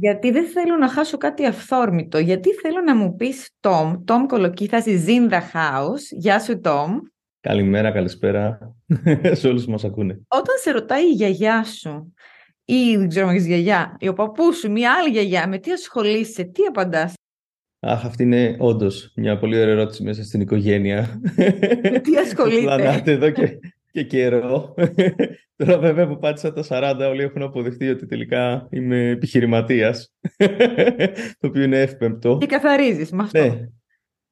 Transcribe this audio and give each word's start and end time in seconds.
Γιατί 0.00 0.30
δεν 0.30 0.46
θέλω 0.46 0.76
να 0.76 0.88
χάσω 0.88 1.16
κάτι 1.16 1.46
αυθόρμητο. 1.46 2.18
Γιατί 2.18 2.54
θέλω 2.54 2.80
να 2.80 2.96
μου 2.96 3.16
πεις 3.16 3.50
Τόμ, 3.60 4.04
Τόμ 4.04 4.26
Κολοκύθας 4.26 4.84
is 4.86 5.08
in 5.08 5.32
the 5.32 5.40
house. 5.40 6.02
Γεια 6.10 6.40
σου 6.40 6.60
Τόμ. 6.60 6.98
Καλημέρα, 7.40 7.90
καλησπέρα 7.90 8.58
σε 9.38 9.48
όλους 9.48 9.64
που 9.64 9.70
μας 9.70 9.84
ακούνε. 9.84 10.20
Όταν 10.28 10.56
σε 10.60 10.70
ρωτάει 10.70 11.04
η 11.04 11.12
γιαγιά 11.12 11.64
σου 11.64 12.14
ή 12.64 12.96
δεν 12.96 13.08
ξέρω 13.08 13.26
αν 13.26 13.34
έχεις 13.34 13.46
γιαγιά, 13.46 13.96
ή 13.98 14.08
ο 14.08 14.12
παππούς 14.12 14.56
σου, 14.56 14.70
μια 14.70 14.92
άλλη 14.92 15.10
γιαγιά, 15.10 15.48
με 15.48 15.58
τι 15.58 15.72
ασχολείσαι, 15.72 16.44
τι 16.44 16.62
απαντάς; 16.68 17.12
Αχ, 17.80 18.04
αυτή 18.04 18.22
είναι 18.22 18.56
όντως 18.58 19.12
μια 19.16 19.38
πολύ 19.38 19.60
ωραία 19.60 19.72
ερώτηση 19.72 20.02
μέσα 20.02 20.22
στην 20.24 20.40
οικογένεια. 20.40 21.20
Με 21.82 21.98
τι 21.98 22.16
ασχολείται. 22.26 22.62
Πλανάτε 22.62 23.12
εδώ 23.12 23.30
και, 23.30 23.58
και 23.90 24.02
καιρό. 24.02 24.74
Τώρα 25.56 25.78
βέβαια 25.78 26.08
που 26.08 26.18
πάτησα 26.18 26.52
τα 26.52 26.64
40 26.68 27.08
όλοι 27.08 27.22
έχουν 27.22 27.42
αποδεχτεί 27.42 27.88
ότι 27.88 28.06
τελικά 28.06 28.66
είμαι 28.70 29.08
επιχειρηματίας. 29.08 30.14
το 31.40 31.46
οποίο 31.46 31.62
είναι 31.62 31.80
εύπεμπτο. 31.80 32.38
Και 32.40 32.46
καθαρίζεις 32.46 33.10
με 33.10 33.22
αυτό. 33.22 33.40
Ναι. 33.40 33.68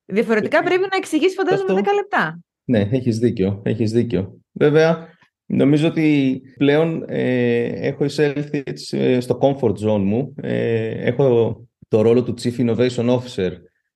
Διαφορετικά 0.05 0.62
πρέπει 0.62 0.81
να 0.81 0.97
εξηγήσει 0.97 1.34
φαντάζομαι 1.34 1.73
Αυτό- 1.73 1.91
10 1.91 1.95
λεπτά. 1.95 2.41
Ναι, 2.65 2.89
έχεις 2.93 3.19
δίκιο, 3.19 3.62
έχεις 3.65 3.93
δίκιο. 3.93 4.41
Βέβαια, 4.53 5.09
νομίζω 5.47 5.89
ότι 5.89 6.41
πλέον 6.57 7.05
ε, 7.09 7.65
έχω 7.65 8.05
εισέλθει 8.05 8.62
έτσι, 8.67 8.99
ε, 8.99 9.21
στο 9.21 9.39
comfort 9.41 9.75
zone 9.89 10.03
μου. 10.03 10.34
Ε, 10.37 11.07
έχω 11.07 11.57
το 11.89 12.01
ρόλο 12.01 12.23
του 12.23 12.34
Chief 12.43 12.59
Innovation 12.59 13.19
Officer 13.19 13.51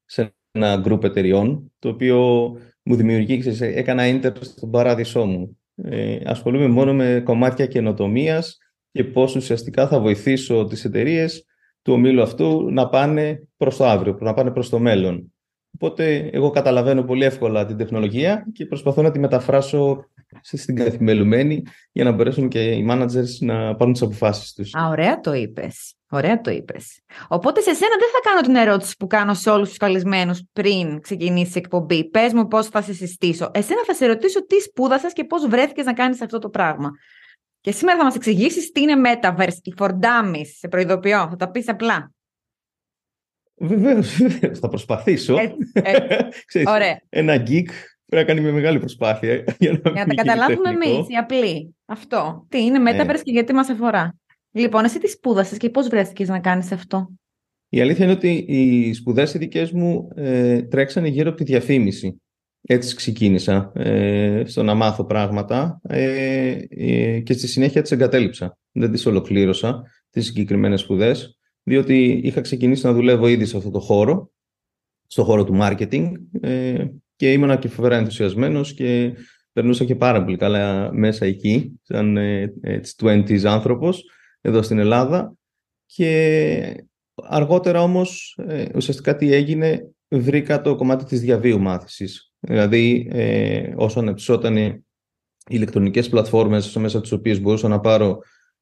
σε 0.05 0.35
ένα 0.51 0.83
group 0.87 1.05
εταιριών, 1.05 1.73
το 1.79 1.89
οποίο 1.89 2.51
μου 2.83 2.95
δημιουργεί, 2.95 3.39
ξέρεις, 3.39 3.61
έκανα 3.61 4.07
ίντερ 4.07 4.45
στον 4.45 4.71
παράδεισό 4.71 5.25
μου. 5.25 5.59
Ε, 5.75 6.19
ασχολούμαι 6.25 6.69
μόνο 6.69 6.95
με 6.95 7.23
κομμάτια 7.25 7.67
καινοτομίας 7.67 8.59
και 8.93 9.05
πώς 9.05 9.37
ουσιαστικά 9.37 9.89
θα 9.89 10.01
βοηθήσω 10.01 10.65
τις 10.65 10.85
εταιρείες 10.85 11.45
του 11.83 11.93
ομίλου 11.93 12.23
αυτού 12.23 12.71
να 12.71 12.89
πάνε 12.89 13.43
προς 13.57 13.77
το 13.77 13.85
αύριο, 13.87 14.19
να 14.21 14.35
πάνε 14.35 14.51
προς 14.51 14.69
το 14.69 14.79
μέλλον. 14.79 15.33
Οπότε 15.75 16.31
εγώ 16.33 16.51
καταλαβαίνω 16.51 17.03
πολύ 17.03 17.25
εύκολα 17.25 17.67
την 17.67 17.77
τεχνολογία 17.77 18.47
και 18.53 18.67
προσπαθώ 18.67 19.03
να 19.03 19.11
τη 19.11 19.19
μεταφράσω 19.19 20.05
στην 20.43 20.77
καθημερινή 20.77 21.63
για 21.93 22.05
να 22.05 22.13
μπορέσουν 22.13 22.49
και 22.49 22.73
οι 22.73 22.87
managers 22.91 23.39
να 23.41 23.77
πάρουν 23.77 23.93
τις 23.93 24.03
αποφάσεις 24.03 24.53
τους. 24.53 24.75
Α, 24.75 24.89
ωραία 24.89 25.21
το 25.21 25.35
είπες. 25.35 25.95
Ωραία 26.13 26.41
το 26.41 26.51
είπες. 26.51 27.01
Οπότε 27.29 27.61
σε 27.61 27.75
σένα 27.75 27.95
δεν 27.99 28.09
θα 28.13 28.31
κάνω 28.31 28.41
την 28.41 28.55
ερώτηση 28.55 28.97
που 28.99 29.07
κάνω 29.07 29.35
σε 29.35 29.51
όλους 29.51 29.69
τους 29.69 29.79
καλεσμένους 29.79 30.43
πριν 30.53 31.01
ξεκινήσει 31.01 31.53
η 31.55 31.59
εκπομπή. 31.65 32.09
Πες 32.11 32.33
μου 32.33 32.47
πώς 32.49 32.67
θα 32.67 32.83
σε 32.83 32.93
συστήσω. 32.95 33.51
Εσένα 33.55 33.85
θα 33.87 33.95
σε 33.95 34.07
ρωτήσω 34.07 34.47
τι 34.47 34.61
σπούδασες 34.61 35.13
και 35.13 35.25
πώς 35.25 35.47
βρέθηκες 35.49 35.85
να 35.85 35.93
κάνεις 35.93 36.21
αυτό 36.23 36.39
το 36.39 36.49
πράγμα. 36.49 36.91
Και 37.61 37.73
σήμερα 37.73 37.99
θα 37.99 38.05
μας 38.05 38.15
εξηγήσεις 38.15 38.71
τι 38.71 38.81
είναι 38.81 38.95
Metaverse, 39.05 39.59
η 39.63 39.75
for 39.79 39.89
dummies, 39.89 40.47
σε 40.59 40.69
προειδοποιώ, 40.69 41.27
θα 41.31 41.37
τα 41.37 41.51
πεις 41.51 41.69
απλά. 41.69 42.13
Βεβαίως, 43.55 44.17
βεβαίως, 44.17 44.59
θα 44.59 44.69
προσπαθήσω. 44.69 45.37
Έτσι, 45.39 45.57
έτσι. 45.73 46.43
Ξέρεις, 46.47 46.69
Ωραία. 46.69 47.01
Ένα 47.09 47.35
geek 47.37 47.67
πρέπει 48.07 48.09
να 48.11 48.25
κάνει 48.25 48.41
με 48.41 48.51
μεγάλη 48.51 48.79
προσπάθεια 48.79 49.45
για 49.59 49.71
να, 49.71 49.79
Για 49.79 49.81
να 49.83 49.83
τα 49.83 49.91
μην 49.91 50.01
γίνει 50.03 50.15
καταλάβουμε 50.15 50.69
τεχνικό. 50.69 50.95
εμείς, 50.97 51.09
οι 51.09 51.15
απλοί. 51.17 51.77
Αυτό. 51.87 52.47
Τι 52.49 52.65
είναι 52.65 52.79
Metaverse 52.91 53.07
Ναι. 53.07 53.23
και 53.23 53.33
γιατί 53.33 53.53
μας 53.53 53.69
αφορά. 53.69 54.15
Λοιπόν, 54.53 54.85
εσύ 54.85 54.99
τι 54.99 55.09
σπούδασες 55.09 55.59
και 55.59 55.71
πώς 55.71 55.89
βρέθηκες 55.89 56.29
να 56.29 56.41
κάνεις 56.41 56.73
αυτό; 56.73 57.11
Η 57.69 57.81
αλήθεια 57.81 58.05
είναι 58.05 58.15
ότι 58.15 58.45
οι 58.49 58.93
σπουδές 58.93 59.35
οι 59.35 59.39
δικές 59.39 59.71
μου 59.71 60.09
ε, 60.15 60.63
τρέξανε 60.63 61.09
γύρω 61.09 61.29
από 61.29 61.39
τη 61.39 61.45
διαφήμιση. 61.45 62.21
Έτσι 62.63 62.95
ξεκίνησα 62.95 63.73
ε, 63.75 64.43
στο 64.47 64.63
να 64.63 64.75
μάθω 64.75 65.05
πράγματα 65.05 65.81
ε, 65.83 66.59
ε, 66.69 67.21
και 67.21 67.33
στη 67.33 67.47
συνέχεια 67.47 67.83
τις 67.83 67.91
εγκατέλειψα. 67.91 68.59
Δεν 68.73 68.91
τις 68.91 69.07
ολοκλήρωσα 69.07 69.83
τις 70.11 70.27
συγκεκριμένες 70.27 70.81
σπουδές, 70.81 71.39
διότι 71.63 72.21
είχα 72.23 72.41
ξεκινήσει 72.41 72.87
να 72.87 72.93
δουλεύω 72.93 73.27
ήδη 73.27 73.45
σε 73.45 73.57
αυτό 73.57 73.71
το 73.71 73.81
χώρο, 73.81 74.31
στο 75.07 75.25
χώρο 75.25 75.45
του 75.45 75.59
marketing 75.61 76.13
ε, 76.41 76.85
και 77.17 77.33
ήμουνα 77.33 77.57
και 77.57 77.69
φοβερά 77.69 77.97
ενθουσιασμένος 77.97 78.75
και 78.75 79.13
περνούσα 79.53 79.85
και 79.85 79.95
πάρα 79.95 80.25
πολύ 80.25 80.37
καλά 80.37 80.93
μέσα 80.93 81.27
εκεί, 81.27 81.81
σαν 81.83 82.17
ε, 82.17 82.55
έτσι 82.61 82.95
20s 83.01 83.45
άνθρωπος 83.45 84.05
εδώ 84.41 84.63
στην 84.63 84.79
Ελλάδα 84.79 85.35
και 85.87 86.85
αργότερα 87.23 87.83
όμως 87.83 88.39
ε, 88.47 88.65
ουσιαστικά 88.75 89.17
τι 89.17 89.33
έγινε 89.33 89.91
βρήκα 90.09 90.61
το 90.61 90.77
κομμάτι 90.77 91.05
της 91.05 91.21
διαβίου 91.21 91.61
μάθησης. 91.61 92.33
Δηλαδή 92.41 93.09
ε, 93.13 93.73
όσο 93.77 94.01
ανεπτυσσόταν 94.01 94.57
οι 94.57 94.85
ηλεκτρονικές 95.49 96.09
πλατφόρμες 96.09 96.77
μέσα 96.77 96.97
από 96.97 97.07
τις 97.07 97.17
οποίες 97.17 97.41
μπορούσα 97.41 97.69
να 97.69 97.81
πάρω 97.81 98.19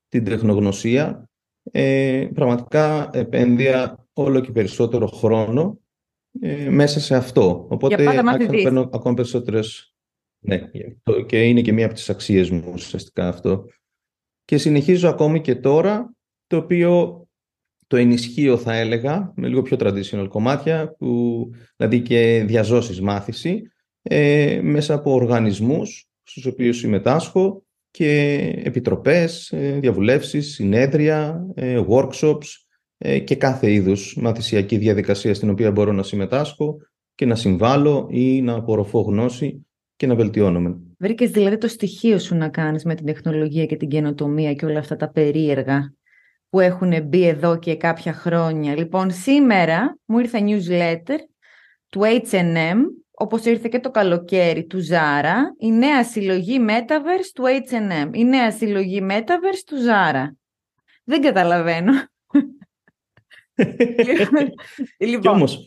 την 0.08 0.24
τεχνογνωσία 0.24 1.28
ε, 1.70 2.28
πραγματικά 2.34 3.10
επένδυα 3.12 4.06
όλο 4.12 4.40
και 4.40 4.52
περισσότερο 4.52 5.06
χρόνο 5.06 5.78
ε, 6.40 6.68
μέσα 6.70 7.00
σε 7.00 7.16
αυτό. 7.16 7.66
Οπότε 7.70 7.94
Για 7.94 8.04
πάντα 8.04 8.10
άρχισα 8.10 8.22
να 8.22 8.30
μαθητής. 8.44 8.62
παίρνω 8.62 8.90
ακόμα 8.92 9.14
περισσότερες 9.14 9.92
ναι, 10.40 10.70
το- 11.02 11.22
και 11.22 11.42
είναι 11.42 11.60
και 11.60 11.72
μία 11.72 11.84
από 11.84 11.94
τις 11.94 12.10
αξίες 12.10 12.50
μου 12.50 12.70
ουσιαστικά 12.72 13.28
αυτό 13.28 13.64
και 14.48 14.58
συνεχίζω 14.58 15.08
ακόμη 15.08 15.40
και 15.40 15.54
τώρα 15.54 16.14
το 16.46 16.56
οποίο 16.56 17.22
το 17.86 17.96
ενισχύω 17.96 18.56
θα 18.56 18.74
έλεγα 18.74 19.32
με 19.36 19.48
λίγο 19.48 19.62
πιο 19.62 19.76
traditional 19.80 20.26
κομμάτια 20.28 20.94
που, 20.98 21.40
δηλαδή 21.76 22.00
και 22.00 22.44
διαζώσεις 22.46 23.00
μάθηση 23.00 23.62
ε, 24.02 24.60
μέσα 24.62 24.94
από 24.94 25.12
οργανισμούς 25.12 26.08
στους 26.22 26.46
οποίους 26.46 26.78
συμμετάσχω 26.78 27.62
και 27.90 28.34
επιτροπές, 28.64 29.52
ε, 29.52 29.78
διαβουλεύσεις, 29.80 30.54
συνέδρια, 30.54 31.46
ε, 31.54 31.82
workshops 31.88 32.46
ε, 32.98 33.18
και 33.18 33.36
κάθε 33.36 33.72
είδους 33.72 34.16
μαθησιακή 34.16 34.76
διαδικασία 34.76 35.34
στην 35.34 35.50
οποία 35.50 35.70
μπορώ 35.70 35.92
να 35.92 36.02
συμμετάσχω 36.02 36.76
και 37.14 37.26
να 37.26 37.34
συμβάλλω 37.34 38.08
ή 38.10 38.42
να 38.42 38.54
απορροφώ 38.54 39.00
γνώση 39.00 39.66
και 39.96 40.06
να 40.06 40.14
βελτιώνομαι. 40.14 40.87
Βρήκες 41.00 41.30
δηλαδή 41.30 41.58
το 41.58 41.68
στοιχείο 41.68 42.18
σου 42.18 42.34
να 42.34 42.48
κάνεις 42.48 42.84
με 42.84 42.94
την 42.94 43.06
τεχνολογία 43.06 43.66
και 43.66 43.76
την 43.76 43.88
καινοτομία 43.88 44.54
και 44.54 44.64
όλα 44.64 44.78
αυτά 44.78 44.96
τα 44.96 45.10
περίεργα 45.10 45.92
που 46.48 46.60
έχουν 46.60 47.02
μπει 47.02 47.26
εδώ 47.26 47.58
και 47.58 47.76
κάποια 47.76 48.12
χρόνια. 48.12 48.76
Λοιπόν, 48.76 49.10
σήμερα 49.10 49.98
μου 50.04 50.18
ήρθε 50.18 50.38
newsletter 50.40 51.18
του 51.88 52.00
H&M, 52.00 52.76
όπως 53.10 53.44
ήρθε 53.44 53.68
και 53.68 53.80
το 53.80 53.90
καλοκαίρι 53.90 54.66
του 54.66 54.78
Zara, 54.78 55.34
η 55.58 55.72
νέα 55.72 56.04
συλλογή 56.04 56.58
Metaverse 56.68 57.30
του 57.34 57.44
H&M, 57.44 58.10
η 58.12 58.24
νέα 58.24 58.52
συλλογή 58.52 59.06
Metaverse 59.10 59.62
του 59.66 59.76
Zara. 59.76 60.24
Δεν 61.04 61.20
καταλαβαίνω. 61.20 61.92
και 63.74 64.26
λοιπόν, 65.06 65.34
όμως 65.34 65.66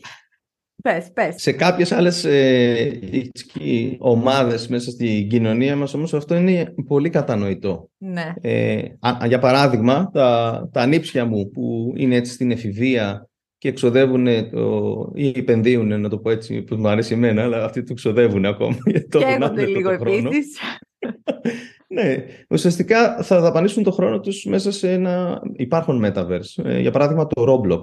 πες, 0.82 1.10
πες. 1.12 1.34
σε 1.38 1.52
κάποιες 1.52 1.92
άλλες 1.92 2.24
ε, 2.24 2.98
έτσι, 3.12 3.96
ομάδες 3.98 4.68
μέσα 4.68 4.90
στην 4.90 5.28
κοινωνία 5.28 5.76
μας 5.76 5.94
όμως 5.94 6.14
αυτό 6.14 6.34
είναι 6.34 6.74
πολύ 6.86 7.10
κατανοητό. 7.10 7.88
Ναι. 7.98 8.32
Ε, 8.40 8.82
α- 9.00 9.26
για 9.26 9.38
παράδειγμα, 9.38 10.10
τα, 10.12 10.68
τα 10.72 10.80
ανήψια 10.80 11.24
μου 11.24 11.50
που 11.50 11.92
είναι 11.96 12.16
έτσι 12.16 12.32
στην 12.32 12.50
εφηβεία 12.50 13.26
και 13.58 13.68
εξοδεύουν 13.68 14.50
το, 14.50 15.10
ή 15.14 15.32
επενδύουν, 15.36 16.00
να 16.00 16.08
το 16.08 16.18
πω 16.18 16.30
έτσι, 16.30 16.62
που 16.62 16.76
μου 16.76 16.88
αρέσει 16.88 17.14
εμένα, 17.14 17.42
αλλά 17.42 17.64
αυτοί 17.64 17.80
το 17.82 17.88
εξοδεύουν 17.92 18.44
ακόμα. 18.44 18.76
γιατί 18.90 19.08
το 19.08 19.18
Καίγονται 19.18 19.38
δονάνε 19.38 19.64
λίγο 19.64 19.90
το 19.90 19.98
χρόνο. 19.98 20.28
επίσης. 20.28 20.58
Ναι, 21.92 22.24
ουσιαστικά 22.50 23.22
θα 23.22 23.40
δαπανίσουν 23.40 23.82
το 23.82 23.90
χρόνο 23.90 24.20
τους 24.20 24.44
μέσα 24.44 24.72
σε 24.72 24.92
ένα 24.92 25.40
υπάρχον 25.56 26.04
metaverse. 26.04 26.64
Ε, 26.64 26.80
για 26.80 26.90
παράδειγμα 26.90 27.26
το 27.26 27.44
Roblox. 27.48 27.80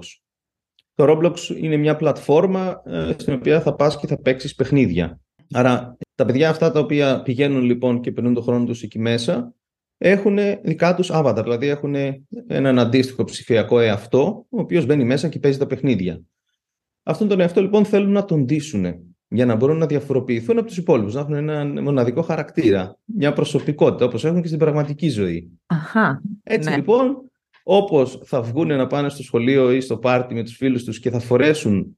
Το 1.00 1.06
Roblox 1.08 1.56
είναι 1.60 1.76
μια 1.76 1.96
πλατφόρμα 1.96 2.82
ε, 2.86 3.12
στην 3.16 3.34
οποία 3.34 3.60
θα 3.60 3.74
πας 3.74 3.98
και 3.98 4.06
θα 4.06 4.20
παίξεις 4.20 4.54
παιχνίδια. 4.54 5.20
Άρα 5.52 5.96
τα 6.14 6.24
παιδιά 6.24 6.50
αυτά 6.50 6.70
τα 6.70 6.80
οποία 6.80 7.22
πηγαίνουν 7.22 7.62
λοιπόν 7.62 8.00
και 8.00 8.12
περνούν 8.12 8.34
τον 8.34 8.42
χρόνο 8.42 8.64
τους 8.64 8.82
εκεί 8.82 8.98
μέσα 8.98 9.54
έχουν 9.98 10.38
δικά 10.62 10.94
τους 10.94 11.10
avatar, 11.12 11.40
δηλαδή 11.42 11.68
έχουν 11.68 11.94
έναν 12.46 12.78
αντίστοιχο 12.78 13.24
ψηφιακό 13.24 13.80
εαυτό, 13.80 14.46
ο 14.48 14.60
οποίος 14.60 14.86
μπαίνει 14.86 15.04
μέσα 15.04 15.28
και 15.28 15.38
παίζει 15.38 15.58
τα 15.58 15.66
παιχνίδια. 15.66 16.22
Αυτόν 17.02 17.28
τον 17.28 17.40
εαυτό 17.40 17.60
λοιπόν 17.60 17.84
θέλουν 17.84 18.12
να 18.12 18.24
τον 18.24 18.44
ντύσουν 18.44 18.86
για 19.28 19.46
να 19.46 19.54
μπορούν 19.54 19.78
να 19.78 19.86
διαφοροποιηθούν 19.86 20.58
από 20.58 20.66
τους 20.66 20.76
υπόλοιπους, 20.76 21.14
να 21.14 21.20
έχουν 21.20 21.34
ένα 21.34 21.82
μοναδικό 21.82 22.22
χαρακτήρα, 22.22 22.98
μια 23.04 23.32
προσωπικότητα, 23.32 24.04
όπως 24.04 24.24
έχουν 24.24 24.40
και 24.40 24.46
στην 24.46 24.58
πραγματική 24.58 25.08
ζωή. 25.08 25.50
Αχα, 25.66 26.22
Έτσι 26.42 26.68
ναι. 26.68 26.76
λοιπόν, 26.76 27.29
όπως 27.62 28.20
θα 28.24 28.42
βγουν 28.42 28.66
να 28.66 28.86
πάνε 28.86 29.08
στο 29.08 29.22
σχολείο 29.22 29.72
ή 29.72 29.80
στο 29.80 29.98
πάρτι 29.98 30.34
με 30.34 30.42
τους 30.42 30.56
φίλους 30.56 30.84
τους 30.84 31.00
και 31.00 31.10
θα 31.10 31.20
φορέσουν 31.20 31.96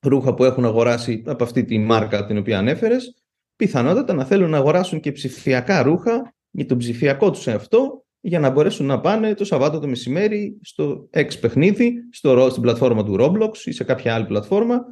ρούχα 0.00 0.34
που 0.34 0.44
έχουν 0.44 0.64
αγοράσει 0.64 1.22
από 1.26 1.44
αυτή 1.44 1.64
τη 1.64 1.78
μάρκα 1.78 2.26
την 2.26 2.38
οποία 2.38 2.58
ανέφερες, 2.58 3.14
πιθανότατα 3.56 4.14
να 4.14 4.24
θέλουν 4.24 4.50
να 4.50 4.56
αγοράσουν 4.56 5.00
και 5.00 5.12
ψηφιακά 5.12 5.82
ρούχα 5.82 6.34
για 6.50 6.66
τον 6.66 6.78
ψηφιακό 6.78 7.30
τους 7.30 7.46
εαυτό 7.46 8.04
για 8.20 8.40
να 8.40 8.50
μπορέσουν 8.50 8.86
να 8.86 9.00
πάνε 9.00 9.34
το 9.34 9.44
Σαββάτο 9.44 9.78
το 9.78 9.88
μεσημέρι 9.88 10.58
στο 10.62 11.08
X 11.12 11.28
παιχνίδι, 11.40 11.94
στο, 12.10 12.48
στην 12.50 12.62
πλατφόρμα 12.62 13.04
του 13.04 13.16
Roblox 13.20 13.56
ή 13.64 13.72
σε 13.72 13.84
κάποια 13.84 14.14
άλλη 14.14 14.26
πλατφόρμα 14.26 14.84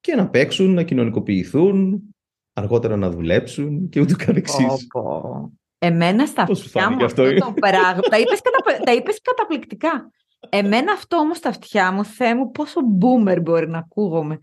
και 0.00 0.14
να 0.14 0.28
παίξουν, 0.28 0.74
να 0.74 0.82
κοινωνικοποιηθούν, 0.82 2.02
αργότερα 2.52 2.96
να 2.96 3.10
δουλέψουν 3.10 3.88
και 3.88 4.00
ούτω 4.00 4.16
καθεξής. 4.16 4.86
Πω, 4.86 5.00
πω. 5.00 5.57
Εμένα 5.78 6.26
στα 6.26 6.44
Πώς 6.44 6.58
σου 6.58 6.64
αυτιά 6.64 6.80
μου 6.82 6.86
φάνηκε 6.88 7.04
αυτό, 7.04 7.22
αυτό, 7.22 7.46
το 7.46 7.52
πράγμα. 7.52 8.00
τα, 8.00 8.18
είπες 8.18 8.40
κατα... 8.40 8.82
τα 8.84 8.92
είπες 8.92 9.20
καταπληκτικά. 9.22 10.10
Εμένα 10.48 10.92
αυτό 10.92 11.16
όμως 11.16 11.36
στα 11.36 11.48
αυτιά 11.48 11.92
μου, 11.92 12.04
Θεέ 12.04 12.34
μου, 12.34 12.50
πόσο 12.50 12.80
boomer 13.00 13.38
μπορεί 13.42 13.68
να 13.68 13.78
ακούγομαι. 13.78 14.38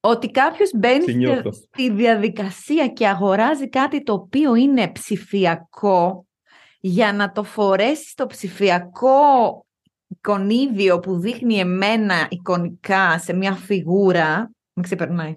Ότι 0.00 0.30
κάποιος 0.30 0.70
μπαίνει 0.74 1.02
Σε 1.02 1.10
στη, 1.10 1.14
νιώθω. 1.14 1.52
στη 1.52 1.90
διαδικασία 1.90 2.88
και 2.88 3.08
αγοράζει 3.08 3.68
κάτι 3.68 4.02
το 4.02 4.12
οποίο 4.12 4.54
είναι 4.54 4.88
ψηφιακό 4.88 6.26
για 6.80 7.12
να 7.12 7.32
το 7.32 7.42
φορέσεις 7.44 8.10
στο 8.10 8.26
ψηφιακό 8.26 9.18
εικονίδιο 10.06 10.98
που 10.98 11.18
δείχνει 11.18 11.58
εμένα 11.58 12.26
εικονικά 12.28 13.18
σε 13.18 13.32
μια 13.32 13.52
φιγούρα, 13.52 14.50
με 14.72 14.82
ξεπερνάει. 14.82 15.34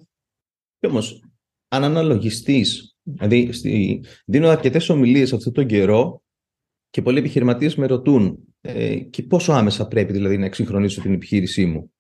Και 0.80 0.88
όμως, 0.88 1.24
αν 1.68 1.84
αναλογιστείς, 1.84 2.97
δηλαδή 3.14 3.52
στη, 3.52 4.04
δίνω 4.26 4.48
αρκετές 4.48 4.90
ομιλίες 4.90 5.34
αυτόν 5.34 5.54
τον 5.54 5.66
καιρό 5.66 6.22
και 6.90 7.02
πολλοί 7.02 7.20
επιχειρηματίες 7.20 7.76
με 7.76 7.88
ρωτούν 7.88 8.40
ε, 8.62 8.96
και 8.96 9.24
πόσο 9.24 9.54
άμεσα 9.54 9.88
πρέπει 9.88 10.14
δηλαδή 10.14 10.38
να 10.38 10.46
εξυγχρονίσω 10.46 11.02
την 11.02 11.14
επιχείρησή 11.14 11.66
μου; 11.66 11.92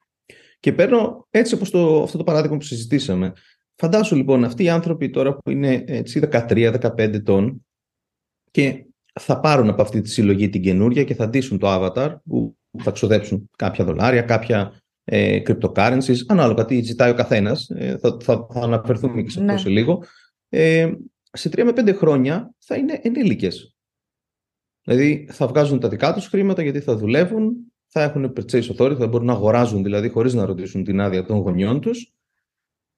Και 0.60 0.74
παίρνω 0.74 1.28
έτσι 1.30 1.54
όπως 1.54 1.70
το, 1.70 2.04
αυτό 2.04 2.18
το 2.18 2.24
παράδειγμα 2.24 2.58
που 2.58 2.64
συζητήσαμε. 2.64 3.34
Φαντάσου 3.76 4.16
λοιπόν 4.16 4.44
αυτοί 4.44 4.64
οι 4.64 4.70
άνθρωποι 4.70 5.10
τώρα 5.10 5.36
που 5.36 5.52
είναι 5.52 5.84
έτσι 5.88 6.20
13-15 6.32 6.98
ετών 6.98 7.66
και 8.52 8.86
θα 9.20 9.40
πάρουν 9.40 9.70
από 9.70 9.82
αυτή 9.82 10.02
τη 10.02 10.10
συλλογή 10.10 10.50
την 10.50 10.62
καινούρια 10.62 11.04
και 11.04 11.16
θα 11.16 11.30
ντύσουν 11.30 11.58
το 11.58 11.68
avatar 11.70 12.16
που 12.26 12.56
θα 12.78 12.92
ξοδέψουν 12.92 13.50
κάποια 13.58 13.86
δολάρια, 13.86 14.22
κάποια 14.22 14.82
ε, 15.04 15.42
cryptocurrencies, 15.46 16.18
ανάλογα 16.28 16.66
τι 16.66 16.82
ζητάει 16.82 17.12
ο 17.12 17.14
καθένας. 17.14 17.70
Ε, 17.70 17.98
θα, 18.02 18.18
θα, 18.22 18.48
θα 18.54 18.60
αναφερθούμε 18.60 19.22
και 19.22 19.30
σε 19.30 19.40
αυτό 19.40 19.52
Ναι. 19.52 19.60
σε 19.60 19.70
λίγο. 19.70 20.04
Ε, 20.50 20.92
σε 21.32 21.50
3 21.50 21.64
με 21.64 21.72
5 21.76 21.94
χρόνια 21.94 22.54
θα 22.58 22.76
είναι 22.76 23.00
ενήλικες. 23.04 23.76
Δηλαδή 24.84 25.28
θα 25.32 25.48
βγάζουν 25.48 25.80
τα 25.80 25.90
δικά 25.90 26.14
τους 26.14 26.28
χρήματα 26.28 26.62
γιατί 26.62 26.80
θα 26.80 26.96
δουλεύουν, 26.96 27.74
θα 27.88 28.02
έχουν 28.02 28.34
purchase 28.36 28.76
authority, 28.76 28.96
θα 28.98 29.08
μπορούν 29.08 29.26
να 29.26 29.34
αγοράζουν 29.34 29.84
δηλαδή 29.84 30.10
χωρίς 30.10 30.34
να 30.34 30.46
ρωτήσουν 30.46 30.84
την 30.84 31.00
άδεια 31.02 31.26
των 31.26 31.38
γονιών 31.38 31.82
τους. 31.82 32.14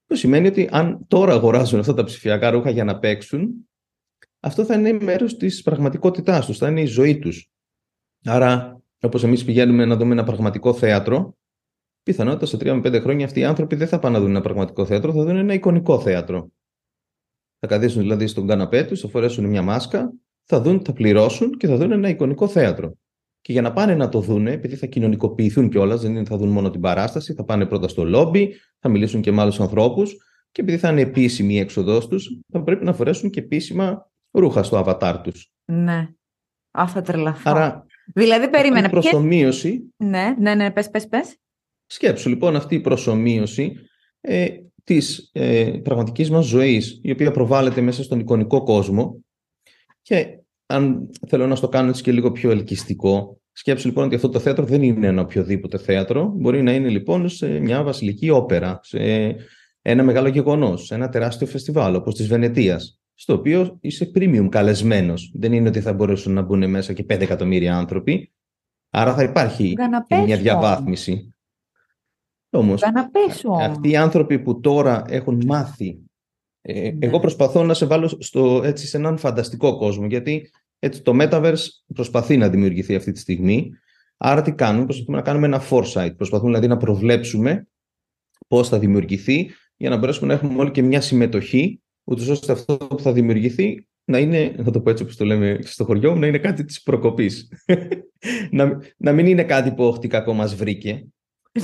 Το 0.06 0.16
σημαίνει 0.16 0.48
ότι 0.48 0.70
αν 0.72 1.06
τώρα 1.08 1.34
αγοράζουν 1.34 1.80
αυτά 1.80 1.94
τα 1.94 2.04
ψηφιακά 2.04 2.50
ρούχα 2.50 2.70
για 2.70 2.84
να 2.84 3.00
παίξουν, 3.00 3.70
αυτό 4.40 4.66
θα 4.66 4.76
είναι 4.76 4.92
μέρος 4.92 5.38
της 5.38 5.62
πραγματικότητάς 5.62 6.46
τους, 6.46 6.58
θα 6.58 6.70
είναι 6.70 6.82
η 6.82 6.86
ζωή 6.86 7.20
τους. 7.20 7.52
Άρα, 8.24 8.82
όπως 9.02 9.24
εμείς 9.24 9.44
πηγαίνουμε 9.44 9.86
να 9.86 9.96
δούμε 9.96 10.12
ένα 10.12 10.24
πραγματικό 10.24 10.74
θέατρο, 10.74 11.38
πιθανότητα 12.04 12.46
σε 12.46 12.58
3 12.58 12.74
με 12.74 12.80
5 12.80 13.02
χρόνια 13.02 13.26
αυτοί 13.26 13.40
οι 13.40 13.44
άνθρωποι 13.44 13.76
δεν 13.76 13.88
θα 13.88 14.00
πάνε 14.00 14.18
να 14.18 14.22
δουν 14.22 14.30
ένα 14.30 14.42
πραγματικό 14.42 14.86
θέατρο, 14.86 15.14
θα 15.14 15.24
δουν 15.24 15.36
ένα 15.36 15.54
εικονικό 15.54 16.00
θέατρο. 16.00 16.52
Θα 17.60 17.68
καθίσουν 17.68 18.02
δηλαδή 18.02 18.28
στον 18.28 18.48
καναπέ 18.48 18.84
τους, 18.84 19.00
θα 19.02 19.08
φορέσουν 19.08 19.46
μια 19.46 19.62
μάσκα, 19.62 20.14
θα, 20.44 20.62
δουν, 20.62 20.82
θα 20.86 20.94
πληρώσουν 20.94 21.58
και 21.58 21.68
θα 21.68 21.78
δουν 21.78 21.92
ένα 21.92 22.10
εικονικό 22.10 22.48
θέατρο. 22.48 22.98
Και 23.42 23.52
για 23.52 23.62
να 23.62 23.74
πάνε 23.74 23.96
να 23.96 24.10
το 24.10 24.20
δουν, 24.22 24.48
επειδή 24.48 24.76
θα 24.76 24.86
κοινωνικοποιηθούν 24.86 25.70
κιόλας, 25.70 26.02
δεν 26.02 26.12
είναι 26.16 26.26
θα 26.26 26.38
δουν 26.38 26.50
μόνο 26.50 26.70
την 26.70 26.82
παράσταση, 26.82 27.34
θα 27.34 27.44
πάνε 27.44 27.66
πρώτα 27.66 27.88
στο 27.88 28.04
λόμπι, 28.04 28.56
θα 28.80 28.90
μιλήσουν 28.90 29.22
και 29.22 29.32
με 29.32 29.42
άλλους 29.42 29.60
ανθρώπους, 29.60 30.16
και 30.52 30.62
επειδή 30.62 30.78
θα 30.78 30.90
είναι 30.90 31.02
επίσημη 31.02 31.54
η 31.54 31.60
έξοδός 31.60 32.08
τους, 32.08 32.40
θα 32.52 32.64
πρέπει 32.64 32.86
να 32.86 32.94
φορέσουν 32.94 33.30
και 33.30 33.40
επίσημα 33.40 34.12
ρούχα 34.32 34.64
στο 34.64 34.84
avatar 34.86 35.20
τους. 35.24 35.52
Ναι. 35.66 36.08
Α, 36.72 36.88
θα 36.88 37.02
τρελαθώ. 37.02 37.52
Άρα, 37.52 37.86
δηλαδή, 38.14 38.50
περίμενε. 38.50 38.88
η 38.88 38.90
προσωμείωση, 38.90 39.94
Ναι, 39.98 40.36
ναι, 40.40 40.56
ναι, 40.56 40.72
πες, 40.72 40.90
πες, 40.90 41.08
πες. 41.08 41.38
σκέψου 41.86 42.30
λοιπόν 42.30 42.56
αυτή 42.56 42.76
η 42.76 42.80
προσωμείωση 42.80 43.76
ε, 44.22 44.48
της 44.90 45.30
ε, 45.32 45.72
πραγματικής 45.84 46.30
μας 46.30 46.46
ζωής, 46.46 47.00
η 47.04 47.12
οποία 47.12 47.32
προβάλλεται 47.32 47.82
μέσα 47.82 48.04
στον 48.04 48.20
εικονικό 48.20 48.64
κόσμο 48.64 49.24
και 50.02 50.40
αν 50.66 51.10
θέλω 51.28 51.48
να 51.48 51.56
στο 51.56 51.68
κάνω 51.68 51.90
έτσι 51.90 52.04
και 52.04 52.12
λίγο 52.12 52.32
πιο 52.32 52.52
ελκυστικό, 52.52 53.42
σκέψου 53.52 53.88
λοιπόν 53.88 54.06
ότι 54.06 54.16
αυτό 54.16 54.30
το 54.30 54.40
θέατρο 54.40 54.66
δεν 54.66 54.84
είναι 54.84 55.08
ένα 55.08 55.22
οποιοδήποτε 55.22 55.78
θέατρο, 55.78 56.34
μπορεί 56.36 56.62
να 56.62 56.74
είναι 56.74 56.90
λοιπόν 56.90 57.30
σε 57.30 57.60
μια 57.60 57.84
βασιλική 57.84 58.30
όπερα, 58.30 58.80
σε 58.84 59.36
ένα 59.82 60.04
μεγάλο 60.04 60.28
γεγονός, 60.28 60.86
σε 60.86 60.96
ένα 60.96 61.10
τεράστιο 61.10 61.48
φεστιβάλ 61.48 61.96
όπως 61.96 62.16
της 62.16 62.28
Βενετίας, 62.28 63.00
στο 63.14 63.34
οποίο 63.34 63.78
είσαι 63.82 64.12
premium 64.16 64.48
καλεσμένος. 64.50 65.32
Δεν 65.36 65.54
είναι 65.54 65.70
ότι 65.70 65.82
θα 65.82 65.94
μπορέσουν 65.94 66.34
να 66.34 66.42
μπουν 66.42 66.70
μέσα 66.70 66.94
και 66.94 67.06
5 67.10 67.22
εκατομμύρια 67.22 67.78
άνθρωποι, 67.78 68.34
άρα 68.90 69.14
θα 69.14 69.24
υπάρχει 69.24 69.74
Καναπέ 69.74 70.16
και 70.16 70.22
μια 70.22 70.36
σου. 70.36 70.42
διαβάθμιση. 70.42 71.34
Όμως, 72.50 72.82
Καναπέ 72.82 73.34
σου 73.34 73.50
όμως. 73.50 73.64
αυτοί 73.64 73.90
οι 73.90 73.96
άνθρωποι 73.96 74.40
που 74.40 74.60
τώρα 74.60 75.04
έχουν 75.08 75.44
μάθει, 75.46 76.00
ε, 76.62 76.92
Ναι. 76.92 77.06
εγώ 77.08 77.20
προσπαθώ 77.20 77.64
να 77.64 77.74
σε 77.74 77.86
βάλω 77.86 78.08
στο, 78.20 78.62
έτσι, 78.64 78.88
σε 78.88 78.98
έναν 78.98 79.18
φανταστικό 79.18 79.78
κόσμο, 79.78 80.06
γιατί 80.06 80.50
έτσι, 80.80 81.02
το 81.02 81.12
Metaverse 81.22 81.66
προσπαθεί 81.94 82.38
να 82.38 82.50
δημιουργηθεί 82.50 82.96
αυτή 82.96 83.12
τη 83.12 83.20
στιγμή. 83.20 83.72
Άρα 84.18 84.42
τι 84.42 84.52
κάνουμε, 84.52 84.86
προσπαθούμε 84.86 85.18
να 85.18 85.24
κάνουμε 85.24 85.46
ένα 85.46 85.62
foresight, 85.70 86.14
προσπαθούμε 86.18 86.50
δηλαδή 86.50 86.68
να 86.68 86.78
προβλέψουμε 86.78 87.68
πώς 88.48 88.70
θα 88.70 88.80
δημιουργηθεί, 88.80 89.50
για 89.78 89.90
να 89.90 89.98
μπορέσουμε 89.98 90.28
να 90.28 90.34
έχουμε 90.34 90.60
όλοι 90.62 90.72
και 90.72 90.82
μια 90.82 91.02
συμμετοχή, 91.02 91.82
ούτως 92.04 92.28
ώστε 92.28 92.52
αυτό 92.52 92.78
που 92.78 93.00
θα 93.00 93.12
δημιουργηθεί 93.14 93.88
να 94.06 94.18
είναι, 94.18 94.56
θα 94.64 94.72
το 94.72 94.82
πω 94.82 94.90
έτσι 94.90 95.04
όπως 95.04 95.16
το 95.16 95.26
λέμε 95.26 95.60
στο 95.62 95.84
χωριό 95.84 96.14
μου, 96.14 96.20
να 96.20 96.28
είναι 96.28 96.38
κάτι 96.38 96.66
της 96.66 96.82
προκοπής. 96.84 97.52
να, 98.52 98.80
να 98.98 99.12
μην 99.14 99.26
είναι 99.26 99.44
κάτι 99.44 99.72
που 99.72 99.84
όχι 99.84 100.00
τι 100.00 100.08
κακό 100.08 100.34
μας 100.34 100.56
βρήκε, 100.56 101.06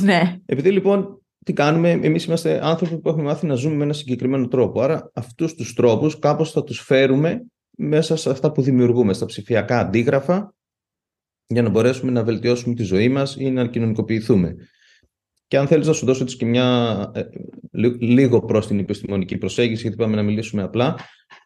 Ναι. 0.10 0.38
επειδή 0.46 0.72
λοιπόν 0.72 1.20
τι 1.46 1.54
κάνουμε, 1.54 1.90
εμείς 1.90 2.26
είμαστε 2.26 2.66
άνθρωποι 2.66 3.00
που 3.00 3.10
έχουμε 3.10 3.24
μάθει 3.24 3.46
να 3.46 3.56
ζούμε 3.56 3.76
με 3.76 3.84
ένα 3.84 3.94
συγκεκριμένο 3.94 4.48
τρόπο. 4.48 4.82
Άρα 4.82 5.12
αυτούς 5.14 5.54
τους 5.54 5.74
τρόπους 5.74 6.20
κάπως 6.20 6.52
θα 6.52 6.64
τους 6.64 6.80
φέρουμε 6.80 7.46
μέσα 7.78 8.16
σε 8.16 8.30
αυτά 8.30 8.52
που 8.52 8.62
δημιουργούμε, 8.62 9.14
στα 9.14 9.26
ψηφιακά 9.26 9.80
αντίγραφα, 9.80 10.56
για 11.48 11.62
να 11.62 11.70
μπορέσουμε 11.70 12.12
να 12.12 12.24
βελτιώσουμε 12.24 12.76
τη 12.76 12.84
ζωή 12.84 13.10
μας 13.10 13.36
ή 13.40 13.52
να 13.52 13.68
κοινωνικοποιηθούμε. 13.68 14.56
Και 15.48 15.58
αν 15.58 15.68
θέλεις 15.68 15.88
να 15.88 15.94
σου 15.94 16.06
δώσω 16.06 16.24
έτσι 16.24 16.38
και 16.38 16.46
μια 16.46 17.12
ε, 17.14 17.22
λι- 17.72 18.02
λίγο 18.02 18.42
προς 18.42 18.68
την 18.68 18.80
επιστημονική 18.80 19.38
προσέγγιση, 19.38 19.82
γιατί 19.82 19.96
πάμε 19.98 20.16
να 20.16 20.24
μιλήσουμε 20.24 20.62
απλά, 20.64 20.96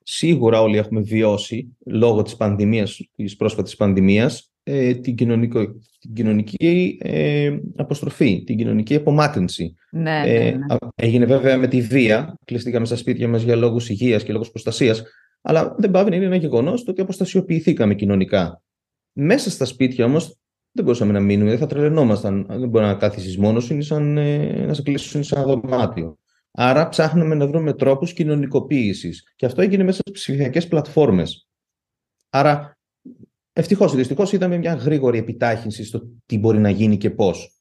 σίγουρα 0.03 0.62
όλοι 0.62 0.77
έχουμε 0.77 1.01
βιώσει 1.01 1.77
λόγω 1.86 2.22
της 2.22 2.36
πανδημίας, 2.36 3.00
της 3.15 3.36
πρόσφατης 3.36 3.75
πανδημίας, 3.75 4.49
ε, 4.72 4.94
την, 4.94 5.16
κοινωνικο, 5.16 5.66
την 6.00 6.14
κοινωνική 6.14 6.98
ε, 7.02 7.58
αποστροφή, 7.76 8.44
την 8.44 8.58
κοινωνική 8.58 8.96
απομάκρυνση. 8.96 9.76
Ναι, 9.92 10.22
Ε, 10.26 10.44
ναι, 10.44 10.58
ναι. 10.58 10.74
α- 10.74 10.78
έγινε 10.96 11.26
βέβαια 11.26 11.58
με 11.58 11.68
τη 11.68 11.82
βία, 11.82 12.38
κλειστήκαμε 12.46 12.86
στα 12.86 12.96
σπίτια 12.96 13.28
μας 13.28 13.42
για 13.42 13.56
λόγους 13.56 13.90
υγείας 13.90 14.24
και 14.24 14.32
λόγους 14.32 14.50
προστασίας, 14.50 15.04
αλλά 15.42 15.76
δεν 15.78 15.92
πάβει 15.92 16.10
να 16.10 16.16
είναι 16.16 16.26
ένα 16.26 16.36
γεγονός 16.36 16.84
το 16.84 16.92
ότι 16.92 17.02
αποστασιοποιηθήκαμε 17.02 17.96
κοινωνικά. 17.96 18.62
Μέσα 19.14 19.50
στα 19.50 19.66
σπίτια 19.66 20.06
όμως 20.06 20.38
δεν 20.72 20.84
μπορούσαμε 20.86 21.12
να 21.12 21.20
μείνουμε, 21.20 21.50
δεν 21.50 21.60
θα 21.60 21.66
τρελαινόμασταν. 21.68 22.46
Δεν 22.50 22.70
μπορεί 22.70 22.86
να 22.86 22.94
κάθισεις 22.94 23.38
μόνος 23.38 23.64
σου, 23.64 23.74
είναι 23.74 23.82
σαν, 23.84 24.18
ε, 24.18 24.66
να 24.66 24.74
σε 24.74 24.82
κλείσουν 24.82 25.24
σε 25.24 25.36
ένα 25.36 25.46
δωμάτιο. 25.46 26.18
Άρα 26.52 26.90
ψάχναμε 26.90 27.36
να 27.36 27.48
βρούμε 27.48 27.74
τρόπους 27.74 28.14
κοινωνικοποίησης. 28.14 29.34
Και 29.36 29.46
αυτό 29.46 29.62
έγινε 29.62 29.84
μέσα 29.84 30.00
στις 30.02 30.12
ψηφιακές 30.14 30.68
πλατφόρμες. 30.68 31.48
Άρα, 32.30 32.78
ευτυχώς 33.60 33.94
ή 33.94 33.96
δυστυχώς 33.96 34.34
είδαμε 34.34 34.58
μια 34.58 34.74
γρήγορη 34.74 35.18
επιτάχυνση 35.18 35.84
στο 35.84 36.01
τι 36.25 36.38
μπορεί 36.38 36.60
να 36.60 36.70
γίνει 36.70 36.98
και 36.98 37.10
πώς. 37.10 37.54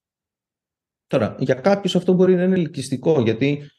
Τώρα, 1.06 1.36
για 1.38 1.54
κάποιους 1.54 1.96
αυτό 1.96 2.12
μπορεί 2.12 2.34
να 2.34 2.42
είναι 2.42 2.54
ελκυστικό, 2.54 3.20
γιατί 3.20 3.70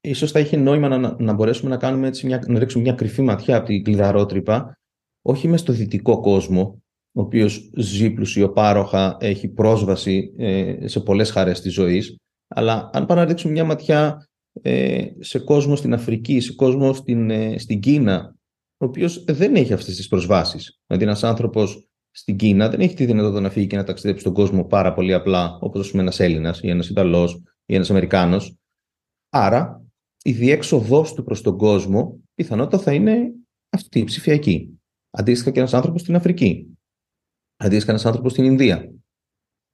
ίσως 0.00 0.30
θα 0.30 0.40
είχε 0.40 0.56
νόημα 0.56 0.88
να, 0.88 1.16
να 1.18 1.32
μπορέσουμε 1.32 1.70
να, 1.70 1.76
κάνουμε 1.76 2.06
έτσι 2.06 2.26
μια, 2.26 2.42
να 2.46 2.58
ρίξουμε 2.58 2.82
μια 2.82 2.92
κρυφή 2.92 3.22
ματιά 3.22 3.56
από 3.56 3.66
την 3.66 3.84
κλειδαρότρυπα, 3.84 4.78
όχι 5.22 5.48
μες 5.48 5.60
στο 5.60 5.72
δυτικό 5.72 6.20
κόσμο, 6.20 6.82
ο 7.12 7.20
οποίος 7.20 7.70
ζει 7.76 8.10
πλουσιοπάροχα, 8.10 9.16
έχει 9.20 9.48
πρόσβαση 9.48 10.34
ε, 10.36 10.88
σε 10.88 11.00
πολλές 11.00 11.30
χαρές 11.30 11.60
της 11.60 11.72
ζωής, 11.72 12.16
αλλά 12.48 12.90
αν 12.92 13.06
πάμε 13.06 13.20
να 13.20 13.26
ρίξουμε 13.26 13.52
μια 13.52 13.64
ματιά 13.64 14.28
ε, 14.62 15.06
σε 15.18 15.38
κόσμο 15.38 15.76
στην 15.76 15.94
Αφρική, 15.94 16.40
σε 16.40 16.52
κόσμο 16.52 16.92
στην, 16.92 17.30
ε, 17.30 17.58
στην 17.58 17.80
Κίνα, 17.80 18.37
ο 18.78 18.84
οποίος 18.84 19.24
δεν 19.24 19.54
έχει 19.54 19.72
αυτές 19.72 19.96
τις 19.96 20.08
προσβάσεις. 20.08 20.80
Δηλαδή 20.86 21.04
ένας 21.04 21.24
άνθρωπος 21.24 21.88
στην 22.10 22.36
Κίνα 22.36 22.68
δεν 22.68 22.80
έχει 22.80 22.94
τη 22.94 23.04
δυνατότητα 23.04 23.40
να 23.40 23.50
φύγει 23.50 23.66
και 23.66 23.76
να 23.76 23.84
ταξιδέψει 23.84 24.20
στον 24.20 24.32
κόσμο 24.32 24.64
πάρα 24.64 24.92
πολύ 24.92 25.14
απλά, 25.14 25.58
όπως 25.60 25.90
πούμε 25.90 26.02
ένας 26.02 26.20
Έλληνας 26.20 26.60
ή 26.62 26.68
ένας 26.68 26.88
Ιταλός 26.88 27.42
ή 27.66 27.74
ένας 27.74 27.90
Αμερικάνος. 27.90 28.56
Άρα 29.28 29.82
η 30.22 30.32
διέξοδός 30.32 31.14
του 31.14 31.24
προς 31.24 31.42
τον 31.42 31.56
κόσμο 31.56 32.20
πιθανότητα 32.34 32.78
θα 32.78 32.92
είναι 32.94 33.32
αυτή 33.68 33.98
η 33.98 34.04
ψηφιακή. 34.04 34.80
Αντίστοιχα 35.10 35.50
και 35.50 35.58
ένας 35.58 35.74
άνθρωπος 35.74 36.00
στην 36.00 36.14
Αφρική. 36.14 36.78
Αντίστοιχα 37.56 37.90
ένας 37.90 38.06
άνθρωπος 38.06 38.32
στην 38.32 38.44
Ινδία. 38.44 38.92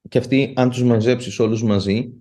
Και 0.09 0.19
αυτοί, 0.19 0.53
αν 0.57 0.71
τους 0.71 0.83
μαζέψεις 0.83 1.39
όλους 1.39 1.63
μαζί, 1.63 2.13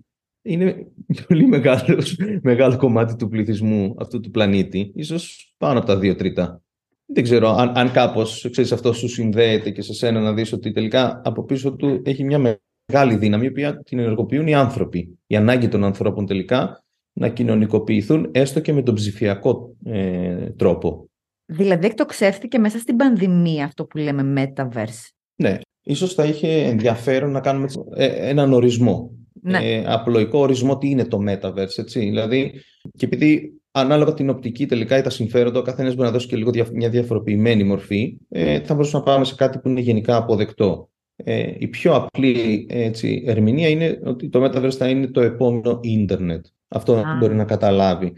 είναι 0.42 0.92
πολύ 1.26 1.46
μεγάλος, 1.46 2.16
μεγάλο 2.42 2.76
κομμάτι 2.76 3.16
του 3.16 3.28
πληθυσμού 3.28 3.94
αυτού 3.98 4.20
του 4.20 4.30
πλανήτη. 4.30 4.92
Ίσως 4.94 5.54
πάνω 5.56 5.78
από 5.78 5.86
τα 5.86 5.98
δύο 5.98 6.14
τρίτα. 6.14 6.63
Δεν 7.06 7.22
ξέρω 7.22 7.48
αν, 7.48 7.72
αν 7.76 7.92
κάπως 7.92 8.48
ξέρεις, 8.50 8.72
αυτό 8.72 8.92
σου 8.92 9.08
συνδέεται 9.08 9.70
και 9.70 9.82
σε 9.82 9.94
σένα 9.94 10.20
να 10.20 10.32
δεις 10.32 10.52
ότι 10.52 10.72
τελικά 10.72 11.20
από 11.24 11.44
πίσω 11.44 11.72
του 11.76 12.02
έχει 12.04 12.24
μια 12.24 12.58
μεγάλη 12.86 13.16
δύναμη 13.16 13.44
η 13.44 13.48
οποία 13.48 13.78
την 13.78 13.98
ενεργοποιούν 13.98 14.46
οι 14.46 14.54
άνθρωποι. 14.54 15.18
Η 15.26 15.36
ανάγκη 15.36 15.68
των 15.68 15.84
ανθρώπων 15.84 16.26
τελικά 16.26 16.84
να 17.12 17.28
κοινωνικοποιηθούν 17.28 18.28
έστω 18.32 18.60
και 18.60 18.72
με 18.72 18.82
τον 18.82 18.94
ψηφιακό 18.94 19.76
ε, 19.84 20.50
τρόπο. 20.50 21.08
Δηλαδή 21.46 21.86
εκτοξεύτηκε 21.86 22.58
μέσα 22.58 22.78
στην 22.78 22.96
πανδημία 22.96 23.64
αυτό 23.64 23.84
που 23.84 23.98
λέμε 23.98 24.52
metaverse. 24.56 25.08
Ναι, 25.36 25.58
ίσως 25.82 26.14
θα 26.14 26.24
είχε 26.24 26.48
ενδιαφέρον 26.48 27.30
να 27.30 27.40
κάνουμε 27.40 27.68
ε, 27.94 28.28
έναν 28.28 28.52
ορισμό. 28.52 29.10
Ναι. 29.42 29.58
Ε, 29.62 29.84
απλοϊκό 29.86 30.38
ορισμό 30.38 30.78
τι 30.78 30.88
είναι 30.88 31.04
το 31.04 31.18
metaverse, 31.28 31.78
έτσι. 31.78 31.98
Δηλαδή, 31.98 32.52
και 32.96 33.04
επειδή 33.04 33.60
ανάλογα 33.74 34.14
την 34.14 34.30
οπτική 34.30 34.66
τελικά 34.66 34.98
ή 34.98 35.02
τα 35.02 35.10
συμφέροντα, 35.10 35.58
ο 35.58 35.62
καθένας 35.62 35.94
μπορεί 35.94 36.06
να 36.06 36.12
δώσει 36.12 36.26
και 36.26 36.36
λίγο 36.36 36.50
μια 36.72 36.88
διαφοροποιημένη 36.88 37.64
μορφή, 37.64 38.16
ε, 38.28 38.60
θα 38.60 38.74
μπορούσαμε 38.74 39.04
να 39.04 39.10
πάμε 39.12 39.24
σε 39.24 39.34
κάτι 39.34 39.58
που 39.58 39.68
είναι 39.68 39.80
γενικά 39.80 40.16
αποδεκτό. 40.16 40.88
Ε, 41.16 41.52
η 41.58 41.68
πιο 41.68 41.94
απλή 41.94 42.66
έτσι, 42.70 43.22
ερμηνεία 43.26 43.68
είναι 43.68 44.00
ότι 44.04 44.28
το 44.28 44.44
metaverse 44.44 44.72
θα 44.72 44.88
είναι 44.88 45.06
το 45.06 45.20
επόμενο 45.20 45.80
ίντερνετ. 45.82 46.46
Αυτό 46.68 47.00
ah. 47.00 47.18
μπορεί 47.18 47.34
να 47.34 47.44
καταλάβει 47.44 48.12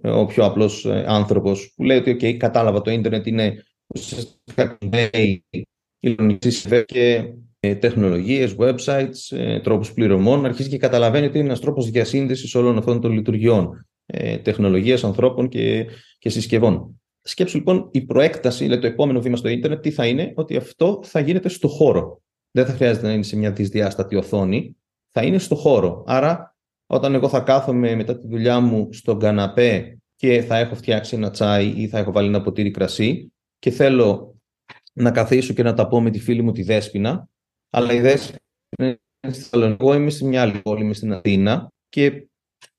ε, 0.00 0.10
ο 0.10 0.26
πιο 0.26 0.44
απλός 0.44 0.84
ε, 0.84 1.04
άνθρωπος 1.06 1.72
που 1.76 1.84
λέει 1.84 1.98
ότι 1.98 2.16
okay, 2.20 2.32
κατάλαβα 2.32 2.80
το 2.80 2.90
ίντερνετ 2.90 3.26
είναι 3.26 3.64
ουσιαστικά 3.94 4.78
και 6.86 7.32
ε, 7.60 7.74
τεχνολογίες, 7.74 8.56
websites, 8.58 9.36
τρόπους 9.62 9.92
πληρωμών, 9.92 10.44
αρχίζει 10.44 10.68
και 10.68 10.78
καταλαβαίνει 10.78 11.26
ότι 11.26 11.38
είναι 11.38 11.46
ένας 11.46 11.60
τρόπος 11.60 11.90
διασύνδεσης 11.90 12.54
όλων 12.54 12.78
αυτών 12.78 13.00
των 13.00 13.12
λειτουργιών 13.12 13.86
τεχνολογίας, 14.42 15.04
ανθρώπων 15.04 15.48
και, 15.48 15.86
και 16.18 16.28
συσκευών. 16.28 17.00
Σκέψου 17.22 17.56
λοιπόν 17.56 17.88
η 17.92 18.00
προέκταση, 18.00 18.64
δηλαδή 18.64 18.82
το 18.82 18.86
επόμενο 18.86 19.20
βήμα 19.20 19.36
στο 19.36 19.48
ίντερνετ, 19.48 19.80
τι 19.80 19.90
θα 19.90 20.06
είναι, 20.06 20.32
ότι 20.34 20.56
αυτό 20.56 21.00
θα 21.02 21.20
γίνεται 21.20 21.48
στο 21.48 21.68
χώρο. 21.68 22.22
Δεν 22.50 22.66
θα 22.66 22.72
χρειάζεται 22.72 23.06
να 23.06 23.12
είναι 23.12 23.22
σε 23.22 23.36
μια 23.36 23.52
δυσδιάστατη 23.52 24.16
οθόνη, 24.16 24.76
θα 25.10 25.22
είναι 25.22 25.38
στο 25.38 25.54
χώρο. 25.54 26.04
Άρα 26.06 26.56
όταν 26.86 27.14
εγώ 27.14 27.28
θα 27.28 27.40
κάθομαι 27.40 27.94
μετά 27.94 28.18
τη 28.18 28.26
δουλειά 28.26 28.60
μου 28.60 28.92
στον 28.92 29.18
καναπέ 29.18 29.98
και 30.16 30.42
θα 30.42 30.56
έχω 30.56 30.74
φτιάξει 30.74 31.16
ένα 31.16 31.30
τσάι 31.30 31.68
ή 31.76 31.88
θα 31.88 31.98
έχω 31.98 32.12
βάλει 32.12 32.28
ένα 32.28 32.42
ποτήρι 32.42 32.70
κρασί 32.70 33.32
και 33.58 33.70
θέλω 33.70 34.36
να 34.92 35.10
καθίσω 35.10 35.54
και 35.54 35.62
να 35.62 35.74
τα 35.74 35.88
πω 35.88 36.00
με 36.00 36.10
τη 36.10 36.18
φίλη 36.18 36.42
μου 36.42 36.52
τη 36.52 36.62
Δέσποινα, 36.62 37.28
αλλά 37.70 37.92
η 37.92 38.00
Δέσποινα 38.00 38.38
είναι 38.78 38.98
στη 39.20 39.42
Θεσσαλονίκη, 39.42 39.82
εγώ 39.82 39.94
είμαι 39.94 40.10
σε 40.10 40.24
μια 40.24 40.42
άλλη 40.42 40.58
πόλη, 40.58 40.82
είμαι 40.82 40.94
στην 40.94 41.12
Αθήνα 41.12 41.72
και 41.88 42.26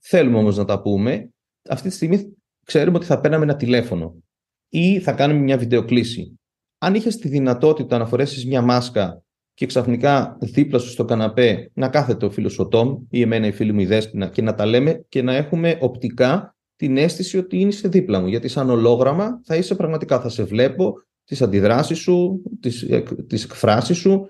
θέλουμε 0.03 0.37
όμως 0.37 0.57
να 0.57 0.65
τα 0.65 0.81
πούμε, 0.81 1.29
αυτή 1.69 1.89
τη 1.89 1.95
στιγμή 1.95 2.37
ξέρουμε 2.65 2.97
ότι 2.97 3.05
θα 3.05 3.19
παίρναμε 3.19 3.43
ένα 3.43 3.55
τηλέφωνο 3.55 4.23
ή 4.69 4.99
θα 4.99 5.11
κάνουμε 5.11 5.39
μια 5.39 5.57
βιντεοκλήση. 5.57 6.39
Αν 6.77 6.95
είχες 6.95 7.17
τη 7.17 7.27
δυνατότητα 7.27 7.97
να 7.97 8.05
φορέσεις 8.05 8.45
μια 8.45 8.61
μάσκα 8.61 9.23
και 9.53 9.65
ξαφνικά 9.65 10.37
δίπλα 10.39 10.79
σου 10.79 10.89
στο 10.89 11.05
καναπέ 11.05 11.71
να 11.73 11.89
κάθεται 11.89 12.25
ο 12.25 12.29
φίλος 12.29 12.59
ο 12.59 12.67
Τόμ 12.67 12.97
ή 13.09 13.21
εμένα 13.21 13.47
η 13.47 13.51
φίλη 13.51 13.71
μου 13.71 13.79
η 13.79 13.85
Δέσποινα 13.85 14.27
και 14.29 14.41
να 14.41 14.55
τα 14.55 14.65
λέμε 14.65 15.05
και 15.09 15.21
να 15.21 15.35
έχουμε 15.35 15.77
οπτικά 15.81 16.55
την 16.75 16.97
αίσθηση 16.97 17.37
ότι 17.37 17.57
είσαι 17.57 17.87
δίπλα 17.87 18.19
μου. 18.19 18.27
Γιατί 18.27 18.47
σαν 18.47 18.69
ολόγραμμα 18.69 19.41
θα 19.43 19.55
είσαι 19.55 19.75
πραγματικά, 19.75 20.19
θα 20.19 20.29
σε 20.29 20.43
βλέπω, 20.43 20.93
τις 21.23 21.41
αντιδράσεις 21.41 21.97
σου, 21.97 22.41
τις, 22.59 22.87
τις 23.27 23.43
εκφράσεις 23.43 23.97
σου 23.97 24.29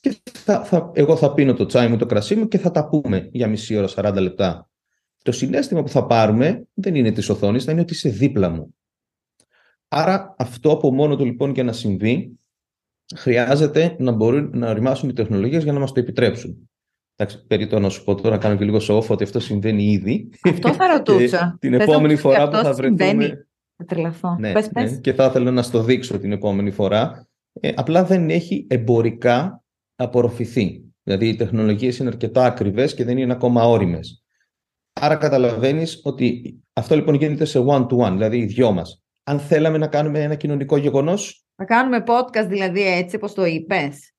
και 0.00 0.16
θα, 0.32 0.64
θα, 0.64 0.90
εγώ 0.94 1.16
θα 1.16 1.34
πίνω 1.34 1.54
το 1.54 1.66
τσάι 1.66 1.88
μου, 1.88 1.96
το 1.96 2.06
κρασί 2.06 2.34
μου 2.34 2.48
και 2.48 2.58
θα 2.58 2.70
τα 2.70 2.88
πούμε 2.88 3.28
για 3.32 3.48
μισή 3.48 3.76
ώρα, 3.76 3.88
40 3.94 4.16
λεπτά. 4.20 4.68
Το 5.24 5.32
συνέστημα 5.32 5.82
που 5.82 5.88
θα 5.88 6.06
πάρουμε 6.06 6.66
δεν 6.74 6.94
είναι 6.94 7.12
της 7.12 7.28
οθόνης, 7.28 7.64
θα 7.64 7.72
είναι 7.72 7.80
ότι 7.80 7.92
είσαι 7.92 8.08
δίπλα 8.08 8.50
μου. 8.50 8.74
Άρα 9.88 10.34
αυτό 10.38 10.70
από 10.70 10.94
μόνο 10.94 11.16
του 11.16 11.24
λοιπόν 11.24 11.52
και 11.52 11.62
να 11.62 11.72
συμβεί 11.72 12.38
χρειάζεται 13.16 13.96
να 13.98 14.12
μπορούν 14.12 14.50
να 14.54 14.70
οριμάσουν 14.70 15.08
οι 15.08 15.12
τεχνολογίες 15.12 15.62
για 15.62 15.72
να 15.72 15.78
μας 15.78 15.92
το 15.92 16.00
επιτρέψουν. 16.00 16.70
Εντάξει, 17.16 17.46
περί 17.46 17.66
το 17.66 17.78
να 17.78 17.88
σου 17.88 18.04
πω 18.04 18.14
τώρα, 18.14 18.34
να 18.34 18.40
κάνω 18.40 18.56
και 18.56 18.64
λίγο 18.64 18.80
σοφ 18.80 19.10
ότι 19.10 19.22
αυτό 19.22 19.40
συμβαίνει 19.40 19.84
ήδη. 19.84 20.30
Αυτό 20.42 20.74
θα 20.74 20.86
ρωτούσα. 20.96 21.56
την 21.60 21.74
επόμενη 21.74 22.16
φορά 22.16 22.48
που 22.48 22.56
θα 22.56 22.72
βρεθούμε. 22.72 23.48
Θα 23.86 24.36
ναι, 24.38 24.52
ναι, 24.72 24.96
και 24.96 25.12
θα 25.12 25.24
ήθελα 25.24 25.50
να 25.50 25.62
στο 25.62 25.82
δείξω 25.82 26.18
την 26.18 26.32
επόμενη 26.32 26.70
φορά. 26.70 27.28
Ε, 27.52 27.72
απλά 27.74 28.04
δεν 28.04 28.30
έχει 28.30 28.66
εμπορικά 28.70 29.62
απορροφηθεί. 29.94 30.84
Δηλαδή 31.02 31.28
οι 31.28 31.36
τεχνολογίες 31.36 31.98
είναι 31.98 32.08
αρκετά 32.08 32.44
ακριβές 32.44 32.94
και 32.94 33.04
δεν 33.04 33.18
είναι 33.18 33.32
ακόμα 33.32 33.64
όριμες. 33.68 34.23
Άρα 35.04 35.16
καταλαβαίνεις 35.16 36.00
ότι 36.04 36.54
αυτό 36.72 36.94
λοιπόν 36.94 37.14
γίνεται 37.14 37.44
σε 37.44 37.64
one-to-one, 37.68 38.10
δηλαδή 38.12 38.38
οι 38.38 38.44
δυο 38.44 38.72
μας. 38.72 39.02
Αν 39.24 39.40
θέλαμε 39.40 39.78
να 39.78 39.86
κάνουμε 39.86 40.22
ένα 40.22 40.34
κοινωνικό 40.34 40.76
γεγονός, 40.76 41.44
να 41.56 41.64
κάνουμε 41.64 42.04
podcast 42.06 42.46
δηλαδή 42.48 42.86
έτσι 42.86 43.16
όπως 43.16 43.34
το 43.34 43.44
είπες. 43.44 44.12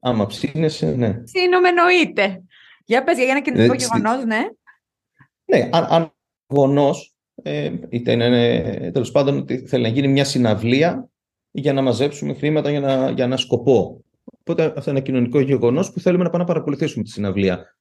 Άμα 0.00 0.26
ψήνεσαι, 0.26 0.94
ναι. 0.94 1.12
Ψήνομαι 1.12 1.68
εννοείται. 1.68 2.42
Για 2.84 3.04
πες 3.04 3.16
για 3.16 3.26
ένα 3.26 3.40
κοινωνικό 3.40 3.72
ε, 3.72 3.76
γεγονός, 3.76 4.24
ναι. 4.24 4.40
Ναι, 5.44 5.68
αν, 5.72 5.86
αν 5.88 6.14
γεγονός, 6.46 7.14
ε, 7.42 7.72
είτε 7.88 8.12
είναι 8.12 8.90
τέλος 8.92 9.10
πάντων 9.10 9.38
ότι 9.38 9.66
θέλει 9.66 9.82
να 9.82 9.88
γίνει 9.88 10.08
μια 10.08 10.24
συναυλία 10.24 11.08
για 11.50 11.72
να 11.72 11.82
μαζέψουμε 11.82 12.34
χρήματα 12.34 12.70
για, 12.70 12.80
να, 12.80 13.10
για 13.10 13.24
ένα 13.24 13.36
σκοπό. 13.36 14.04
Οπότε 14.40 14.64
αυτό 14.64 14.90
είναι 14.90 14.98
ένα 14.98 15.00
κοινωνικό 15.00 15.40
γεγονός 15.40 15.92
που 15.92 16.00
θέλουμε 16.00 16.24
να 16.24 16.30
πάμε 16.30 16.42
να 16.42 16.48
παρακολουθήσουμε 16.48 17.04
τη 17.04 17.10
συναυλία. 17.10 17.76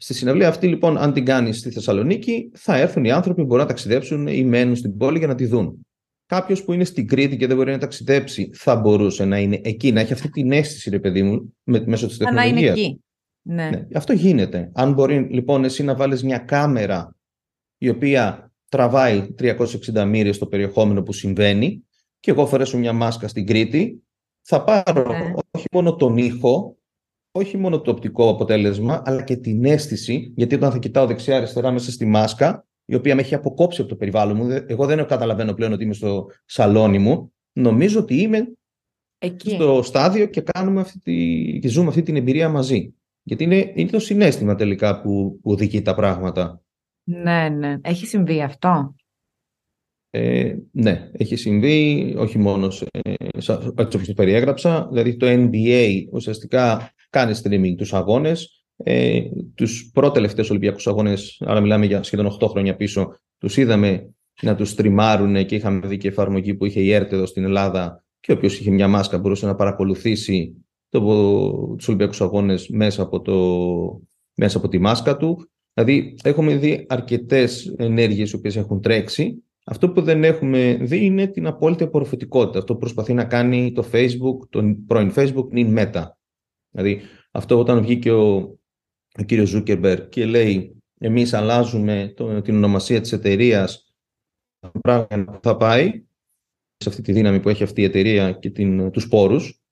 Στη 0.00 0.14
συναυλία 0.14 0.48
αυτή, 0.48 0.66
λοιπόν, 0.66 0.98
αν 0.98 1.12
την 1.12 1.24
κάνεις 1.24 1.58
στη 1.58 1.70
Θεσσαλονίκη, 1.70 2.50
θα 2.54 2.76
έρθουν 2.76 3.04
οι 3.04 3.10
άνθρωποι 3.10 3.40
που 3.40 3.46
μπορούν 3.46 3.62
να 3.62 3.68
ταξιδέψουν 3.68 4.26
ή 4.26 4.44
μένουν 4.44 4.76
στην 4.76 4.96
πόλη 4.96 5.18
για 5.18 5.26
να 5.26 5.34
τη 5.34 5.46
δουν. 5.46 5.86
Κάποιος 6.26 6.64
που 6.64 6.72
είναι 6.72 6.84
στην 6.84 7.06
Κρήτη 7.06 7.36
και 7.36 7.46
δεν 7.46 7.56
μπορεί 7.56 7.70
να 7.70 7.78
ταξιδέψει, 7.78 8.50
θα 8.52 8.76
μπορούσε 8.76 9.24
να 9.24 9.38
είναι 9.38 9.60
εκεί, 9.64 9.92
να 9.92 10.00
έχει 10.00 10.12
αυτή 10.12 10.30
την 10.30 10.52
αίσθηση, 10.52 10.90
ρε 10.90 10.98
παιδί 10.98 11.22
μου, 11.22 11.56
με, 11.62 11.82
μέσω 11.86 12.06
της 12.06 12.16
τεχνολογία. 12.16 12.52
Να 12.52 12.58
είναι 12.58 12.70
εκεί. 12.70 13.02
Ναι. 13.42 13.70
ναι. 13.70 13.86
Αυτό 13.94 14.12
γίνεται. 14.12 14.70
Αν 14.74 14.92
μπορεί 14.92 15.28
λοιπόν 15.30 15.64
εσύ 15.64 15.82
να 15.82 15.94
βάλεις 15.94 16.24
μια 16.24 16.38
κάμερα 16.38 17.16
η 17.78 17.88
οποία 17.88 18.52
τραβάει 18.68 19.34
360 19.38 20.04
μοίρες 20.06 20.36
στο 20.36 20.46
περιεχόμενο 20.46 21.02
που 21.02 21.12
συμβαίνει 21.12 21.82
και 22.20 22.30
εγώ 22.30 22.46
φορέσω 22.46 22.78
μια 22.78 22.92
μάσκα 22.92 23.28
στην 23.28 23.46
Κρήτη, 23.46 24.02
θα 24.42 24.64
πάρω 24.64 25.12
ναι. 25.12 25.32
όχι 25.50 25.66
μόνο 25.72 25.94
τον 25.94 26.16
ήχο, 26.16 26.77
όχι 27.38 27.56
μόνο 27.56 27.80
το 27.80 27.90
οπτικό 27.90 28.28
αποτέλεσμα, 28.28 29.02
αλλά 29.04 29.22
και 29.22 29.36
την 29.36 29.64
αίσθηση, 29.64 30.32
γιατί 30.36 30.54
όταν 30.54 30.72
θα 30.72 30.78
κοιτάω 30.78 31.06
δεξιά-αριστερά 31.06 31.70
μέσα 31.70 31.90
στη 31.90 32.06
μάσκα, 32.06 32.66
η 32.84 32.94
οποία 32.94 33.14
με 33.14 33.20
έχει 33.20 33.34
αποκόψει 33.34 33.80
από 33.80 33.90
το 33.90 33.96
περιβάλλον 33.96 34.36
μου. 34.36 34.64
Εγώ 34.66 34.86
δεν 34.86 35.06
καταλαβαίνω 35.06 35.52
πλέον 35.52 35.72
ότι 35.72 35.84
είμαι 35.84 35.94
στο 35.94 36.26
σαλόνι 36.44 36.98
μου. 36.98 37.32
Νομίζω 37.52 38.00
ότι 38.00 38.14
είμαι 38.14 38.52
Εκεί. 39.18 39.50
στο 39.50 39.82
στάδιο 39.82 40.26
και, 40.26 40.40
κάνουμε 40.40 40.80
αυτή 40.80 40.98
τη, 40.98 41.58
και 41.58 41.68
ζούμε 41.68 41.88
αυτή 41.88 42.02
την 42.02 42.16
εμπειρία 42.16 42.48
μαζί. 42.48 42.94
Γιατί 43.22 43.44
είναι, 43.44 43.72
είναι 43.74 43.90
το 43.90 43.98
συνέστημα 43.98 44.54
τελικά 44.54 45.00
που, 45.00 45.38
που 45.42 45.50
οδηγεί 45.50 45.82
τα 45.82 45.94
πράγματα. 45.94 46.62
Ναι, 47.04 47.48
ναι. 47.48 47.78
Έχει 47.82 48.06
συμβεί 48.06 48.42
αυτό; 48.42 48.94
Ε, 50.10 50.54
ναι, 50.70 51.10
έχει 51.12 51.36
συμβεί, 51.36 52.14
όχι 52.18 52.38
μόνος 52.38 52.84
σε, 53.36 53.52
έτσι 53.76 53.96
όπως 53.96 54.06
το 54.06 54.14
περιέγραψα. 54.14 54.88
Δηλαδή 54.90 55.16
το 55.16 55.26
NBA 55.28 56.04
ουσιαστικά 56.12 56.92
κάνει 57.10 57.34
streaming 57.42 57.74
τους 57.76 57.94
αγώνες 57.94 58.58
ε, 58.84 59.20
τους 59.54 59.90
πρώτες 59.94 60.50
Ολυμπιακούς 60.50 60.86
Αγώνες, 60.86 61.42
άρα 61.44 61.60
μιλάμε 61.60 61.86
για 61.86 62.02
σχεδόν 62.02 62.36
8 62.40 62.48
χρόνια 62.48 62.76
πίσω, 62.76 63.18
τους 63.38 63.56
είδαμε 63.56 64.14
να 64.42 64.54
τους 64.54 64.74
τριμάρουν 64.74 65.46
και 65.46 65.54
είχαμε 65.54 65.86
δει 65.86 65.96
και 65.96 66.08
εφαρμογή 66.08 66.54
που 66.54 66.64
είχε 66.64 66.80
η 66.80 66.92
ΕΡΤ 66.92 67.12
εδώ 67.12 67.26
στην 67.26 67.44
Ελλάδα 67.44 68.04
και 68.20 68.32
όποιος 68.32 68.58
είχε 68.58 68.70
μια 68.70 68.88
μάσκα 68.88 69.18
μπορούσε 69.18 69.46
να 69.46 69.54
παρακολουθήσει 69.54 70.66
το, 70.88 71.00
τους 71.76 71.88
Ολυμπιακούς 71.88 72.20
Αγώνες 72.20 72.68
μέσα 72.68 73.02
από, 73.02 73.20
το, 73.20 73.36
μέσα 74.34 74.58
από 74.58 74.68
τη 74.68 74.78
μάσκα 74.78 75.16
του. 75.16 75.50
Δηλαδή 75.74 76.16
έχουμε 76.22 76.56
δει 76.56 76.86
αρκετές 76.88 77.74
ενέργειες 77.76 78.30
οι 78.30 78.36
οποίες 78.36 78.56
έχουν 78.56 78.80
τρέξει. 78.80 79.42
Αυτό 79.64 79.90
που 79.90 80.02
δεν 80.02 80.24
έχουμε 80.24 80.78
δει 80.80 81.04
είναι 81.04 81.26
την 81.26 81.46
απόλυτη 81.46 81.82
απορροφητικότητα. 81.82 82.58
Αυτό 82.58 82.72
που 82.72 82.78
προσπαθεί 82.78 83.14
να 83.14 83.24
κάνει 83.24 83.72
το 83.72 83.84
Facebook, 83.92 84.48
το 84.50 84.62
πρώην 84.86 85.12
Facebook, 85.14 85.48
νυν 85.50 85.76
Meta. 85.78 86.04
Δηλαδή 86.82 87.00
αυτό 87.30 87.58
όταν 87.58 87.80
βγήκε 87.80 88.12
ο, 88.12 88.34
ο 89.18 89.22
κύριος 89.26 89.48
Ζούκερμπερ 89.48 90.08
και 90.08 90.24
λέει 90.24 90.76
εμείς 91.00 91.34
αλλάζουμε 91.34 92.12
το, 92.16 92.42
την 92.42 92.56
ονομασία 92.56 93.00
της 93.00 93.12
εταιρείας 93.12 93.88
πράγμα 94.80 95.38
θα 95.42 95.56
πάει 95.56 96.02
αυτή 96.86 97.02
τη 97.02 97.12
δύναμη 97.12 97.40
που 97.40 97.48
έχει 97.48 97.62
αυτή 97.62 97.80
η 97.80 97.84
εταιρεία 97.84 98.32
και 98.32 98.50
την, 98.50 98.90
τους 98.90 99.08
πόρους, 99.08 99.62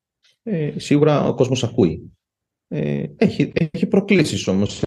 ε, 0.42 0.78
σίγουρα 0.78 1.28
ο 1.28 1.34
κόσμος 1.34 1.64
ακούει. 1.64 2.12
Ε, 2.68 3.04
έχει, 3.16 3.52
έχει 3.72 3.86
προκλήσεις 3.86 4.46
όμως. 4.46 4.82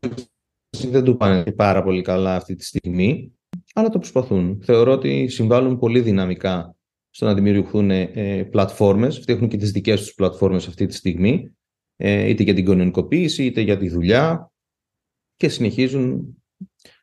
Δεν 0.77 1.03
του 1.03 1.17
πάνε 1.17 1.51
πάρα 1.51 1.83
πολύ 1.83 2.01
καλά 2.01 2.35
αυτή 2.35 2.55
τη 2.55 2.65
στιγμή, 2.65 3.33
αλλά 3.73 3.89
το 3.89 3.97
προσπαθούν. 3.97 4.61
Θεωρώ 4.63 4.91
ότι 4.91 5.27
συμβάλλουν 5.27 5.79
πολύ 5.79 6.01
δυναμικά 6.01 6.75
στο 7.09 7.25
να 7.25 7.33
δημιουργηθούν 7.33 7.91
ε, 7.91 8.47
πλατφόρμες. 8.51 9.19
Φτιάχνουν 9.19 9.49
και 9.49 9.57
τις 9.57 9.71
δικές 9.71 10.01
τους 10.01 10.13
πλατφόρμες 10.13 10.67
αυτή 10.67 10.85
τη 10.85 10.93
στιγμή, 10.93 11.33
ε, 11.41 11.58
είτε 11.99 12.43
για 12.43 12.53
την 12.53 12.65
κοινωνικοποίηση, 12.65 13.45
είτε 13.45 13.61
για 13.61 13.77
τη 13.77 13.89
δουλειά 13.89 14.51
και 15.35 15.49
συνεχίζουν 15.49 16.33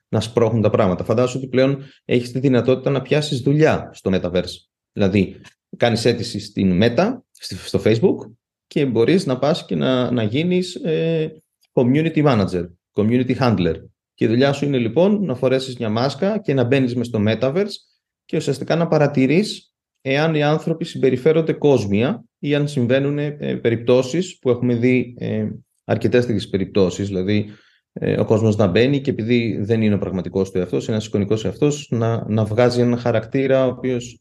να 0.08 0.20
σπρώχνουν 0.20 0.62
τα 0.62 0.70
πράγματα. 0.70 1.04
Φαντάζομαι 1.04 1.38
ότι 1.38 1.48
πλέον 1.48 1.82
έχεις 2.04 2.32
τη 2.32 2.38
δυνατότητα 2.38 2.90
να 2.90 3.02
πιάσεις 3.02 3.40
δουλειά 3.40 3.90
στο 3.92 4.10
Metaverse. 4.14 4.56
Δηλαδή, 4.92 5.40
κάνεις 5.76 6.04
αίτηση 6.04 6.40
στην 6.40 6.80
Meta, 6.82 7.18
στο 7.66 7.80
Facebook 7.84 8.16
και 8.66 8.86
μπορείς 8.86 9.26
να 9.26 9.38
πας 9.38 9.64
και 9.64 9.74
να, 9.74 10.10
να 10.10 10.22
γίνεις 10.22 10.74
ε, 10.74 11.42
community 11.72 12.24
manager, 12.24 12.66
community 12.92 13.36
handler. 13.38 13.74
Και 14.14 14.24
η 14.24 14.28
δουλειά 14.28 14.52
σου 14.52 14.64
είναι 14.64 14.78
λοιπόν 14.78 15.24
να 15.24 15.34
φορέσεις 15.34 15.76
μια 15.76 15.88
μάσκα 15.88 16.38
και 16.38 16.54
να 16.54 16.64
μπαίνεις 16.64 16.94
μες 16.94 17.06
στο 17.06 17.22
Metaverse 17.26 17.74
και 18.24 18.36
ουσιαστικά 18.36 18.76
να 18.76 18.86
παρατηρείς 18.86 19.74
εάν 20.08 20.34
οι 20.34 20.42
άνθρωποι 20.42 20.84
συμπεριφέρονται 20.84 21.52
κόσμια 21.52 22.24
ή 22.38 22.54
αν 22.54 22.68
συμβαίνουν 22.68 23.18
ε, 23.18 23.34
περιπτώσεις 23.62 24.38
που 24.38 24.50
έχουμε 24.50 24.74
δει 24.74 25.14
ε, 25.18 25.48
αρκετές 25.84 26.26
τέτοιες 26.26 26.48
περιπτώσεις, 26.48 27.06
δηλαδή 27.08 27.46
ε, 27.92 28.20
ο 28.20 28.24
κόσμος 28.24 28.56
να 28.56 28.66
μπαίνει 28.66 29.00
και 29.00 29.10
επειδή 29.10 29.58
δεν 29.60 29.82
είναι 29.82 29.94
ο 29.94 29.98
πραγματικός 29.98 30.50
του 30.50 30.58
εαυτός, 30.58 30.84
είναι 30.84 30.92
ένας 30.94 31.06
εικονικός 31.06 31.44
εαυτός, 31.44 31.88
να, 31.90 32.24
να 32.28 32.44
βγάζει 32.44 32.80
ένα 32.80 32.96
χαρακτήρα 32.96 33.66
ο 33.66 33.68
οποίος 33.68 34.20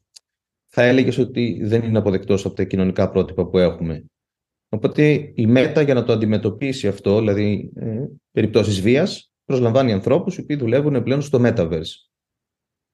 θα 0.66 0.84
έλεγε 0.84 1.22
ότι 1.22 1.60
δεν 1.64 1.84
είναι 1.84 1.98
αποδεκτός 1.98 2.46
από 2.46 2.56
τα 2.56 2.64
κοινωνικά 2.64 3.10
πρότυπα 3.10 3.46
που 3.46 3.58
έχουμε. 3.58 4.06
Οπότε 4.70 5.32
η 5.36 5.48
ΜΕΤΑ 5.48 5.82
για 5.82 5.94
να 5.94 6.04
το 6.04 6.14
αντιμετωπίσει 6.14 6.88
αυτό, 6.88 7.20
δηλαδή 7.20 7.72
ε, 7.76 8.04
περιπτώσεις 8.32 8.82
βίας, 8.82 9.32
προσλαμβάνει 9.46 9.92
ανθρώπους 9.92 10.38
οι 10.38 10.42
οποίοι 10.42 10.56
δουλεύουν 10.56 11.04
πλέον 11.04 11.22
στο 11.22 11.40
Metaverse. 11.44 12.15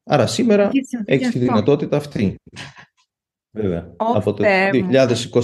Άρα 0.03 0.27
σήμερα 0.27 0.69
έχεις 1.05 1.29
τη 1.29 1.39
δυνατότητα 1.39 1.97
αυτή. 1.97 2.35
Βέβαια. 3.51 3.93
από 3.97 4.33
το 4.33 4.43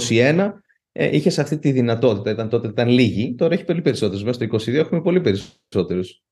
2021 0.08 0.52
ε, 0.92 1.16
είχες 1.16 1.38
αυτή 1.38 1.58
τη 1.58 1.72
δυνατότητα. 1.72 2.30
Ήταν, 2.30 2.48
τότε 2.48 2.68
ήταν 2.68 2.88
λίγοι, 2.88 3.34
τώρα 3.34 3.54
έχει 3.54 3.64
πολύ 3.64 3.82
περισσότερου. 3.82 4.24
Μέσα 4.24 4.32
στο 4.32 4.72
2022 4.72 4.74
έχουμε 4.74 5.02
πολύ 5.02 5.20
περισσότερους. 5.20 6.22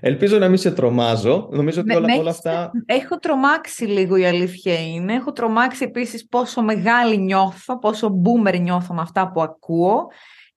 Ελπίζω 0.00 0.38
να 0.38 0.48
μην 0.48 0.58
σε 0.58 0.70
τρομάζω. 0.70 1.48
Νομίζω 1.52 1.80
ότι 1.80 1.94
όλα, 1.94 2.18
όλα 2.18 2.30
αυτά. 2.30 2.70
Έχω 2.86 3.18
τρομάξει 3.18 3.84
λίγο 3.84 4.16
η 4.16 4.24
αλήθεια 4.24 4.80
είναι. 4.80 5.14
Έχω 5.14 5.32
τρομάξει 5.32 5.84
επίσης 5.84 6.26
πόσο 6.26 6.62
μεγάλη 6.62 7.18
νιώθω, 7.18 7.78
πόσο 7.78 8.20
boomer 8.24 8.60
νιώθω 8.60 8.94
με 8.94 9.00
αυτά 9.00 9.30
που 9.30 9.42
ακούω. 9.42 10.06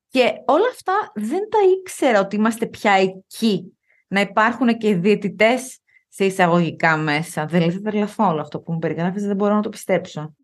Και 0.09 0.33
όλα 0.45 0.67
αυτά 0.71 0.93
δεν 1.15 1.49
τα 1.49 1.57
ήξερα 1.79 2.19
ότι 2.19 2.35
είμαστε 2.35 2.65
πια 2.65 2.91
εκεί. 2.91 3.77
Να 4.07 4.21
υπάρχουν 4.21 4.77
και 4.77 4.95
διαιτητές 4.95 5.82
σε 6.15 6.25
εισαγωγικά 6.25 6.97
μέσα. 6.97 7.45
Δηλαδή, 7.45 7.71
δεν 7.71 7.83
τρελαθώ 7.83 8.27
όλο 8.27 8.41
αυτό 8.41 8.59
που 8.59 8.71
μου 8.71 8.79
περιγράφει, 8.79 9.19
δεν 9.19 9.35
μπορώ 9.35 9.55
να 9.55 9.61
το 9.61 9.69
πιστέψω. 9.69 10.35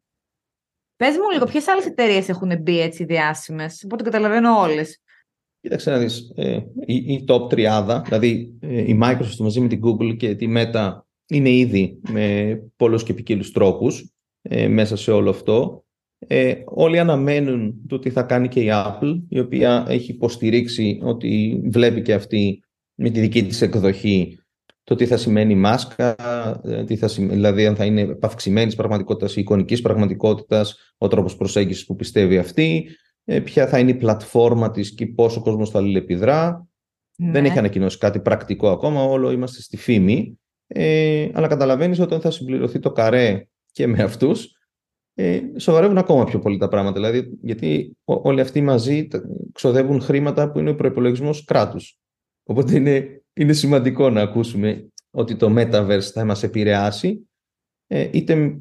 Πες 0.96 1.18
μου 1.18 1.30
λίγο, 1.34 1.46
ποιες 1.46 1.68
άλλες 1.68 1.86
εταιρείες 1.86 2.30
έχουν 2.30 2.62
μπει 2.62 2.80
έτσι 2.80 3.04
διάσημες, 3.04 3.84
οπότε 3.86 4.04
καταλαβαίνω 4.04 4.60
όλες. 4.60 5.02
Κοίταξε 5.62 5.92
να 5.92 5.98
δεις, 5.98 6.32
ε, 6.36 6.60
η, 6.86 6.96
η 6.96 7.26
top 7.28 7.50
τριάδα, 7.50 8.02
δηλαδή 8.02 8.58
ε, 8.60 8.82
η 8.82 9.00
Microsoft 9.04 9.38
μαζί 9.40 9.60
με 9.60 9.68
την 9.68 9.82
Google 9.84 10.18
και 10.18 10.36
τη 10.36 10.54
Meta 10.56 11.00
είναι 11.28 11.50
ήδη 11.50 12.00
με 12.10 12.56
πολλούς 12.76 13.04
και 13.04 13.14
ποικίλους 13.14 13.52
τρόπους 13.52 14.14
ε, 14.42 14.68
μέσα 14.68 14.96
σε 14.96 15.12
όλο 15.12 15.30
αυτό. 15.30 15.84
Ε, 16.18 16.56
όλοι 16.66 17.00
αναμένουν 17.00 17.86
το 17.88 18.00
τι 18.00 18.10
θα 18.10 18.24
κάνει 18.24 18.48
και 18.48 18.60
η 18.60 18.70
Apple, 18.72 19.22
η 19.30 19.40
οποία 19.40 19.86
έχει 19.88 20.12
υποστηρίξει 20.12 21.00
ότι 21.04 21.62
βλέπει 21.66 22.02
και 22.02 22.14
αυτή 22.14 22.64
με 22.96 23.10
τη 23.10 23.20
δική 23.20 23.44
της 23.44 23.62
εκδοχή 23.62 24.40
το 24.90 24.96
τι 24.96 25.06
θα 25.06 25.18
σημαίνει 25.18 25.56
μάσκα, 25.56 26.16
ε, 26.64 26.84
τι 26.84 26.96
θα 26.96 27.08
σημαίνει, 27.08 27.34
δηλαδή 27.34 27.66
αν 27.66 27.76
θα 27.76 27.86
είναι 27.86 28.02
επαυξημένη 28.02 28.76
πραγματικότητας 28.76 29.36
ή 29.36 29.40
εικονικής 29.40 29.82
πραγματικότητας, 29.82 30.94
ο 30.98 31.08
τρόπος 31.08 31.36
προσέγγισης 31.36 31.86
που 31.86 31.96
πιστεύει 31.96 32.38
αυτή, 32.38 32.90
ε, 33.26 33.40
ποια 33.40 33.68
θα 33.68 33.80
είναι 33.80 33.92
η 33.92 33.96
πλατφόρμα 33.96 34.72
της 34.72 34.94
και 34.94 35.08
πόσο 35.08 35.40
ο 35.40 35.44
κόσμος 35.44 35.70
θα 35.70 35.80
αλληλεπιδρά. 35.80 36.68
Ναι. 37.16 37.32
Δεν 37.32 37.46
έχει 37.46 37.58
ανακοινώσει 37.58 37.98
κάτι 37.98 38.20
πρακτικό 38.20 38.70
ακόμα, 38.70 39.04
όλο 39.04 39.32
είμαστε 39.32 39.62
στη 39.62 39.78
φήμη. 39.78 40.40
Ε, 40.68 41.30
αλλά 41.34 41.48
καταλαβαίνεις 41.48 42.00
ότι 42.00 42.08
όταν 42.08 42.22
θα 42.22 42.32
συμπληρωθεί 42.32 42.80
το 42.80 42.92
καρέ 42.92 43.48
και 43.72 43.88
με 43.88 44.04
αυτούς, 44.04 44.52
ε, 45.14 45.42
σοβαρεύουν 45.58 45.98
ακόμα 45.98 46.24
πιο 46.24 46.40
πολύ 46.40 46.58
τα 46.58 46.68
πράγματα. 46.68 46.96
Δηλαδή, 46.96 47.38
γιατί 47.42 47.98
όλοι 48.04 48.42
αυτοί 48.42 48.62
μαζί 48.62 49.08
ξοδεύουν 49.52 50.02
χρήματα 50.02 50.52
που 50.52 50.60
είναι 50.60 50.70
ο 50.70 50.76
προπολογισμό 50.76 51.30
κράτους. 51.46 52.00
Οπότε 52.44 52.76
είναι 52.76 53.19
είναι 53.40 53.54
σημαντικό 53.54 54.10
να 54.10 54.22
ακούσουμε 54.22 54.92
ότι 55.12 55.36
το 55.36 55.54
Metaverse 55.58 56.10
θα 56.14 56.26
μας 56.26 56.44
επηρεάσει 56.44 57.30
ε, 57.88 58.10
είτε 58.12 58.60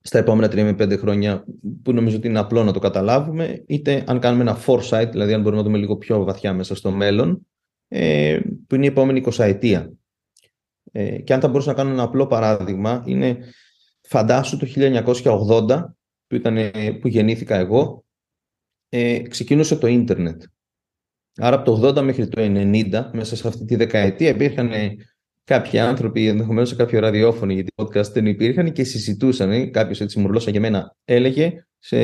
στα 0.00 0.18
επόμενα 0.18 0.46
3 0.46 0.54
με 0.54 0.70
5 0.70 0.98
χρόνια 0.98 1.44
που 1.82 1.92
νομίζω 1.92 2.16
ότι 2.16 2.26
είναι 2.26 2.38
απλό 2.38 2.64
να 2.64 2.72
το 2.72 2.78
καταλάβουμε 2.78 3.64
είτε 3.66 4.04
αν 4.06 4.20
κάνουμε 4.20 4.42
ένα 4.42 4.58
foresight, 4.66 5.08
δηλαδή 5.10 5.32
αν 5.32 5.40
μπορούμε 5.40 5.60
να 5.60 5.66
δούμε 5.66 5.78
λίγο 5.78 5.96
πιο 5.96 6.24
βαθιά 6.24 6.52
μέσα 6.52 6.74
στο 6.74 6.90
μέλλον 6.90 7.46
ε, 7.88 8.40
που 8.66 8.74
είναι 8.74 8.84
η 8.84 8.88
επόμενη 8.88 9.22
20 9.26 9.38
ετία. 9.38 9.92
Ε, 10.92 11.18
και 11.18 11.32
αν 11.32 11.40
θα 11.40 11.48
μπορούσα 11.48 11.70
να 11.70 11.76
κάνω 11.76 11.90
ένα 11.90 12.02
απλό 12.02 12.26
παράδειγμα 12.26 13.02
είναι 13.06 13.38
φαντάσου 14.00 14.56
το 14.56 14.66
1980 15.66 15.84
που, 16.26 16.34
ήταν, 16.34 16.70
που 17.00 17.08
γεννήθηκα 17.08 17.56
εγώ 17.56 18.04
ξεκίνησε 19.28 19.76
το 19.76 19.86
ίντερνετ 19.86 20.42
Άρα 21.36 21.56
από 21.56 21.76
το 21.76 21.88
80 21.88 22.02
μέχρι 22.02 22.28
το 22.28 22.42
90, 22.42 23.10
μέσα 23.12 23.36
σε 23.36 23.48
αυτή 23.48 23.64
τη 23.64 23.76
δεκαετία, 23.76 24.28
υπήρχαν 24.28 24.70
κάποιοι 25.44 25.78
άνθρωποι, 25.78 26.28
ενδεχομένως 26.28 26.68
σε 26.68 26.74
κάποιο 26.74 27.00
ραδιόφωνο, 27.00 27.52
γιατί 27.52 27.72
podcast 27.76 28.12
δεν 28.12 28.26
υπήρχαν 28.26 28.72
και 28.72 28.84
συζητούσαν. 28.84 29.70
Κάποιος 29.70 30.00
έτσι 30.00 30.18
μουρλώσα 30.18 30.50
για 30.50 30.60
μένα 30.60 30.96
έλεγε 31.04 31.66
σε 31.78 31.96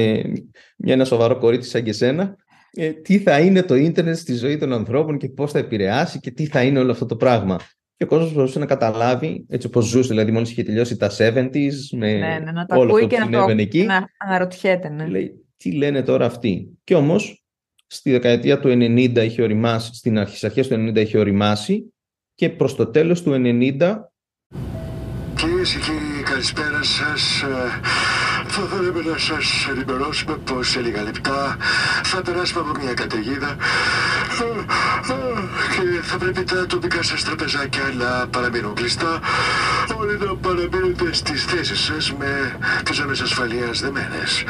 μια 0.77 0.95
ένα 0.95 1.05
σοβαρό 1.05 1.39
κορίτσι 1.39 1.69
σαν 1.69 1.83
και 1.83 1.93
σένα, 1.93 2.37
ε, 2.73 2.91
τι 2.91 3.19
θα 3.19 3.41
είναι 3.41 3.63
το 3.63 3.75
ίντερνετ 3.75 4.17
στη 4.17 4.35
ζωή 4.35 4.59
των 4.59 4.73
ανθρώπων 4.73 5.19
και 5.19 5.29
πώς 5.29 5.53
θα 5.53 5.59
επηρεάσει 5.59 6.21
και 6.21 6.31
τι 6.31 6.47
θα 6.47 6.63
είναι 6.63 6.79
όλο 6.79 6.91
αυτό 6.91 7.07
το 7.07 7.17
πράγμα. 7.17 7.61
Και 7.97 8.05
ο 8.05 8.07
κόσμος 8.07 8.29
προσπαθούσε 8.29 8.59
να 8.59 8.67
καταλάβει 8.67 9.47
έτσι 9.49 9.67
όπως 9.67 9.85
ζούσε, 9.85 10.09
δηλαδή 10.09 10.33
μόλις 10.33 10.51
είχε 10.51 10.63
τελειώσει 10.63 10.97
τα 10.97 11.11
70s, 11.19 11.73
με 11.93 12.13
ναι, 12.13 12.39
ναι, 12.45 12.53
να 12.53 12.67
το 12.67 12.79
όλο 12.79 12.95
αυτό 12.95 13.07
που 13.07 13.23
συνέβαινε 13.23 13.63
εκεί. 13.63 13.83
Να 13.83 14.09
αναρωτιέται, 14.17 14.89
ναι. 14.89 15.07
Λέει, 15.07 15.47
τι 15.57 15.73
λένε 15.73 16.03
τώρα 16.03 16.27
αυτοί. 16.27 16.79
Και 16.85 16.95
όμως 16.95 17.42
στη 17.95 18.11
δεκαετία 18.11 18.61
του 18.61 18.69
90 18.69 19.17
είχε 19.17 19.43
οριμάσει, 19.43 19.95
στην 19.95 20.19
αρχή, 20.19 20.37
στις 20.37 20.45
αρχές 20.45 20.69
του 20.69 20.75
90 20.75 20.97
είχε 21.01 21.19
οριμάσει 21.19 21.93
και 22.35 22.49
προς 22.49 22.75
το 22.75 22.87
τέλος 22.87 23.23
του 23.23 23.33
90 23.33 24.13
Κυρίες 25.37 25.73
και 25.73 25.79
κύριοι, 25.79 26.23
καλησπέρα 26.25 26.83
σας. 26.83 27.45
Θα 28.47 28.63
θέλαμε 28.63 29.03
να 29.11 29.19
σας 29.19 29.67
ενημερώσουμε 29.71 30.37
πως 30.37 30.69
σε 30.69 30.81
λίγα 30.81 31.03
λεπτά 31.03 31.57
θα 32.03 32.23
περάσουμε 32.23 32.61
από 32.61 32.81
μια 32.83 32.95
καταιγίδα 32.95 33.57
και 35.75 36.03
θα 36.03 36.19
πρέπει 36.19 36.45
τα 36.45 36.67
τοπικά 36.67 37.03
σας 37.03 37.25
τραπεζάκια 37.25 37.83
να 37.99 38.29
παραμείνουν 38.29 38.75
κλειστά. 38.75 39.21
Όλοι 39.99 40.19
να 40.19 40.37
παραμείνετε 40.37 41.13
στις 41.13 41.45
θέσεις 41.45 41.81
σας 41.81 42.13
με 42.13 42.59
τις 42.85 42.97
ζώνε 42.97 43.13
ασφαλείας 43.23 43.81
δεμένες. 43.81 44.45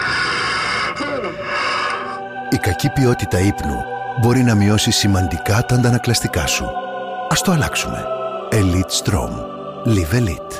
Η 2.52 2.56
κακή 2.56 2.90
ποιότητα 2.90 3.40
ύπνου 3.40 3.76
μπορεί 4.20 4.42
να 4.42 4.54
μειώσει 4.54 4.90
σημαντικά 4.90 5.64
τα 5.68 5.74
αντανακλαστικά 5.74 6.46
σου. 6.46 6.64
Ας 7.28 7.42
το 7.42 7.50
αλλάξουμε. 7.52 8.04
Elite 8.50 9.02
Strom. 9.02 9.30
Live 9.84 10.20
Elite. 10.20 10.52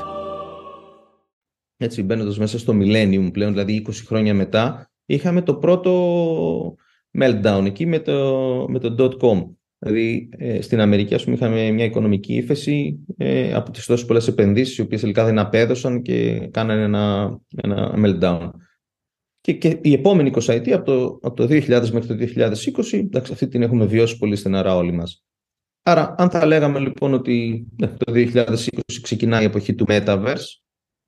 Έτσι 1.76 2.02
μπαίνοντας 2.02 2.38
μέσα 2.38 2.58
στο 2.58 2.72
Millennium 2.76 3.28
πλέον, 3.32 3.52
δηλαδή 3.52 3.86
20 3.88 3.92
χρόνια 4.06 4.34
μετά, 4.34 4.90
είχαμε 5.06 5.42
το 5.42 5.54
πρώτο 5.54 6.76
meltdown 7.18 7.62
εκεί 7.66 7.86
με 7.86 7.98
το, 7.98 8.44
με 8.68 8.78
το 8.78 9.16
.com. 9.20 9.54
Δηλαδή 9.78 10.28
ε, 10.38 10.60
στην 10.60 10.80
Αμερική 10.80 11.14
ας 11.14 11.24
πούμε, 11.24 11.36
είχαμε 11.36 11.70
μια 11.70 11.84
οικονομική 11.84 12.34
ύφεση 12.34 12.98
ε, 13.16 13.54
από 13.54 13.70
τις 13.70 13.86
τόσες 13.86 14.06
πολλές 14.06 14.28
επενδύσεις 14.28 14.78
οι 14.78 14.80
οποίες 14.80 15.00
τελικά 15.00 15.24
δεν 15.24 15.38
απέδωσαν 15.38 16.02
και 16.02 16.48
κάνανε 16.50 16.82
ένα, 16.82 17.36
ένα 17.62 17.94
meltdown. 17.96 18.50
Και, 19.42 19.52
και 19.52 19.78
η 19.82 19.92
επόμενη 19.92 20.30
20 20.34 20.48
ετία, 20.48 20.76
από 20.76 20.84
το, 20.84 21.18
από 21.22 21.36
το 21.36 21.44
2000 21.44 21.66
μέχρι 21.68 22.06
το 22.06 22.14
2020, 22.14 22.92
εντάξει, 22.92 23.32
αυτή 23.32 23.48
την 23.48 23.62
έχουμε 23.62 23.84
βιώσει 23.84 24.18
πολύ 24.18 24.36
στεναρά 24.36 24.76
όλοι 24.76 24.92
μας. 24.92 25.24
Άρα, 25.82 26.14
αν 26.18 26.30
θα 26.30 26.46
λέγαμε 26.46 26.78
λοιπόν 26.78 27.14
ότι 27.14 27.66
ναι, 27.76 27.86
το 27.86 28.12
2020 28.14 28.44
ξεκινάει 29.02 29.42
η 29.42 29.46
εποχή 29.46 29.74
του 29.74 29.84
Metaverse, 29.88 30.46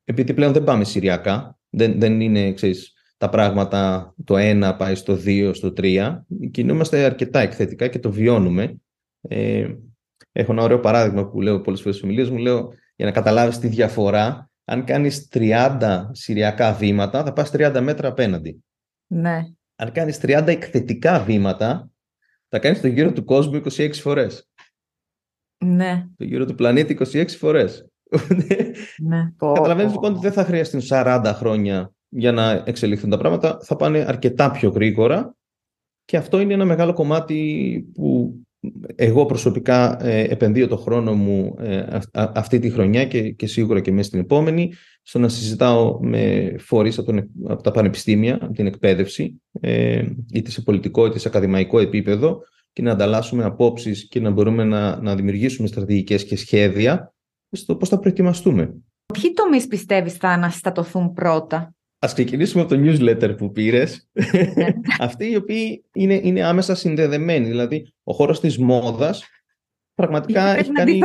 επειδή 0.04 0.34
πλέον 0.34 0.52
δεν 0.52 0.64
πάμε 0.64 0.84
σηριακά, 0.84 1.58
δεν, 1.70 2.00
δεν 2.00 2.20
είναι, 2.20 2.52
ξέρεις, 2.52 2.92
τα 3.16 3.28
πράγματα 3.28 4.14
το 4.24 4.34
1 4.38 4.74
πάει 4.78 4.94
στο 4.94 5.18
2, 5.24 5.50
στο 5.54 5.72
3, 5.76 6.18
κινούμαστε 6.50 7.04
αρκετά 7.04 7.40
εκθετικά 7.40 7.88
και 7.88 7.98
το 7.98 8.10
βιώνουμε. 8.12 8.80
Ε, 9.20 9.74
έχω 10.32 10.52
ένα 10.52 10.62
ωραίο 10.62 10.80
παράδειγμα 10.80 11.28
που 11.28 11.40
λέω 11.40 11.60
πολλές 11.60 11.80
φορές 11.80 11.96
στις 11.96 12.08
ομιλίες 12.08 12.30
μου, 12.30 12.38
λέω 12.38 12.72
για 12.96 13.06
να 13.06 13.12
καταλάβεις 13.12 13.58
τη 13.58 13.68
διαφορά 13.68 14.50
αν 14.64 14.84
κάνεις 14.84 15.28
30 15.32 16.08
σηριακά 16.10 16.72
βήματα, 16.72 17.24
θα 17.24 17.32
πας 17.32 17.50
30 17.52 17.80
μέτρα 17.80 18.08
απέναντι. 18.08 18.64
Ναι. 19.06 19.42
Αν 19.76 19.92
κάνεις 19.92 20.18
30 20.22 20.46
εκθετικά 20.46 21.20
βήματα, 21.20 21.90
θα 22.48 22.58
κάνεις 22.58 22.80
το 22.80 22.86
γύρο 22.86 23.12
του 23.12 23.24
κόσμου 23.24 23.62
26 23.76 23.90
φορές. 23.92 24.48
Ναι. 25.64 26.06
Το 26.16 26.24
γύρο 26.24 26.44
του 26.44 26.54
πλανήτη 26.54 26.98
26 27.12 27.28
φορές. 27.28 27.88
ναι. 29.02 29.32
Καταλαβαίνεις 29.54 29.92
λοιπόν 29.92 30.12
ότι 30.12 30.20
δεν 30.20 30.32
θα 30.32 30.44
χρειαστούν 30.44 30.80
40 30.88 31.32
χρόνια 31.34 31.92
για 32.08 32.32
να 32.32 32.50
εξελιχθούν 32.66 33.10
τα 33.10 33.18
πράγματα. 33.18 33.58
Θα 33.62 33.76
πάνε 33.76 33.98
αρκετά 33.98 34.50
πιο 34.50 34.70
γρήγορα 34.70 35.34
και 36.04 36.16
αυτό 36.16 36.40
είναι 36.40 36.54
ένα 36.54 36.64
μεγάλο 36.64 36.92
κομμάτι 36.92 37.86
που 37.94 38.34
εγώ 38.94 39.26
προσωπικά 39.26 40.06
ε, 40.06 40.22
επενδύω 40.22 40.68
το 40.68 40.76
χρόνο 40.76 41.14
μου 41.14 41.54
ε, 41.58 41.98
αυτή 42.12 42.58
τη 42.58 42.70
χρονιά 42.70 43.04
και, 43.04 43.30
και 43.30 43.46
σίγουρα 43.46 43.80
και 43.80 43.92
μέσα 43.92 44.08
στην 44.08 44.20
επόμενη 44.20 44.72
στο 45.02 45.18
να 45.18 45.28
συζητάω 45.28 45.98
με 46.02 46.54
φορείς 46.58 46.98
από, 46.98 47.12
τον, 47.12 47.30
από 47.48 47.62
τα 47.62 47.70
πανεπιστήμια, 47.70 48.38
από 48.40 48.52
την 48.52 48.66
εκπαίδευση 48.66 49.42
ε, 49.60 50.04
είτε 50.32 50.50
σε 50.50 50.62
πολιτικό 50.62 51.06
είτε 51.06 51.18
σε 51.18 51.28
ακαδημαϊκό 51.28 51.78
επίπεδο 51.78 52.40
και 52.72 52.82
να 52.82 52.92
ανταλλάσσουμε 52.92 53.44
απόψεις 53.44 54.08
και 54.08 54.20
να 54.20 54.30
μπορούμε 54.30 54.64
να, 54.64 55.00
να 55.02 55.14
δημιουργήσουμε 55.14 55.68
στρατηγικές 55.68 56.24
και 56.24 56.36
σχέδια 56.36 57.14
στο 57.50 57.76
πώς 57.76 57.88
θα 57.88 57.98
προετοιμαστούμε. 57.98 58.74
Ποιοι 59.12 59.32
τομείς 59.32 59.66
πιστεύεις 59.66 60.12
θα 60.12 60.28
αναστατωθούν 60.28 61.12
πρώτα; 61.12 61.74
Ας 62.04 62.12
ξεκινήσουμε 62.12 62.62
από 62.62 62.74
το 62.74 62.80
newsletter 62.84 63.34
που 63.36 63.52
πήρες. 63.52 64.08
Ναι. 64.54 64.66
Αυτοί 64.98 65.30
οι 65.30 65.36
οποίοι 65.36 65.84
είναι, 65.92 66.20
είναι 66.22 66.44
άμεσα 66.44 66.74
συνδεδεμένοι. 66.74 67.46
Δηλαδή, 67.46 67.92
ο 68.02 68.12
χώρος 68.12 68.40
της 68.40 68.58
μόδας 68.58 69.24
πραγματικά 69.94 70.56
έχει 70.56 70.72
κάνει 70.72 70.98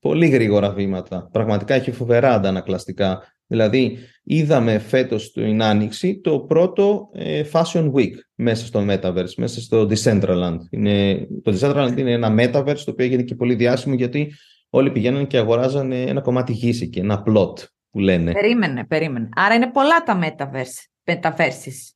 πολύ 0.00 0.28
γρήγορα 0.28 0.70
βήματα. 0.70 1.28
Πραγματικά 1.32 1.74
έχει 1.74 1.90
φοβερά 1.90 2.34
αντανακλαστικά. 2.34 3.22
Δηλαδή, 3.46 3.98
είδαμε 4.22 4.78
φέτος 4.78 5.32
την 5.32 5.62
Άνοιξη 5.62 6.20
το 6.20 6.40
πρώτο 6.40 7.08
ε, 7.12 7.44
Fashion 7.52 7.92
Week 7.92 8.14
μέσα 8.34 8.66
στο 8.66 8.84
Metaverse, 8.88 9.34
μέσα 9.36 9.60
στο 9.60 9.88
Decentraland. 9.90 10.58
Είναι, 10.70 11.26
το 11.42 11.58
Decentraland 11.60 11.94
είναι 11.96 12.12
ένα 12.12 12.34
Metaverse 12.38 12.78
το 12.84 12.90
οποίο 12.90 13.04
έγινε 13.04 13.22
και 13.22 13.34
πολύ 13.34 13.54
διάσημο 13.54 13.94
γιατί 13.94 14.32
όλοι 14.70 14.90
πηγαίνουν 14.90 15.26
και 15.26 15.38
αγοράζανε 15.38 16.02
ένα 16.02 16.20
κομμάτι 16.20 16.52
γης 16.52 16.80
εκεί, 16.80 16.98
ένα 16.98 17.22
plot 17.26 17.52
που 17.92 17.98
λένε. 17.98 18.32
Περίμενε, 18.32 18.84
περίμενε. 18.84 19.28
Άρα 19.36 19.54
είναι 19.54 19.70
πολλά 19.70 20.02
τα 20.02 20.20
metaverse, 20.22 21.12
metaverses. 21.12 21.94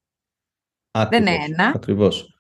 Δεν 1.11 1.21
είναι 1.21 1.37
ένα. 1.49 1.73
Ακριβώς. 1.75 2.39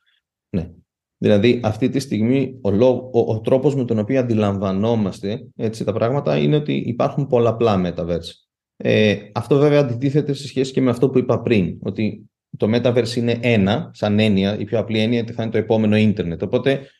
Ναι. 0.48 0.70
Δηλαδή 1.18 1.60
αυτή 1.64 1.88
τη 1.88 1.98
στιγμή 1.98 2.58
ο, 2.62 2.84
ο, 2.84 3.08
ο 3.12 3.40
τρόπος 3.40 3.74
με 3.74 3.84
τον 3.84 3.98
οποίο 3.98 4.20
αντιλαμβανόμαστε 4.20 5.46
έτσι, 5.56 5.84
τα 5.84 5.92
πράγματα 5.92 6.36
είναι 6.36 6.56
ότι 6.56 6.72
υπάρχουν 6.72 7.26
πολλαπλά 7.26 7.82
metaverse. 7.84 8.30
Ε, 8.76 9.18
αυτό 9.34 9.58
βέβαια 9.58 9.80
αντιτίθεται 9.80 10.32
σε 10.32 10.46
σχέση 10.46 10.72
και 10.72 10.80
με 10.80 10.90
αυτό 10.90 11.10
που 11.10 11.18
είπα 11.18 11.42
πριν, 11.42 11.78
ότι 11.82 12.30
το 12.56 12.66
metaverse 12.74 13.16
είναι 13.16 13.38
ένα, 13.42 13.90
σαν 13.94 14.18
έννοια, 14.18 14.58
η 14.58 14.64
πιο 14.64 14.78
απλή 14.78 14.98
έννοια 14.98 15.20
ότι 15.20 15.32
θα 15.32 15.42
είναι 15.42 15.52
το 15.52 15.58
επόμενο 15.58 15.96
ίντερνετ. 15.96 16.42
Οπότε, 16.42 16.90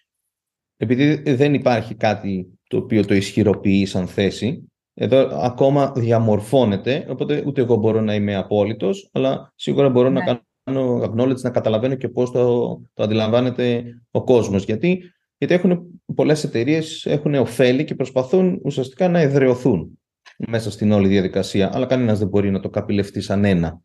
επειδή 0.76 1.32
δεν 1.34 1.54
υπάρχει 1.54 1.94
κάτι 1.94 2.58
το 2.68 2.76
οποίο 2.76 3.04
το 3.04 3.14
ισχυροποιείς 3.14 3.90
σαν 3.90 4.06
θέση, 4.06 4.70
εδώ 4.98 5.28
ακόμα 5.32 5.92
διαμορφώνεται, 5.96 7.06
οπότε 7.08 7.42
ούτε 7.46 7.60
εγώ 7.60 7.76
μπορώ 7.76 8.00
να 8.00 8.14
είμαι 8.14 8.34
απόλυτος, 8.34 9.10
αλλά 9.12 9.52
σίγουρα 9.54 9.88
μπορώ 9.88 10.10
να 10.10 10.24
ναι. 10.24 10.38
κάνω 10.64 11.02
acknowledge, 11.02 11.40
να 11.40 11.50
καταλαβαίνω 11.50 11.94
και 11.94 12.08
πώς 12.08 12.30
το, 12.30 12.68
το 12.94 13.02
αντιλαμβάνεται 13.02 13.84
ο 14.10 14.24
κόσμος. 14.24 14.64
Γιατί, 14.64 15.02
γιατί 15.38 15.54
έχουν, 15.54 16.00
πολλές 16.14 16.44
εταιρείες 16.44 17.06
έχουν 17.06 17.34
ωφέλη 17.34 17.84
και 17.84 17.94
προσπαθούν 17.94 18.60
ουσιαστικά 18.64 19.08
να 19.08 19.20
εδρεωθούν 19.20 19.98
μέσα 20.36 20.70
στην 20.70 20.92
όλη 20.92 21.08
διαδικασία, 21.08 21.70
αλλά 21.74 21.86
κανένας 21.86 22.18
δεν 22.18 22.28
μπορεί 22.28 22.50
να 22.50 22.60
το 22.60 22.70
καπηλευτεί 22.70 23.20
σαν 23.20 23.44
ένα. 23.44 23.80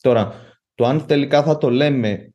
Τώρα, 0.00 0.34
το 0.74 0.84
αν 0.86 1.06
τελικά 1.06 1.42
θα 1.42 1.58
το 1.58 1.70
λέμε 1.70 2.34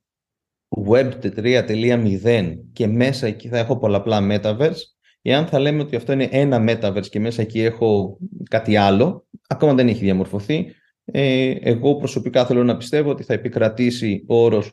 Web 0.87 1.11
3.0 1.21 2.55
και 2.73 2.87
μέσα 2.87 3.27
εκεί 3.27 3.47
θα 3.47 3.57
έχω 3.57 3.77
πολλαπλά 3.77 4.19
Metaverse, 4.21 4.94
Εάν 5.27 5.47
θα 5.47 5.59
λέμε 5.59 5.81
ότι 5.81 5.95
αυτό 5.95 6.11
είναι 6.11 6.27
ένα 6.31 6.63
Metaverse 6.67 7.07
και 7.09 7.19
μέσα 7.19 7.41
εκεί 7.41 7.61
έχω 7.61 8.17
κάτι 8.49 8.75
άλλο, 8.75 9.27
ακόμα 9.47 9.73
δεν 9.73 9.87
έχει 9.87 10.03
διαμορφωθεί. 10.03 10.75
Ε, 11.05 11.55
εγώ 11.61 11.95
προσωπικά 11.95 12.45
θέλω 12.45 12.63
να 12.63 12.77
πιστεύω 12.77 13.09
ότι 13.09 13.23
θα 13.23 13.33
επικρατήσει 13.33 14.23
ο 14.27 14.43
όρος 14.43 14.71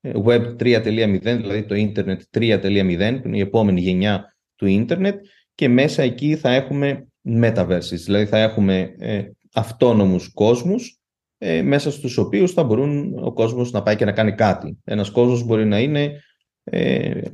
ε, 0.00 0.12
Web 0.24 0.56
3.0, 0.56 1.20
δηλαδή 1.22 1.64
το 1.64 1.74
Internet 1.74 2.38
3.0, 2.38 3.18
που 3.22 3.28
είναι 3.28 3.36
η 3.36 3.40
επόμενη 3.40 3.80
γενιά 3.80 4.36
του 4.56 4.86
Internet, 4.88 5.14
και 5.54 5.68
μέσα 5.68 6.02
εκεί 6.02 6.36
θα 6.36 6.50
έχουμε 6.50 7.06
Metaverses, 7.28 8.00
δηλαδή 8.04 8.26
θα 8.26 8.38
έχουμε 8.38 8.94
ε, 8.98 9.24
αυτόνομους 9.52 10.32
κόσμους, 10.32 11.00
ε, 11.38 11.62
μέσα 11.62 11.90
στους 11.90 12.18
οποίους 12.18 12.52
θα 12.52 12.64
μπορούν 12.64 13.18
ο 13.24 13.32
κόσμος 13.32 13.70
να 13.70 13.82
πάει 13.82 13.96
και 13.96 14.04
να 14.04 14.12
κάνει 14.12 14.32
κάτι. 14.32 14.78
Ένας 14.84 15.10
κόσμος 15.10 15.44
μπορεί 15.44 15.66
να 15.66 15.80
είναι 15.80 16.02
ε, 16.02 16.10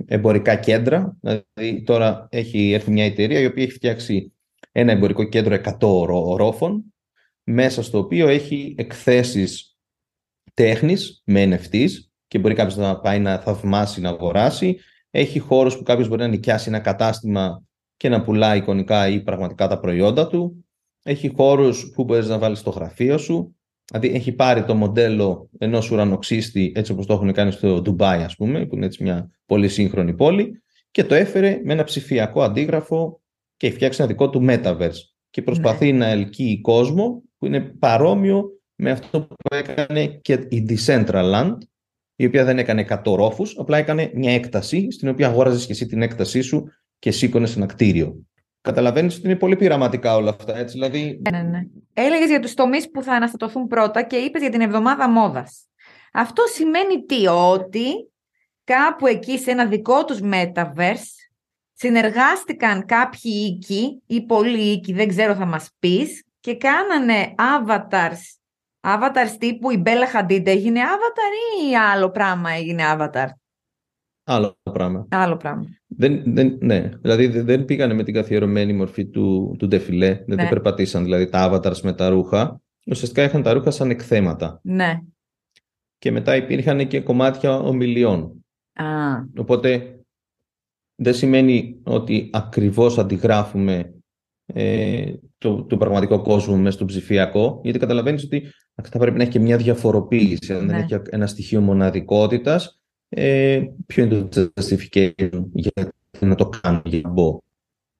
εμπορικά 0.06 0.56
κέντρα. 0.56 1.16
Δηλαδή 1.20 1.82
τώρα 1.82 2.26
έχει 2.30 2.72
έρθει 2.72 2.90
μια 2.90 3.04
εταιρεία 3.04 3.40
η 3.40 3.46
οποία 3.46 3.62
έχει 3.62 3.72
φτιάξει 3.72 4.32
ένα 4.72 4.92
εμπορικό 4.92 5.24
κέντρο 5.24 5.54
100 5.64 5.72
ορόφων 6.08 6.94
μέσα 7.44 7.82
στο 7.82 7.98
οποίο 7.98 8.28
έχει 8.28 8.74
εκθέσεις 8.78 9.76
τέχνης 10.54 11.22
με 11.24 11.44
NFTs 11.44 11.88
και 12.26 12.38
μπορεί 12.38 12.54
κάποιος 12.54 12.76
να 12.76 13.00
πάει 13.00 13.18
να 13.18 13.38
θαυμάσει, 13.38 14.00
να 14.00 14.08
αγοράσει. 14.08 14.78
Έχει 15.10 15.38
χώρους 15.38 15.76
που 15.76 15.82
κάποιος 15.82 16.08
μπορεί 16.08 16.20
να 16.20 16.28
νοικιάσει 16.28 16.68
ένα 16.68 16.78
κατάστημα 16.78 17.62
και 17.96 18.08
να 18.08 18.22
πουλάει 18.22 18.58
εικονικά 18.58 19.08
ή 19.08 19.20
πραγματικά 19.22 19.68
τα 19.68 19.80
προϊόντα 19.80 20.26
του. 20.26 20.66
Έχει 21.02 21.32
χώρους 21.36 21.90
που 21.94 22.04
μπορείς 22.04 22.28
να 22.28 22.38
βάλεις 22.38 22.58
στο 22.58 22.70
γραφείο 22.70 23.18
σου. 23.18 23.57
Δηλαδή 23.92 24.16
έχει 24.16 24.32
πάρει 24.32 24.64
το 24.64 24.74
μοντέλο 24.74 25.50
ενός 25.58 25.90
ουρανοξύστη 25.90 26.72
έτσι 26.74 26.92
όπως 26.92 27.06
το 27.06 27.12
έχουν 27.12 27.32
κάνει 27.32 27.50
στο 27.50 27.80
Ντουμπάι 27.80 28.22
ας 28.22 28.36
πούμε 28.36 28.66
που 28.66 28.76
είναι 28.76 28.86
έτσι 28.86 29.02
μια 29.02 29.30
πολύ 29.46 29.68
σύγχρονη 29.68 30.14
πόλη 30.14 30.62
και 30.90 31.04
το 31.04 31.14
έφερε 31.14 31.60
με 31.64 31.72
ένα 31.72 31.84
ψηφιακό 31.84 32.42
αντίγραφο 32.42 33.20
και 33.56 33.66
έχει 33.66 33.76
φτιάξει 33.76 34.02
ένα 34.02 34.10
δικό 34.10 34.30
του 34.30 34.46
metaverse 34.48 35.00
και 35.30 35.42
προσπαθεί 35.42 35.92
ναι. 35.92 35.98
να 35.98 36.06
ελκύει 36.06 36.60
κόσμο 36.60 37.22
που 37.38 37.46
είναι 37.46 37.60
παρόμοιο 37.60 38.44
με 38.74 38.90
αυτό 38.90 39.20
που 39.20 39.54
έκανε 39.54 40.06
και 40.06 40.32
η 40.48 40.66
Decentraland 40.68 41.56
η 42.20 42.26
οποία 42.26 42.44
δεν 42.44 42.58
έκανε 42.58 42.86
100 42.88 43.14
ρόφους, 43.16 43.54
απλά 43.58 43.78
έκανε 43.78 44.10
μια 44.14 44.32
έκταση 44.32 44.90
στην 44.90 45.08
οποία 45.08 45.26
αγόραζες 45.26 45.66
και 45.66 45.72
εσύ 45.72 45.86
την 45.86 46.02
έκτασή 46.02 46.40
σου 46.40 46.64
και 46.98 47.10
σήκωνες 47.10 47.56
ένα 47.56 47.66
κτίριο. 47.66 48.26
Καταλαβαίνεις 48.60 49.16
ότι 49.16 49.26
είναι 49.26 49.36
πολύ 49.36 49.56
πειραματικά 49.56 50.16
όλα 50.16 50.30
αυτά, 50.30 50.56
έτσι, 50.56 50.72
δηλαδή... 50.72 51.22
Ναι, 51.30 51.38
ναι, 51.38 51.48
ναι. 51.48 51.60
Έλεγες 51.94 52.28
για 52.28 52.40
τους 52.40 52.54
τομείς 52.54 52.90
που 52.90 53.02
θα 53.02 53.12
αναστατωθούν 53.12 53.66
πρώτα 53.66 54.02
και 54.02 54.16
είπες 54.16 54.40
για 54.40 54.50
την 54.50 54.60
εβδομάδα 54.60 55.08
μόδας. 55.08 55.68
Αυτό 56.12 56.42
σημαίνει 56.46 57.04
τι, 57.04 57.26
ότι 57.26 58.10
κάπου 58.64 59.06
εκεί 59.06 59.38
σε 59.38 59.50
ένα 59.50 59.66
δικό 59.66 60.04
τους 60.04 60.18
metaverse 60.22 61.18
συνεργάστηκαν 61.72 62.84
κάποιοι 62.84 63.32
οίκοι 63.46 64.02
ή 64.06 64.26
πολλοί 64.26 64.70
οίκοι, 64.70 64.92
δεν 64.92 65.08
ξέρω 65.08 65.34
θα 65.34 65.46
μας 65.46 65.70
πεις, 65.78 66.24
και 66.40 66.56
κάνανε 66.56 67.34
avatars, 67.36 68.20
avatars 68.80 69.36
τύπου 69.38 69.70
η 69.70 69.76
Μπέλα 69.76 70.06
Hadid 70.14 70.46
έγινε 70.46 70.80
avatar 70.80 71.64
ή 71.68 71.76
άλλο 71.76 72.10
πράγμα 72.10 72.50
έγινε 72.50 72.82
avatar; 72.86 73.28
Άλλο 74.24 74.58
πράγμα. 74.62 75.08
Άλλο 75.10 75.36
πράγμα. 75.36 75.77
Δεν, 75.90 76.22
δεν, 76.24 76.58
ναι, 76.60 76.90
δηλαδή 77.00 77.26
δεν 77.26 77.64
πήγανε 77.64 77.94
με 77.94 78.02
την 78.02 78.14
καθιερωμένη 78.14 78.72
μορφή 78.72 79.06
του, 79.06 79.56
του 79.58 79.68
ντεφιλέ, 79.68 80.22
δεν 80.26 80.36
ναι. 80.36 80.48
περπατήσαν 80.48 81.04
δηλαδή 81.04 81.28
τα 81.28 81.50
avatars 81.50 81.80
με 81.80 81.92
τα 81.92 82.08
ρούχα. 82.08 82.60
Ουσιαστικά 82.86 83.22
είχαν 83.22 83.42
τα 83.42 83.52
ρούχα 83.52 83.70
σαν 83.70 83.90
εκθέματα. 83.90 84.60
Ναι. 84.62 85.00
Και 85.98 86.10
μετά 86.10 86.36
υπήρχαν 86.36 86.88
και 86.88 87.00
κομμάτια 87.00 87.58
ομιλιών. 87.58 88.44
Α. 88.72 88.84
Οπότε 89.36 90.00
δεν 90.94 91.14
σημαίνει 91.14 91.80
ότι 91.82 92.30
ακριβώς 92.32 92.98
αντιγράφουμε 92.98 93.94
ε, 94.46 95.12
το, 95.38 95.64
το 95.64 95.76
πραγματικό 95.76 96.22
κόσμο 96.22 96.56
μέσα 96.56 96.76
στο 96.76 96.84
ψηφιακό, 96.84 97.60
γιατί 97.62 97.78
καταλαβαίνεις 97.78 98.24
ότι 98.24 98.42
θα 98.82 98.98
πρέπει 98.98 99.16
να 99.16 99.22
έχει 99.22 99.32
και 99.32 99.38
μια 99.38 99.56
διαφοροποίηση. 99.56 100.52
Αν 100.52 100.66
δεν 100.66 100.76
ναι. 100.76 100.82
έχει 100.82 101.00
ένα 101.10 101.26
στοιχείο 101.26 101.60
μοναδικότητας, 101.60 102.77
ε, 103.08 103.62
ποιο 103.86 104.04
είναι 104.04 104.22
το 104.22 104.52
justification 104.54 105.42
για 105.52 105.72
να 106.20 106.34
το 106.34 106.48
κάνω, 106.48 106.82
για 106.84 107.00
να 107.02 107.08
μπω. 107.08 107.40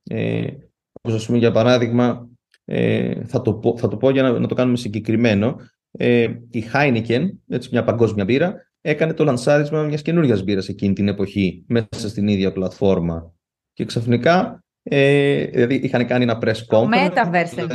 Ε, 0.03 0.47
όπως 0.93 1.17
ας 1.17 1.27
πούμε, 1.27 1.39
για 1.39 1.53
παράδειγμα, 1.53 2.29
ε, 2.65 3.25
θα, 3.25 3.43
το 3.43 3.55
πω, 3.55 3.79
θα 3.79 3.89
το 3.89 3.97
πω 3.97 4.11
για 4.11 4.23
να, 4.23 4.39
να 4.39 4.47
το 4.47 4.55
κάνουμε 4.55 4.77
συγκεκριμένο. 4.77 5.57
Ε, 5.91 6.23
η 6.51 6.65
Heineken, 6.73 7.31
έτσι 7.49 7.69
μια 7.73 7.85
παγκόσμια 7.85 8.25
μπύρα, 8.25 8.55
έκανε 8.81 9.15
το 9.15 9.25
λανσάρισμα 9.25 9.83
μιας 9.83 10.03
καινούργιας 10.03 10.43
μπύρας 10.43 10.69
εκείνη 10.69 10.93
την 10.93 11.09
εποχή, 11.09 11.65
μέσα 11.67 12.09
στην 12.09 12.29
ίδια 12.29 12.53
πλατφόρμα. 12.53 13.33
Και 13.73 13.85
ξαφνικά, 13.85 14.65
ε, 14.83 15.45
δηλαδή 15.45 15.75
είχαν 15.75 16.07
κάνει 16.07 16.23
ένα 16.23 16.39
press 16.43 16.67
conference. 16.69 17.11
Το 17.15 17.31
Metaverse 17.31 17.69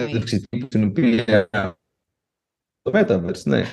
Το 2.82 2.92
Metaverse, 2.94 3.44
ναι. 3.44 3.64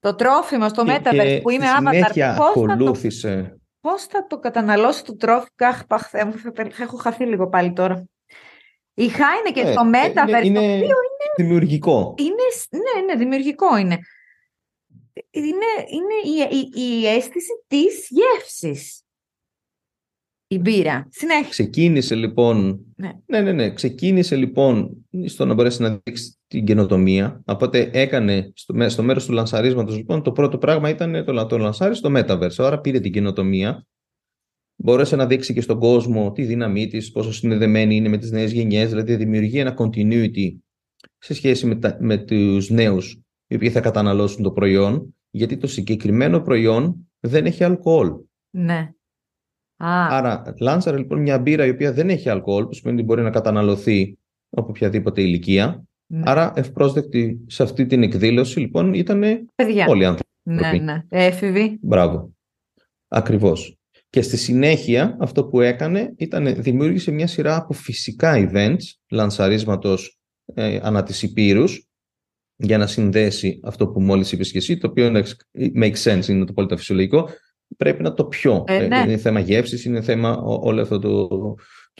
Το 0.00 0.14
τρόφιμο 0.14 0.68
στο 0.68 0.84
Metaverse 0.86 1.38
που 1.42 1.50
είμαι 1.50 1.66
avatar. 1.78 2.34
Πώς 2.36 2.48
ακολούθησε. 2.70 3.42
Θα 3.42 3.50
το, 3.50 3.58
πώς 3.80 4.04
θα 4.04 4.26
το 4.26 4.38
καταναλώσει 4.38 5.04
το 5.04 5.16
τρόφιμο. 5.16 5.48
Αχ, 5.56 5.86
παχθέ 5.86 6.24
μου, 6.24 6.32
θα 6.70 6.82
έχω 6.82 6.96
χαθεί 6.96 7.24
λίγο 7.26 7.48
πάλι 7.48 7.72
τώρα. 7.72 8.04
Η 8.94 9.08
Χάινε 9.08 9.50
και 9.54 9.60
Ε, 9.60 9.72
στο 9.72 9.82
Metaverse, 9.92 10.44
είναι, 10.44 10.58
το 10.58 10.64
είναι 10.64 10.76
οποίο 10.76 10.96
δημιουργικό. 11.36 12.14
είναι, 12.18 12.42
σ- 12.56 12.72
ναι, 12.74 13.02
ναι, 13.02 13.14
δημιουργικό 13.16 13.76
είναι. 13.76 13.98
Είναι, 15.30 15.66
είναι 15.90 16.44
η, 16.50 16.58
η, 16.74 16.80
η 16.80 17.06
αίσθηση 17.06 17.50
της 17.66 18.06
γεύσης. 18.08 19.02
Η 20.46 20.58
μπύρα. 20.58 21.08
Συνέχεια. 21.10 21.48
Ξεκίνησε 21.48 22.14
λοιπόν. 22.14 22.80
Ναι. 22.96 23.12
ναι, 23.26 23.40
ναι, 23.40 23.52
ναι. 23.52 23.70
Ξεκίνησε 23.72 24.36
λοιπόν 24.36 25.06
στο 25.26 25.44
να 25.44 25.54
μπορέσει 25.54 25.82
να 25.82 26.00
δείξει 26.02 26.38
την 26.50 26.64
καινοτομία. 26.64 27.42
Οπότε 27.44 27.90
έκανε 27.92 28.52
στο, 28.54 28.74
μέ- 28.74 28.90
στο 28.90 29.02
μέρος 29.02 29.26
του 29.26 29.32
λανσαρίσματος, 29.32 29.96
λοιπόν, 29.96 30.22
το 30.22 30.32
πρώτο 30.32 30.58
πράγμα 30.58 30.88
ήταν 30.88 31.24
το, 31.24 31.32
λα- 31.32 31.46
το 31.46 31.58
λανσάρι 31.58 31.94
στο 31.94 32.10
Metaverse. 32.16 32.54
Άρα 32.56 32.80
πήρε 32.80 33.00
την 33.00 33.12
καινοτομία. 33.12 33.86
Μπόρεσε 34.76 35.16
να 35.16 35.26
δείξει 35.26 35.52
και 35.54 35.60
στον 35.60 35.78
κόσμο 35.78 36.32
τη 36.32 36.44
δύναμή 36.44 36.86
της, 36.86 37.10
πόσο 37.10 37.32
συνδεδεμένη 37.32 37.96
είναι 37.96 38.08
με 38.08 38.16
τις 38.16 38.30
νέες 38.30 38.52
γενιές. 38.52 38.88
Δηλαδή, 38.88 39.16
δημιουργεί 39.16 39.58
ένα 39.58 39.74
continuity 39.78 40.56
σε 41.18 41.34
σχέση 41.34 41.66
με, 41.66 41.74
τα, 41.74 41.96
με 42.00 42.16
τους 42.16 42.70
νέους 42.70 43.20
οι 43.46 43.54
οποίοι 43.54 43.70
θα 43.70 43.80
καταναλώσουν 43.80 44.42
το 44.42 44.50
προϊόν. 44.50 45.14
Γιατί 45.30 45.56
το 45.56 45.66
συγκεκριμένο 45.66 46.40
προϊόν 46.40 47.10
δεν 47.20 47.46
έχει 47.46 47.64
αλκοόλ. 47.64 48.12
Ναι. 48.50 48.90
Α, 49.76 50.06
Άρα, 50.16 50.54
λάνσαρε 50.60 50.96
λοιπόν 50.96 51.20
μια 51.20 51.38
μπύρα 51.38 51.66
η 51.66 51.70
οποία 51.70 51.92
δεν 51.92 52.08
έχει 52.08 52.28
αλκοόλ, 52.28 52.66
που 52.66 52.74
σημαίνει 52.74 52.96
ότι 52.96 53.06
μπορεί 53.06 53.22
να 53.22 53.30
καταναλωθεί 53.30 54.18
από 54.50 54.66
οποιαδήποτε 54.68 55.22
ηλικία. 55.22 55.84
Ναι. 56.10 56.22
Άρα, 56.24 56.52
ευπρόσδεκτη 56.56 57.40
σε 57.46 57.62
αυτή 57.62 57.86
την 57.86 58.02
εκδήλωση, 58.02 58.60
λοιπόν, 58.60 58.94
ήταν 58.94 59.20
παιδιά. 59.54 59.86
όλοι 59.88 60.02
οι 60.02 60.04
άνθρωποι. 60.04 60.30
Ναι, 60.42 60.72
ναι. 60.72 61.04
Έφηβοι. 61.08 61.78
Μπράβο. 61.82 62.34
Ακριβώς. 63.08 63.78
Και 64.10 64.22
στη 64.22 64.36
συνέχεια, 64.36 65.16
αυτό 65.20 65.44
που 65.44 65.60
έκανε 65.60 66.14
ήταν 66.16 66.62
δημιούργησε 66.62 67.10
μια 67.10 67.26
σειρά 67.26 67.56
από 67.56 67.72
φυσικά 67.72 68.50
events, 68.50 68.82
λανσαρίσματος 69.10 70.18
ε, 70.54 70.80
ανά 70.82 71.02
τις 71.02 71.22
υπήρους, 71.22 71.84
για 72.56 72.78
να 72.78 72.86
συνδέσει 72.86 73.60
αυτό 73.62 73.88
που 73.88 74.00
μόλις 74.00 74.32
είπες 74.32 74.50
και 74.50 74.58
εσύ, 74.58 74.78
το 74.78 74.86
οποίο 74.86 75.06
εντάξει, 75.06 75.36
make 75.80 75.96
sense, 76.02 76.28
είναι 76.28 76.44
το 76.44 76.52
πολύ 76.52 76.76
φυσιολογικό, 76.76 77.28
πρέπει 77.76 78.02
να 78.02 78.14
το 78.14 78.24
πιο. 78.24 78.64
Ε, 78.66 78.86
ναι. 78.86 78.98
είναι 78.98 79.16
θέμα 79.16 79.40
γεύσης, 79.40 79.84
είναι 79.84 80.00
θέμα 80.00 80.36
ό- 80.36 80.66
όλο 80.66 80.80
αυτό 80.82 80.98
το, 80.98 81.28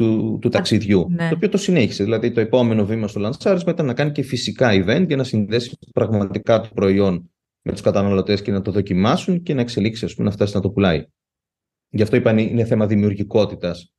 του, 0.04 0.38
του 0.40 0.48
ταξιδιού. 0.48 1.06
ναι. 1.10 1.28
Το 1.28 1.34
οποίο 1.34 1.48
το 1.48 1.56
συνέχισε. 1.56 2.04
Δηλαδή 2.04 2.30
το 2.32 2.40
επόμενο 2.40 2.84
βήμα 2.86 3.08
στο 3.08 3.20
λανσάρισμα 3.20 3.72
ήταν 3.72 3.86
να 3.86 3.94
κάνει 3.94 4.12
και 4.12 4.22
φυσικά 4.22 4.68
event 4.72 5.04
για 5.06 5.16
να 5.16 5.24
συνδέσει 5.24 5.78
πραγματικά 5.92 6.60
το 6.60 6.68
προϊόν 6.74 7.30
με 7.62 7.72
τους 7.72 7.80
καταναλωτές 7.80 8.42
και 8.42 8.50
να 8.52 8.62
το 8.62 8.70
δοκιμάσουν 8.70 9.42
και 9.42 9.54
να 9.54 9.60
εξελίξει, 9.60 10.04
ας 10.04 10.14
πούμε, 10.14 10.26
να 10.28 10.32
φτάσει 10.34 10.54
να 10.54 10.60
το 10.60 10.70
πουλάει. 10.70 11.04
Γι' 11.88 12.02
αυτό 12.02 12.16
είπαν 12.16 12.38
είναι 12.38 12.64
θέμα 12.64 12.86
δημιουργικότητας. 12.86 13.92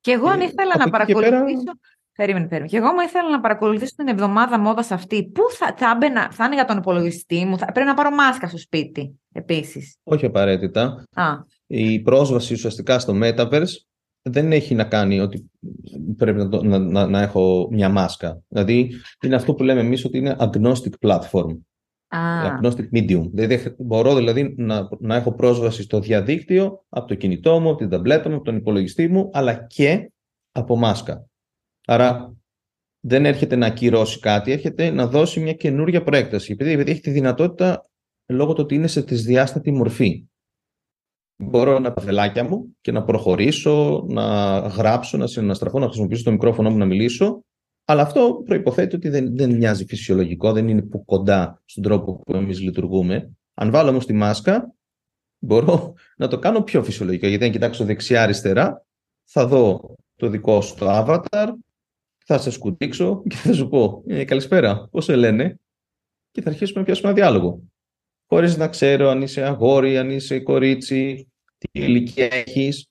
Και 0.00 0.10
εγώ 0.10 0.28
αν 0.28 0.40
Ε, 0.40 0.44
ήθελα 0.44 0.72
από 0.74 0.96
να 0.96 1.02
εκεί 1.02 1.12
και 1.12 1.18
πέρα- 1.18 1.30
παρακολουθήσω. 1.30 1.72
Περίμενε, 2.16 2.46
περίμενε. 2.46 2.70
Και 2.70 2.76
εγώ 2.76 2.92
μου 2.92 3.00
ήθελα 3.00 3.30
να 3.30 3.40
παρακολουθήσω 3.40 3.94
την 3.96 4.08
εβδομάδα 4.08 4.58
μόδας 4.58 4.90
αυτή. 4.90 5.24
Πού 5.24 5.42
θα, 5.50 5.74
θα, 5.78 5.90
έμπαινα, 5.94 6.30
θα 6.32 6.44
άνοιγα 6.44 6.64
τον 6.64 6.76
υπολογιστή 6.78 7.44
μου, 7.44 7.58
θα, 7.58 7.72
πρέπει 7.72 7.86
να 7.88 7.94
πάρω 7.94 8.10
μάσκα 8.10 8.48
στο 8.48 8.58
σπίτι 8.58 9.20
επίσης. 9.32 9.96
Όχι 10.02 10.24
απαραίτητα. 10.26 11.04
Α, 11.14 11.24
Η 11.66 12.00
πρόσβαση 12.00 12.52
ουσιαστικά 12.54 12.98
στο 12.98 13.12
Metaverse 13.22 13.74
δεν 14.26 14.52
έχει 14.52 14.74
να 14.74 14.84
κάνει 14.84 15.20
ότι 15.20 15.50
πρέπει 16.16 16.38
να, 16.38 16.48
το- 16.48 16.62
να, 16.62 16.78
να, 16.78 17.06
να 17.06 17.22
έχω 17.22 17.68
μια 17.70 17.88
μάσκα. 17.88 18.40
Δηλαδή 18.48 18.90
είναι 19.24 19.34
αυτό 19.34 19.54
που 19.54 19.62
λέμε 19.62 19.80
εμείς 19.80 20.04
ότι 20.04 20.18
είναι 20.18 20.36
agnostic 20.38 20.92
platform. 21.00 21.58
α, 22.08 22.58
agnostic 22.60 22.88
medium. 22.92 23.30
Δηλαδή, 23.32 23.74
μπορώ 23.78 24.14
δηλαδή 24.14 24.54
να, 24.56 24.88
να 25.00 25.14
έχω 25.14 25.32
πρόσβαση 25.32 25.82
στο 25.82 26.00
διαδίκτυο 26.00 26.84
από 26.88 27.08
το 27.08 27.14
κινητό 27.14 27.60
μου, 27.60 27.68
από 27.68 27.78
την 27.78 27.88
ταμπλέτα 27.88 28.28
μου, 28.28 28.34
από 28.34 28.44
τον 28.44 28.56
υπολογιστή 28.56 29.08
μου, 29.08 29.30
αλλά 29.32 29.54
και 29.54 30.10
από 30.52 30.76
μάσκα. 30.76 31.26
Άρα 31.86 32.34
δεν 33.00 33.24
έρχεται 33.26 33.56
να 33.56 33.66
ακυρώσει 33.66 34.18
κάτι, 34.20 34.52
έρχεται 34.52 34.90
να 34.90 35.06
δώσει 35.06 35.40
μια 35.40 35.52
καινούργια 35.52 36.02
προέκταση. 36.02 36.52
Επειδή, 36.52 36.70
επειδή 36.70 36.90
έχει 36.90 37.00
τη 37.00 37.10
δυνατότητα, 37.10 37.88
λόγω 38.26 38.52
του 38.52 38.60
ότι 38.62 38.74
είναι 38.74 38.86
σε 38.86 39.02
τρισδιάστατη 39.02 39.70
μορφή. 39.72 40.24
Μπορώ 41.36 41.78
να 41.78 41.92
παθελάκια 41.92 42.44
μου 42.44 42.76
και 42.80 42.92
να 42.92 43.04
προχωρήσω, 43.04 44.04
να 44.08 44.58
γράψω, 44.58 45.16
να 45.16 45.26
συναναστραφώ, 45.26 45.78
να 45.78 45.86
χρησιμοποιήσω 45.86 46.22
το 46.22 46.30
μικρόφωνο 46.30 46.70
μου 46.70 46.76
να 46.76 46.84
μιλήσω. 46.84 47.44
Αλλά 47.84 48.02
αυτό 48.02 48.42
προϋποθέτει 48.44 48.96
ότι 48.96 49.08
δεν, 49.08 49.36
δεν 49.36 49.56
μοιάζει 49.56 49.84
φυσιολογικό, 49.84 50.52
δεν 50.52 50.68
είναι 50.68 50.82
που 50.82 51.04
κοντά 51.04 51.62
στον 51.64 51.82
τρόπο 51.82 52.18
που 52.18 52.36
εμείς 52.36 52.60
λειτουργούμε. 52.60 53.36
Αν 53.54 53.70
βάλω 53.70 53.90
όμως 53.90 54.06
τη 54.06 54.12
μάσκα, 54.12 54.74
μπορώ 55.38 55.94
να 56.16 56.28
το 56.28 56.38
κάνω 56.38 56.62
πιο 56.62 56.82
φυσιολογικό. 56.82 57.26
Γιατί 57.26 57.44
αν 57.44 57.50
κοιτάξω 57.50 57.84
δεξιά-αριστερά, 57.84 58.86
θα 59.24 59.46
δω 59.46 59.94
το 60.16 60.28
δικό 60.28 60.60
σου 60.60 60.74
το 60.74 60.86
avatar, 60.88 61.48
θα 62.24 62.38
σε 62.38 62.50
σκουτίξω 62.50 63.22
και 63.28 63.36
θα 63.36 63.52
σου 63.52 63.68
πω 63.68 64.02
«Ε, 64.06 64.24
«Καλησπέρα, 64.24 64.88
πώς 64.90 65.04
σε 65.04 65.16
λένε» 65.16 65.58
και 66.30 66.42
θα 66.42 66.50
αρχίσουμε 66.50 66.78
να 66.78 66.84
πιάσουμε 66.84 67.08
ένα 67.08 67.18
διάλογο. 67.18 67.62
Χωρίς 68.34 68.56
να 68.56 68.68
ξέρω 68.68 69.08
αν 69.08 69.22
είσαι 69.22 69.42
αγόρι, 69.42 69.98
αν 69.98 70.10
είσαι 70.10 70.40
κορίτσι, 70.40 71.28
τι 71.58 71.80
ηλικία 71.84 72.28
έχεις. 72.32 72.86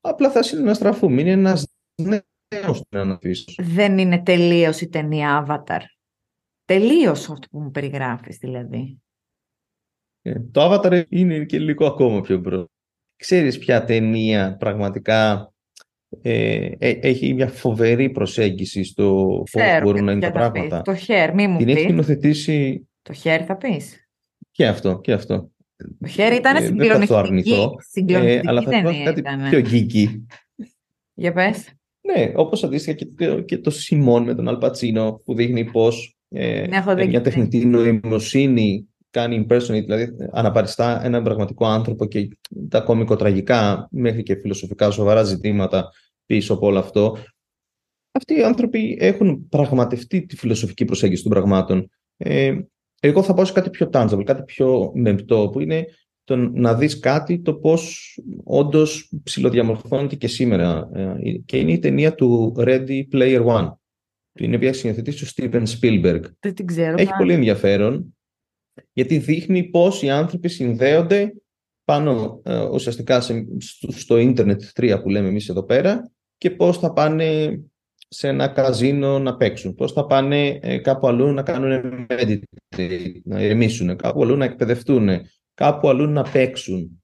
Απλά 0.00 0.30
θα 0.30 0.42
συναναστραφούμε. 0.42 1.20
Είναι 1.20 1.30
ένας 1.30 1.66
νέος 2.02 2.82
να 2.88 3.00
αναπτύσσεις. 3.00 3.54
δεν 3.62 3.98
είναι 3.98 4.22
τελείως 4.22 4.80
η 4.80 4.88
ταινία 4.88 5.46
Avatar. 5.48 5.80
Τελείως 6.64 7.30
αυτό 7.30 7.46
που 7.50 7.60
μου 7.60 7.70
περιγράφεις, 7.70 8.36
δηλαδή. 8.38 8.98
Ε, 10.22 10.40
Το 10.40 10.72
Avatar 10.72 11.04
είναι 11.08 11.44
και 11.44 11.58
λίγο 11.58 11.86
ακόμα 11.86 12.20
πιο 12.20 12.38
μπρο. 12.38 12.66
Ξέρεις 13.16 13.58
ποια 13.58 13.84
ταινία 13.84 14.56
πραγματικά 14.58 15.52
ε, 16.22 16.70
ε, 16.78 16.90
έχει 17.00 17.34
μια 17.34 17.48
φοβερή 17.48 18.10
προσέγγιση 18.10 18.84
στο 18.84 19.26
πώς 19.38 19.50
Ξέρω 19.50 19.84
μπορούν 19.84 20.04
να 20.04 20.12
είναι 20.12 20.20
ποια 20.20 20.32
τα 20.32 20.40
θα 20.40 20.50
πράγματα. 20.50 20.82
πεις. 20.82 20.94
Το 20.94 21.00
χέρ, 21.04 21.34
μη 21.34 21.46
μου 21.48 21.58
Την 21.58 21.66
έχει 21.68 21.76
πεις. 21.76 21.84
σκηνοθετήσει 21.84 22.88
Το 23.02 23.12
χέρ 23.12 23.44
θα 23.46 23.56
πεις. 23.56 24.02
Και 24.50 24.66
αυτό 24.66 25.00
και 25.00 25.12
αυτό. 25.12 25.50
Το 26.00 26.06
χέρ 26.06 26.32
ήταν 26.32 26.56
Ε, 26.56 26.60
δεν 26.60 26.68
θα 26.68 26.74
το 26.76 26.82
συγκλονιστική. 26.82 27.14
αρνηθώ, 27.14 27.62
Ε, 27.78 27.82
Συγκλονιστική 27.90 28.48
αλλά 28.48 28.62
θα 28.62 28.72
σου 28.72 28.82
πω 28.82 28.88
ταινία 28.88 29.04
κάτι 29.04 29.20
ήταν. 29.20 29.48
πιο 29.50 29.60
geeky. 29.70 30.06
Για 31.14 31.32
πες. 31.32 31.72
Ναι, 32.00 32.32
όπως 32.34 32.64
αντίστοιχα 32.64 32.96
και 32.96 33.06
το, 33.26 33.40
και 33.40 33.58
το 33.58 33.70
Σιμών 33.70 34.22
με 34.24 34.34
τον 34.34 34.48
Αλπατσίνο 34.48 35.20
που 35.24 35.34
δείχνει 35.34 35.64
πώς 35.64 36.16
ε, 36.28 36.66
Ναι, 36.66 36.76
έχω 36.76 36.94
δει 36.94 37.06
μια 37.06 37.18
και 37.18 37.20
τεχνητή 37.20 37.66
νοημοσύνη 37.66 38.88
κάνει 39.10 39.46
impersonate, 39.48 39.84
δηλαδή 39.84 40.08
αναπαριστά 40.32 41.04
έναν 41.04 41.22
πραγματικό 41.22 41.66
άνθρωπο 41.66 42.06
και 42.06 42.28
τα 42.68 42.80
κομικοτραγικά 42.80 43.88
μέχρι 43.90 44.22
και 44.22 44.34
φιλοσοφικά 44.36 44.90
σοβαρά 44.90 45.22
ζητήματα 45.22 45.88
πίσω 46.26 46.54
από 46.54 46.66
όλο 46.66 46.78
αυτό. 46.78 47.16
Αυτοί 48.12 48.38
οι 48.38 48.42
άνθρωποι 48.42 48.96
έχουν 49.00 49.48
πραγματευτεί 49.48 50.26
τη 50.26 50.36
φιλοσοφική 50.36 50.84
προσέγγιση 50.84 51.22
των 51.22 51.30
πραγμάτων. 51.32 51.90
Ε, 52.16 52.58
εγώ 53.00 53.22
θα 53.22 53.34
πάω 53.34 53.44
σε 53.44 53.52
κάτι 53.52 53.70
πιο 53.70 53.90
tangible, 53.92 54.22
κάτι 54.24 54.42
πιο 54.42 54.92
μεμπτό, 54.94 55.48
που 55.52 55.60
είναι 55.60 55.86
το 56.24 56.36
να 56.36 56.74
δεις 56.74 56.98
κάτι 56.98 57.40
το 57.40 57.54
πώς 57.54 58.14
όντως 58.44 59.12
ψηλοδιαμορφώνεται 59.22 60.14
και 60.14 60.28
σήμερα. 60.28 60.88
Ε, 60.92 61.14
και 61.44 61.58
είναι 61.58 61.72
η 61.72 61.78
ταινία 61.78 62.14
του 62.14 62.54
Ready 62.58 63.02
Player 63.12 63.44
One, 63.46 63.72
την 64.32 64.54
οποία 64.54 64.68
έχει 64.68 64.78
συνηθίσει 64.78 65.24
ο 65.24 65.28
Steven 65.34 65.62
Spielberg. 65.80 66.20
Δεν 66.40 66.54
την 66.54 66.66
ξέρω. 66.66 66.94
Έχει 66.96 67.08
καν. 67.08 67.18
πολύ 67.18 67.32
ενδιαφέρον, 67.32 68.16
γιατί 68.92 69.18
δείχνει 69.18 69.64
πώς 69.64 70.02
οι 70.02 70.10
άνθρωποι 70.10 70.48
συνδέονται 70.48 71.32
πάνω 71.84 72.40
ε, 72.44 72.64
ουσιαστικά 72.64 73.20
σε, 73.20 73.46
στο, 73.58 73.92
στο 73.92 74.16
Internet 74.18 74.58
3 74.74 75.00
που 75.02 75.08
λέμε 75.08 75.28
εμείς 75.28 75.48
εδώ 75.48 75.62
πέρα 75.62 76.10
και 76.36 76.50
πώς 76.50 76.78
θα 76.78 76.92
πάνε 76.92 77.60
σε 78.08 78.28
ένα 78.28 78.48
καζίνο 78.48 79.18
να 79.18 79.36
παίξουν, 79.36 79.74
πώς 79.74 79.92
θα 79.92 80.06
πάνε 80.06 80.58
ε, 80.62 80.78
κάπου 80.78 81.06
αλλού 81.08 81.32
να 81.32 81.42
κάνουν 81.42 82.06
meditate, 82.08 83.12
να 83.24 83.42
ηρεμήσουν, 83.42 83.96
κάπου 83.96 84.22
αλλού 84.22 84.36
να 84.36 84.44
εκπαιδευτούν, 84.44 85.08
κάπου 85.54 85.88
αλλού 85.88 86.06
να 86.06 86.22
παίξουν. 86.22 87.02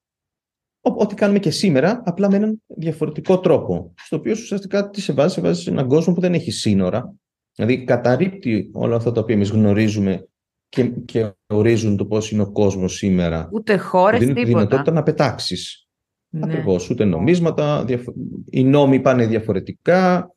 Ό- 0.81 1.03
Ό,τι 1.03 1.14
κάνουμε 1.14 1.38
και 1.38 1.51
σήμερα, 1.51 2.03
απλά 2.05 2.31
με 2.31 2.37
έναν 2.37 2.62
διαφορετικό 2.67 3.38
τρόπο, 3.40 3.93
στο 3.97 4.17
οποίο 4.17 4.33
ουσιαστικά 4.33 4.90
τι 4.90 5.01
σε 5.01 5.12
βάζει, 5.12 5.35
σε 5.35 5.40
βάζει 5.40 5.62
σε 5.62 5.71
έναν 5.71 5.88
κόσμο 5.88 6.14
που 6.14 6.21
δεν 6.21 6.35
έχει 6.35 6.51
σύνορα, 6.51 7.14
Δηλαδή 7.57 7.85
καταρρύπτει 7.85 8.71
όλα 8.75 8.97
αυτά 8.97 9.12
τα 9.12 9.21
οποία 9.21 9.35
εμείς 9.35 9.51
γνωρίζουμε 9.51 10.29
και, 10.69 10.85
και 10.88 11.33
ορίζουν 11.47 11.97
το 11.97 12.07
πώς 12.07 12.31
είναι 12.31 12.43
ο 12.43 12.53
κόσμος 12.53 12.95
σήμερα. 12.97 13.49
Ούτε 13.53 13.77
χώρες, 13.77 14.19
Δίνει 14.21 14.33
τη 14.33 14.38
τίποτα. 14.45 14.59
δυνατότητα 14.59 14.93
να 14.93 15.03
πετάξεις. 15.03 15.87
Ναι. 16.29 16.40
Ακριβώς, 16.45 16.90
ούτε 16.90 17.05
νομίσματα, 17.05 17.85
διαφο- 17.85 18.14
οι 18.51 18.64
νόμοι 18.64 19.01
πάνε 19.01 19.27
διαφορετικά. 19.27 20.29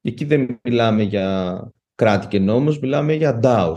Εκεί 0.00 0.24
δεν 0.24 0.60
μιλάμε 0.64 1.02
για 1.02 1.60
κράτη 1.94 2.26
και 2.26 2.38
νόμους, 2.38 2.78
μιλάμε 2.78 3.12
για 3.12 3.40
DAOs. 3.42 3.76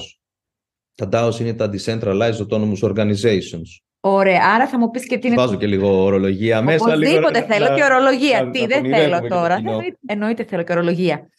Τα 0.96 1.10
DAOs 1.12 1.40
είναι 1.40 1.54
τα 1.54 1.70
Decentralized 1.74 2.48
Autonomous 2.48 2.80
Organizations. 2.80 3.68
Ωραία, 4.00 4.44
άρα 4.56 4.68
θα 4.68 4.78
μου 4.78 4.90
πεις 4.90 5.08
και 5.08 5.18
τι 5.18 5.28
είναι 5.28 5.36
Βάζω 5.36 5.56
και 5.58 5.68
λίγο 5.68 6.04
ορολογία 6.04 6.62
μέσα. 6.62 6.96
λίγο 6.96 7.10
Οπωσδήποτε 7.12 7.40
να- 7.40 7.46
θέλω 7.46 7.68
να- 7.68 7.76
και 7.76 7.84
ορολογία. 7.84 8.44
να- 8.44 8.52
Τι 8.52 8.60
να 8.62 8.68
δεν 8.68 8.82
πονηρεύουμε 8.82 9.10
θέλω 9.18 9.22
και 9.22 9.28
το 9.28 9.36
τώρα. 9.36 9.56
κοινό. 9.56 9.70
Εννοείται, 9.72 9.98
εννοείται 10.06 10.44
θέλω 10.44 10.64
και 10.64 10.72
ορολογία. 10.72 11.30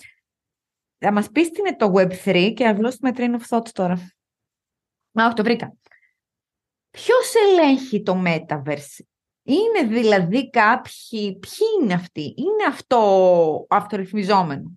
Θα 0.99 1.13
μας 1.13 1.31
πεις 1.31 1.51
τι 1.51 1.61
είναι 1.61 1.77
το 1.77 1.93
Web3 1.97 2.53
και 2.55 2.65
να 2.65 2.73
με 3.01 3.11
train 3.17 3.35
of 3.41 3.57
thoughts 3.59 3.69
τώρα. 3.73 4.11
Μα 5.11 5.25
όχι, 5.27 5.35
το 5.35 5.43
βρήκα. 5.43 5.75
Ποιος 6.91 7.33
ελέγχει 7.49 8.03
το 8.03 8.23
Metaverse; 8.27 9.05
Είναι 9.45 9.89
δηλαδή 9.89 10.51
κάποιοι, 10.51 11.39
ποιοι 11.39 11.67
είναι 11.83 11.95
αυτοί, 11.95 12.23
είναι 12.23 12.65
αυτό 12.69 13.67
αυτορυθμιζόμενο; 13.69 14.73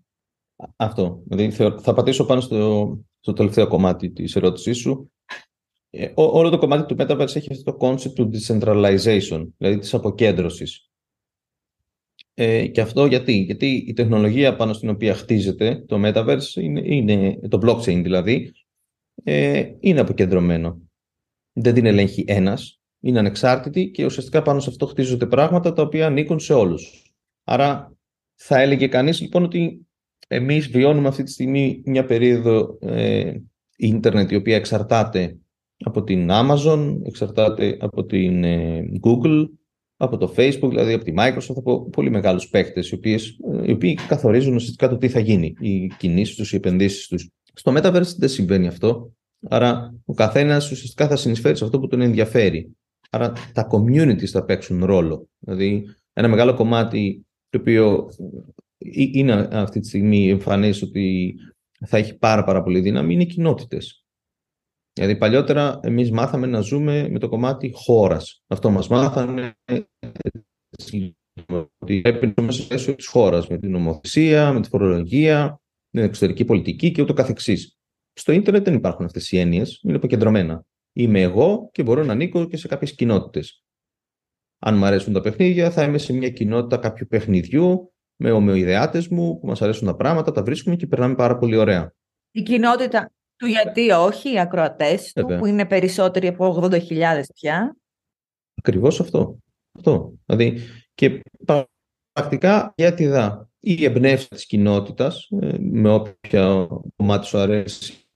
Αυτό. 0.76 1.24
Δηλαδή 1.26 1.52
θα 1.82 1.94
πατήσω 1.94 2.26
πάνω 2.26 2.42
στο, 2.42 3.00
στο 3.20 3.34
τελευταίο 3.34 3.68
κομμάτι 3.68 4.10
της 4.10 4.36
ερώτησής 4.36 4.78
σου. 4.78 5.12
Ε, 5.90 6.12
όλο 6.16 6.50
το 6.50 6.58
κομμάτι 6.58 6.86
του 6.86 7.04
Metaverse 7.04 7.36
έχει 7.36 7.52
αυτό 7.52 7.72
το 7.72 7.88
concept 7.88 8.14
του 8.14 8.30
decentralization, 8.34 9.48
δηλαδή 9.58 9.78
της 9.80 9.94
αποκέντρωσης. 9.94 10.90
Ε, 12.34 12.68
και 12.68 12.82
αυτό 12.82 13.06
γιατί, 13.06 13.32
γιατί 13.32 13.68
η 13.88 13.94
τεχνολογία 13.94 14.56
πάνω 14.56 14.74
στην 14.74 14.90
οποία 14.90 15.14
χτίζεται 15.16 15.84
το 15.88 16.02
Metaverse, 16.04 16.56
είναι, 16.56 16.82
είναι 16.86 17.40
το 17.48 17.60
blockchain 17.64 18.02
δηλαδή, 18.04 18.54
ε, 19.24 19.72
είναι 19.80 20.00
αποκεντρωμένο. 20.00 20.82
Δεν 21.54 21.74
την 21.74 21.86
ελέγχει 21.86 22.24
ένας, 22.28 22.77
είναι 23.00 23.20
ανεξάρτητη 23.20 23.90
και 23.90 24.06
ουσιαστικά 24.06 24.42
πάνω 24.42 24.60
σε 24.60 24.70
αυτό 24.70 24.86
χτίζονται 24.86 25.26
πράγματα 25.26 25.74
τα 25.74 25.82
οποία 25.82 26.06
ανήκουν 26.06 26.40
σε 26.40 26.54
όλους. 26.54 27.14
Άρα 27.44 27.98
θα 28.36 28.60
έλεγε 28.62 28.88
κανείς 28.88 29.22
λοιπόν 29.22 29.44
ότι 29.44 29.88
εμείς 30.28 30.68
βιώνουμε 30.68 31.08
αυτή 31.08 31.24
τη 31.24 31.32
στιγμή 31.32 31.82
μια 31.86 32.06
περίοδο 32.06 32.78
ε, 32.82 33.34
ίντερνετ 33.78 34.32
η 34.32 34.36
οποία 34.36 34.56
εξαρτάται 34.56 35.38
από 35.78 36.04
την 36.04 36.30
Amazon, 36.32 36.98
εξαρτάται 37.04 37.78
από 37.80 38.06
την 38.06 38.44
ε, 38.44 38.86
Google, 39.02 39.50
από 39.98 40.18
το 40.18 40.34
Facebook, 40.36 40.70
δηλαδή 40.70 40.94
από 40.94 41.04
τη 41.04 41.14
Microsoft, 41.18 41.56
από 41.56 41.90
πολύ 41.90 42.10
μεγάλους 42.10 42.50
παίκτες, 42.50 42.90
οι, 42.90 42.96
οποίες, 42.96 43.38
οι 43.66 43.72
οποίοι 43.72 43.94
καθορίζουν 44.08 44.56
ουσιαστικά 44.56 44.90
το 44.90 44.98
τι 44.98 45.10
θα 45.10 45.20
γίνει, 45.20 45.54
οι 45.60 45.88
κινήσεις 45.88 46.36
τους, 46.36 46.54
οι 46.54 46.56
επενδύσεις 46.56 47.08
τους. 47.08 47.30
Στο 47.54 47.74
Metaverse 47.76 48.16
δεν 48.18 48.30
συμβαίνει 48.30 48.68
αυτό, 48.68 49.12
άρα 49.50 49.96
ο 50.06 50.14
καθένας 50.14 50.72
ουσιαστικά 50.72 51.08
θα 51.08 51.16
συνεισφέρει 51.16 51.58
σε 51.58 51.64
αυτό 51.64 51.80
που 51.80 51.88
τον 51.88 52.02
ενδιαφέρει. 52.02 52.77
Άρα 53.10 53.34
τα 53.54 53.67
communities 53.72 54.26
θα 54.26 54.46
παίξουν 54.46 54.86
ρόλο. 54.86 55.30
Δηλαδή 55.39 55.86
ένα 56.13 56.28
μεγάλο 56.28 56.54
κομμάτι 56.54 57.26
το 57.50 57.60
οποίο 57.60 58.10
είναι 58.78 59.34
αυτή 59.52 59.80
τη 59.80 59.88
στιγμή 59.88 60.30
εμφανές 60.30 60.82
ότι 60.82 61.36
θα 61.86 61.98
έχει 61.98 62.17
πάρα 62.17 62.43
πάρα 62.43 62.63
πολύ 62.63 62.80
δύναμη 62.80 63.13
είναι 63.13 63.24
οι 63.24 63.28
κοινότητες. 63.28 64.06
Δηλαδή 64.93 65.17
παλιότερα 65.17 65.80
εμείς 65.84 66.12
μάθαμε 66.12 66.48
να 66.48 66.60
ζούμε 66.60 67.10
με 67.10 67.20
το 67.20 67.30
κομμάτι 67.30 67.72
χώρας. 67.76 68.43
Αυτό 68.48 68.70
μας 68.70 68.88
μάθανε 68.88 69.56
ότι 71.80 72.02
πρέπει 72.02 72.26
να 72.26 72.34
είμαστε 72.38 72.74
μέσω 72.74 72.96
της 72.96 73.08
χώρας 73.08 73.48
με 73.48 73.58
την 73.58 73.72
νομοθεσία, 73.72 74.54
με 74.54 74.62
τη 74.62 74.70
φορολογία, 74.70 75.62
την 75.89 76.02
εξωτερική 76.02 76.46
πολιτική 76.46 76.91
και 76.91 77.02
ούτω 77.02 77.13
καθεξής. 77.13 77.78
Στο 78.13 78.32
ίντερνετ 78.32 78.63
δεν 78.63 78.74
υπάρχουν 78.74 79.06
αυτές 79.06 79.32
οι 79.32 79.39
έννοιες, 79.39 79.80
είναι 79.84 79.96
αποκεντρωμένα. 79.96 80.65
Είμαι 81.00 81.22
εγώ 81.22 81.70
και 81.72 81.84
μπορώ 81.84 82.04
να 82.04 82.12
ανήκω 82.12 82.46
και 82.46 82.58
σε 82.58 82.68
κάποιες 82.68 82.96
κοινότητες. 82.96 83.64
Αν 84.60 84.78
μου 84.78 84.86
αρέσουν 84.86 85.14
τα 85.14 85.22
παιχνίδια, 85.22 85.72
θα 85.72 85.84
είμαι 85.84 85.98
σε 85.98 86.14
μια 86.14 86.30
κοινότητα 86.30 86.78
κάποιου 86.78 87.08
παιχνιδιού 87.08 87.94
με 88.16 88.32
ομοειδεάτες 88.32 89.08
μου 89.08 89.40
που 89.40 89.48
μας 89.48 89.62
αρέσουν 89.62 89.88
τα 89.88 89.96
πράγματα, 89.96 90.32
τα 90.32 90.44
βρίσκουμε 90.44 90.76
και 90.76 90.88
περνάμε 90.88 91.16
πάρα 91.16 91.38
πολύ 91.38 91.56
ωραία. 91.56 91.94
Η 92.32 92.42
κοινότητα 92.42 93.12
του 93.36 93.46
γιατί 93.46 93.92
όχι, 93.92 94.34
οι 94.34 94.40
ακροατές 94.40 95.12
του, 95.14 95.26
που 95.26 95.46
είναι 95.46 95.66
περισσότεροι 95.66 96.28
από 96.28 96.70
80.000 96.72 97.22
πια. 97.34 97.78
Ακριβώς 98.56 99.00
αυτό. 99.00 99.38
αυτό. 99.72 100.14
Δηλαδή, 100.26 100.60
και 100.94 101.22
πρακτικά 102.12 102.74
γιατί 102.78 103.08
δά. 103.08 103.50
Η 103.60 103.86
εμπνεύση 103.86 104.28
της 104.28 104.46
κοινότητας, 104.46 105.28
ε, 105.42 105.58
με 105.60 105.94
όποια 105.94 106.68
κομμάτι 106.96 107.26
σου 107.26 107.38
αρέσει, 107.38 108.07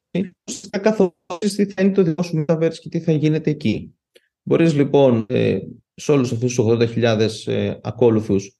θα 0.70 0.80
καθορίσει 0.80 1.66
τι 1.66 1.74
θα 1.74 1.82
είναι 1.82 1.92
το 1.92 2.04
δικό 2.04 2.24
σου 2.24 2.46
Metaverse 2.48 2.76
και 2.80 2.90
τι 2.90 3.00
θα 3.00 3.12
γίνεται 3.12 3.50
εκεί. 3.50 3.96
Μπορείς 4.44 4.74
λοιπόν 4.74 5.26
ε, 5.30 5.60
σε 5.94 6.12
όλους 6.12 6.32
αυτούς 6.32 6.56
τους 6.56 6.66
80.000 6.68 7.28
ε, 7.46 7.76
ακόλουθους 7.82 8.56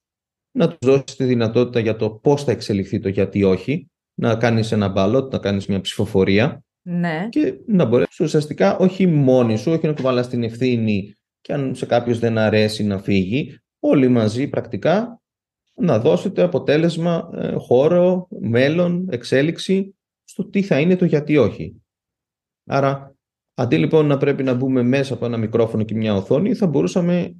να 0.52 0.68
τους 0.68 0.78
δώσεις 0.80 1.16
τη 1.16 1.24
δυνατότητα 1.24 1.80
για 1.80 1.96
το 1.96 2.10
πώς 2.10 2.44
θα 2.44 2.50
εξελιχθεί 2.52 2.98
το 3.00 3.08
γιατί 3.08 3.42
όχι, 3.42 3.90
να 4.14 4.36
κάνεις 4.36 4.72
ένα 4.72 4.88
μπαλότ, 4.88 5.32
να 5.32 5.38
κάνεις 5.38 5.66
μια 5.66 5.80
ψηφοφορία 5.80 6.64
ναι. 6.82 7.28
και 7.30 7.54
να 7.66 7.84
μπορέσεις 7.84 8.20
ουσιαστικά 8.20 8.76
όχι 8.76 9.06
μόνοι 9.06 9.56
σου, 9.58 9.72
όχι 9.72 9.86
να 9.86 9.94
του 9.94 10.02
βάλεις 10.02 10.26
την 10.26 10.42
ευθύνη 10.42 11.14
και 11.40 11.52
αν 11.52 11.74
σε 11.74 11.86
κάποιος 11.86 12.18
δεν 12.18 12.38
αρέσει 12.38 12.84
να 12.84 12.98
φύγει, 12.98 13.60
όλοι 13.78 14.08
μαζί 14.08 14.48
πρακτικά 14.48 15.22
να 15.74 15.98
δώσετε 15.98 16.42
αποτέλεσμα, 16.42 17.30
ε, 17.34 17.52
χώρο, 17.52 18.28
μέλλον, 18.40 19.06
εξέλιξη 19.10 19.94
στο 20.32 20.44
τι 20.44 20.62
θα 20.62 20.80
είναι 20.80 20.96
το 20.96 21.04
γιατί 21.04 21.36
όχι. 21.36 21.82
Άρα, 22.64 23.14
αντί 23.54 23.78
λοιπόν 23.78 24.06
να 24.06 24.16
πρέπει 24.16 24.42
να 24.42 24.54
μπούμε 24.54 24.82
μέσα 24.82 25.14
από 25.14 25.24
ένα 25.24 25.36
μικρόφωνο 25.36 25.82
και 25.82 25.94
μια 25.94 26.14
οθόνη, 26.14 26.54
θα 26.54 26.66
μπορούσαμε 26.66 27.36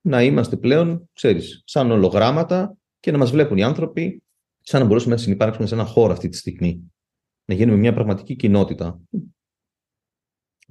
να 0.00 0.22
είμαστε 0.22 0.56
πλέον, 0.56 1.08
ξέρεις, 1.12 1.62
σαν 1.64 1.90
ολογράμματα 1.90 2.76
και 3.00 3.10
να 3.10 3.18
μας 3.18 3.30
βλέπουν 3.30 3.56
οι 3.56 3.62
άνθρωποι 3.62 4.22
σαν 4.58 4.80
να 4.80 4.86
μπορούσαμε 4.86 5.14
να 5.14 5.20
συνεπάρξουμε 5.20 5.66
σε 5.66 5.74
ένα 5.74 5.84
χώρο 5.84 6.12
αυτή 6.12 6.28
τη 6.28 6.36
στιγμή. 6.36 6.92
Να 7.44 7.54
γίνουμε 7.54 7.78
μια 7.78 7.94
πραγματική 7.94 8.36
κοινότητα. 8.36 9.00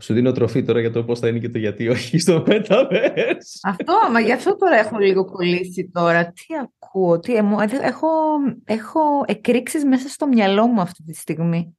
Σου 0.02 0.14
δίνω 0.14 0.32
τροφή 0.32 0.64
τώρα 0.64 0.80
για 0.80 0.92
το 0.92 1.04
πώς 1.04 1.20
θα 1.20 1.28
είναι 1.28 1.40
και 1.40 1.50
το 1.50 1.58
γιατί 1.58 1.88
όχι 1.88 2.20
στο 2.20 2.44
Metaverse. 2.48 3.60
Αυτό, 3.64 3.94
μα 4.12 4.20
γι' 4.20 4.32
αυτό 4.32 4.56
τώρα 4.56 4.76
έχω 4.76 4.98
λίγο 4.98 5.26
κολλήσει 5.26 5.90
τώρα. 5.94 6.26
Τι 6.26 6.46
ακούω, 6.62 7.20
τι, 7.20 7.36
έχω, 7.82 8.08
έχω 8.66 9.00
εκρήξεις 9.26 9.86
μέσα 9.86 10.08
στο 10.08 10.28
μυαλό 10.28 10.68
μου 10.68 10.82
αυτή 10.82 11.04
τη 11.04 11.14
στιγμή. 11.14 11.78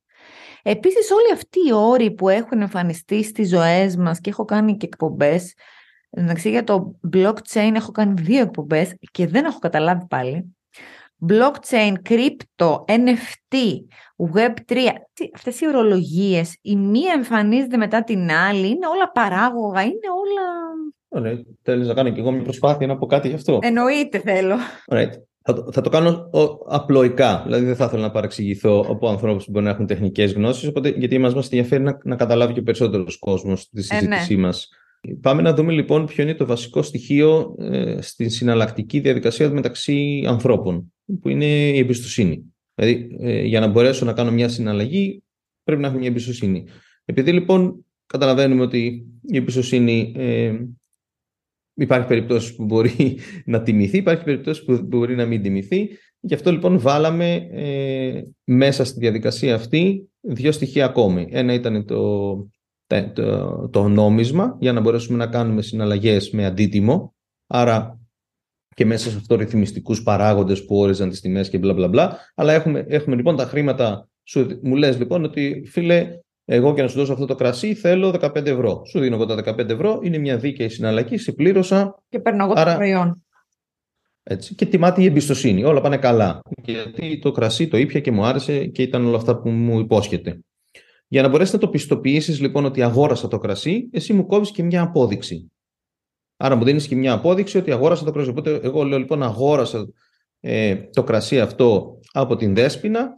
Επίσης 0.62 1.11
όλοι 1.11 1.33
αυτοί 1.33 1.59
οι 1.68 1.72
όροι 1.72 2.11
που 2.11 2.28
έχουν 2.28 2.61
εμφανιστεί 2.61 3.24
στις 3.24 3.48
ζωές 3.48 3.96
μας 3.96 4.20
και 4.20 4.31
έχω 4.31 4.44
κάνει 4.44 4.76
και 4.76 4.87
εκπομπές, 4.87 5.54
εντάξει 6.11 6.50
για 6.50 6.64
το 6.64 6.98
blockchain 7.12 7.72
έχω 7.74 7.90
κάνει 7.90 8.20
δύο 8.20 8.40
εκπομπές 8.40 8.94
και 9.11 9.26
δεν 9.26 9.44
έχω 9.44 9.59
καταλάβει 9.59 10.07
πάλι 10.07 10.57
blockchain, 11.26 11.92
crypto, 12.09 12.85
NFT, 12.87 13.57
web3, 14.35 14.76
αυτές 15.35 15.61
οι 15.61 15.66
ορολογίες, 15.66 16.57
η 16.62 16.76
μία 16.76 17.12
εμφανίζεται 17.16 17.76
μετά 17.76 18.04
την 18.04 18.31
άλλη, 18.31 18.66
είναι 18.66 18.87
όλα 18.87 19.11
παράγωγα, 19.12 19.83
είναι 19.83 20.09
όλα... 20.22 20.46
Ωραία, 21.09 21.42
θέλεις 21.62 21.87
να 21.87 21.94
κάνω 21.94 22.11
και 22.11 22.20
εγώ 22.20 22.31
μια 22.31 22.42
προσπάθεια 22.42 22.87
να 22.87 22.96
πω 22.96 23.07
κάτι 23.07 23.28
γι' 23.28 23.35
αυτό; 23.35 23.59
Εννοείται 23.62 24.18
θέλω. 24.18 24.54
Ωραία. 24.87 25.11
Θα, 25.42 25.54
το, 25.54 25.72
θα 25.72 25.81
το 25.81 25.88
κάνω 25.88 26.31
απλοϊκά, 26.68 27.42
δηλαδή 27.44 27.64
δεν 27.64 27.76
θα 27.76 27.85
ήθελα 27.85 28.02
να 28.02 28.11
παρεξηγηθώ 28.11 28.87
από 28.88 29.09
ανθρώπους 29.09 29.44
που 29.44 29.50
μπορεί 29.50 29.64
να 29.64 29.70
έχουν 29.70 29.87
τεχνικές 29.87 30.33
γνώσεις, 30.33 30.68
οπότε, 30.68 30.88
γιατί 30.88 31.18
μας 31.18 31.35
μας 31.35 31.44
ενδιαφέρει 31.44 31.83
να, 31.83 31.98
να 32.04 32.16
καταλάβει 32.16 32.52
και 32.52 32.61
ο 32.61 32.62
περισσότερος 32.62 33.18
κόσμος 33.18 33.68
τη 33.68 33.83
συζήτησή 33.83 34.33
ε, 34.33 34.37
ναι. 34.37 34.42
μας. 34.42 34.68
Πάμε 35.20 35.42
να 35.42 35.54
δούμε 35.54 35.72
λοιπόν 35.72 36.07
ποιο 36.07 36.22
είναι 36.22 36.35
το 36.35 36.46
βασικό 36.46 36.83
στοιχείο 36.83 37.54
ε, 37.59 38.00
στην 38.00 38.31
συναλλακτική 38.31 39.00
διαδικασία 39.00 39.50
μεταξύ 39.50 40.24
ανθρώπων 40.28 40.92
που 41.20 41.28
είναι 41.28 41.44
η 41.46 41.78
εμπιστοσύνη. 41.78 42.54
Δηλαδή, 42.74 43.16
ε, 43.20 43.42
για 43.42 43.60
να 43.60 43.66
μπορέσω 43.66 44.04
να 44.04 44.12
κάνω 44.12 44.30
μια 44.30 44.48
συναλλαγή, 44.48 45.22
πρέπει 45.64 45.80
να 45.82 45.88
έχω 45.88 45.98
μια 45.98 46.08
εμπιστοσύνη. 46.08 46.64
Επειδή 47.04 47.32
λοιπόν 47.32 47.84
καταλαβαίνουμε 48.06 48.62
ότι 48.62 49.06
η 49.22 49.36
εμπιστοσύνη 49.36 50.12
ε, 50.16 50.54
υπάρχει 51.74 52.06
περίπτωση 52.06 52.54
που 52.54 52.64
μπορεί 52.64 53.18
να 53.44 53.62
τιμηθεί, 53.62 53.96
υπάρχει 53.96 54.24
περίπτωση 54.24 54.64
που 54.64 54.82
μπορεί 54.84 55.14
να 55.14 55.26
μην 55.26 55.42
τιμηθεί. 55.42 55.88
Γι' 56.20 56.34
αυτό 56.34 56.52
λοιπόν 56.52 56.78
βάλαμε 56.78 57.48
ε, 57.50 58.22
μέσα 58.44 58.84
στη 58.84 58.98
διαδικασία 58.98 59.54
αυτή 59.54 60.10
δύο 60.20 60.52
στοιχεία 60.52 60.84
ακόμη. 60.84 61.28
Ένα 61.30 61.52
ήταν 61.52 61.84
το, 61.86 62.34
το, 63.12 63.68
το 63.68 63.88
νόμισμα 63.88 64.56
για 64.60 64.72
να 64.72 64.80
μπορέσουμε 64.80 65.18
να 65.18 65.26
κάνουμε 65.26 65.62
συναλλαγές 65.62 66.30
με 66.30 66.44
αντίτιμο. 66.44 67.14
Άρα 67.46 67.97
και 68.78 68.86
μέσα 68.86 69.10
σε 69.10 69.16
αυτό 69.16 69.34
ρυθμιστικού 69.34 69.94
παράγοντες 69.94 70.64
που 70.64 70.76
όριζαν 70.76 71.08
τις 71.08 71.20
τιμές 71.20 71.48
και 71.48 71.58
μπλα 71.58 71.72
μπλα 71.72 71.88
μπλα. 71.88 72.18
Αλλά 72.34 72.52
έχουμε, 72.52 72.84
έχουμε 72.88 73.16
λοιπόν 73.16 73.36
τα 73.36 73.44
χρήματα. 73.44 74.08
Σου, 74.24 74.60
μου 74.62 74.74
λες 74.74 74.98
λοιπόν 74.98 75.24
ότι 75.24 75.62
φίλε, 75.66 76.08
εγώ 76.44 76.72
για 76.72 76.82
να 76.82 76.88
σου 76.88 76.98
δώσω 76.98 77.12
αυτό 77.12 77.24
το 77.26 77.34
κρασί 77.34 77.74
θέλω 77.74 78.08
15 78.20 78.46
ευρώ. 78.46 78.82
Σου 78.84 79.00
δίνω 79.00 79.14
εγώ 79.14 79.26
τα 79.26 79.54
15 79.54 79.68
ευρώ, 79.68 80.00
είναι 80.02 80.18
μια 80.18 80.36
δίκαιη 80.36 80.68
συναλλαγή, 80.68 81.18
σε 81.18 81.32
πλήρωσα. 81.32 82.02
Και 82.08 82.18
παίρνω 82.18 82.44
εγώ 82.44 82.54
το 82.54 82.74
προϊόν. 82.76 83.24
Έτσι, 84.22 84.54
και 84.54 84.66
τιμάται 84.66 85.02
η 85.02 85.04
εμπιστοσύνη. 85.04 85.64
Όλα 85.64 85.80
πάνε 85.80 85.96
καλά. 85.96 86.40
Γιατί 86.64 87.18
το 87.18 87.32
κρασί 87.32 87.68
το 87.68 87.76
ήπια 87.76 88.00
και 88.00 88.11
μου 88.11 88.24
άρεσε 88.24 88.66
και 88.66 88.82
ήταν 88.82 89.07
όλα 89.07 89.16
αυτά 89.16 89.40
που 89.40 89.50
μου 89.50 89.78
υπόσχεται. 89.78 90.40
Για 91.09 91.22
να 91.22 91.28
μπορέσει 91.28 91.53
να 91.53 91.59
το 91.59 91.68
πιστοποιήσεις 91.68 92.40
λοιπόν 92.40 92.64
ότι 92.64 92.82
αγόρασα 92.82 93.28
το 93.28 93.38
κρασί, 93.38 93.88
εσύ 93.92 94.12
μου 94.12 94.26
κόβεις 94.26 94.50
και 94.50 94.62
μια 94.62 94.82
απόδειξη. 94.82 95.50
Άρα 96.41 96.55
μου 96.55 96.64
δίνεις 96.64 96.89
και 96.89 96.97
μια 96.97 97.12
απόδειξη 97.12 97.59
ότι 97.59 97.72
αγόρασα 97.72 98.05
το 98.05 98.12
κρασί. 98.12 98.30
Οπότε 98.30 98.61
εγώ 98.62 98.82
λέω 98.82 98.99
λοιπόν 98.99 99.22
αγόρασα 99.22 99.86
ε, 100.41 100.76
το 100.93 101.03
κρασί 101.03 101.41
αυτό 101.41 102.01
από 102.12 102.36
την 102.36 102.55
Δέσποινα. 102.55 103.09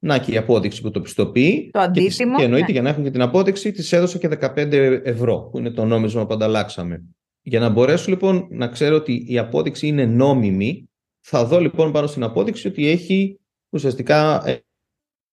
Να 0.00 0.18
και 0.18 0.32
η 0.32 0.36
απόδειξη 0.36 0.82
που 0.82 0.90
το 0.90 1.00
πιστοποιεί. 1.00 1.70
Το 1.72 1.80
αντίτιμο. 1.80 2.36
Και, 2.36 2.44
εννοείται 2.44 2.66
ναι. 2.66 2.72
για 2.72 2.82
να 2.82 2.88
έχουν 2.88 3.02
και 3.02 3.10
την 3.10 3.22
απόδειξη, 3.22 3.72
της 3.72 3.92
έδωσα 3.92 4.18
και 4.18 4.28
15 4.40 4.72
ευρώ, 5.04 5.48
που 5.50 5.58
είναι 5.58 5.70
το 5.70 5.84
νόμισμα 5.84 6.26
που 6.26 6.34
ανταλλάξαμε. 6.34 7.04
Για 7.42 7.60
να 7.60 7.68
μπορέσω 7.68 8.10
λοιπόν 8.10 8.46
να 8.50 8.68
ξέρω 8.68 8.96
ότι 8.96 9.24
η 9.28 9.38
απόδειξη 9.38 9.86
είναι 9.86 10.04
νόμιμη, 10.04 10.90
θα 11.20 11.44
δω 11.44 11.60
λοιπόν 11.60 11.92
πάνω 11.92 12.06
στην 12.06 12.22
απόδειξη 12.22 12.68
ότι 12.68 12.88
έχει 12.88 13.40
ουσιαστικά 13.68 14.42
ε, 14.48 14.58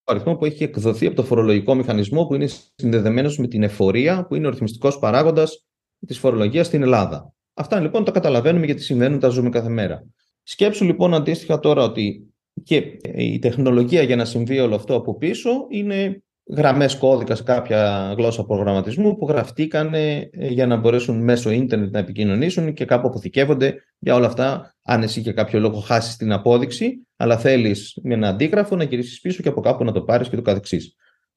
αριθμό 0.04 0.36
που 0.36 0.44
έχει 0.44 0.64
εκδοθεί 0.64 1.06
από 1.06 1.16
το 1.16 1.22
φορολογικό 1.22 1.74
μηχανισμό 1.74 2.26
που 2.26 2.34
είναι 2.34 2.48
συνδεδεμένος 2.74 3.38
με 3.38 3.46
την 3.46 3.62
εφορία, 3.62 4.26
που 4.26 4.34
είναι 4.34 4.46
ο 4.46 4.50
ρυθμιστικός 4.50 4.98
παράγοντας 4.98 5.64
της 6.06 6.18
φορολογίας 6.18 6.66
στην 6.66 6.82
Ελλάδα. 6.82 7.34
Αυτά 7.58 7.80
λοιπόν 7.80 8.04
τα 8.04 8.10
καταλαβαίνουμε 8.10 8.66
γιατί 8.66 8.82
συμβαίνουν, 8.82 9.18
τα 9.18 9.28
ζούμε 9.28 9.48
κάθε 9.48 9.68
μέρα. 9.68 10.06
Σκέψου 10.42 10.84
λοιπόν 10.84 11.14
αντίστοιχα 11.14 11.58
τώρα 11.58 11.82
ότι 11.82 12.34
και 12.62 12.76
η 13.14 13.38
τεχνολογία 13.38 14.02
για 14.02 14.16
να 14.16 14.24
συμβεί 14.24 14.58
όλο 14.58 14.74
αυτό 14.74 14.94
από 14.94 15.16
πίσω 15.16 15.50
είναι 15.68 16.22
γραμμές 16.56 16.96
κώδικας 16.96 17.38
σε 17.38 17.44
κάποια 17.44 18.14
γλώσσα 18.16 18.44
προγραμματισμού 18.44 19.16
που 19.16 19.28
γραφτήκαν 19.28 19.94
ε, 19.94 20.28
για 20.30 20.66
να 20.66 20.76
μπορέσουν 20.76 21.22
μέσω 21.22 21.50
ίντερνετ 21.50 21.92
να 21.92 21.98
επικοινωνήσουν 21.98 22.72
και 22.72 22.84
κάπου 22.84 23.08
αποθηκεύονται 23.08 23.74
για 23.98 24.14
όλα 24.14 24.26
αυτά. 24.26 24.74
Αν 24.82 25.02
εσύ 25.02 25.20
για 25.20 25.32
κάποιο 25.32 25.60
λόγο 25.60 25.80
χάσεις 25.80 26.16
την 26.16 26.32
απόδειξη, 26.32 27.06
αλλά 27.16 27.38
θέλεις 27.38 27.98
με 28.02 28.14
ένα 28.14 28.28
αντίγραφο 28.28 28.76
να 28.76 28.84
γυρίσεις 28.84 29.20
πίσω 29.20 29.42
και 29.42 29.48
από 29.48 29.60
κάπου 29.60 29.84
να 29.84 29.92
το 29.92 30.02
πάρεις 30.02 30.28
και 30.28 30.36
το 30.36 30.42
καθεξής. 30.42 30.94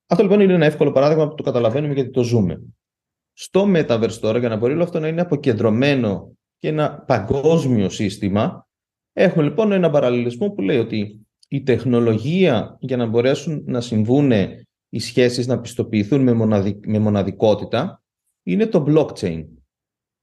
Αυτό 0.07 0.24
λοιπόν 0.24 0.39
είναι 0.39 0.53
ένα 0.53 0.65
εύκολο 0.65 0.91
παράδειγμα 0.91 1.28
που 1.28 1.36
το 1.36 1.43
καταλαβαίνουμε 1.43 1.93
γιατί 1.93 2.09
το 2.09 2.24
ζούμε. 2.24 2.61
Στο 3.41 3.65
Metaverse 3.75 4.17
τώρα, 4.19 4.39
για 4.39 4.49
να 4.49 4.55
μπορεί 4.55 4.73
όλο 4.73 4.83
αυτό 4.83 4.99
να 4.99 5.07
είναι 5.07 5.21
αποκεντρωμένο 5.21 6.37
και 6.57 6.67
ένα 6.67 7.03
παγκόσμιο 7.07 7.89
σύστημα, 7.89 8.67
έχουμε 9.13 9.43
λοιπόν 9.43 9.71
ένα 9.71 9.89
παραλληλισμό 9.89 10.49
που 10.49 10.61
λέει 10.61 10.77
ότι 10.77 11.27
η 11.47 11.61
τεχνολογία 11.61 12.77
για 12.79 12.97
να 12.97 13.05
μπορέσουν 13.05 13.63
να 13.65 13.81
συμβούν 13.81 14.31
οι 14.89 14.99
σχέσεις 14.99 15.47
να 15.47 15.59
πιστοποιηθούν 15.59 16.21
με, 16.21 16.33
με 16.85 16.99
μοναδικότητα 16.99 18.03
είναι 18.43 18.65
το 18.65 18.85
blockchain. 18.87 19.45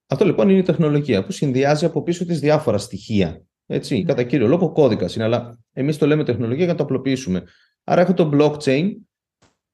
Αυτό 0.07 0.25
λοιπόν 0.25 0.49
είναι 0.49 0.59
η 0.59 0.63
τεχνολογία 0.63 1.25
που 1.25 1.33
συνδυάζει 1.33 1.85
από 1.85 2.03
πίσω 2.03 2.25
τις 2.25 2.41
διάφορα 2.41 2.79
στοιχεία. 2.79 3.43
Έτσι, 3.67 4.03
κατά 4.03 4.23
κύριο 4.23 4.47
λόγο 4.47 4.73
κώδικας 4.73 5.15
είναι, 5.15 5.25
αλλά 5.25 5.59
εμείς 5.73 5.99
το 5.99 6.07
λέμε 6.07 6.25
τεχνολογία 6.25 6.65
για 6.65 6.73
να 6.73 6.79
το 6.79 6.85
απλοποιήσουμε. 6.85 7.43
Άρα 7.85 8.01
έχω 8.01 8.15
το 8.15 8.31
blockchain 8.33 8.91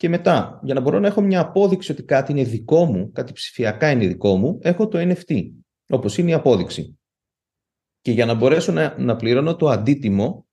και 0.03 0.09
μετά, 0.09 0.61
για 0.63 0.75
να 0.75 0.81
μπορώ 0.81 0.99
να 0.99 1.07
έχω 1.07 1.21
μια 1.21 1.41
απόδειξη 1.41 1.93
ότι 1.93 2.03
κάτι 2.03 2.33
είναι 2.33 2.43
δικό 2.43 2.85
μου, 2.85 3.13
κάτι 3.13 3.33
ψηφιακά 3.33 3.91
είναι 3.91 4.07
δικό 4.07 4.37
μου, 4.37 4.59
έχω 4.63 4.89
το 4.89 4.99
NFT, 4.99 5.51
όπως 5.89 6.19
είναι 6.19 6.31
η 6.31 6.33
απόδειξη. 6.33 6.99
Και 8.01 8.13
για 8.13 8.27
να 8.27 8.35
μπορέσω 8.35 8.73
να, 8.73 8.99
να 8.99 9.17
πληρώνω 9.17 9.57
το 9.57 9.69
αντίτιμο, 9.69 10.47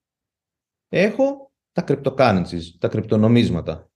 έχω 0.88 1.52
τα 1.72 1.84
cryptocurrencies, 1.86 2.62
τα 2.78 2.88
κρυπτονομίσματα. 2.88 3.90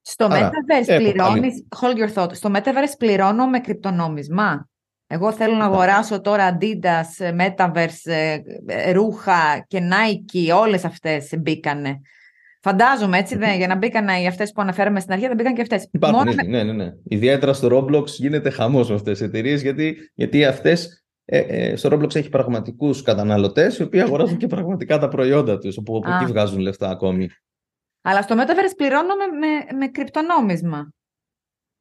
Στο 0.00 0.24
Άρα, 0.24 0.50
Metaverse 0.50 0.96
πληρώνεις, 0.96 1.66
hold 1.80 1.96
your 1.96 2.12
thought, 2.14 2.34
στο 2.34 2.50
Metaverse 2.54 2.96
πληρώνω 2.98 3.46
με 3.46 3.60
κρυπτονόμισμα. 3.60 4.68
Εγώ 5.06 5.32
θέλω 5.32 5.54
να 5.54 5.64
αγοράσω 5.64 6.20
τώρα 6.20 6.58
Adidas, 6.60 7.40
Metaverse, 7.40 8.10
ε, 8.66 8.92
ρούχα 8.92 9.64
και 9.68 9.78
Nike, 9.90 10.56
όλες 10.56 10.84
αυτές 10.84 11.34
μπήκανε. 11.38 12.00
Φαντάζομαι 12.68 13.18
έτσι, 13.18 13.36
δεν, 13.36 13.56
για 13.56 13.66
να 13.66 13.76
μπήκαν 13.76 14.08
οι 14.08 14.26
αυτές 14.26 14.52
που 14.52 14.60
αναφέραμε 14.60 15.00
στην 15.00 15.12
αρχή, 15.12 15.26
δεν 15.26 15.36
μπήκαν 15.36 15.54
και 15.54 15.60
αυτές. 15.60 15.88
Υπάρχουν, 15.92 16.18
Μόνο... 16.18 16.32
ναι, 16.46 16.62
ναι, 16.62 16.72
ναι. 16.72 16.92
Ιδιαίτερα 17.04 17.52
στο 17.52 17.68
Roblox 17.72 18.06
γίνεται 18.06 18.50
χαμός 18.50 18.88
με 18.88 18.94
αυτές 18.94 19.18
τις 19.18 19.26
εταιρείες, 19.26 19.62
γιατί, 19.62 20.10
γιατί 20.14 20.44
αυτές 20.44 21.04
ε, 21.24 21.38
ε, 21.38 21.76
στο 21.76 21.88
Roblox 21.92 22.14
έχει 22.14 22.28
πραγματικούς 22.28 23.02
καταναλωτές, 23.02 23.78
οι 23.78 23.82
οποίοι 23.82 24.00
αγοράζουν 24.00 24.36
και 24.36 24.46
πραγματικά 24.46 24.98
τα 24.98 25.08
προϊόντα 25.08 25.58
τους, 25.58 25.78
από, 25.78 25.96
από 25.96 26.14
εκεί 26.14 26.24
βγάζουν 26.24 26.58
λεφτά 26.58 26.90
ακόμη. 26.90 27.28
Αλλά 28.02 28.22
στο 28.22 28.36
Metaverse 28.38 28.74
πληρώνω 28.76 29.14
με, 29.16 29.46
με, 29.46 29.76
με 29.76 29.86
κρυπτονόμισμα. 29.86 30.92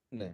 Ναι. 0.07 0.33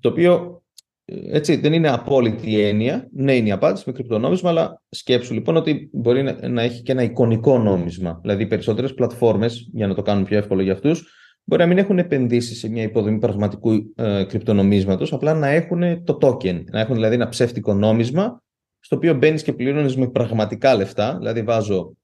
Το 0.00 0.08
οποίο 0.08 0.62
έτσι, 1.06 1.56
δεν 1.56 1.72
είναι 1.72 1.88
απόλυτη 1.88 2.50
η 2.50 2.60
έννοια. 2.60 3.08
Ναι, 3.12 3.36
είναι 3.36 3.48
η 3.48 3.52
απάντηση 3.52 3.84
με 3.86 3.92
κρυπτονόμισμα, 3.92 4.50
αλλά 4.50 4.82
σκέψου 4.88 5.34
λοιπόν 5.34 5.56
ότι 5.56 5.88
μπορεί 5.92 6.22
να, 6.22 6.48
να 6.48 6.62
έχει 6.62 6.82
και 6.82 6.92
ένα 6.92 7.02
εικονικό 7.02 7.58
νόμισμα. 7.58 8.18
Δηλαδή, 8.22 8.42
οι 8.42 8.46
περισσότερες 8.46 8.94
πλατφόρμες, 8.94 9.68
για 9.72 9.86
να 9.86 9.94
το 9.94 10.02
κάνουν 10.02 10.24
πιο 10.24 10.36
εύκολο 10.38 10.62
για 10.62 10.72
αυτούς, 10.72 11.08
μπορεί 11.44 11.62
να 11.62 11.68
μην 11.68 11.78
έχουν 11.78 11.98
επενδύσει 11.98 12.54
σε 12.54 12.68
μια 12.68 12.82
υποδομή 12.82 13.18
πραγματικού 13.18 13.92
ε, 13.94 14.24
κρυπτονομίσματος, 14.24 15.12
απλά 15.12 15.34
να 15.34 15.48
έχουν 15.48 16.04
το 16.04 16.18
token. 16.20 16.64
Να 16.64 16.80
έχουν 16.80 16.94
δηλαδή 16.94 17.14
ένα 17.14 17.28
ψεύτικο 17.28 17.74
νόμισμα, 17.74 18.42
στο 18.80 18.96
οποίο 18.96 19.14
μπαίνεις 19.14 19.42
και 19.42 19.52
πληρώνεις 19.52 19.96
με 19.96 20.08
πραγματικά 20.08 20.76
λεφτά. 20.76 21.16
Δηλαδή, 21.18 21.42
βάζω 21.42 21.96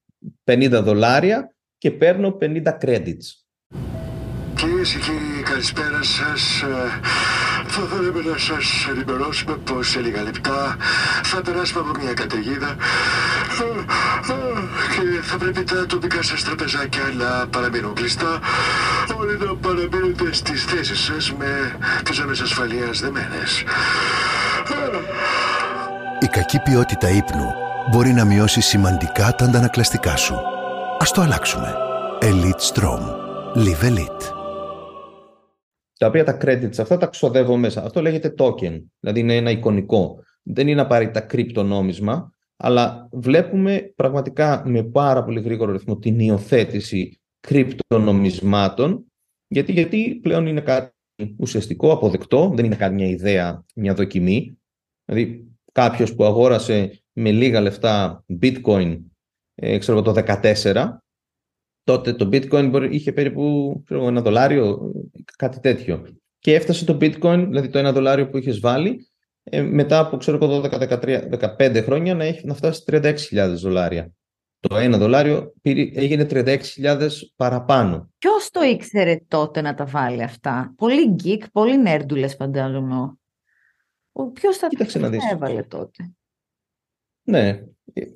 50 0.45 0.81
δολάρια 0.83 1.55
και 1.79 1.91
παίρνω 1.91 2.37
50 2.41 2.63
credits. 2.81 3.41
Κυρίες 4.61 4.91
και 4.93 4.99
κύριοι, 4.99 5.43
καλησπέρα 5.43 6.03
σας. 6.03 6.65
Θα 7.67 7.83
θέλαμε 7.91 8.31
να 8.31 8.39
σας 8.39 8.87
ενημερώσουμε 8.91 9.57
πως 9.57 9.89
σε 9.89 10.01
λίγα 10.01 10.23
λεπτά 10.23 10.77
θα 11.23 11.41
περάσουμε 11.43 11.81
από 11.81 12.01
μια 12.03 12.15
καταιγίδα 12.15 12.77
και 14.95 15.23
θα 15.23 15.37
πρέπει 15.37 15.65
τα 15.65 15.87
τοπικά 15.87 16.23
σας 16.23 16.45
τραπεζάκια 16.45 17.03
να 17.19 17.47
παραμείνουν 17.47 17.95
κλειστά. 17.95 18.39
Όλοι 19.19 19.39
να 19.39 19.55
παραμείνετε 19.55 20.33
στις 20.33 20.65
θέσεις 20.65 21.01
σας 21.01 21.33
με 21.39 21.79
τις 22.05 22.17
ζώνε 22.17 22.37
ασφαλείας 22.43 23.01
δεμένες. 23.01 23.65
Η 26.21 26.27
κακή 26.27 26.59
ποιότητα 26.59 27.09
ύπνου 27.09 27.47
μπορεί 27.91 28.13
να 28.13 28.25
μειώσει 28.25 28.61
σημαντικά 28.61 29.35
τα 29.35 29.45
αντανακλαστικά 29.45 30.17
σου. 30.17 30.35
Ας 30.99 31.13
το 31.13 31.21
αλλάξουμε. 31.21 31.75
Elite 32.21 32.75
Strom. 32.75 33.03
Live 33.55 33.85
Elite. 33.91 34.40
Τα 36.01 36.07
οποία 36.07 36.25
τα 36.25 36.39
credits 36.41 36.79
αυτά 36.79 36.97
τα 36.97 37.07
ξοδεύω 37.07 37.57
μέσα. 37.57 37.85
Αυτό 37.85 38.03
λέγεται 38.03 38.35
token. 38.39 38.83
Δηλαδή 39.01 39.21
είναι 39.21 39.37
ένα 39.37 39.51
εικονικό. 39.51 40.25
Δεν 40.43 40.69
είναι 40.69 40.81
απαραίτητα 40.81 41.21
κρυπτονόμισμα, 41.21 42.33
αλλά 42.57 43.09
βλέπουμε 43.13 43.93
πραγματικά 43.97 44.63
με 44.67 44.83
πάρα 44.83 45.25
πολύ 45.25 45.41
γρήγορο 45.41 45.73
ρυθμό 45.73 45.99
την 45.99 46.19
υιοθέτηση 46.19 47.21
κρυπτονομισμάτων, 47.41 49.05
γιατί, 49.49 49.73
γιατί 49.73 50.19
πλέον 50.23 50.47
είναι 50.47 50.61
κάτι 50.61 50.93
ουσιαστικό, 51.39 51.93
αποδεκτό, 51.93 52.53
δεν 52.55 52.65
είναι 52.65 52.77
κάτι 52.77 52.95
μια 52.95 53.07
ιδέα, 53.07 53.65
μια 53.75 53.95
δοκιμή. 53.95 54.59
Δηλαδή 55.05 55.49
κάποιος 55.73 56.15
που 56.15 56.25
αγόρασε 56.25 57.03
με 57.13 57.33
λίγα 57.33 57.61
λεφτά 57.61 58.25
bitcoin 58.43 58.99
ε, 59.55 59.79
ξέρω 59.79 60.03
το 60.03 60.15
2014, 60.43 60.89
τότε 61.91 62.13
το 62.13 62.29
bitcoin 62.33 62.89
είχε 62.91 63.13
περίπου 63.13 63.75
ξέρω, 63.85 64.07
ένα 64.07 64.23
δολάριο, 64.23 64.93
κάτι 65.37 65.61
τέτοιο. 65.61 66.07
Και 66.39 66.55
έφτασε 66.55 66.85
το 66.85 66.99
bitcoin, 67.01 67.45
δηλαδή 67.49 67.69
το 67.69 67.79
ένα 67.79 67.93
δολάριο 67.93 68.29
που 68.29 68.39
είχες 68.39 68.61
βάλει, 68.61 69.11
ε, 69.43 69.63
μετά 69.63 69.99
από 69.99 70.17
ξέρω 70.17 70.39
12-15 70.39 71.83
χρόνια 71.85 72.15
να, 72.15 72.25
έχει, 72.25 72.47
να 72.47 72.55
φτάσει 72.55 72.83
36.000 72.87 73.55
δολάρια. 73.55 74.13
Το 74.61 74.77
ένα 74.77 74.99
δολάριο 74.99 75.53
έγινε 75.63 76.27
36.000 76.31 77.09
παραπάνω. 77.37 78.11
Ποιος 78.19 78.51
το 78.51 78.63
ήξερε 78.63 79.17
τότε 79.29 79.61
να 79.61 79.75
τα 79.75 79.85
βάλει 79.85 80.23
αυτά; 80.23 80.75
Πολύ 80.77 81.17
geek, 81.25 81.43
πολύ 81.53 81.79
νέρντουλες 81.79 82.35
φαντάζομαι. 82.35 83.15
Ποιος 84.33 84.57
θα 84.57 84.69
τα 84.69 85.09
έβαλε 85.33 85.63
τότε; 85.63 86.13
Ναι, 87.23 87.63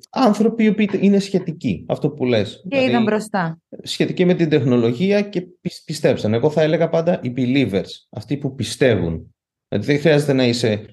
άνθρωποι 0.09 0.63
οι 0.63 0.67
οποίοι 0.67 0.89
είναι 0.99 1.19
σχετικοί, 1.19 1.85
αυτό 1.87 2.09
που 2.09 2.25
λες. 2.25 2.59
Και 2.61 2.67
δηλαδή, 2.67 2.89
είδαν 2.89 3.03
μπροστά. 3.03 3.59
Σχετικοί 3.83 4.25
με 4.25 4.33
την 4.33 4.49
τεχνολογία 4.49 5.21
και 5.21 5.47
πιστέψαν. 5.85 6.33
Εγώ 6.33 6.49
θα 6.49 6.61
έλεγα 6.61 6.89
πάντα 6.89 7.19
οι 7.23 7.33
believers, 7.37 7.89
αυτοί 8.09 8.37
που 8.37 8.55
πιστεύουν. 8.55 9.35
Δηλαδή 9.67 9.91
δεν 9.91 9.99
χρειάζεται 9.99 10.33
να 10.33 10.45
είσαι, 10.45 10.85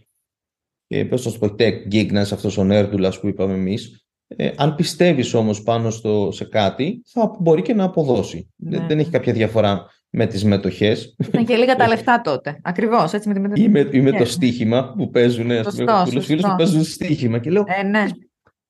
ε, 0.86 1.04
πώς 1.04 1.22
το 1.22 1.30
σου 1.30 1.38
πω, 1.38 1.46
tech 1.58 1.74
geek, 1.92 2.12
να 2.12 2.20
είσαι 2.20 2.34
αυτός 2.34 2.58
ο 2.58 2.64
νέρντουλας 2.64 3.20
που 3.20 3.28
είπαμε 3.28 3.54
εμείς. 3.54 4.06
Ε, 4.36 4.50
αν 4.56 4.74
πιστεύεις 4.74 5.34
όμως 5.34 5.62
πάνω 5.62 5.90
στο, 5.90 6.30
σε 6.32 6.44
κάτι, 6.44 7.02
θα 7.06 7.36
μπορεί 7.40 7.62
και 7.62 7.74
να 7.74 7.84
αποδώσει. 7.84 8.48
Ναι. 8.56 8.78
Δεν, 8.78 8.86
δεν 8.88 8.98
έχει 8.98 9.10
κάποια 9.10 9.32
διαφορά 9.32 9.86
με 10.10 10.26
τις 10.26 10.44
μετοχές. 10.44 11.14
Ήταν 11.28 11.44
και 11.44 11.56
λίγα 11.56 11.76
τα 11.76 11.88
λεφτά 11.88 12.20
τότε. 12.20 12.60
Ακριβώς, 12.62 13.12
έτσι 13.12 13.28
με 13.28 13.34
τη 13.34 13.40
μετοχή. 13.40 13.62
Ή 13.62 13.68
με, 13.68 13.88
ή 13.92 14.00
με 14.00 14.12
το 14.12 14.24
στοίχημα 14.24 14.94
που 14.96 15.10
παίζουν, 15.10 15.50
σωστό, 15.62 16.04
φίλους 16.06 16.42
που 16.42 16.54
παίζουν 16.56 16.84
στοίχημα. 16.84 17.38
Και 17.38 17.50
λέω, 17.50 17.64
ε, 17.80 17.82
ναι. 17.82 18.04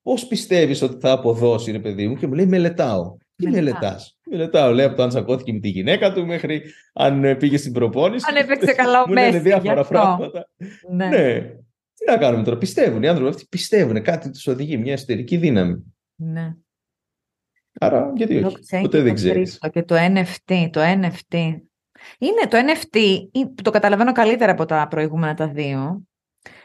Πώς 0.03 0.27
πιστεύεις 0.27 0.81
ότι 0.81 0.99
θα 0.99 1.11
αποδώσει, 1.11 1.71
ρε 1.71 1.79
παιδί 1.79 2.07
μου, 2.07 2.15
και 2.15 2.27
μου 2.27 2.33
λέει, 2.33 2.45
μελετάω. 2.45 3.17
Τι 3.35 3.49
μελετάς. 3.49 4.17
Μελετάω, 4.29 4.71
λέει 4.71 4.85
από 4.85 4.95
το 4.95 5.03
αν 5.03 5.09
τσακώθηκε 5.09 5.53
με 5.53 5.59
τη 5.59 5.69
γυναίκα 5.69 6.13
του 6.13 6.25
μέχρι 6.25 6.63
αν 6.93 7.23
ε, 7.23 7.35
πήγε 7.35 7.57
στην 7.57 7.71
προπόνηση. 7.71 8.25
Αν 8.29 8.35
έπαιξε 8.35 8.73
καλά 8.81 9.03
ο 9.03 9.07
Μέση. 9.07 9.37
Μου 9.37 9.43
διάφορα 9.43 9.83
πράγματα. 9.83 10.49
Ναι. 10.91 11.07
ναι. 11.07 11.39
Τι 11.95 12.11
να 12.11 12.17
κάνουμε 12.17 12.43
τώρα. 12.43 12.57
Πιστεύουν 12.57 13.03
οι 13.03 13.07
άνθρωποι 13.07 13.29
αυτοί. 13.29 13.45
Πιστεύουν. 13.49 14.01
Κάτι 14.01 14.29
τους 14.29 14.47
οδηγεί. 14.47 14.77
Μια 14.77 14.93
εσωτερική 14.93 15.37
δύναμη. 15.37 15.93
Ναι. 16.15 16.53
Άρα 17.79 18.13
γιατί 18.15 18.43
όχι. 18.43 18.81
Ποτέ 18.81 19.01
δεν 19.01 19.13
ξέρεις. 19.13 19.59
Και 19.71 19.83
το 19.83 19.95
NFT. 19.95 20.69
Το 20.71 20.81
NFT. 20.81 21.55
Είναι 22.17 22.47
το 22.47 22.57
NFT, 22.57 22.99
που 23.31 23.61
το 23.61 23.71
καταλαβαίνω 23.71 24.11
καλύτερα 24.11 24.51
από 24.51 24.65
τα 24.65 24.87
προηγούμενα 24.89 25.33
τα 25.33 25.47
δύο. 25.47 26.03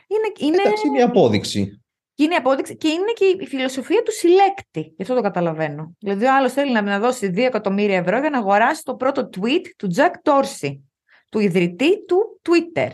Είναι, 0.06 0.32
είναι... 0.38 0.56
Εντάξει, 0.64 0.90
μια 0.90 1.04
απόδειξη. 1.04 1.82
Είναι 2.18 2.34
απόδειξη 2.34 2.76
και 2.76 2.88
είναι 2.88 3.12
και 3.14 3.24
η 3.40 3.46
φιλοσοφία 3.46 4.02
του 4.02 4.12
συλλέκτη. 4.12 4.94
Γι' 4.96 5.02
αυτό 5.02 5.14
το 5.14 5.20
καταλαβαίνω. 5.20 5.96
Δηλαδή, 5.98 6.24
ο 6.24 6.34
άλλος 6.34 6.52
θέλει 6.52 6.72
να 6.72 6.98
δώσει 6.98 7.32
2 7.34 7.38
εκατομμύρια 7.38 7.96
ευρώ 7.96 8.18
για 8.18 8.30
να 8.30 8.38
αγοράσει 8.38 8.82
το 8.84 8.94
πρώτο 8.94 9.28
tweet 9.36 9.64
του 9.76 9.88
Jack 9.94 10.30
Dorsey, 10.30 10.78
του 11.30 11.38
ιδρυτή 11.38 12.04
του 12.04 12.40
Twitter. 12.42 12.88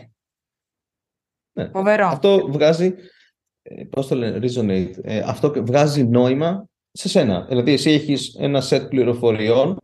Ναι. 1.51 1.69
Φοβερό. 1.69 2.07
Αυτό 2.07 2.47
βγάζει. 2.51 2.95
Ε, 3.61 3.83
Πώς 3.83 4.07
το 4.07 4.15
λένε, 4.15 4.39
resonate. 4.41 4.93
Ε, 5.01 5.19
αυτό 5.19 5.53
βγάζει 5.65 6.03
νόημα 6.03 6.67
σε 6.91 7.09
σένα. 7.09 7.45
Δηλαδή, 7.49 7.71
εσύ 7.71 7.91
έχεις 7.91 8.35
ένα 8.39 8.61
σετ 8.61 8.87
πληροφοριών, 8.87 9.77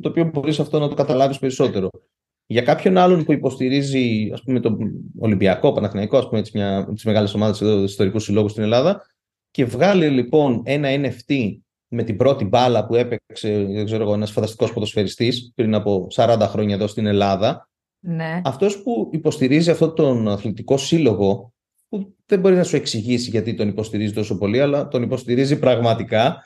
το 0.00 0.08
οποίο 0.08 0.24
μπορείς 0.24 0.60
αυτό 0.60 0.78
να 0.78 0.88
το 0.88 0.94
καταλάβεις 0.94 1.38
περισσότερο. 1.38 1.88
Για 2.46 2.62
κάποιον 2.62 2.96
άλλον 2.96 3.24
που 3.24 3.32
υποστηρίζει 3.32 4.30
ας 4.32 4.42
πούμε, 4.42 4.60
τον 4.60 4.78
Ολυμπιακό, 5.18 5.72
Παναθηναϊκό, 5.72 6.16
ας 6.18 6.28
πούμε, 6.28 6.38
έτσι, 6.38 6.52
μια, 6.54 6.88
τις 6.94 7.04
μεγάλες 7.04 7.34
ομάδες 7.34 7.60
εδώ, 7.60 7.82
ιστορικούς 7.82 8.24
συλλόγους 8.24 8.50
στην 8.50 8.62
Ελλάδα 8.62 9.02
και 9.50 9.64
βγάλει 9.64 10.08
λοιπόν 10.08 10.62
ένα 10.64 10.88
NFT 10.90 11.56
με 11.88 12.02
την 12.02 12.16
πρώτη 12.16 12.44
μπάλα 12.44 12.86
που 12.86 12.94
έπαιξε 12.94 13.64
δεν 13.64 13.84
ξέρω, 13.84 14.12
ένας 14.12 14.30
φανταστικός 14.30 14.72
ποδοσφαιριστής 14.72 15.52
πριν 15.54 15.74
από 15.74 16.06
40 16.14 16.36
χρόνια 16.40 16.74
εδώ 16.74 16.86
στην 16.86 17.06
Ελλάδα 17.06 17.68
Ναι. 18.00 18.40
αυτός 18.44 18.82
που 18.82 19.08
υποστηρίζει 19.12 19.70
αυτόν 19.70 19.94
τον 19.94 20.28
αθλητικό 20.28 20.76
σύλλογο 20.76 21.52
που 21.88 22.14
δεν 22.26 22.40
μπορεί 22.40 22.54
να 22.54 22.62
σου 22.62 22.76
εξηγήσει 22.76 23.30
γιατί 23.30 23.54
τον 23.54 23.68
υποστηρίζει 23.68 24.12
τόσο 24.12 24.38
πολύ 24.38 24.60
αλλά 24.60 24.88
τον 24.88 25.02
υποστηρίζει 25.02 25.58
πραγματικά 25.58 26.42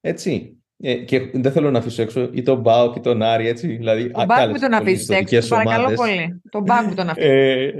έτσι 0.00 0.59
ε, 0.82 0.94
και 0.94 1.30
δεν 1.32 1.52
θέλω 1.52 1.70
να 1.70 1.78
αφήσω 1.78 2.02
έξω 2.02 2.28
ή 2.32 2.42
τον 2.42 2.60
Μπάουκ 2.60 2.96
ή 2.96 3.00
τον 3.00 3.22
Άρη 3.22 3.48
έτσι 3.48 3.66
δηλαδή 3.66 4.10
Τον 4.10 4.24
Μπάουκ 4.24 4.50
μην 4.50 4.60
τον 4.60 4.70
πολύ 4.70 4.74
αφήσει 4.74 5.14
έξω. 5.14 5.36
ιστορικές 5.36 5.48
Παρακαλώ 5.48 5.78
ομάδες. 5.78 5.98
πολύ. 5.98 6.40
Τον 6.50 6.62
Μπάουκ 6.62 6.86
μην 6.86 6.96
τον 6.96 7.08
αφήσεις. 7.08 7.30
Ε, 7.30 7.72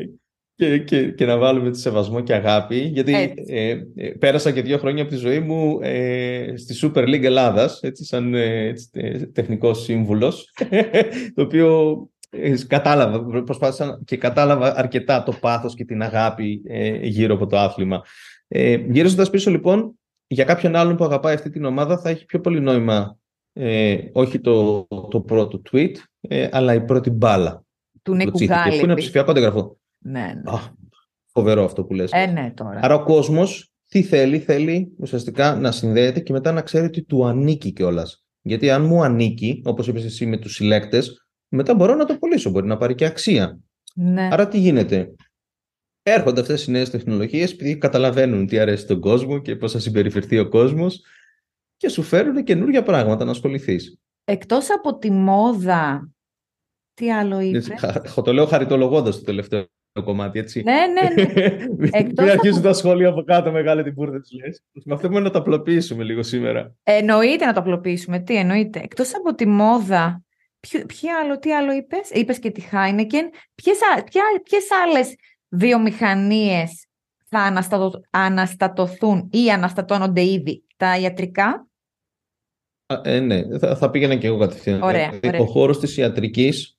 και, 0.55 0.79
και, 0.79 1.03
και 1.11 1.27
να 1.27 1.37
βάλουμε 1.39 1.71
τη 1.71 1.79
σεβασμό 1.81 2.21
και 2.21 2.35
αγάπη 2.35 2.77
γιατί 2.79 3.15
Έτσι. 3.15 3.45
ε, 3.47 3.71
ε, 3.97 4.09
πέρασα 4.19 4.51
και 4.51 4.63
δύο 4.63 4.79
χρόνια 4.79 5.03
από 5.03 5.11
τη 5.11 5.17
ζωή 5.17 5.41
μου 5.41 5.79
ε, 5.83 6.53
στη 6.57 6.75
Super 6.83 7.05
League 7.09 7.23
Ελλάδας 7.23 7.81
έτσι, 7.83 8.05
σαν 8.05 8.35
ε, 8.35 8.67
έτσι, 8.67 8.91
τε- 8.91 9.33
τεχνικός 9.33 9.83
σύμβουλος 9.83 10.53
το 11.35 11.43
οποίο 11.43 11.97
ε, 12.31 12.55
κατάλαβα, 12.67 13.43
προσπάθησα 13.45 14.01
και 14.05 14.17
κατάλαβα 14.17 14.79
αρκετά 14.79 15.23
το 15.23 15.33
πάθος 15.41 15.75
και 15.75 15.85
την 15.85 16.03
αγάπη 16.03 16.63
ε, 16.69 16.99
γύρω 17.03 17.35
από 17.35 17.47
το 17.47 17.59
άθλημα. 17.59 18.03
Ε, 18.49 18.75
γυρίζοντας 18.89 19.31
πίσω 19.31 19.51
λοιπόν, 19.51 19.99
για 20.33 20.45
κάποιον 20.45 20.77
άλλον 20.77 20.97
που 20.97 21.05
αγαπάει 21.05 21.35
αυτή 21.35 21.51
την 21.51 21.65
ομάδα 21.65 21.99
θα 21.99 22.09
έχει 22.09 22.25
πιο 22.25 22.41
πολύ 22.41 22.61
νόημα 22.61 23.19
ε, 23.53 23.99
όχι 24.13 24.41
το, 24.41 24.87
το 25.11 25.21
πρώτο 25.21 25.63
tweet, 25.71 25.93
ε, 26.21 26.49
αλλά 26.53 26.75
η 26.75 26.85
πρώτη 26.85 27.11
μπάλα 27.11 27.65
Του 28.03 28.11
που 28.11 28.17
Νίκου 28.17 28.31
τσίθηκε, 28.31 28.55
που 28.55 28.61
είναι 28.61 28.69
Γκάλιπη. 28.69 28.91
ένα 28.91 28.95
ψηφιακό 28.95 29.31
αντίγραφο. 29.31 29.79
Ναι, 29.99 30.21
ναι. 30.21 30.51
Α, 30.51 30.59
φοβερό 31.33 31.65
αυτό 31.65 31.85
που 31.85 31.95
λες. 31.95 32.11
Ε, 32.13 32.27
ναι, 32.27 32.53
τώρα. 32.57 32.79
Άρα 32.83 32.95
ο 32.95 33.03
κόσμος 33.03 33.73
τι 33.87 34.03
θέλει, 34.03 34.39
θέλει 34.39 34.93
ουσιαστικά 34.99 35.55
να 35.55 35.73
συνδέεται 35.73 36.21
και 36.21 36.33
μετά 36.33 36.53
να 36.53 36.63
ξέρει 36.63 36.87
ότι 36.87 37.03
του 37.03 37.27
ανήκει 37.27 37.73
κιόλας. 37.73 38.25
Γιατί 38.43 38.71
αν 38.71 38.85
μου 38.85 39.03
ανήκει, 39.03 39.63
όπως 39.65 39.87
είπες 39.87 40.05
εσύ 40.05 40.27
με 40.27 40.37
τους 40.37 40.55
συλλέκτες, 40.55 41.27
μετά 41.49 41.75
μπορώ 41.75 41.95
να 41.95 42.05
το 42.05 42.17
πωλήσω, 42.19 42.51
μπορεί 42.51 42.67
να 42.67 42.77
πάρει 42.77 42.95
και 42.95 43.05
αξία. 43.05 43.59
Ναι. 43.95 44.29
Άρα 44.33 44.49
τι 44.49 44.59
γίνεται; 44.59 45.15
Έρχονται 46.03 46.41
αυτές 46.41 46.67
οι 46.67 46.71
νέες 46.71 46.91
τεχνολογίες 46.91 47.53
επειδή 47.53 47.77
καταλαβαίνουν 47.79 48.47
τι 48.47 48.59
αρέσει 48.59 48.83
στον 48.83 49.01
κόσμο 49.01 49.39
και 49.39 49.57
πώς 49.57 49.73
θα 49.73 49.79
συμπεριφερθεί 49.79 50.39
ο 50.39 50.49
κόσμος 50.49 51.03
και 51.77 51.89
σου 51.89 52.03
φέρουν 52.03 52.45
καινούργια 52.45 52.83
πράγματα 52.83 53.25
να 53.25 53.31
ασχοληθείς. 53.31 53.99
Εκτός 54.25 54.71
από 54.71 54.99
τη 54.99 55.11
μόδα, 55.11 56.11
τι 56.95 57.13
άλλο 57.13 57.41
είπες; 57.41 57.69
Έτσι, 57.71 57.87
χα- 57.87 58.23
Το 58.23 58.33
λέω 58.33 58.47
χαριτολογώντας 58.47 59.19
το 59.19 59.25
τελευταίο 59.25 59.65
κομμάτι, 60.05 60.39
έτσι. 60.39 60.63
Ναι, 60.63 60.73
ναι, 60.87 61.23
ναι. 61.23 61.57
Μην 61.79 61.91
Εκτός 61.93 62.25
μην 62.25 62.31
αρχίζουν 62.31 62.59
από- 62.59 62.67
τα 62.67 62.73
σχόλια 62.73 63.09
από 63.09 63.23
κάτω 63.23 63.51
μεγάλη 63.51 63.83
την 63.83 63.95
πούρδα 63.95 64.21
της 64.21 64.31
λες. 64.33 64.63
Με 64.85 64.95
αυτό 64.95 65.09
να 65.09 65.31
τα 65.31 65.39
απλοποιήσουμε 65.39 66.05
λίγο 66.05 66.23
σήμερα. 66.23 66.75
Εννοείται 66.83 67.45
να 67.47 67.53
το 67.53 67.61
απλοποιήσουμε. 67.61 68.19
Τι 68.19 68.37
εννοείται; 68.37 68.81
Εκτός 68.83 69.15
από 69.15 69.35
τη 69.35 69.47
μόδα, 69.47 70.23
ποιο, 70.61 70.87
ποιο 70.87 71.09
άλλο, 71.23 71.39
τι 71.39 71.53
άλλο 71.53 71.73
είπες; 71.73 72.11
Είπες 72.11 72.39
και 72.39 72.51
τη 72.51 72.63
Heineken. 72.73 73.25
Ποιες, 73.55 73.79
α- 73.97 74.05
ποια, 74.05 74.23
ποιες 74.43 74.65
άλλες 74.87 75.15
βιομηχανίες 75.51 76.87
θα 77.29 77.39
αναστατω, 77.39 78.01
αναστατωθούν 78.11 79.29
ή 79.33 79.51
αναστατώνονται 79.51 80.25
ήδη. 80.25 80.65
Τα 80.77 80.99
ιατρικά; 80.99 81.69
Α, 82.87 83.01
Ε, 83.05 83.21
ναι, 83.21 83.59
θα, 83.59 83.77
θα 83.77 83.91
πήγαινα 83.91 84.17
και 84.17 84.27
εγώ 84.27 84.39
κατευθείαν. 84.39 84.83
Ωραία, 84.83 85.09
Δηλαδή, 85.09 85.29
ωραία. 85.29 85.41
Ο 85.41 85.47
χώρος 85.47 85.79
της 85.79 85.97
ιατρικής 85.97 86.79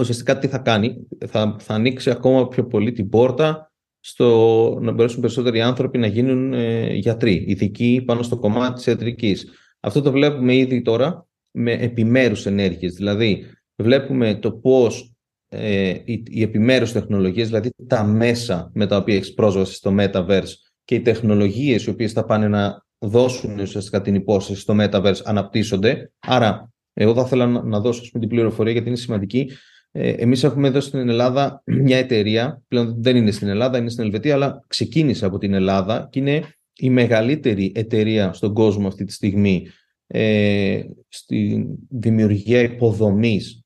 ουσιαστικά 0.00 0.38
τι 0.38 0.48
θα 0.48 0.58
κάνει, 0.58 1.06
θα, 1.26 1.56
θα 1.58 1.74
ανοίξει 1.74 2.10
ακόμα 2.10 2.48
πιο 2.48 2.66
πολύ 2.66 2.92
την 2.92 3.08
πόρτα 3.08 3.72
στο 4.00 4.78
να 4.80 4.92
μπορέσουν 4.92 5.20
περισσότεροι 5.20 5.60
άνθρωποι 5.60 5.98
να 5.98 6.06
γίνουν 6.06 6.52
ε, 6.52 6.94
γιατροί, 6.94 7.44
ειδικοί 7.46 8.02
πάνω 8.06 8.22
στο 8.22 8.38
κομμάτι 8.38 8.74
της 8.74 8.86
ιατρικής. 8.86 9.48
Αυτό 9.80 10.02
το 10.02 10.10
βλέπουμε 10.10 10.54
ήδη 10.54 10.82
τώρα 10.82 11.26
με 11.50 11.72
επιμέρους 11.72 12.46
ενέργειες. 12.46 12.94
Δηλαδή, 12.94 13.46
βλέπουμε 13.76 14.34
το 14.34 14.52
πώς 14.52 15.09
ε, 15.52 15.94
οι, 16.04 16.22
οι 16.26 16.42
επιμέρους 16.42 16.92
τεχνολογίες, 16.92 17.46
δηλαδή 17.46 17.70
τα 17.86 18.04
μέσα 18.04 18.70
με 18.74 18.86
τα 18.86 18.96
οποία 18.96 19.14
έχεις 19.14 19.34
πρόσβαση 19.34 19.74
στο 19.74 19.94
Metaverse 19.98 20.52
και 20.84 20.94
οι 20.94 21.00
τεχνολογίες 21.00 21.84
οι 21.84 21.90
οποίες 21.90 22.12
θα 22.12 22.24
πάνε 22.24 22.48
να 22.48 22.84
δώσουν 22.98 23.58
ουσιαστικά 23.58 24.02
την 24.02 24.14
υπόσταση 24.14 24.60
στο 24.60 24.76
Metaverse 24.80 25.20
αναπτύσσονται. 25.24 26.12
Άρα, 26.18 26.72
εγώ 26.92 27.14
θα 27.14 27.22
ήθελα 27.26 27.46
να, 27.46 27.62
να 27.62 27.80
δώσω 27.80 28.00
ας 28.00 28.10
πούμε, 28.10 28.26
την 28.26 28.34
πληροφορία 28.34 28.72
γιατί 28.72 28.88
είναι 28.88 28.96
σημαντική. 28.96 29.50
Ε, 29.92 30.10
εμείς 30.10 30.44
έχουμε 30.44 30.68
εδώ 30.68 30.80
στην 30.80 31.08
Ελλάδα 31.08 31.62
μια 31.84 31.98
εταιρεία, 31.98 32.62
πλέον 32.68 32.94
δεν 32.98 33.16
είναι 33.16 33.30
στην 33.30 33.48
Ελλάδα, 33.48 33.78
είναι 33.78 33.90
στην 33.90 34.04
Ελβετία, 34.04 34.34
αλλά 34.34 34.64
ξεκίνησε 34.66 35.26
από 35.26 35.38
την 35.38 35.54
Ελλάδα 35.54 36.08
και 36.10 36.18
είναι 36.18 36.42
η 36.76 36.90
μεγαλύτερη 36.90 37.72
εταιρεία 37.74 38.32
στον 38.32 38.54
κόσμο 38.54 38.88
αυτή 38.88 39.04
τη 39.04 39.12
στιγμή 39.12 39.66
ε, 40.06 40.82
στη 41.08 41.66
δημιουργία 41.88 42.60
υποδομής 42.60 43.59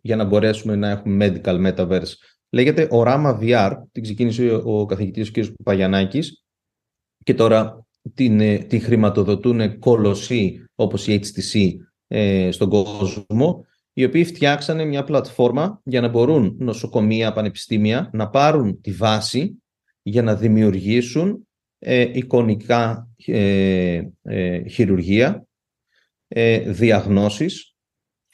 για 0.00 0.16
να 0.16 0.24
μπορέσουμε 0.24 0.76
να 0.76 0.88
έχουμε 0.88 1.40
medical 1.44 1.66
metaverse. 1.66 2.12
Λέγεται 2.50 2.88
Orama 2.90 3.38
VR, 3.40 3.72
την 3.92 4.02
ξεκίνησε 4.02 4.60
ο 4.64 4.86
καθηγητής 4.86 5.30
κ. 5.30 5.38
Παγιανάκης 5.64 6.44
και 7.24 7.34
τώρα 7.34 7.86
την, 8.14 8.40
ε, 8.40 8.58
την 8.58 8.80
χρηματοδοτούν 8.80 9.78
κολοσσοί 9.78 10.64
όπως 10.74 11.06
η 11.06 11.20
HTC 11.22 11.72
ε, 12.06 12.50
στον 12.50 12.68
κόσμο, 12.68 13.66
οι 13.92 14.04
οποίοι 14.04 14.24
φτιάξανε 14.24 14.84
μια 14.84 15.04
πλατφόρμα 15.04 15.80
για 15.84 16.00
να 16.00 16.08
μπορούν 16.08 16.56
νοσοκομεία, 16.58 17.32
πανεπιστήμια 17.32 18.10
να 18.12 18.28
πάρουν 18.28 18.80
τη 18.80 18.92
βάση 18.92 19.62
για 20.02 20.22
να 20.22 20.34
δημιουργήσουν 20.34 21.48
ε, 21.78 22.10
εικονικά 22.12 23.08
ε, 23.26 24.02
ε, 24.22 24.68
χειρουργία, 24.68 25.46
ε, 26.28 26.58
διαγνώσεις. 26.58 27.74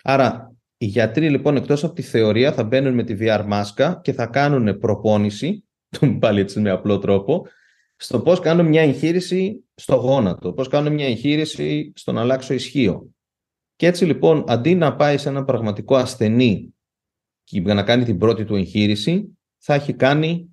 Άρα 0.03 0.54
οι 0.85 0.87
γιατροί 0.87 1.31
λοιπόν 1.31 1.57
εκτός 1.57 1.85
από 1.85 1.95
τη 1.95 2.03
θεωρία 2.03 2.53
θα 2.53 2.65
μπαίνουν 2.65 2.95
με 2.95 3.03
τη 3.03 3.17
VR 3.21 3.45
μάσκα 3.47 4.01
και 4.03 4.13
θα 4.13 4.27
κάνουν 4.27 4.79
προπόνηση, 4.79 5.65
πάλι 6.21 6.41
έτσι 6.41 6.61
με 6.61 6.71
απλό 6.71 6.99
τρόπο, 6.99 7.47
στο 7.97 8.21
πώς 8.21 8.41
κάνουν 8.41 8.67
μια 8.67 8.83
εγχείρηση 8.83 9.65
στο 9.75 9.95
γόνατο, 9.95 10.53
πώς 10.53 10.69
κάνουν 10.69 10.93
μια 10.93 11.07
εγχείρηση 11.07 11.93
στο 11.97 12.13
να 12.13 12.21
αλλάξω 12.21 12.55
ισχύο. 12.55 13.09
Και 13.77 13.87
έτσι 13.87 14.05
λοιπόν 14.05 14.45
αντί 14.49 14.75
να 14.75 14.97
πάει 14.97 15.19
σε 15.19 15.29
ένα 15.29 15.45
πραγματικό 15.45 15.97
ασθενή 15.97 16.75
και 17.45 17.61
να 17.61 17.83
κάνει 17.83 18.05
την 18.05 18.19
πρώτη 18.19 18.45
του 18.45 18.57
εγχείρηση, 18.57 19.39
θα 19.59 19.75
έχει 19.75 19.93
κάνει 19.93 20.49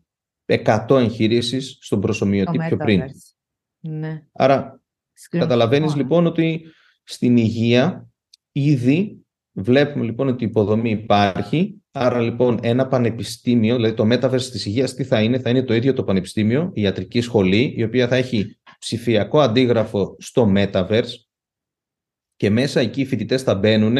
100 0.46 0.86
εγχειρήσεις 0.90 1.78
στον 1.82 2.02
προσωμιωτή 2.02 2.58
Το 2.58 2.64
πιο 2.68 2.78
πριν. 2.78 3.02
Metaverse. 3.02 3.36
Ναι. 3.80 4.24
Άρα 4.32 4.82
καταλαβαίνεις 5.30 5.96
λοιπόν 5.96 6.26
ότι 6.26 6.66
στην 7.04 7.38
υγεία 7.38 8.10
ήδη 8.52 9.21
βλέπουμε 9.54 10.06
λοιπόν 10.06 10.28
ότι 10.28 10.43
η 10.43 10.47
υποδομή 10.47 10.89
υπάρχει. 10.89 11.82
Άρα 11.91 12.20
λοιπόν 12.20 12.60
ένα 12.62 12.88
πανεπιστήμιο, 12.88 13.76
δηλαδή 13.76 13.93
το 13.93 14.08
Metaverse 14.12 14.49
της 14.52 14.66
υγείας 14.66 14.93
τι 14.93 15.04
θα 15.04 15.22
είναι, 15.22 15.39
θα 15.39 15.49
είναι 15.49 15.64
το 15.64 15.74
ίδιο 15.74 15.93
το 15.93 16.04
πανεπιστήμιο, 16.04 16.72
η 16.74 16.82
ιατρική 16.82 17.22
σχολή, 17.22 17.74
η 17.78 17.84
οποία 17.84 18.08
θα 18.08 18.16
έχει 18.16 18.60
ψηφιακό 18.80 19.39
αντίγραφο 19.39 20.16
στο 20.20 20.54
Metaverse 20.56 21.14
και 22.36 22.49
μέσα 22.49 22.80
εκεί 22.80 23.02
οι 23.02 23.06
φοιτητές 23.06 23.43
θα 23.43 23.56
μπαίνουν 23.56 23.97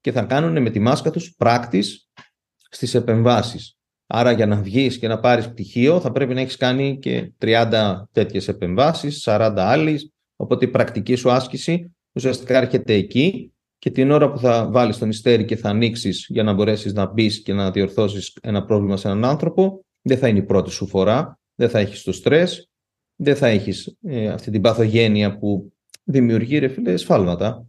και 0.00 0.12
θα 0.12 0.22
κάνουν 0.22 0.62
με 0.62 0.70
τη 0.70 0.78
μάσκα 0.78 1.10
τους 1.10 1.34
πράκτης 1.36 2.10
στις 2.70 2.94
επεμβάσεις. 2.94 3.76
Άρα 4.06 4.32
για 4.32 4.46
να 4.46 4.56
βγεις 4.56 4.98
και 4.98 5.08
να 5.08 5.20
πάρεις 5.20 5.48
πτυχίο 5.48 6.00
θα 6.00 6.12
πρέπει 6.12 6.34
να 6.34 6.40
έχεις 6.40 6.56
κάνει 6.56 6.98
και 6.98 7.32
30 7.38 8.02
τέτοιες 8.12 8.48
επεμβάσεις, 8.48 9.22
40 9.26 9.54
άλλες, 9.56 10.12
οπότε 10.36 10.64
η 10.64 10.68
πρακτική 10.68 11.14
σου 11.14 11.30
άσκηση 11.30 11.94
ουσιαστικά 12.12 12.56
έρχεται 12.56 12.94
εκεί 12.94 13.51
και 13.82 13.90
την 13.90 14.10
ώρα 14.10 14.32
που 14.32 14.38
θα 14.38 14.68
βάλεις 14.70 14.98
τον 14.98 15.08
ιστέρι 15.08 15.44
και 15.44 15.56
θα 15.56 15.68
ανοίξεις 15.68 16.26
για 16.28 16.42
να 16.42 16.52
μπορέσεις 16.52 16.92
να 16.92 17.06
μπεις 17.06 17.42
και 17.42 17.52
να 17.52 17.70
διορθώσεις 17.70 18.36
ένα 18.42 18.64
πρόβλημα 18.64 18.96
σε 18.96 19.08
έναν 19.08 19.24
άνθρωπο, 19.24 19.84
δεν 20.02 20.18
θα 20.18 20.28
είναι 20.28 20.38
η 20.38 20.42
πρώτη 20.42 20.70
σου 20.70 20.86
φορά, 20.86 21.38
δεν 21.54 21.68
θα 21.68 21.78
έχεις 21.78 22.02
το 22.02 22.12
στρες, 22.12 22.70
δεν 23.16 23.36
θα 23.36 23.46
έχεις 23.46 23.96
ε, 24.02 24.28
αυτή 24.28 24.50
την 24.50 24.60
παθογένεια 24.60 25.38
που 25.38 25.72
δημιουργεί 26.04 26.58
ρε 26.58 26.68
φίλε 26.68 26.96
σφάλματα 26.96 27.66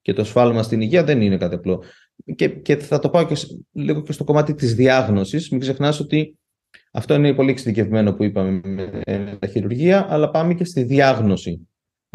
και 0.00 0.12
το 0.12 0.24
σφάλμα 0.24 0.62
στην 0.62 0.80
υγεία 0.80 1.04
δεν 1.04 1.20
είναι 1.20 1.36
κάτι 1.36 1.54
απλό. 1.54 1.82
Και, 2.34 2.48
και 2.48 2.76
θα 2.76 2.98
το 2.98 3.10
πάω 3.10 3.26
και 3.26 3.34
σ- 3.34 3.60
λίγο 3.72 4.02
και 4.02 4.12
στο 4.12 4.24
κομμάτι 4.24 4.54
της 4.54 4.74
διάγνωσης. 4.74 5.50
Μην 5.50 5.60
ξεχνάς 5.60 6.00
ότι 6.00 6.38
αυτό 6.92 7.14
είναι 7.14 7.34
πολύ 7.34 7.50
εξειδικευμένο 7.50 8.14
που 8.14 8.24
είπαμε 8.24 8.60
με, 8.64 9.02
με 9.06 9.36
τα 9.40 9.46
χειρουργία, 9.46 10.06
αλλά 10.08 10.30
πάμε 10.30 10.54
και 10.54 10.64
στη 10.64 10.82
διάγνωση. 10.82 11.68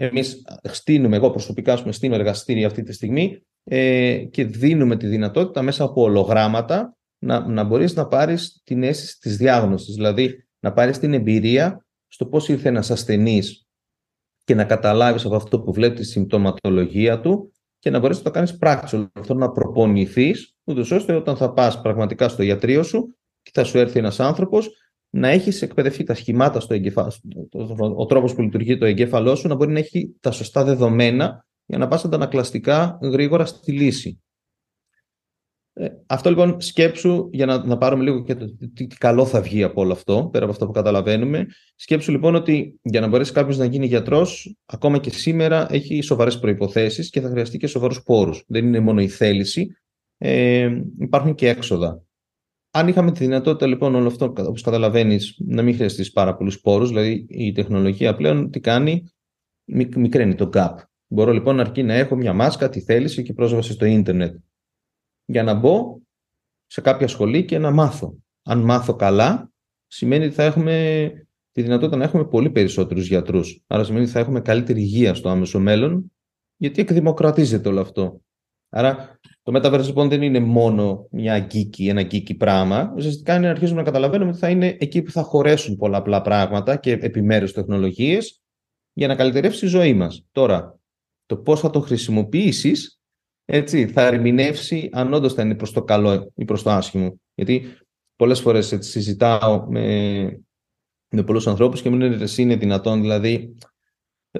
Εμείς 0.04 0.42
στείλουμε, 0.64 1.16
εγώ 1.16 1.30
προσωπικά 1.30 1.80
πούμε, 1.82 1.92
στείλω 1.92 2.16
εργαστήρια 2.16 2.68
αυτή 2.68 2.84
τη 2.84 2.94
στιγμή 2.94 3.42
ε, 3.64 4.18
και 4.32 4.46
δίνουμε 4.46 4.98
τη 4.98 5.08
δυνατότητα 5.08 5.62
μέσα 5.62 5.84
από 5.84 6.02
ολογράμματα 6.02 6.98
να, 7.24 7.48
να 7.48 7.64
μπορείς 7.64 7.96
να 7.96 8.08
πάρεις 8.08 8.62
την 8.64 8.84
αίσθηση 8.84 9.20
της 9.20 9.38
διάγνωσης, 9.38 9.96
δηλαδή 9.96 10.46
να 10.60 10.74
πάρεις 10.74 11.00
την 11.00 11.14
εμπειρία 11.14 11.86
στο 12.08 12.26
πώς 12.26 12.50
ήρθε 12.50 12.70
ένας 12.70 12.92
ασθενής 12.92 13.68
και 14.44 14.56
να 14.56 14.64
καταλάβεις 14.64 15.26
από 15.26 15.36
αυτό 15.36 15.62
που 15.62 15.74
βλέπεις 15.74 16.00
τη 16.00 16.06
συμπτωματολογία 16.06 17.20
του 17.20 17.52
και 17.80 17.90
να 17.90 18.00
μπορέσει 18.00 18.20
να 18.20 18.26
το 18.26 18.32
κάνεις 18.32 18.58
πράξη. 18.58 19.10
Αυτό 19.14 19.34
να 19.34 19.52
προπονηθείς, 19.52 20.56
ούτως 20.64 20.92
ώστε 20.92 21.14
όταν 21.14 21.38
θα 21.38 21.54
πας 21.54 21.82
πραγματικά 21.82 22.28
στο 22.28 22.44
ιατρείο 22.44 22.84
σου 22.84 23.16
και 23.42 23.52
θα 23.54 23.64
σου 23.64 23.78
έρθει 23.78 24.00
ένας 24.00 24.20
άνθρωπος, 24.20 24.70
να 25.14 25.28
έχεις 25.28 25.62
εκπαιδευτεί 25.62 26.04
τα 26.04 26.14
σχημάτα 26.14 26.60
στο 26.60 26.74
εγκεφάλαιο, 26.74 27.12
ο 27.96 28.06
τρόπος 28.06 28.36
που 28.36 28.42
λειτουργεί 28.42 28.78
το 28.78 28.86
εγκέφαλό 28.86 29.36
σου, 29.36 29.48
να 29.48 29.56
μπορεί 29.56 29.72
να 29.72 29.80
έχει 29.80 30.16
τα 30.20 30.32
σωστά 30.32 30.64
δεδομένα 30.64 31.46
για 31.66 31.78
να 31.78 31.88
πας 31.88 32.06
αντανακλαστικά 32.06 33.00
γρήγορα 33.02 33.46
στη 33.46 33.72
λύση. 33.72 34.22
Ε, 35.74 35.88
αυτό 36.08 36.30
λοιπόν 36.30 36.62
σκέψου, 36.62 37.30
για 37.32 37.46
να, 37.46 37.66
να 37.66 37.78
πάρουμε 37.78 38.04
λίγο 38.04 38.24
και 38.24 38.36
το 38.36 38.46
τι, 38.74 38.88
καλό 38.88 39.26
θα 39.26 39.42
βγει 39.42 39.64
από 39.64 39.82
όλο 39.82 39.92
αυτό, 39.92 40.30
πέρα 40.32 40.44
από 40.44 40.54
αυτό 40.54 40.66
που 40.66 40.72
καταλαβαίνουμε. 40.72 41.46
Σκέψου 41.76 42.12
λοιπόν 42.12 42.36
ότι 42.36 42.80
για 42.82 43.02
να 43.02 43.08
μπορέσει 43.08 43.32
κάποιος 43.32 43.58
να 43.58 43.66
γίνει 43.66 43.86
γιατρός, 43.86 44.56
ακόμα 44.66 44.98
και 44.98 45.10
σήμερα 45.10 45.68
έχει 45.74 46.02
σοβαρές 46.02 46.40
προποθέσει 46.40 47.10
και 47.10 47.22
θα 47.22 47.30
χρειαστεί 47.30 47.58
και 47.58 47.68
σοβαρούς 47.68 48.04
πόρους. 48.04 48.44
Δεν 48.48 48.66
είναι 48.66 48.80
μόνο 48.80 49.02
η 49.02 49.08
θέληση, 49.08 49.78
ε, 50.18 50.70
υπάρχουν 51.00 51.36
και 51.36 51.50
έξοδα. 51.50 52.04
Αν 52.74 52.88
είχαμε 52.88 53.12
τη 53.12 53.20
δυνατότητα 53.20 53.68
λοιπόν 53.68 53.96
όλο 53.96 54.08
αυτό, 54.08 54.26
όπως 54.26 54.62
καταλαβαίνεις, 54.62 55.36
να 55.46 55.62
μην 55.62 55.76
χρειαστείς 55.76 56.12
πάρα 56.12 56.36
πολλούς 56.36 56.62
πόρους, 56.62 56.88
δηλαδή 56.88 57.26
η 57.30 57.52
τεχνολογία 57.52 58.16
πλέον 58.16 58.52
τι 58.52 58.60
κάνει, 58.60 59.12
μικραίνει 59.96 60.36
το 60.36 60.50
gap. 60.54 60.76
Μπορώ 61.08 61.32
λοιπόν 61.32 61.60
αρκεί 61.60 61.84
να 61.84 61.94
έχω 61.94 62.16
μια 62.16 62.34
μάσκα, 62.34 62.70
τη 62.70 62.82
θέληση 62.82 63.24
και 63.24 63.34
πρόσβαση 63.34 63.72
στο 63.72 63.86
ίντερνετ 63.86 64.36
για 65.26 65.44
να 65.44 65.54
μπω 65.54 66.02
σε 66.66 66.82
κάποια 66.82 67.08
σχολή 67.08 67.46
και 67.46 67.58
να 67.58 67.72
μάθω. 67.72 68.18
Αν 68.44 68.60
μάθω 68.60 68.96
καλά, 68.96 69.52
σημαίνει 69.88 70.26
ότι 70.26 70.34
θα 70.34 70.44
έχουμε 70.44 71.12
τη 71.52 71.62
δυνατότητα 71.62 71.98
να 71.98 72.04
έχουμε 72.04 72.26
πολύ 72.26 72.50
περισσότερους 72.50 73.08
γιατρούς. 73.08 73.64
Άρα 73.68 73.84
σημαίνει 73.84 74.04
ότι 74.04 74.14
θα 74.14 74.20
έχουμε 74.20 74.42
καλύτερη 74.42 74.82
υγεία 74.82 75.14
στο 75.14 75.30
άμεσο 75.30 75.60
μέλλον, 75.60 76.12
γιατί 76.56 76.82
εκδημοκρατίζεται 76.82 77.70
όλο 77.70 77.82
αυτό. 77.82 78.22
Άρα 78.74 79.20
το 79.44 79.60
Metaverse 79.60 79.86
λοιπόν 79.86 80.10
δεν 80.10 80.22
είναι 80.22 80.40
μόνο 80.40 81.08
μια 81.12 81.40
γκίκη, 81.40 81.88
ένα 81.88 82.02
γκίκη 82.02 82.34
πράγμα. 82.34 82.94
Ουσιαστικά 82.96 83.36
είναι 83.36 83.46
να 83.46 83.52
αρχίζουμε 83.52 83.80
να 83.80 83.86
καταλαβαίνουμε 83.86 84.30
ότι 84.30 84.40
θα 84.40 84.50
είναι 84.50 84.78
εκεί 84.80 85.02
που 85.02 85.12
θα 85.12 85.22
χωρέσουν 85.22 85.76
πολλαπλά 85.78 86.22
πράγματα 86.22 86.76
και 86.76 86.92
επιμέρους 86.92 87.54
τεχνολογίες 87.54 88.42
για 88.94 89.08
να 89.08 89.16
καλυτερεύσει 89.16 89.66
η 89.66 89.68
ζωή 89.68 89.94
μας. 89.94 90.26
Τώρα, 90.32 90.80
το 91.26 91.38
πώς 91.38 91.60
θα 91.60 91.70
το 91.70 91.80
χρησιμοποιήσεις 91.80 93.00
έτσι, 93.46 93.88
θα 93.88 94.06
ερμηνεύσει 94.06 94.90
αν 94.92 95.14
όντως 95.14 95.34
θα 95.34 95.42
είναι 95.42 95.56
προς 95.56 95.72
το 95.72 95.84
καλό 95.84 96.32
ή 96.36 96.46
προς 96.46 96.64
το 96.64 96.70
άσχημο. 96.70 97.20
Γιατί 97.36 97.64
πολλές 98.16 98.40
φορές 98.40 98.76
συζητάω 98.80 99.66
με, 99.70 100.44
με 101.10 101.24
πολλούς 101.24 101.48
ανθρώπους 101.48 101.82
και 101.82 101.90
μου 101.90 101.98
λένε 101.98 102.24
εσύ 102.24 102.42
είναι 102.42 102.56
δυνατόν, 102.56 103.02
δηλαδή 103.02 103.58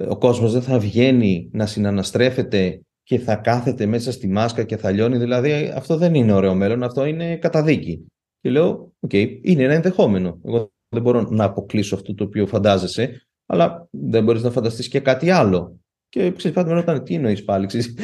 ο 0.08 0.18
κόσμος 0.18 0.52
δεν 0.52 0.62
θα 0.62 0.78
βγαίνει 0.78 1.48
να 1.52 1.66
συναναστρέφεται 1.66 2.80
και 3.12 3.18
θα 3.18 3.36
κάθεται 3.36 3.86
μέσα 3.86 4.12
στη 4.12 4.28
μάσκα 4.28 4.62
και 4.62 4.76
θα 4.76 4.90
λιώνει. 4.90 5.18
Δηλαδή 5.18 5.72
αυτό 5.74 5.96
δεν 5.96 6.14
είναι 6.14 6.32
ωραίο 6.32 6.54
μέλλον, 6.54 6.82
αυτό 6.82 7.04
είναι 7.04 7.36
καταδίκη. 7.36 8.06
Και 8.40 8.50
λέω, 8.50 8.92
οκ, 9.00 9.10
okay, 9.12 9.38
είναι 9.42 9.62
ένα 9.62 9.74
ενδεχόμενο. 9.74 10.40
Εγώ 10.44 10.72
δεν 10.88 11.02
μπορώ 11.02 11.26
να 11.30 11.44
αποκλείσω 11.44 11.94
αυτό 11.94 12.14
το 12.14 12.24
οποίο 12.24 12.46
φαντάζεσαι, 12.46 13.26
αλλά 13.46 13.88
δεν 13.90 14.24
μπορείς 14.24 14.42
να 14.42 14.50
φανταστείς 14.50 14.88
και 14.88 15.00
κάτι 15.00 15.30
άλλο. 15.30 15.80
Και 16.08 16.30
ξέρει, 16.30 16.54
πάντα 16.54 16.68
με 16.68 16.74
ρωτάνε 16.74 17.00
τι 17.00 17.14
εννοείς 17.14 17.44
πάλι. 17.44 17.66
Ξέρεις, 17.66 17.94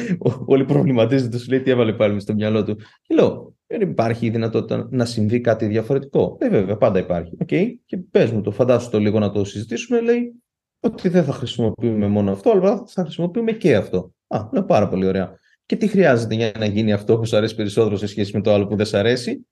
όλοι 0.45 0.65
προβληματίζονται, 0.65 1.37
σου 1.37 1.49
λέει 1.49 1.61
τι 1.61 1.69
έβαλε 1.69 1.93
πάλι 1.93 2.19
στο 2.19 2.33
μυαλό 2.33 2.63
του. 2.63 2.75
Και 3.01 3.15
λέω, 3.15 3.55
δεν 3.67 3.81
υπάρχει 3.81 4.25
η 4.25 4.29
δυνατότητα 4.29 4.87
να 4.91 5.05
συμβεί 5.05 5.41
κάτι 5.41 5.65
διαφορετικό. 5.65 6.37
Ε, 6.39 6.49
βέβαια, 6.49 6.77
πάντα 6.77 6.99
υπάρχει. 6.99 7.37
Okay. 7.45 7.73
Και 7.85 7.97
πες 7.97 8.31
μου 8.31 8.41
το, 8.41 8.51
φαντάσου 8.51 8.89
το 8.89 8.99
λίγο 8.99 9.19
να 9.19 9.31
το 9.31 9.43
συζητήσουμε. 9.43 10.01
Λέει 10.01 10.33
ότι 10.79 11.09
δεν 11.09 11.23
θα 11.23 11.31
χρησιμοποιούμε 11.31 12.07
μόνο 12.07 12.31
αυτό, 12.31 12.51
αλλά 12.51 12.83
θα 12.87 13.01
χρησιμοποιούμε 13.01 13.51
και 13.51 13.75
αυτό. 13.75 14.13
Α, 14.29 14.49
είναι 14.53 14.63
πάρα 14.63 14.87
πολύ 14.87 15.05
ωραία. 15.05 15.39
Και 15.65 15.75
τι 15.75 15.87
χρειάζεται 15.87 16.35
για 16.35 16.51
να 16.57 16.65
γίνει 16.65 16.93
αυτό 16.93 17.17
που 17.17 17.25
σου 17.25 17.37
αρέσει 17.37 17.55
περισσότερο 17.55 17.97
σε 17.97 18.07
σχέση 18.07 18.35
με 18.35 18.41
το 18.41 18.53
άλλο 18.53 18.67
που 18.67 18.75
δεν 18.75 18.85
σου 18.85 18.97
αρέσει; 18.97 19.47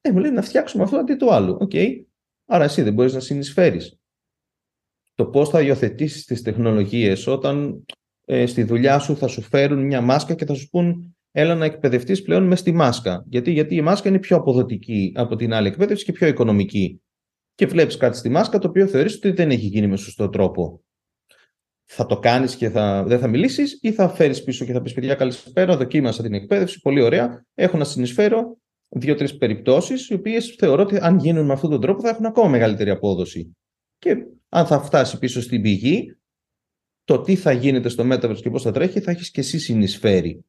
Ε, 0.00 0.10
μου 0.10 0.18
λέει 0.18 0.30
να 0.30 0.42
φτιάξουμε 0.42 0.82
αυτό 0.82 0.96
αντί 0.96 1.16
το 1.16 1.30
άλλο. 1.30 1.68
Okay. 1.70 1.88
Άρα 2.46 2.64
εσύ 2.64 2.82
δεν 2.82 2.92
μπορείς 2.92 3.14
να 3.14 3.20
συνεισφέρεις 3.20 4.00
το 5.20 5.26
πώς 5.26 5.48
θα 5.48 5.60
υιοθετήσεις 5.60 6.24
τις 6.24 6.42
τεχνολογίες 6.42 7.26
όταν 7.26 7.84
ε, 8.26 8.46
στη 8.46 8.62
δουλειά 8.62 8.98
σου 8.98 9.16
θα 9.16 9.26
σου 9.26 9.42
φέρουν 9.42 9.86
μια 9.86 10.00
μάσκα 10.00 10.34
και 10.34 10.44
θα 10.44 10.54
σου 10.54 10.68
πούν 10.68 11.16
έλα 11.30 11.54
να 11.54 11.64
εκπαιδευτείς 11.64 12.22
πλέον 12.22 12.46
μες 12.46 12.58
στη 12.58 12.72
μάσκα. 12.72 13.24
Γιατί, 13.28 13.50
γιατί 13.50 13.74
η 13.74 13.80
μάσκα 13.80 14.08
είναι 14.08 14.18
πιο 14.18 14.36
αποδοτική 14.36 15.12
από 15.16 15.36
την 15.36 15.52
άλλη 15.52 15.68
εκπαίδευση 15.68 16.04
και 16.04 16.12
πιο 16.12 16.26
οικονομική. 16.26 17.02
Και 17.54 17.66
βλέπεις 17.66 17.96
κάτι 17.96 18.16
στη 18.16 18.28
μάσκα 18.28 18.58
το 18.58 18.68
οποίο 18.68 18.86
θεωρείς 18.86 19.14
ότι 19.14 19.30
δεν 19.30 19.50
έχει 19.50 19.66
γίνει 19.66 19.86
με 19.86 19.96
σωστό 19.96 20.28
τρόπο. 20.28 20.82
Θα 21.92 22.06
το 22.06 22.18
κάνεις 22.18 22.56
και 22.56 22.70
θα, 22.70 23.04
δεν 23.04 23.18
θα 23.18 23.28
μιλήσεις, 23.28 23.78
ή 23.82 23.92
θα 23.92 24.08
φέρεις 24.08 24.44
πίσω 24.44 24.64
και 24.64 24.72
θα 24.72 24.82
πεις: 24.82 24.92
Παιδιά, 24.92 25.14
καλησπέρα, 25.14 25.76
δοκίμασα 25.76 26.22
την 26.22 26.34
εκπαίδευση. 26.34 26.80
Πολύ 26.80 27.02
ωραία. 27.02 27.44
Έχω 27.54 27.76
να 27.76 27.84
συνεισφέρω 27.84 28.58
δύο-τρεις 28.88 29.36
περιπτώσεις, 29.36 30.08
οι 30.08 30.14
οποίες 30.14 30.54
θεωρώ 30.58 30.82
ότι 30.82 30.98
αν 31.00 31.18
γίνουν 31.18 31.46
με 31.46 31.52
αυτόν 31.52 31.70
τον 31.70 31.80
τρόπο 31.80 32.00
θα 32.02 32.08
έχουν 32.08 32.26
ακόμα 32.26 32.48
μεγαλύτερη 32.48 32.90
απόδοση. 32.90 33.56
Και 33.98 34.16
αν 34.48 34.66
θα 34.66 34.80
φτάσει 34.80 35.18
πίσω 35.18 35.40
στην 35.40 35.62
πηγή, 35.62 36.18
το 37.04 37.20
τι 37.20 37.36
θα 37.36 37.52
γίνεται 37.52 37.88
στο 37.88 38.04
Metaverse 38.12 38.40
και 38.42 38.50
πώς 38.50 38.62
θα 38.62 38.70
τρέχει, 38.70 39.00
θα 39.00 39.10
έχεις 39.10 39.30
και 39.30 39.40
εσύ 39.40 39.58
συνεισφέρει. 39.58 40.44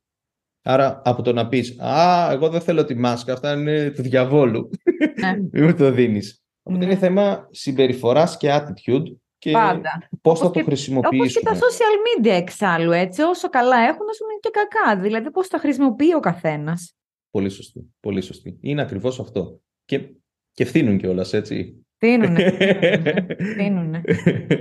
Άρα 0.62 1.02
από 1.06 1.22
το 1.22 1.34
να 1.34 1.48
πεις 1.48 1.80
«Α, 1.80 2.30
εγώ 2.32 2.50
δεν 2.50 2.62
θέλω 2.62 2.86
τη 2.86 2.96
μάσκα, 2.96 3.34
αυτά 3.34 3.54
είναι 3.54 3.92
του 3.92 4.02
διαβόλου». 4.02 4.70
Ναι. 5.20 5.38
Μην 5.66 5.78
το 5.78 5.92
δίνεις. 5.92 6.44
Ναι. 6.64 6.86
είναι 6.86 6.96
θέμα 6.96 7.48
συμπεριφοράς 7.52 8.38
και 8.38 8.50
attitude 8.52 9.21
και 9.42 9.52
Πάντα. 9.52 10.10
πώς 10.22 10.40
θα 10.40 10.52
το 10.52 10.64
χρησιμοποιήσουμε. 10.64 11.18
Όπως 11.18 11.34
και 11.34 11.44
τα 11.44 11.56
social 11.56 12.26
media 12.26 12.42
εξάλλου, 12.42 12.92
έτσι. 12.92 13.22
Όσο 13.22 13.50
καλά 13.50 13.78
έχουν, 13.78 14.08
όσο 14.10 14.24
είναι 14.24 14.40
και 14.40 14.50
κακά. 14.50 15.02
Δηλαδή 15.02 15.32
πώς 15.32 15.48
τα 15.48 15.58
χρησιμοποιεί 15.58 16.14
ο 16.14 16.20
καθένας. 16.20 16.96
Πολύ 17.32 17.50
σωστή. 17.50 17.94
Πολύ 18.00 18.22
σωστή. 18.22 18.58
Είναι 18.62 18.82
ακριβώς 18.82 19.20
αυτό. 19.20 19.62
Και, 19.86 20.10
και 20.54 20.66
φθήνουν 20.66 20.98
κιόλας, 20.98 21.34
έτσι. 21.34 21.86
Φθήνουνε. 21.96 22.52
Φθήνουνε. 23.52 24.02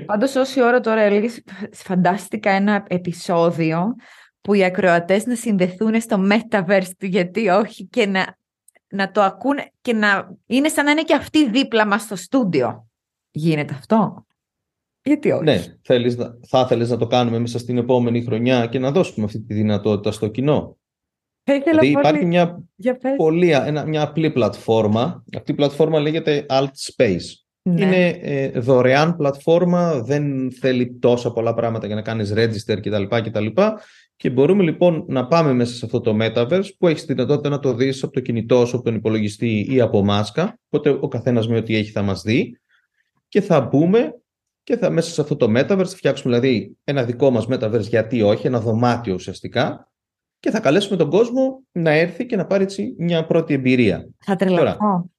Πάντως 0.06 0.36
όση 0.36 0.62
ώρα 0.62 0.80
τώρα 0.80 1.00
έλεγες, 1.00 1.42
φαντάστηκα 1.72 2.50
ένα 2.50 2.84
επεισόδιο 2.88 3.94
που 4.40 4.54
οι 4.54 4.64
ακροατές 4.64 5.26
να 5.26 5.34
συνδεθούν 5.34 6.00
στο 6.00 6.28
Metaverse 6.30 6.90
του 6.98 7.06
γιατί 7.06 7.48
όχι 7.48 7.86
και 7.86 8.06
να, 8.06 8.36
να 8.88 9.10
το 9.10 9.22
ακούνε 9.22 9.70
και 9.80 9.92
να 9.92 10.36
είναι 10.46 10.68
σαν 10.68 10.84
να 10.84 10.90
είναι 10.90 11.02
και 11.02 11.14
αυτοί 11.14 11.50
δίπλα 11.50 11.86
μας 11.86 12.02
στο 12.02 12.16
στούντιο. 12.16 12.88
Γίνεται 13.30 13.74
αυτό; 13.74 14.24
Γιατί 15.02 15.30
όχι; 15.30 15.44
Ναι, 15.44 15.62
θέλεις, 15.82 16.16
θα 16.46 16.60
ήθελες 16.60 16.90
να 16.90 16.96
το 16.96 17.06
κάνουμε 17.06 17.38
μέσα 17.38 17.58
στην 17.58 17.78
επόμενη 17.78 18.22
χρονιά 18.22 18.66
και 18.66 18.78
να 18.78 18.90
δώσουμε 18.90 19.24
αυτή 19.24 19.40
τη 19.40 19.54
δυνατότητα 19.54 20.12
στο 20.12 20.28
κοινό. 20.28 20.78
Δηλαδή 21.64 21.86
υπάρχει 21.86 22.24
μια, 22.24 22.64
πολύ, 23.16 23.50
ένα, 23.50 23.86
μια 23.86 24.02
απλή 24.02 24.30
πλατφόρμα. 24.30 25.24
Αυτή 25.36 25.52
η 25.52 25.54
πλατφόρμα 25.54 26.00
λέγεται 26.00 26.46
Alt 26.48 26.92
Space. 26.96 27.22
Ναι. 27.62 27.84
Είναι 27.84 28.08
ε, 28.08 28.48
δωρεάν 28.48 29.16
πλατφόρμα, 29.16 30.02
δεν 30.02 30.52
θέλει 30.52 30.98
τόσα 31.00 31.32
πολλά 31.32 31.54
πράγματα 31.54 31.86
για 31.86 31.94
να 31.94 32.02
κάνεις 32.02 32.32
register 32.36 32.78
κτλ. 32.80 33.02
κτλ. 33.02 33.46
Και 34.16 34.30
μπορούμε 34.30 34.62
λοιπόν 34.62 35.04
να 35.08 35.26
πάμε 35.26 35.52
μέσα 35.52 35.74
σε 35.74 35.84
αυτό 35.84 36.00
το 36.00 36.16
Metaverse 36.20 36.68
που 36.78 36.88
έχεις 36.88 37.04
τη 37.04 37.12
δυνατότητα 37.12 37.48
να 37.48 37.58
το 37.58 37.74
δεις 37.74 38.02
από 38.02 38.12
το 38.12 38.20
κινητό 38.20 38.66
σου, 38.66 38.76
από 38.76 38.84
τον 38.84 38.94
υπολογιστή 38.94 39.66
ή 39.70 39.80
από 39.80 40.04
μάσκα. 40.04 40.58
Οπότε 40.68 40.98
ο 41.00 41.08
καθένας 41.08 41.48
με 41.48 41.56
ό,τι 41.56 41.76
έχει 41.76 41.90
θα 41.90 42.02
μας 42.02 42.22
δει. 42.22 42.60
Και 43.28 43.40
θα 43.40 43.60
μπούμε 43.60 44.20
και 44.62 44.76
θα 44.76 44.90
μέσα 44.90 45.10
σε 45.10 45.20
αυτό 45.20 45.36
το 45.36 45.46
Metaverse 45.50 45.66
θα 45.66 45.96
φτιάξουμε 45.96 46.38
δηλαδή 46.38 46.76
ένα 46.84 47.04
δικό 47.04 47.30
μας 47.30 47.46
Metaverse 47.50 47.80
γιατί 47.80 48.22
όχι, 48.22 48.46
ένα 48.46 48.60
δωμάτιο 48.60 49.14
ουσιαστικά 49.14 49.90
και 50.40 50.50
θα 50.50 50.60
καλέσουμε 50.60 50.96
τον 50.96 51.10
κόσμο 51.10 51.62
να 51.72 51.90
έρθει 51.90 52.26
και 52.26 52.36
να 52.36 52.46
πάρει 52.46 52.62
έτσι 52.62 52.94
μια 52.98 53.26
πρώτη 53.26 53.54
εμπειρία. 53.54 54.08
Θα 54.18 54.36
τρελαθώ. 54.36 55.10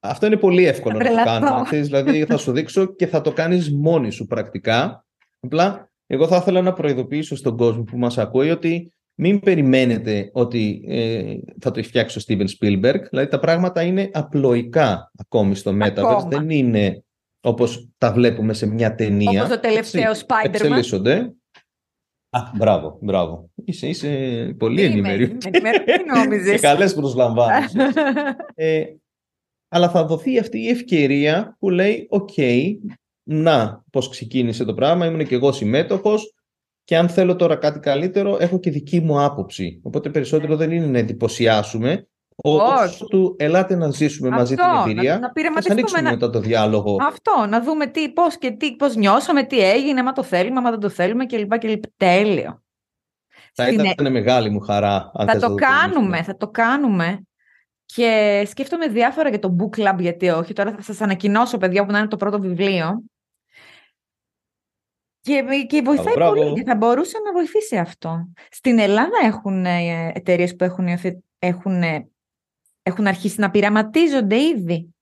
αυτό 0.00 0.26
είναι 0.26 0.36
πολύ 0.36 0.66
εύκολο 0.66 0.98
να 0.98 1.04
το 1.04 1.14
κάνω. 1.24 1.64
δηλαδή 1.70 2.24
θα 2.24 2.36
σου 2.36 2.52
δείξω 2.52 2.94
και 2.94 3.06
θα 3.06 3.20
το 3.20 3.32
κάνεις 3.32 3.72
μόνη 3.74 4.10
σου 4.10 4.26
πρακτικά. 4.26 5.06
Απλά 5.40 5.90
εγώ 6.06 6.26
θα 6.26 6.36
ήθελα 6.36 6.62
να 6.62 6.72
προειδοποιήσω 6.72 7.36
στον 7.36 7.56
κόσμο 7.56 7.82
που 7.82 7.98
μας 7.98 8.18
ακούει 8.18 8.50
ότι 8.50 8.92
μην 9.14 9.40
περιμένετε 9.40 10.30
ότι 10.32 10.84
ε, 10.88 11.34
θα 11.60 11.70
το 11.70 11.78
έχει 11.78 11.88
φτιάξει 11.88 12.18
ο 12.18 12.22
Steven 12.26 12.46
Spielberg. 12.58 13.00
Δηλαδή 13.10 13.28
τα 13.28 13.38
πράγματα 13.38 13.82
είναι 13.82 14.10
απλοϊκά 14.12 15.12
ακόμη 15.18 15.54
στο 15.54 15.72
Metaverse. 15.82 16.26
Δεν 16.28 16.50
είναι 16.50 17.02
όπως 17.40 17.88
τα 17.98 18.12
βλέπουμε 18.12 18.52
σε 18.52 18.66
μια 18.66 18.94
ταινία. 18.94 19.42
Όπως 19.42 19.54
το 19.54 19.60
τελευταίο 19.60 20.12
Spider-Man. 20.12 20.44
Εξελίσσονται. 20.44 21.32
Α, 22.30 22.40
μπράβο, 22.56 22.98
μπράβο. 23.00 23.50
Είσαι, 23.54 23.88
είσαι 23.88 24.08
πολύ 24.58 24.82
ενημερή. 24.82 25.36
Και 26.50 26.58
καλές 26.60 26.94
προσλαμβάνεις. 26.94 27.74
ε, 28.54 28.84
αλλά 29.68 29.90
θα 29.90 30.04
δοθεί 30.04 30.38
αυτή 30.38 30.58
η 30.58 30.68
ευκαιρία 30.68 31.56
που 31.58 31.70
λέει, 31.70 32.06
οκ, 32.10 32.34
να, 33.22 33.84
πώς 33.90 34.08
ξεκίνησε 34.08 34.64
το 34.64 34.74
πράγμα, 34.74 35.06
ήμουν 35.06 35.26
και 35.26 35.34
εγώ 35.34 35.52
συμμέτοχος 35.52 36.34
και 36.84 36.96
αν 36.96 37.08
θέλω 37.08 37.36
τώρα 37.36 37.56
κάτι 37.56 37.78
καλύτερο, 37.78 38.36
έχω 38.40 38.58
και 38.58 38.70
δική 38.70 39.00
μου 39.00 39.22
άποψη. 39.22 39.80
Οπότε 39.82 40.10
περισσότερο 40.10 40.56
δεν 40.56 40.70
είναι 40.70 40.86
να 40.86 40.98
εντυπωσιάσουμε, 40.98 42.08
όχι. 42.42 43.04
του 43.04 43.36
ελάτε 43.38 43.74
να 43.74 43.90
ζήσουμε 43.90 44.28
Αυτό, 44.28 44.38
μαζί 44.40 44.54
την 44.54 44.64
εμπειρία 44.64 45.18
να, 45.18 45.50
να 45.50 45.60
και 45.60 45.72
ανοίξουμε 45.72 46.00
να... 46.00 46.10
μετά 46.10 46.30
το 46.30 46.40
διάλογο. 46.40 46.96
Αυτό, 47.02 47.46
να 47.48 47.62
δούμε 47.62 47.86
τι, 47.86 48.12
πώς 48.12 48.38
και 48.38 48.50
τι, 48.50 48.76
πώς 48.76 48.94
νιώσαμε, 48.96 49.42
τι 49.44 49.58
έγινε, 49.70 50.02
μα 50.02 50.12
το 50.12 50.22
θέλουμε, 50.22 50.60
μα 50.60 50.70
δεν 50.70 50.80
το 50.80 50.88
θέλουμε 50.88 51.26
κλπ. 51.26 51.58
κλπ. 51.58 51.82
Τέλειο. 51.96 52.62
Θα 53.54 53.64
Συνε- 53.64 53.90
ήταν 53.92 54.12
μεγάλη 54.12 54.50
μου 54.50 54.60
χαρά. 54.60 55.10
Αν 55.14 55.26
Θα 55.26 55.32
θες 55.32 55.42
να 55.42 55.48
το 55.48 55.54
τονίσουμε. 55.54 55.76
κάνουμε, 55.78 56.22
θα 56.22 56.36
το 56.36 56.48
κάνουμε. 56.48 57.22
Και 57.84 58.42
σκέφτομαι 58.46 58.86
διάφορα 58.88 59.28
για 59.28 59.38
το 59.38 59.56
book 59.60 59.80
club, 59.80 59.96
γιατί 59.98 60.28
όχι. 60.28 60.52
Τώρα 60.52 60.72
θα 60.72 60.82
σας 60.82 61.00
ανακοινώσω, 61.00 61.58
παιδιά, 61.58 61.84
που 61.86 61.92
να 61.92 61.98
είναι 61.98 62.08
το 62.08 62.16
πρώτο 62.16 62.40
βιβλίο. 62.40 63.02
Και, 65.20 65.44
και 65.68 65.82
βοηθάει 65.82 66.14
Μπράβο. 66.14 66.34
πολύ 66.34 66.52
και 66.52 66.62
θα 66.64 66.76
μπορούσε 66.76 67.18
να 67.24 67.32
βοηθήσει 67.32 67.76
αυτό. 67.76 68.28
Στην 68.50 68.78
Ελλάδα 68.78 69.16
έχουν 69.24 69.66
εταιρείες 70.14 70.56
που 70.56 70.64
έχουν, 70.64 70.86
υιοθε- 70.86 71.22
έχουν, 71.38 71.82
ε, 71.82 72.08
έχουν 72.88 73.06
αρχίσει 73.06 73.40
να 73.40 73.50
πειραματίζονται 73.50 74.36
ήδη. 74.36 74.94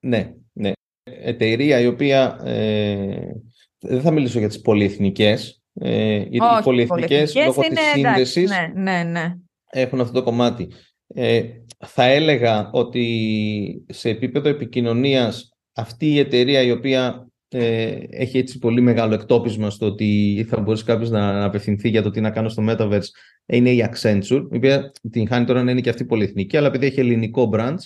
Ναι, 0.00 0.34
ναι. 0.52 0.72
Εταιρεία 1.02 1.80
η 1.80 1.86
οποία 1.86 2.40
ε, 2.44 3.32
δεν 3.78 4.00
θα 4.00 4.10
μιλήσω 4.10 4.38
για 4.38 4.48
τις 4.48 4.60
πολυεθνικές, 4.60 5.62
ε, 5.72 6.16
γιατί 6.16 6.36
οι 6.36 6.40
Όχι, 6.40 6.62
πολυεθνικές 6.62 7.32
πολυεθνικές 7.32 7.34
λόγω 7.46 7.62
είναι, 7.62 7.74
της 7.74 7.94
εντάξει, 7.94 8.30
σύνδεσης 8.32 8.50
Ναι, 8.50 8.82
ναι, 8.82 9.02
ναι. 9.02 9.34
έχουν 9.70 10.00
αυτό 10.00 10.12
το 10.12 10.22
κομμάτι. 10.22 10.72
Ε, 11.14 11.42
θα 11.86 12.04
έλεγα 12.04 12.70
ότι 12.72 13.84
σε 13.88 14.08
επίπεδο 14.08 14.48
επικοινωνίας 14.48 15.48
αυτή 15.74 16.06
η 16.06 16.18
εταιρεία 16.18 16.62
η 16.62 16.70
οποία 16.70 17.29
ε, 17.52 17.98
έχει 18.10 18.38
έτσι 18.38 18.58
πολύ 18.58 18.80
μεγάλο 18.80 19.14
εκτόπισμα 19.14 19.70
στο 19.70 19.86
ότι 19.86 20.46
θα 20.48 20.60
μπορούσε 20.60 20.84
κάποιος 20.84 21.10
να, 21.10 21.32
να 21.32 21.44
απευθυνθεί 21.44 21.88
για 21.88 22.02
το 22.02 22.10
τι 22.10 22.20
να 22.20 22.30
κάνω 22.30 22.48
στο 22.48 22.64
Metaverse 22.68 23.08
είναι 23.46 23.70
η 23.70 23.88
Accenture, 23.90 24.46
η 24.50 24.56
οποία 24.56 24.92
την 25.10 25.28
χάνει 25.28 25.44
τώρα 25.44 25.62
να 25.62 25.70
είναι 25.70 25.80
και 25.80 25.90
αυτή 25.90 26.04
πολυεθνική, 26.04 26.56
αλλά 26.56 26.66
επειδή 26.66 26.86
έχει 26.86 27.00
ελληνικό 27.00 27.50
branch, 27.52 27.78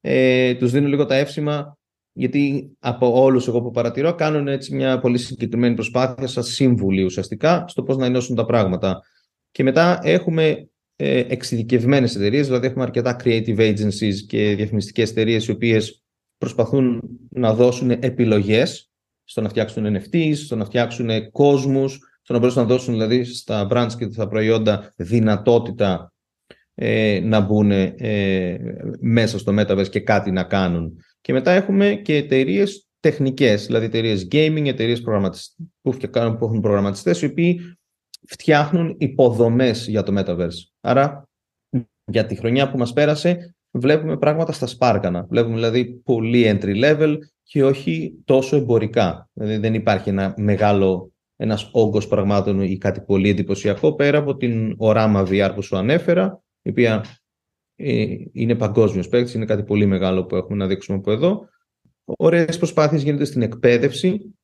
ε, 0.00 0.54
τους 0.54 0.70
δίνω 0.70 0.88
λίγο 0.88 1.06
τα 1.06 1.14
εύσημα 1.14 1.78
γιατί 2.16 2.70
από 2.78 3.22
όλους 3.22 3.48
εγώ 3.48 3.62
που 3.62 3.70
παρατηρώ 3.70 4.14
κάνουν 4.14 4.48
έτσι 4.48 4.74
μια 4.74 4.98
πολύ 4.98 5.18
συγκεκριμένη 5.18 5.74
προσπάθεια 5.74 6.26
σαν 6.26 6.42
σύμβουλοι 6.42 7.02
ουσιαστικά 7.02 7.64
στο 7.68 7.82
πώς 7.82 7.96
να 7.96 8.06
ενώσουν 8.06 8.36
τα 8.36 8.44
πράγματα. 8.44 9.02
Και 9.50 9.62
μετά 9.62 10.00
έχουμε 10.02 10.68
ε, 10.96 11.18
εξειδικευμένες 11.18 12.16
εταιρείες, 12.16 12.46
δηλαδή 12.46 12.66
έχουμε 12.66 12.82
αρκετά 12.84 13.16
creative 13.24 13.58
agencies 13.58 14.14
και 14.26 14.54
διαφημιστικές 14.54 15.10
εταιρείες 15.10 15.46
οι 15.46 15.50
οποίες 15.50 16.02
προσπαθούν 16.38 17.02
να 17.30 17.54
δώσουν 17.54 17.90
επιλογές 17.90 18.90
στο 19.24 19.40
να 19.40 19.48
φτιάξουν 19.48 19.96
NFTs, 19.96 20.34
στο 20.34 20.56
να 20.56 20.64
φτιάξουν 20.64 21.30
κόσμους, 21.30 21.98
στο 22.22 22.32
να 22.32 22.38
μπορέσουν 22.38 22.62
να 22.62 22.68
δώσουν 22.68 22.92
δηλαδή 22.92 23.24
στα 23.24 23.66
brands 23.70 23.92
και 23.98 24.08
στα 24.12 24.28
προϊόντα 24.28 24.92
δυνατότητα 24.96 26.12
ε, 26.74 27.20
να 27.22 27.40
μπουν 27.40 27.70
ε, 27.70 28.58
μέσα 29.00 29.38
στο 29.38 29.54
Metaverse 29.58 29.88
και 29.88 30.00
κάτι 30.00 30.30
να 30.30 30.42
κάνουν. 30.42 30.98
Και 31.20 31.32
μετά 31.32 31.50
έχουμε 31.50 31.94
και 31.94 32.16
εταιρείες 32.16 32.88
τεχνικές, 33.00 33.66
δηλαδή 33.66 33.84
εταιρείες 33.84 34.28
gaming, 34.30 34.66
εταιρείες 34.66 35.02
που, 35.82 35.92
φτιάχνουν- 35.92 36.38
που 36.38 36.44
έχουν 36.44 36.60
προγραμματιστές 36.60 37.22
οι 37.22 37.26
οποίοι 37.26 37.60
φτιάχνουν 38.26 38.94
υποδομές 38.98 39.86
για 39.88 40.02
το 40.02 40.12
Metaverse. 40.20 40.58
Άρα 40.80 41.28
για 42.04 42.26
τη 42.26 42.34
χρονιά 42.34 42.70
που 42.70 42.78
μας 42.78 42.92
πέρασε 42.92 43.54
βλέπουμε 43.70 44.16
πράγματα 44.18 44.52
στα 44.52 44.66
σπάρκανα. 44.66 45.26
Βλέπουμε 45.30 45.54
δηλαδή 45.54 45.84
πολύ 45.84 46.58
entry 46.60 46.84
level 46.84 47.16
και 47.54 47.64
όχι 47.64 48.22
τόσο 48.24 48.56
εμπορικά. 48.56 49.28
Δηλαδή 49.32 49.56
δεν 49.56 49.74
υπάρχει 49.74 50.08
ένα 50.08 50.34
μεγάλο, 50.36 51.12
ένας 51.36 51.68
όγκος 51.72 52.08
πραγμάτων 52.08 52.60
ή 52.60 52.78
κάτι 52.78 53.00
πολύ 53.00 53.28
εντυπωσιακό 53.28 53.94
πέρα 53.94 54.18
από 54.18 54.36
την 54.36 54.74
οράμα 54.76 55.22
VR 55.26 55.52
που 55.54 55.62
σου 55.62 55.76
ανέφερα, 55.76 56.42
η 56.62 56.68
οποία 56.70 57.04
ε, 57.76 58.16
είναι 58.32 58.54
παγκόσμιος 58.54 59.08
παίκτης, 59.08 59.34
είναι 59.34 59.44
κάτι 59.44 59.62
πολύ 59.62 59.86
μεγάλο 59.86 60.24
που 60.24 60.36
έχουμε 60.36 60.56
να 60.56 60.66
δείξουμε 60.66 60.98
από 60.98 61.10
εδώ. 61.12 61.48
Ωραίες 62.04 62.58
προσπάθειες 62.58 63.02
γίνονται 63.02 63.24
στην 63.24 63.42
εκπαίδευση, 63.42 64.34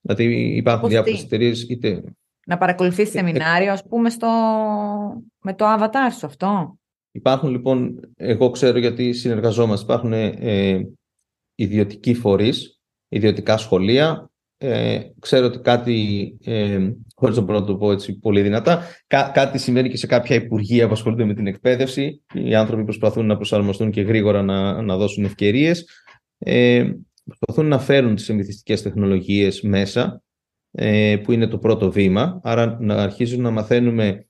δηλαδή 0.00 0.56
υπάρχουν 0.56 0.82
Πώς 0.82 0.90
διάφορες 0.90 1.18
τι; 1.18 1.24
εταιρείες 1.24 1.62
είτε 1.62 2.02
Να 2.46 2.58
παρακολουθήσει 2.58 3.10
σεμινάριο, 3.10 3.72
ας 3.72 3.84
πούμε, 3.84 4.10
στο... 4.10 4.28
με 5.38 5.54
το 5.54 5.64
avatar 5.78 6.12
σου 6.18 6.26
αυτό; 6.26 6.78
Υπάρχουν 7.10 7.50
λοιπόν, 7.50 8.00
εγώ 8.16 8.50
ξέρω 8.50 8.78
γιατί 8.78 9.12
συνεργαζόμαστε, 9.12 9.84
υπάρχουν 9.84 10.12
ε, 10.12 10.88
ιδιωτικοί 11.58 12.14
φορείς, 12.14 12.80
ιδιωτικά 13.08 13.56
σχολεία. 13.56 14.30
Ε, 14.58 15.00
ξέρω 15.18 15.46
ότι 15.46 15.58
κάτι, 15.58 16.36
ε, 16.44 16.90
χωρίς 17.14 17.36
να 17.36 17.42
μπορώ 17.42 17.58
να 17.58 17.66
το 17.66 17.76
πω 17.76 17.92
έτσι 17.92 18.18
πολύ 18.18 18.42
δυνατά, 18.42 18.82
κά- 19.06 19.32
κάτι 19.32 19.58
συμβαίνει 19.58 19.88
και 19.88 19.96
σε 19.96 20.06
κάποια 20.06 20.36
υπουργεία 20.36 20.86
που 20.86 20.92
ασχολούνται 20.92 21.24
με 21.24 21.34
την 21.34 21.46
εκπαίδευση. 21.46 22.22
Οι 22.34 22.54
άνθρωποι 22.54 22.84
προσπαθούν 22.84 23.26
να 23.26 23.36
προσαρμοστούν 23.36 23.90
και 23.90 24.00
γρήγορα 24.00 24.42
να, 24.42 24.82
να 24.82 24.96
δώσουν 24.96 25.24
ευκαιρίες. 25.24 25.86
Ε, 26.38 26.90
προσπαθούν 27.24 27.66
να 27.66 27.78
φέρουν 27.78 28.14
τις 28.14 28.28
εμυθιστικές 28.28 28.82
τεχνολογίες 28.82 29.60
μέσα, 29.60 30.22
ε, 30.70 31.16
που 31.22 31.32
είναι 31.32 31.46
το 31.46 31.58
πρώτο 31.58 31.90
βήμα. 31.90 32.40
Άρα 32.42 32.78
να 32.80 32.94
αρχίζουν 32.94 33.42
να 33.42 33.50
μαθαίνουμε 33.50 34.27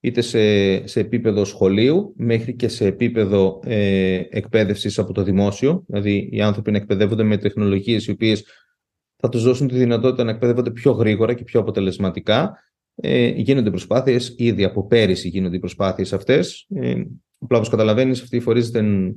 είτε 0.00 0.20
σε, 0.20 0.86
σε 0.86 1.00
επίπεδο 1.00 1.44
σχολείου 1.44 2.14
μέχρι 2.16 2.54
και 2.54 2.68
σε 2.68 2.86
επίπεδο 2.86 3.60
ε, 3.64 4.22
εκπαίδευσης 4.30 4.98
από 4.98 5.12
το 5.12 5.22
δημόσιο. 5.22 5.84
Δηλαδή 5.86 6.28
οι 6.32 6.40
άνθρωποι 6.40 6.70
να 6.70 6.76
εκπαιδεύονται 6.76 7.22
με 7.22 7.36
τεχνολογίες 7.36 8.06
οι 8.06 8.10
οποίες 8.10 8.44
θα 9.16 9.28
τους 9.28 9.42
δώσουν 9.42 9.68
τη 9.68 9.76
δυνατότητα 9.76 10.24
να 10.24 10.30
εκπαιδεύονται 10.30 10.70
πιο 10.70 10.92
γρήγορα 10.92 11.34
και 11.34 11.44
πιο 11.44 11.60
αποτελεσματικά. 11.60 12.58
Ε, 12.94 13.28
γίνονται 13.28 13.70
προσπάθειες, 13.70 14.34
ήδη 14.38 14.64
από 14.64 14.86
πέρυσι 14.86 15.28
γίνονται 15.28 15.56
οι 15.56 15.60
προσπάθειες 15.60 16.12
αυτές. 16.12 16.66
Ε, 16.74 16.94
απλά 17.38 17.56
όπως 17.56 17.68
καταλαβαίνεις 17.68 18.22
αυτοί 18.22 18.36
οι 18.36 18.40
φορείς 18.40 18.70
δεν 18.70 19.14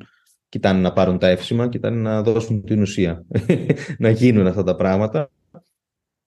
κοιτάνε 0.49 0.79
να 0.79 0.93
πάρουν 0.93 1.17
τα 1.17 1.27
εύσημα, 1.27 1.69
κοιτάνε 1.69 2.01
να 2.01 2.21
δώσουν 2.21 2.63
την 2.63 2.81
ουσία, 2.81 3.25
να 3.97 4.09
γίνουν 4.09 4.47
αυτά 4.47 4.63
τα 4.63 4.75
πράγματα 4.75 5.29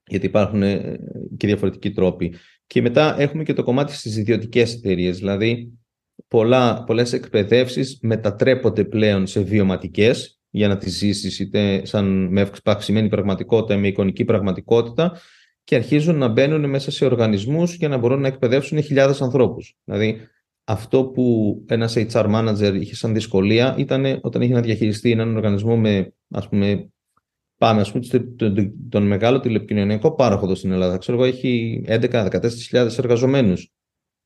γιατί 0.07 0.27
υπάρχουν 0.27 0.63
ε, 0.63 0.99
και 1.37 1.47
διαφορετικοί 1.47 1.91
τρόποι. 1.91 2.35
Και 2.67 2.83
μετά 2.83 3.21
έχουμε 3.21 3.43
και 3.43 3.53
το 3.53 3.63
κομμάτι 3.63 3.93
στις 3.93 4.17
ιδιωτικές 4.17 4.75
εταιρείες. 4.75 5.19
Δηλαδή, 5.19 5.73
πολλά, 6.29 6.85
πολλές 6.85 7.13
εκπαιδεύσεις 7.13 7.99
μετατρέπονται 8.03 8.85
πλέον 8.85 9.27
σε 9.27 9.41
βιωματικές 9.41 10.41
για 10.51 10.69
να 10.69 10.77
τις 10.77 10.97
ζήσεις 10.97 11.39
είτε 11.39 11.85
σαν 11.85 12.29
με 12.31 12.51
αυξημένη 12.65 13.09
πραγματικότητα, 13.09 13.79
με 13.79 13.87
εικονική 13.87 14.25
πραγματικότητα 14.25 15.21
και 15.65 15.75
αρχίζουν 15.75 16.17
να 16.17 16.29
μπαίνουν 16.29 16.69
μέσα 16.69 16.91
σε 16.91 17.05
οργανισμούς 17.05 17.75
για 17.75 17.89
να 17.89 17.97
μπορούν 17.97 18.21
να 18.21 18.29
εκπαιδεύσουν 18.29 18.83
χιλιάδες 18.83 19.23
ανθρώπους. 19.23 19.77
Δηλαδή, 19.85 20.21
αυτό 20.65 21.05
που 21.05 21.57
ένας 21.69 21.95
HR 21.97 22.27
manager 22.35 22.79
είχε 22.81 22.95
σαν 22.95 23.15
δυσκολία 23.15 23.75
ήταν 23.79 24.19
όταν 24.23 24.43
είχε 24.43 24.53
να 24.53 24.61
διαχειριστεί 24.61 25.11
έναν 25.11 25.37
οργανισμό 25.37 25.77
με, 25.77 26.15
ας 26.31 26.49
πούμε, 26.49 26.91
Πάμε, 27.59 27.81
ας 27.81 27.93
πούμε, 27.93 28.05
στο- 28.05 28.35
τον, 28.35 28.73
τον 28.89 29.07
μεγάλο 29.07 29.41
τηλεπικοινωνιακό 29.41 30.15
πάροχο 30.15 30.45
εδώ 30.45 30.55
στην 30.55 30.71
Ελλάδα. 30.73 30.99
Ξέρω 30.99 31.17
εγώ, 31.17 31.27
έχει 31.27 31.83
11-14 31.87 32.99
εργαζομένους. 32.99 33.71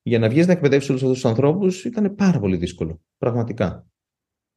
Για 0.03 0.19
να 0.19 0.29
βγεις 0.29 0.45
να 0.47 0.51
εκπαιδεύσεις 0.53 0.89
όλους 0.89 1.01
αυτούς 1.03 1.21
τους 1.21 1.29
ανθρώπους 1.29 1.85
ήταν 1.85 2.15
πάρα 2.15 2.39
πολύ 2.39 2.57
δύσκολο. 2.57 3.01
Πραγματικά. 3.17 3.85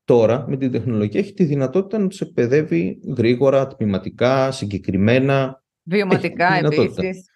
Τώρα, 0.04 0.44
με 0.48 0.56
την 0.56 0.70
τεχνολογία, 0.70 1.20
έχει 1.20 1.32
τη 1.32 1.44
δυνατότητα 1.44 1.98
να 1.98 2.06
τους 2.08 2.20
εκπαιδεύει 2.20 3.00
γρήγορα, 3.16 3.66
τμηματικά, 3.66 4.50
συγκεκριμένα. 4.50 5.62
Βιωματικά 5.82 6.46
Έχει 6.46 6.56
δυνατότητα. 6.56 7.02
επίσης. 7.06 7.28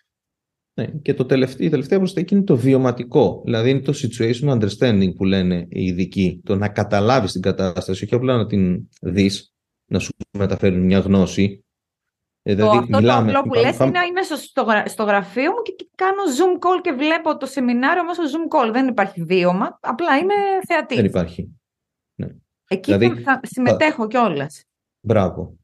Ναι. 0.74 0.86
Και 0.86 1.14
το 1.14 1.24
τελευταίο, 1.24 1.66
η 1.66 1.70
τελευταία 1.70 1.98
προσθήκη 1.98 2.34
είναι 2.34 2.44
το 2.44 2.56
βιωματικό. 2.56 3.42
Δηλαδή 3.44 3.70
είναι 3.70 3.80
το 3.80 3.92
situation 3.96 4.58
understanding 4.60 5.14
που 5.14 5.24
λένε 5.24 5.66
οι 5.68 5.84
ειδικοί. 5.84 6.40
Το 6.44 6.56
να 6.56 6.68
καταλάβεις 6.68 7.32
την 7.32 7.40
κατάσταση, 7.42 8.04
όχι 8.04 8.14
απλά 8.14 8.36
να 8.36 8.46
την 8.46 8.88
δεις, 9.00 9.52
να 9.88 9.98
σου 9.98 10.12
μεταφέρουν 10.38 10.80
μια 10.80 10.98
γνώση. 10.98 11.62
Ε, 12.42 12.50
Το, 12.50 12.56
δηλαδή, 12.56 12.78
αυτό 12.78 12.90
το 12.90 12.98
μιλάμε, 12.98 13.28
απλό 13.30 13.42
που 13.42 13.48
πάμε- 13.48 13.66
λες 13.66 13.76
πάμε- 13.76 13.90
είναι 13.96 14.06
είμαι 14.06 14.22
στο, 14.22 14.36
στο, 14.36 14.62
γρα- 14.62 14.86
στο 14.88 15.02
γραφείο 15.04 15.50
μου 15.50 15.62
και, 15.62 15.72
και 15.72 15.88
κάνω 15.94 16.22
zoom 16.38 16.58
call 16.66 16.80
και 16.82 16.92
βλέπω 16.92 17.36
το 17.36 17.46
σεμινάριο 17.46 18.04
μέσω 18.04 18.22
zoom 18.22 18.68
call. 18.68 18.72
Δεν 18.72 18.88
υπάρχει 18.88 19.22
βίωμα, 19.22 19.78
απλά 19.82 20.18
είμαι 20.18 20.34
θεατής. 20.66 20.96
Δεν 20.96 21.06
υπάρχει. 21.06 21.48
Εκεί 22.70 22.94
Δηλαδή, 22.96 23.20
θα, 23.20 23.32
θα 23.32 23.40
συμμετέχω 23.42 24.06
κιόλας. 24.06 24.64
Μπράβο. 25.00 25.56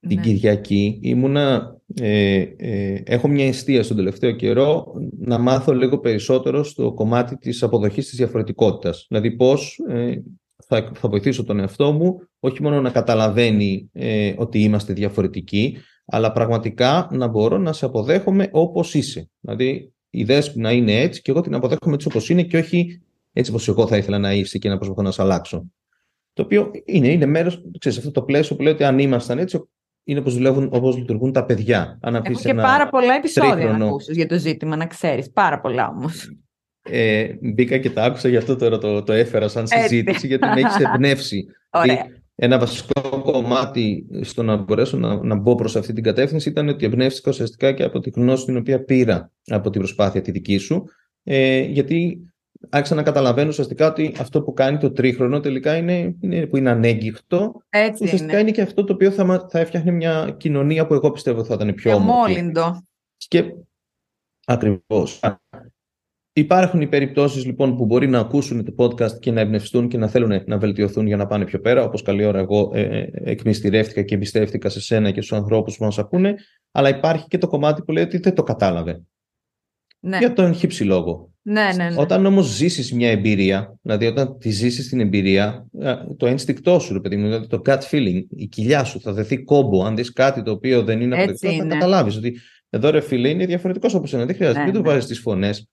Την 0.00 0.16
Ναι. 0.16 0.22
Κυριακή 0.22 0.98
ήμουνα, 1.02 1.76
ε, 2.00 2.40
ε, 2.56 3.02
έχω 3.06 3.28
μια 3.28 3.46
αιστεία 3.46 3.82
στον 3.82 3.96
τελευταίο 3.96 4.32
καιρό 4.32 4.94
να 5.18 5.38
μάθω 5.38 5.72
λίγο 5.74 5.98
περισσότερο 5.98 6.62
στο 6.62 6.92
κομμάτι 6.92 7.36
της 7.36 7.62
αποδοχής 7.62 8.08
της 8.08 8.16
διαφορετικότητας. 8.18 9.06
Δηλαδή 9.08 9.30
πώς 9.30 9.78
ε, 9.88 10.14
θα, 10.66 10.90
θα 10.94 11.08
βοηθήσω 11.08 11.44
τον 11.44 11.60
εαυτό 11.60 11.92
μου 11.92 12.20
όχι 12.40 12.62
μόνο 12.62 12.80
να 12.80 12.90
καταλαβαίνει 12.90 13.90
ε, 13.92 14.34
ότι 14.36 14.62
είμαστε 14.62 14.92
διαφορετικοί, 14.92 15.76
αλλά 16.06 16.32
πραγματικά 16.32 17.08
να 17.12 17.26
μπορώ 17.26 17.58
να 17.58 17.72
σε 17.72 17.84
αποδέχομαι 17.84 18.48
όπως 18.52 18.94
είσαι. 18.94 19.30
Δηλαδή 19.40 19.92
η 20.10 20.24
δέσποινα 20.24 20.72
είναι 20.72 21.00
έτσι 21.00 21.22
και 21.22 21.30
εγώ 21.30 21.40
την 21.40 21.54
αποδέχομαι 21.54 21.94
έτσι 21.94 22.08
όπως 22.08 22.28
είναι 22.28 22.42
και 22.42 22.56
όχι 22.56 23.02
έτσι 23.32 23.50
όπως 23.50 23.68
εγώ 23.68 23.86
θα 23.86 23.96
ήθελα 23.96 24.18
να 24.18 24.32
είσαι 24.34 24.58
και 24.58 24.68
να 24.68 24.76
προσπαθώ 24.76 25.02
να 25.02 25.10
σε 25.10 25.22
αλλάξω. 25.22 25.70
Το 26.32 26.42
οποίο 26.42 26.70
είναι, 26.84 27.08
είναι 27.08 27.26
μέρος, 27.26 27.62
ξέρεις, 27.78 27.98
αυτό 27.98 28.10
το 28.10 28.22
πλαίσιο 28.22 28.56
που 28.56 28.62
λέει 28.62 28.72
ότι 28.72 28.84
αν 28.84 28.98
ήμασταν 28.98 29.38
έτσι, 29.38 29.68
είναι 30.04 30.18
όπως, 30.18 30.34
δουλεύουν, 30.34 30.68
όπως 30.72 30.96
λειτουργούν 30.96 31.32
τα 31.32 31.44
παιδιά. 31.44 31.98
Αν 32.02 32.14
Έχω 32.14 32.22
αφήσεις 32.26 32.44
και 32.44 32.50
ένα 32.50 32.62
πάρα 32.62 32.88
πολλά 32.88 33.14
επεισόδια 33.14 33.50
να 33.50 33.56
τρίχρονο- 33.56 33.86
ακούσεις 33.86 34.16
για 34.16 34.26
το 34.26 34.38
ζήτημα, 34.38 34.76
να 34.76 34.86
ξέρεις. 34.86 35.30
Πάρα 35.30 35.60
πολλά 35.60 35.88
όμως. 35.88 36.36
Ε, 36.90 37.28
μπήκα 37.40 37.78
και 37.78 37.90
τα 37.90 38.02
άκουσα, 38.04 38.28
γι' 38.28 38.36
αυτό 38.36 38.56
τώρα 38.56 38.78
το, 38.78 39.02
το 39.02 39.12
έφερα 39.12 39.48
σαν 39.48 39.62
Έτσι. 39.62 39.78
συζήτηση, 39.78 40.26
γιατί 40.26 40.46
με 40.46 40.60
έχεις 40.60 40.76
εμπνεύσει. 40.94 41.46
Ωραία. 41.70 41.94
Δηλαδή, 41.94 42.22
ένα 42.36 42.58
βασικό 42.58 43.20
κομμάτι 43.22 44.06
στο 44.20 44.42
να 44.42 44.56
μπορέσω 44.56 44.96
να, 44.96 45.22
να 45.24 45.34
μπω 45.34 45.54
προς 45.54 45.76
αυτή 45.76 45.92
την 45.92 46.02
κατεύθυνση 46.02 46.48
ήταν 46.48 46.68
ότι 46.68 46.84
εμπνεύστηκα 46.84 47.30
ουσιαστικά 47.30 47.72
και 47.72 47.82
από 47.82 48.00
τη 48.00 48.10
γνώση 48.10 48.44
την 48.44 48.56
οποία 48.56 48.84
πήρα 48.84 49.30
από 49.46 49.70
την 49.70 49.80
προσπάθεια 49.80 50.20
τη 50.20 50.30
δική 50.30 50.56
σου 50.56 50.84
Ε, 51.22 51.58
γιατί 51.60 52.18
άρχισα 52.70 52.94
να 52.94 53.02
καταλαβαίνω 53.02 53.48
ουσιαστικά 53.48 53.86
ότι 53.88 54.14
αυτό 54.18 54.42
που 54.42 54.52
κάνει 54.52 54.78
το 54.78 54.92
τρίχρονο 54.92 55.40
τελικά 55.40 55.76
είναι, 55.76 56.14
είναι 56.20 56.46
που 56.46 56.56
είναι 56.56 56.70
ανέγκυχτο. 56.70 57.62
Έτσι 57.68 58.04
ουσιαστικά 58.04 58.32
είναι. 58.32 58.40
είναι. 58.40 58.50
και 58.50 58.62
αυτό 58.62 58.84
το 58.84 58.92
οποίο 58.92 59.10
θα, 59.10 59.24
μα- 59.24 59.46
θα 59.48 59.58
έφτιαχνε 59.58 59.90
μια 59.90 60.34
κοινωνία 60.36 60.86
που 60.86 60.94
εγώ 60.94 61.10
πιστεύω 61.10 61.44
θα 61.44 61.54
ήταν 61.54 61.74
πιο 61.74 61.90
Και 61.90 61.96
όμορφη. 61.96 62.32
μόλυντο. 62.34 62.86
Και 63.28 63.44
ακριβώς. 64.46 65.20
Υπάρχουν 66.36 66.80
οι 66.80 66.86
περιπτώσεις 66.86 67.44
λοιπόν 67.44 67.76
που 67.76 67.84
μπορεί 67.84 68.08
να 68.08 68.18
ακούσουν 68.18 68.64
το 68.64 68.74
podcast 68.78 69.18
και 69.20 69.30
να 69.30 69.40
εμπνευστούν 69.40 69.88
και 69.88 69.98
να 69.98 70.08
θέλουν 70.08 70.42
να 70.46 70.58
βελτιωθούν 70.58 71.06
για 71.06 71.16
να 71.16 71.26
πάνε 71.26 71.44
πιο 71.44 71.60
πέρα. 71.60 71.84
Όπως 71.84 72.02
καλή 72.02 72.24
ώρα 72.24 72.38
εγώ 72.38 72.70
ε, 72.74 72.80
ε, 72.80 73.10
εκμυστηρεύτηκα 73.24 74.02
και 74.02 74.14
εμπιστεύτηκα 74.14 74.68
σε 74.68 74.80
σένα 74.80 75.10
και 75.10 75.20
στους 75.20 75.38
ανθρώπους 75.38 75.76
που 75.76 75.84
μας 75.84 75.98
ακούνε. 75.98 76.34
Αλλά 76.72 76.88
υπάρχει 76.88 77.26
και 77.28 77.38
το 77.38 77.46
κομμάτι 77.46 77.82
που 77.82 77.92
λέει 77.92 78.04
ότι 78.04 78.18
δεν 78.18 78.34
το 78.34 78.42
κατάλαβε. 78.42 79.02
Ναι, 80.00 80.18
Για 80.18 80.32
τον 80.32 80.54
χύψη 80.54 80.84
λόγο. 80.84 81.32
ναι, 81.42 81.68
ναι. 81.76 81.88
ναι. 81.90 82.00
Όταν 82.00 82.26
όμως 82.26 82.46
ζήσεις 82.46 82.92
μια 82.92 83.10
εμπειρία, 83.10 83.78
δηλαδή 83.82 84.06
όταν 84.06 84.38
τη 84.38 84.50
ζήσεις 84.50 84.88
την 84.88 85.00
εμπειρία, 85.00 85.66
ε, 85.80 85.94
το 86.16 86.26
ένστικτό 86.26 86.78
σου, 86.78 86.92
ρε 86.92 87.00
παιδί 87.00 87.16
μου, 87.16 87.24
δηλαδή 87.24 87.46
το 87.46 87.62
gut 87.64 87.80
feeling, 87.90 88.22
η 88.28 88.46
κοιλιά 88.46 88.84
σου 88.84 89.00
θα 89.00 89.12
δεθεί 89.12 89.42
κόμπο. 89.42 89.84
Αν 89.84 89.96
δεις 89.96 90.12
κάτι 90.12 90.42
το 90.42 90.50
οποίο 90.50 90.82
δεν 90.82 91.00
είναι 91.00 91.14
Έτσι 91.22 91.24
αποδεκτό, 91.46 91.48
θα 91.48 91.64
είναι. 91.64 91.74
καταλάβεις 91.74 92.16
ότι 92.16 92.38
εδώ 92.70 92.90
ρε 92.90 93.00
φίλε 93.00 93.28
είναι 93.28 93.46
διαφορετικός 93.46 93.94
από 93.94 94.06
σένα. 94.06 94.24
Δεν 94.26 94.34
χρειάζεται, 94.34 94.58
Ναι, 94.58 94.64
μην 94.64 94.74
το 94.74 94.80
ναι. 94.80 94.88
βάζεις 94.88 95.04
στις 95.04 95.18
φωνές. 95.18 95.68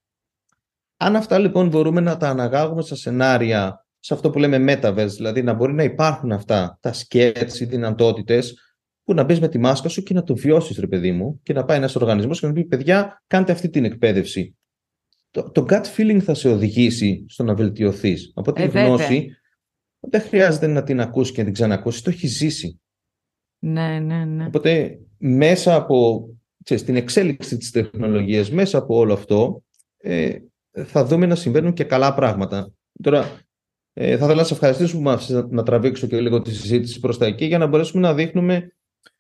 Αν 1.04 1.16
αυτά 1.16 1.40
λοιπόν 1.40 1.68
μπορούμε 1.68 2.02
να 2.02 2.18
τα 2.18 2.30
αναγάγουμε 2.30 2.82
στα 2.82 2.96
σενάρια, 2.96 3.86
σε 4.00 4.14
αυτό 4.14 4.30
που 4.30 4.40
λέμε 4.40 4.58
metaverse, 4.74 5.10
δηλαδή 5.16 5.44
να 5.44 5.54
μπορεί 5.54 5.74
να 5.74 5.84
υπάρχουν 5.84 6.32
αυτά 6.32 6.78
τα 6.82 6.94
sketches, 6.94 7.60
οι 7.60 7.66
δυνατότητες, 7.66 8.76
που 9.04 9.14
να 9.14 9.24
μπεις 9.24 9.40
με 9.40 9.48
τη 9.48 9.58
μάσκα 9.58 9.90
σου 9.90 10.04
και 10.04 10.14
να 10.14 10.24
το 10.24 10.36
βιώσεις 10.36 10.78
ρε 10.78 10.88
παιδί 10.88 11.12
μου 11.12 11.40
και 11.44 11.54
να 11.54 11.66
πάει 11.66 11.78
ένας 11.78 11.96
οργανισμός 11.96 12.40
και 12.40 12.48
να 12.48 12.54
πει 12.54 12.66
παιδιά 12.66 13.24
κάντε 13.28 13.52
αυτή 13.52 13.70
την 13.70 13.86
εκπαίδευση 13.86 14.56
το, 15.32 15.52
το 15.52 15.66
gut 15.70 15.84
feeling 15.98 16.20
θα 16.20 16.34
σε 16.34 16.50
οδηγήσει 16.50 17.26
στο 17.28 17.44
να 17.44 17.56
βελτιωθείς. 17.56 18.32
Από 18.36 18.52
τη 18.52 18.62
Ε, 18.62 18.66
βέβαια. 18.66 18.86
γνώση 18.86 19.30
δεν 20.00 20.22
χρειάζεται 20.22 20.68
να 20.68 20.84
την 20.84 21.02
ακούσει 21.02 21.32
και 21.32 21.38
να 21.38 21.44
την 21.44 21.54
ξανακούσεις, 21.54 22.02
το 22.02 22.10
έχεις 22.10 22.38
ζήσει. 22.38 22.80
Ναι, 23.60 24.00
ναι, 24.00 24.26
ναι. 24.26 24.46
Οπότε 24.46 25.00
μέσα 25.18 25.76
από 25.76 26.28
ξέρεις, 26.64 26.84
την 26.84 26.96
εξέλιξη 26.96 27.58
της 27.58 27.72
τεχνολογίας, 27.72 28.52
μέσα 28.52 28.78
από 28.78 28.96
όλο 28.96 29.14
αυτό, 29.14 29.64
ε, 29.98 30.38
θα 30.72 31.06
δούμε 31.06 31.26
να 31.26 31.36
συμβαίνουν 31.36 31.74
και 31.74 31.84
καλά 31.84 32.14
πράγματα. 32.14 32.74
Τώρα, 33.04 33.40
ε, 33.94 34.08
θα 34.08 34.14
ήθελα 34.26 34.36
να 34.36 34.44
σε 34.44 34.54
ευχαριστήσω 34.54 34.96
που 34.98 35.04
με 35.04 35.12
άφησες 35.12 35.36
να, 35.36 35.48
να 35.50 35.64
τραβήξω 35.64 36.08
και 36.08 36.22
λίγο 36.22 36.42
τη 36.42 36.54
συζήτηση 36.54 37.00
προς 37.00 37.18
τα 37.18 37.26
εκεί 37.26 37.46
για 37.46 37.58
να 37.58 37.68
μπορέσουμε 37.68 38.02
να 38.02 38.14
δείχνουμε 38.14 38.76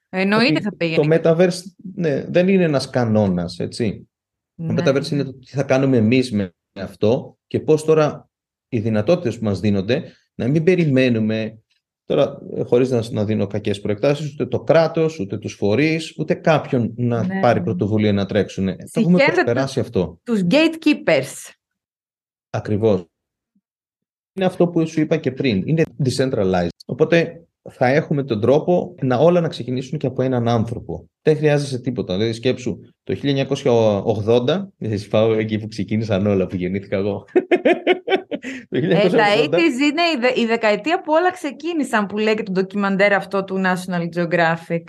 Εννοείται 0.09 0.53
ότι 0.53 0.61
θα 0.61 0.75
πήγαινε. 0.75 1.07
το 1.07 1.15
metaverse 1.15 1.59
ναι, 1.95 2.25
δεν 2.29 2.47
είναι 2.47 2.63
ένας 2.63 2.89
κανόνας, 2.89 3.59
έτσι. 3.59 4.09
Το 4.55 4.63
Ναι, 4.63 4.81
Metaverse 4.81 5.11
είναι 5.11 5.23
το 5.23 5.33
τι 5.33 5.51
θα 5.51 5.63
κάνουμε 5.63 5.97
εμείς 5.97 6.31
με 6.31 6.53
αυτό 6.73 7.37
και 7.47 7.59
πώς 7.59 7.85
τώρα 7.85 8.29
οι 8.69 8.79
δυνατότητες 8.79 9.37
που 9.37 9.43
μας 9.43 9.59
δίνονται 9.59 10.11
να 10.35 10.47
μην 10.47 10.63
περιμένουμε 10.63 11.61
τώρα 12.11 12.41
ε, 12.55 12.63
χωρίς 12.63 12.89
να, 12.89 13.03
να 13.11 13.25
δίνω 13.25 13.47
κακές 13.47 13.81
προεκτάσεις 13.81 14.33
ούτε 14.33 14.45
το 14.45 14.59
κράτος, 14.59 15.19
ούτε 15.19 15.37
τους 15.37 15.53
φορείς, 15.53 16.15
ούτε 16.17 16.33
κάποιον 16.33 16.93
να 16.97 17.25
Ναι. 17.25 17.39
πάρει 17.39 17.61
πρωτοβουλία 17.61 18.13
να 18.13 18.25
τρέξουν. 18.25 18.65
Το 18.65 18.71
έχουμε 18.71 18.85
Συγχαίρετε 18.87 19.31
προσπεράσει 19.33 19.79
αυτό. 19.79 20.19
Τους 20.23 20.41
gatekeepers. 20.49 21.49
Ακριβώς. 22.49 23.05
Είναι 24.33 24.45
αυτό 24.45 24.67
που 24.67 24.87
σου 24.87 25.01
είπα 25.01 25.17
και 25.17 25.31
πριν. 25.31 25.63
Είναι 25.65 25.83
decentralized. 26.05 26.67
Οπότε 26.85 27.45
θα 27.69 27.87
έχουμε 27.87 28.23
τον 28.23 28.41
τρόπο 28.41 28.95
να 29.01 29.17
όλα 29.17 29.41
να 29.41 29.47
ξεκινήσουν 29.47 29.97
και 29.97 30.07
από 30.07 30.21
έναν 30.21 30.47
άνθρωπο. 30.47 31.09
Δεν 31.21 31.35
χρειάζεσαι 31.37 31.79
τίποτα. 31.79 32.13
Δηλαδή 32.13 32.33
σκέψου 32.33 32.79
το 33.03 33.15
1980, 33.23 34.67
εσύ 34.77 35.07
πάω 35.07 35.33
εκεί 35.33 35.57
που 35.59 35.67
ξεκίνησαν 35.67 36.27
όλα 36.27 36.47
που 36.47 36.55
γεννήθηκα 36.55 36.97
εγώ. 36.97 37.25
το 38.69 38.77
Ε, 38.77 39.09
τα 39.09 39.25
1980, 39.25 39.49
80s 39.49 39.57
είναι 39.59 40.01
η, 40.15 40.17
δε- 40.19 40.39
η 40.41 40.45
δεκαετία 40.45 41.01
που 41.01 41.13
όλα 41.13 41.31
ξεκίνησαν 41.31 42.05
που 42.05 42.17
λέει 42.17 42.33
και 42.33 42.43
το 42.43 42.51
ντοκιμαντέρ 42.51 43.13
αυτό 43.13 43.43
του 43.43 43.61
National 43.65 44.07
Geographic. 44.15 44.83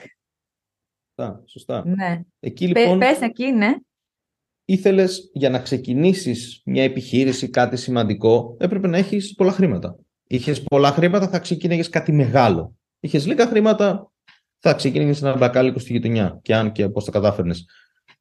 σωστά, 1.17 1.43
σωστά. 1.47 1.83
Ναι. 1.87 2.21
Εκεί 2.41 2.73
Πε- 2.73 2.83
λοιπόν 2.83 2.99
Πες 2.99 3.21
εκεί, 3.21 3.51
ναι. 3.53 3.75
ήθελες 4.65 5.31
για 5.33 5.51
να 5.51 5.59
ξεκινήσεις 5.59 6.61
μια 6.65 6.83
επιχείρηση, 6.85 7.49
κάτι 7.51 7.77
σημαντικό, 7.77 8.57
έπρεπε 8.59 8.87
να 8.87 8.97
έχεις 8.97 9.35
πολλά 9.35 9.53
χρήματα. 9.53 9.97
Είχες 10.27 10.63
πολλά 10.63 10.91
χρήματα, 10.93 11.29
θα 11.29 11.39
ξεκίνηγες 11.39 11.89
κάτι 11.89 12.13
μεγάλο. 12.13 12.75
Είχες 13.01 13.27
λίγα 13.27 13.47
χρήματα, 13.47 14.13
θα 14.59 14.75
ξεκίνηγες 14.75 15.23
ένα 15.23 15.37
μπακάλικο 15.37 15.79
στη 15.79 15.93
γειτονιά. 15.93 16.39
Και 16.43 16.55
αν 16.55 16.73
και 16.73 16.89
πώς 16.89 17.05
το 17.05 17.11
κατάφερνες. 17.11 17.65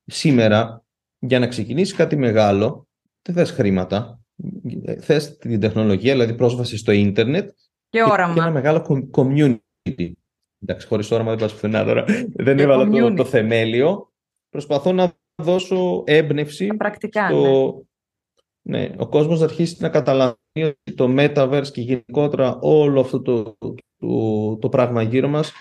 Σήμερα, 0.06 0.84
για 1.20 1.40
να 1.40 1.48
ξεκινήσεις 1.48 1.96
κάτι 1.96 2.16
μεγάλο, 2.16 2.88
δεν 3.22 3.36
θες 3.36 3.52
χρήματα. 3.52 4.20
Θες 5.00 5.38
την 5.38 5.60
τεχνολογία, 5.60 6.12
δηλαδή 6.12 6.34
πρόσβαση 6.34 6.78
στο 6.78 6.92
ίντερνετ 6.92 7.50
Και 7.50 7.54
και, 7.90 7.98
και 7.98 8.04
όραμα. 8.12 8.34
ένα 8.38 8.52
μεγάλο 8.52 8.86
com- 8.90 9.22
community. 9.22 10.12
Εντάξει, 10.64 10.88
χωρίς 10.88 11.12
όραμα 11.12 11.30
δεν 11.30 11.40
πας 11.40 11.52
πουθενά 11.54 11.84
τώρα. 11.84 12.04
Δεν 12.46 12.58
Και 12.58 12.64
έβαλα 12.64 12.90
το, 12.90 13.08
community. 13.08 13.16
το 13.16 13.26
θεμέλιο. 13.26 14.12
Προσπαθώ 14.50 14.92
να 14.94 15.14
δώσω 15.44 16.04
έμπνευση 16.06 16.68
Τα 16.68 16.76
πρακτικά, 16.78 17.22
ναι. 17.22 17.38
στο... 17.38 17.86
Ναι, 18.68 18.92
ο 18.98 19.08
κόσμος 19.08 19.40
να 19.40 19.46
αρχίσει 19.46 19.78
να 19.80 19.90
καταλαβαίνει 19.90 20.36
ότι 20.64 20.94
το 20.96 21.08
Metaverse 21.18 21.68
και 21.72 21.82
γενικότερα 21.82 22.58
όλο 22.62 23.00
αυτό 23.00 23.22
το, 23.22 23.58
το, 23.98 24.58
το 24.58 24.70
πράγμα 24.70 25.02
γύρω 25.02 25.28
μας 25.28 25.52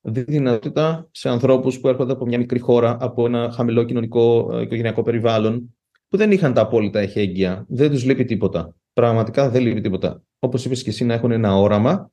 δίνει 0.00 0.26
δυνατότητα 0.26 1.08
σε 1.10 1.28
ανθρώπους 1.28 1.80
που 1.80 1.88
έρχονται 1.88 2.12
από 2.12 2.26
μια 2.26 2.38
μικρή 2.38 2.58
χώρα, 2.58 2.96
από 3.00 3.26
ένα 3.26 3.50
χαμηλό 3.50 3.84
κοινωνικό 3.84 4.50
ε, 4.52 4.60
οικογενειακό 4.62 5.02
περιβάλλον, 5.02 5.77
που 6.08 6.16
δεν 6.16 6.32
είχαν 6.32 6.54
τα 6.54 6.60
απόλυτα 6.60 6.98
εχέγγυα. 7.00 7.64
Δεν 7.68 7.90
τους 7.90 8.04
λείπει 8.04 8.24
τίποτα. 8.24 8.74
Πραγματικά 8.92 9.50
δεν 9.50 9.62
λείπει 9.62 9.80
τίποτα. 9.80 10.22
Όπως 10.38 10.64
είπες 10.64 10.82
και 10.82 10.90
εσύ, 10.90 11.04
να 11.04 11.14
έχουν 11.14 11.30
ένα 11.30 11.56
όραμα, 11.56 12.10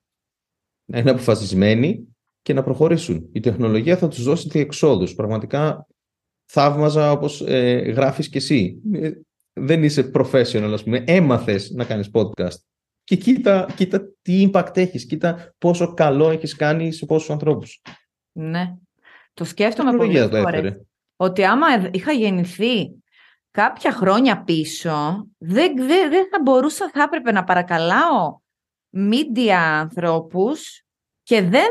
να 0.86 1.00
είναι 1.00 1.10
αποφασισμένοι 1.10 2.08
και 2.42 2.54
να 2.54 2.64
προχωρήσουν. 2.64 3.30
Η 3.32 3.40
τεχνολογία 3.40 3.98
θα 3.98 4.08
τους 4.08 4.24
δώσει 4.24 4.50
διεξόδους. 4.50 5.16
Πραγματικά 5.16 5.88
θαύμαζα 6.46 7.12
όπως 7.12 7.42
ε, 7.42 7.78
γράφεις 7.78 8.30
και 8.30 8.38
εσύ. 8.38 8.82
Ε, 8.94 9.12
δεν 9.54 9.84
είσαι 9.84 10.12
professional, 10.14 10.70
ας 10.74 10.84
πούμε. 10.84 11.04
Έμαθες 11.08 11.72
να 11.72 11.86
κάνεις 11.86 12.10
podcast. 12.14 12.58
Και 13.04 13.16
κοίτα, 13.16 13.68
κοίτα 13.76 14.10
τι 14.22 14.50
impact 14.52 14.78
έχεις. 14.78 15.06
Κοίτα 15.06 15.54
πόσο 15.58 15.94
καλό 15.94 16.30
έχεις 16.30 16.56
κάνει 16.56 16.92
σε 16.92 17.06
πόσους 17.06 17.30
ανθρώπους. 17.30 17.82
Ναι. 18.32 18.76
Το 19.34 19.44
σκέφτομαι 19.44 19.90
Τεχνολογία 19.90 20.30
πολλές 20.30 20.44
το 20.44 20.50
φορές. 20.50 20.60
έφερε. 20.60 20.82
Ότι 21.16 21.44
άμα 21.44 21.68
ε- 21.68 21.90
είχα 21.94 22.12
γεννηθεί 22.12 23.04
κάποια 23.56 23.92
χρόνια 23.92 24.44
πίσω, 24.44 25.28
δεν, 25.38 25.76
δεν, 25.76 26.10
δεν 26.10 26.28
θα 26.32 26.42
μπορούσα, 26.42 26.90
θα 26.94 27.04
έπρεπε 27.04 27.32
να 27.32 27.44
παρακαλάω 27.44 28.40
media 28.96 29.50
ανθρώπους 29.50 30.84
και 31.24 31.42
δεν, 31.42 31.68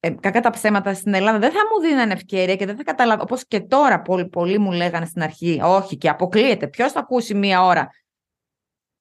ε, 0.00 0.10
κακά 0.10 0.40
τα 0.40 0.50
ψέματα 0.50 0.94
στην 0.94 1.14
Ελλάδα, 1.14 1.38
δεν 1.38 1.52
θα 1.52 1.60
μου 1.72 1.80
δίνανε 1.88 2.12
ευκαιρία 2.12 2.56
και 2.56 2.66
δεν 2.66 2.76
θα 2.76 2.82
καταλάβω, 2.82 3.22
όπως 3.22 3.46
και 3.46 3.60
τώρα 3.60 4.02
πολλοί, 4.02 4.28
πολλοί 4.28 4.58
μου 4.58 4.72
λέγανε 4.72 5.06
στην 5.06 5.22
αρχή, 5.22 5.60
όχι 5.64 5.96
και 5.96 6.08
αποκλείεται, 6.08 6.68
ποιος 6.68 6.92
θα 6.92 7.00
ακούσει 7.00 7.34
μία 7.34 7.64
ώρα. 7.64 7.88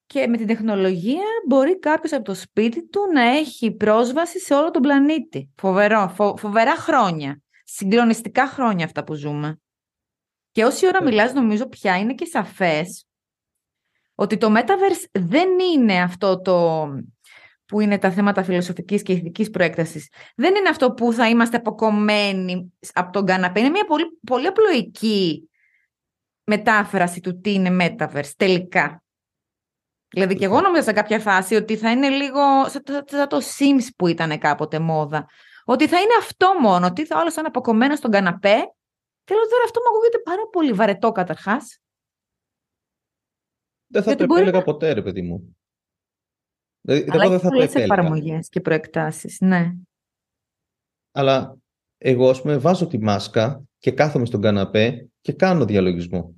Και 0.05 0.27
με 0.27 0.37
την 0.37 0.47
τεχνολογία 0.47 1.25
μπορεί 1.47 1.79
κάποιος 1.79 2.13
από 2.13 2.23
το 2.23 2.33
σπίτι 2.33 2.87
του 2.87 3.01
να 3.13 3.21
έχει 3.21 3.71
πρόσβαση 3.71 4.39
σε 4.39 4.53
όλο 4.53 4.71
τον 4.71 4.81
πλανήτη. 4.81 5.49
Φοβερό, 5.55 6.11
φο- 6.15 6.37
φοβερά 6.37 6.75
χρόνια. 6.75 7.41
Συγκλονιστικά 7.63 8.47
χρόνια 8.47 8.85
αυτά 8.85 9.03
που 9.03 9.13
ζούμε. 9.13 9.61
Και 10.51 10.65
όση 10.65 10.87
ώρα 10.87 10.99
Ε. 11.01 11.03
μιλάς 11.03 11.33
νομίζω 11.33 11.67
πια 11.67 11.97
είναι 11.97 12.13
και 12.13 12.25
σαφές 12.25 13.05
ότι 14.15 14.37
το 14.37 14.53
Metaverse 14.57 15.05
δεν 15.11 15.49
είναι 15.59 16.01
αυτό 16.01 16.41
το 16.41 16.87
που 17.65 17.79
είναι 17.79 17.97
τα 17.97 18.11
θέματα 18.11 18.43
φιλοσοφικής 18.43 19.01
και 19.01 19.13
ηθικής 19.13 19.49
προέκτασης. 19.49 20.09
Δεν 20.35 20.55
είναι 20.55 20.69
αυτό 20.69 20.91
που 20.91 21.13
θα 21.13 21.29
είμαστε 21.29 21.57
αποκομμένοι 21.57 22.73
από 22.93 23.11
τον 23.11 23.25
καναπέ. 23.25 23.59
Είναι 23.59 23.69
μια 23.69 23.85
πολύ, 23.85 24.19
πολύ 24.25 24.47
απλοϊκή 24.47 25.49
μετάφραση 26.43 27.19
του 27.19 27.39
τι 27.39 27.53
είναι 27.53 27.77
Metaverse 27.79 28.31
τελικά. 28.37 29.03
Δηλαδή 30.07 30.35
και 30.35 30.45
εγώ 30.45 30.61
νόμιζα 30.61 30.83
σε 30.83 30.91
κάποια 30.91 31.19
φάση 31.19 31.55
ότι 31.55 31.77
θα 31.77 31.91
είναι 31.91 32.09
λίγο 32.09 32.69
σαν 32.69 32.83
το, 32.83 33.03
σαν 33.05 33.27
το 33.27 33.37
Sims 33.37 33.87
που 33.95 34.07
ήταν 34.07 34.37
κάποτε 34.37 34.79
μόδα. 34.79 35.25
Ότι 35.65 35.87
θα 35.87 35.97
είναι 35.97 36.13
αυτό 36.19 36.53
μόνο, 36.61 36.85
ότι 36.85 37.05
θα 37.05 37.19
όλος 37.19 37.33
σαν 37.33 37.45
αποκομμένος 37.45 37.97
στον 37.97 38.11
καναπέ. 38.11 38.73
Και 39.31 39.37
λέω 39.37 39.47
τώρα 39.47 39.63
αυτό 39.63 39.79
μου 39.79 39.95
ακούγεται 39.95 40.19
πάρα 40.19 40.47
πολύ 40.51 40.73
βαρετό 40.73 41.11
καταρχάς. 41.11 41.79
Δεν 43.87 44.01
θα 44.03 44.07
Γιατί 44.07 44.21
το 44.21 44.27
μπορεί 44.27 44.41
επέλεγα 44.41 44.63
ποτέ, 44.63 44.93
ρε 44.93 45.01
παιδί 45.01 45.21
μου. 45.21 45.57
Δηλαδή, 46.81 47.11
Αλλά 47.11 47.23
εγώ 47.23 47.23
έχει 47.23 47.31
δεν 47.31 47.39
θα 47.39 47.47
το 47.49 47.53
πολλές 47.55 47.69
επέλεγα. 47.69 47.93
εφαρμογές 47.93 48.49
και 48.49 48.61
προεκτάσεις, 48.61 49.39
ναι. 49.41 49.73
Αλλά 51.11 51.57
εγώ, 51.97 52.29
ας 52.29 52.41
πούμε, 52.41 52.57
βάζω 52.57 52.87
τη 52.87 52.97
μάσκα 52.97 53.63
και 53.77 53.91
κάθομαι 53.91 54.25
στον 54.25 54.41
καναπέ 54.41 55.09
και 55.21 55.33
κάνω 55.33 55.65
διαλογισμό. 55.65 56.35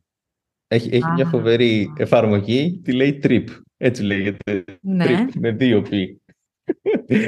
Έχει, 0.68 0.89
έχει 0.96 1.12
μια 1.12 1.26
Α. 1.26 1.30
φοβερή 1.30 1.94
εφαρμογή, 1.98 2.80
τη 2.84 2.91
λέει 2.94 3.20
Trip. 3.24 3.48
Έτσι 3.78 4.04
λέγεται. 4.04 4.64
Ναι. 4.82 5.06
Trip, 5.08 5.30
με 5.39 5.52
δύο 5.52 5.82
π. 5.82 5.88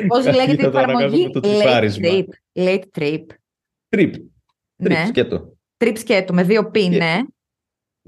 Πώς 0.07 0.25
λέγεται 0.25 0.51
η 0.51 0.65
Θα 0.65 0.71
το 0.71 0.77
αναγκάζω 0.77 1.05
εφαρμογή; 1.05 1.23
με 1.23 1.29
το 1.29 1.39
Late 1.39 1.41
τριπάρισμα. 1.53 2.07
Trip. 2.11 2.25
Late 2.53 2.83
Trip. 2.97 3.25
Trip. 3.89 4.11
Trip, 4.13 4.13
Ναι. 4.75 5.05
σκέτο. 5.05 5.54
Trip 5.77 5.93
σκέτο 5.97 6.33
με 6.33 6.43
δύο 6.43 6.69
π, 6.69 6.73
Και- 6.73 6.89
ναι. 6.89 7.17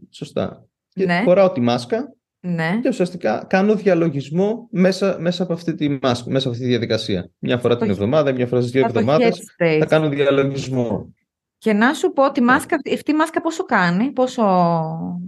Σωστά. 0.10 0.68
Ναι. 0.96 1.22
Φοράω 1.24 1.52
τη 1.52 1.60
μάσκα 1.62 2.14
Ναι. 2.40 2.80
και 2.82 2.88
ουσιαστικά 2.90 3.46
κάνω 3.50 3.76
διαλογισμό 3.76 4.68
μέσα, 4.72 5.18
μέσα, 5.20 5.44
από 5.44 5.54
αυτή 5.54 5.76
τη 5.76 5.90
μάσκα, 6.02 6.30
μέσα 6.30 6.40
από 6.48 6.50
αυτή 6.50 6.64
τη 6.64 6.68
διαδικασία. 6.68 7.30
Μια 7.40 7.58
φορά 7.58 7.74
Το 7.74 7.80
την 7.80 7.90
χ- 7.90 7.94
εβδομάδα, 7.96 8.32
μια 8.34 8.48
φορά 8.48 8.62
στις 8.62 8.74
δύο 8.74 8.84
Από 8.84 8.94
το 8.94 9.00
εβδομάδες 9.00 9.40
headspace. 9.60 9.78
θα 9.80 9.86
κάνω 9.86 10.10
διαλογισμό. 10.10 11.14
Και 11.58 11.74
να 11.74 11.94
σου 11.94 12.12
πω, 12.12 12.32
τη 12.32 12.40
Ναι. 12.40 12.46
μάσκα, 12.46 12.76
αυτή 12.94 13.12
η 13.12 13.14
μάσκα 13.14 13.42
πόσο 13.42 13.64
κάνει, 13.64 14.12
πόσο, 14.12 14.44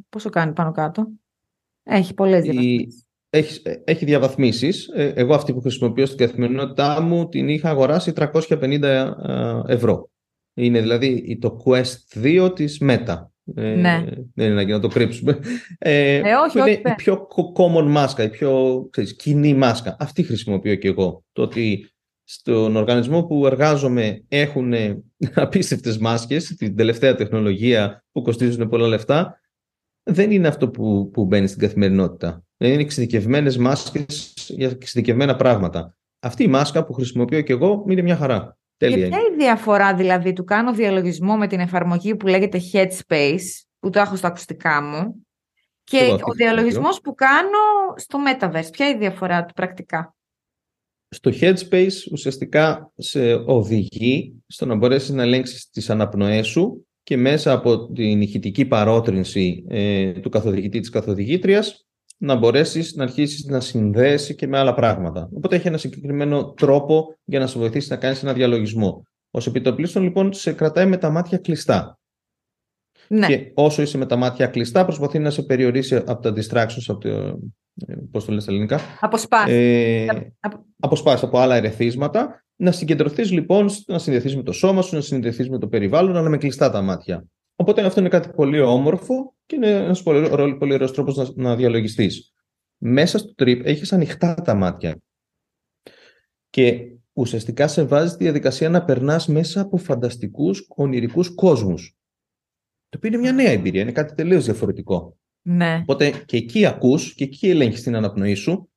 πόσο 0.09 0.29
κάνει 0.29 0.53
πάνω 0.53 0.71
κάτω; 0.71 1.07
Έχει 1.83 2.13
πολλές 2.13 2.39
Η- 2.45 2.49
διαβαθμίσεις. 2.49 3.03
Έχεις, 3.29 3.61
έχει 3.83 4.05
διαβαθμίσεις. 4.05 4.87
Ε, 4.87 5.13
Εγώ 5.15 5.33
αυτή 5.33 5.53
που 5.53 5.61
χρησιμοποιώ 5.61 6.05
στην 6.05 6.17
καθημερινότητά 6.17 7.01
μου 7.01 7.29
την 7.29 7.47
είχα 7.49 7.69
αγοράσει 7.69 8.13
350 8.13 9.15
ε, 9.67 9.73
ευρώ. 9.73 10.09
Είναι 10.59 10.81
δηλαδή 10.81 11.37
το 11.41 11.63
Quest 11.65 12.23
2 12.23 12.51
της 12.55 12.81
Meta. 12.81 13.25
Ε, 13.55 13.61
Ναι. 13.75 14.03
Δεν 14.33 14.45
είναι 14.45 14.53
ανάγκη 14.53 14.71
να 14.71 14.79
το 14.79 14.87
κρύψουμε. 14.87 15.39
Ε, 15.77 16.15
Ε, 16.15 16.21
όχι, 16.33 16.51
που 16.51 16.57
είναι 16.57 16.69
όχι, 16.69 16.79
η 16.79 16.81
πέ. 16.81 16.93
πιο 16.97 17.27
co- 17.35 17.61
common 17.63 17.85
μάσκα, 17.87 18.23
η 18.23 18.29
πιο 18.29 18.87
ξέρεις, 18.91 19.15
κοινή 19.15 19.53
μάσκα. 19.53 19.95
Αυτή 19.99 20.23
χρησιμοποιώ 20.23 20.75
και 20.75 20.87
εγώ. 20.87 21.23
Το 21.31 21.41
ότι 21.41 21.89
στον 22.23 22.75
οργανισμό 22.75 23.23
που 23.23 23.45
εργάζομαι 23.45 24.23
έχουν 24.27 24.73
απίστευτες 25.35 25.97
μάσκες, 25.97 26.45
την 26.55 26.75
τελευταία 26.75 27.15
τεχνολογία 27.15 28.03
που 28.11 28.21
κοστίζουν 28.21 28.69
πολλά 28.69 28.87
λεφτά, 28.87 29.39
δεν 30.03 30.31
είναι 30.31 30.47
αυτό 30.47 30.69
που, 30.69 31.09
που 31.13 31.25
μπαίνει 31.25 31.47
στην 31.47 31.59
καθημερινότητα. 31.59 32.43
Δεν 32.57 32.71
είναι 32.71 32.81
εξειδικευμένες 32.81 33.57
μάσκες 33.57 34.33
για 34.47 34.69
εξειδικευμένα 34.69 35.35
πράγματα. 35.35 35.95
Αυτή 36.19 36.43
η 36.43 36.47
μάσκα 36.47 36.85
που 36.85 36.93
χρησιμοποιώ 36.93 37.41
και 37.41 37.53
εγώ 37.53 37.85
είναι 37.89 38.01
μια 38.01 38.15
χαρά. 38.15 38.57
Και 38.79 38.85
Τέλεια. 38.85 39.07
ποια 39.07 39.17
είναι. 39.17 39.27
είναι 39.27 39.35
η 39.35 39.45
διαφορά 39.45 39.95
δηλαδή 39.95 40.33
του 40.33 40.43
κάνω 40.43 40.73
διαλογισμό 40.73 41.37
με 41.37 41.47
την 41.47 41.59
εφαρμογή 41.59 42.15
που 42.15 42.27
λέγεται 42.27 42.61
Headspace, 42.73 43.65
που 43.79 43.89
το 43.89 43.99
έχω 43.99 44.15
στα 44.15 44.27
ακουστικά 44.27 44.81
μου, 44.81 45.27
και 45.83 45.97
εγώ 45.97 46.11
ο 46.11 46.13
αυτή 46.13 46.23
χρησιμοποιώ. 46.23 46.45
διαλογισμός 46.45 47.01
που 47.01 47.15
κάνω 47.15 47.57
στο 47.95 48.19
Metaverse. 48.27 48.71
Ποια 48.71 48.87
είναι 48.87 48.95
η 48.95 48.99
διαφορά 48.99 49.45
του 49.45 49.53
πρακτικά; 49.53 50.15
Στο 51.09 51.31
Headspace 51.41 52.11
ουσιαστικά 52.11 52.91
σε 52.97 53.33
οδηγεί 53.33 54.43
στο 54.47 54.65
να 54.65 54.75
μπορέσεις 54.75 55.09
να 55.09 55.21
ελέγξεις 55.21 55.69
τις 55.69 55.89
αναπνοές 55.89 56.47
σου 56.47 56.87
και 57.03 57.17
μέσα 57.17 57.51
από 57.51 57.91
την 57.91 58.21
ηχητική 58.21 58.65
παρότρινση 58.65 59.65
ε, 59.67 60.11
του 60.11 60.29
καθοδηγητή 60.29 60.79
της 60.79 60.89
καθοδηγήτριας 60.89 61.87
να 62.21 62.35
μπορέσεις 62.35 62.95
να 62.95 63.03
αρχίσεις 63.03 63.45
να 63.45 63.59
συνδέσει 63.59 64.35
και 64.35 64.47
με 64.47 64.57
άλλα 64.57 64.73
πράγματα. 64.73 65.29
Οπότε 65.33 65.55
έχει 65.55 65.67
ένα 65.67 65.77
συγκεκριμένο 65.77 66.53
τρόπο 66.53 67.15
για 67.23 67.39
να 67.39 67.47
σε 67.47 67.59
βοηθήσει 67.59 67.91
να 67.91 67.97
κάνεις 67.97 68.23
ένα 68.23 68.33
διαλογισμό. 68.33 69.03
Ως 69.31 69.47
επιτοπλίστων 69.47 70.03
λοιπόν 70.03 70.33
σε 70.33 70.53
κρατάει 70.53 70.85
με 70.85 70.97
τα 70.97 71.09
μάτια 71.09 71.37
κλειστά. 71.37 71.99
Ναι, 73.07 73.27
Και 73.27 73.51
όσο 73.53 73.81
είσαι 73.81 73.97
με 73.97 74.05
τα 74.05 74.15
μάτια 74.15 74.47
κλειστά 74.47 74.85
προσπαθεί 74.85 75.19
να 75.19 75.29
σε 75.29 75.41
περιορίσει 75.43 75.95
από 75.95 76.15
τα 76.21 76.33
distractions, 76.35 76.83
από 76.87 76.99
το, 76.99 77.09
ε, 77.87 77.95
πώς 78.11 78.25
το 78.25 78.31
λες 78.31 78.43
στα 78.43 78.51
ελληνικά, 78.51 78.79
αποσπάσεις. 78.99 79.53
ε, 79.55 80.05
απο- 80.39 80.65
αποσπάσεις 80.79 81.23
από 81.23 81.37
άλλα 81.39 81.55
ερεθίσματα, 81.55 82.43
να 82.55 82.71
συγκεντρωθείς 82.71 83.31
λοιπόν, 83.31 83.69
να 83.87 83.99
συνδεθείς 83.99 84.35
με 84.35 84.43
το 84.43 84.51
σώμα 84.51 84.81
σου, 84.81 84.95
να 84.95 85.01
συνδεθείς 85.01 85.49
με 85.49 85.57
το 85.57 85.67
περιβάλλον, 85.67 86.17
αλλά 86.17 86.29
με 86.29 86.37
κλειστά 86.37 86.71
τα 86.71 86.81
μάτια. 86.81 87.25
Οπότε 87.61 87.81
αυτό 87.85 87.99
είναι 87.99 88.09
κάτι 88.09 88.29
πολύ 88.35 88.59
όμορφο 88.59 89.35
και 89.45 89.55
είναι 89.55 89.69
ένας 89.71 90.03
πολύ, 90.03 90.29
ωραίο- 90.31 90.57
πολύ 90.57 90.73
ωραίος 90.73 90.91
τρόπος 90.93 91.15
να, 91.17 91.27
να 91.35 91.55
διαλογιστείς. 91.55 92.33
Μέσα 92.77 93.17
στο 93.17 93.33
trip 93.37 93.61
έχεις 93.63 93.93
ανοιχτά 93.93 94.33
τα 94.35 94.53
μάτια 94.55 94.97
και 96.49 96.87
ουσιαστικά 97.13 97.67
σε 97.67 97.83
βάζει 97.83 98.09
στη 98.13 98.23
διαδικασία 98.23 98.69
να 98.69 98.83
περνάς 98.85 99.27
μέσα 99.27 99.61
από 99.61 99.77
φανταστικούς 99.77 100.65
ονειρικούς 100.75 101.35
κόσμους. 101.35 101.95
Το 102.89 102.97
οποίο 102.97 103.09
είναι 103.09 103.17
μια 103.21 103.31
νέα 103.31 103.49
εμπειρία, 103.51 103.81
είναι 103.81 103.91
κάτι 103.91 104.13
τελείως 104.15 104.45
διαφορετικό. 104.45 105.17
ναι. 105.41 105.79
Οπότε 105.81 106.11
και 106.25 106.37
εκεί 106.37 106.65
ακούς 106.65 107.13
και 107.13 107.23
εκεί 107.23 107.49
ελέγχεις 107.49 107.83
την 107.83 107.95
αναπνοή 107.95 108.33
σου, 108.33 108.69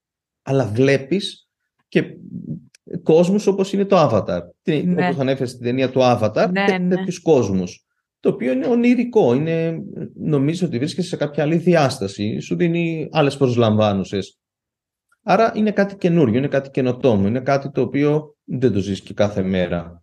αλλά 0.42 0.66
βλέπεις 0.66 1.48
και 1.88 2.16
κόσμους 3.02 3.46
όπως 3.46 3.72
είναι 3.72 3.84
το 3.84 3.96
Avatar. 3.98 4.40
Τι- 4.62 4.82
Ναι. 4.82 5.06
Όπως 5.06 5.20
ανέφερες 5.20 5.50
στην 5.50 5.62
ταινία 5.62 5.90
του 5.90 6.00
Avatar, 6.02 6.48
Ναι, 6.52 6.64
τέ- 6.66 6.80
ναι. 6.80 6.96
τέτοιους 6.96 7.20
κόσμους. 7.20 7.86
Το 8.22 8.28
οποίο 8.28 8.52
είναι 8.52 8.66
ονειρικό, 8.66 9.34
είναι, 9.34 9.82
νομίζω 10.14 10.66
ότι 10.66 10.78
βρίσκεσαι 10.78 11.08
σε 11.08 11.16
κάποια 11.16 11.42
άλλη 11.42 11.56
διάσταση, 11.56 12.40
σου 12.40 12.56
δίνει 12.56 13.08
άλλες 13.12 13.36
προσλαμβάνουσες. 13.36 14.38
Άρα 15.22 15.52
είναι 15.54 15.72
κάτι 15.72 15.96
καινούριο, 15.96 16.38
είναι 16.38 16.48
κάτι 16.48 16.70
καινοτόμο, 16.70 17.26
είναι 17.26 17.40
κάτι 17.40 17.70
το 17.70 17.80
οποίο 17.80 18.36
δεν 18.44 18.72
το 18.72 18.78
ζεις 18.78 19.00
και 19.00 19.14
κάθε 19.14 19.42
μέρα. 19.42 20.02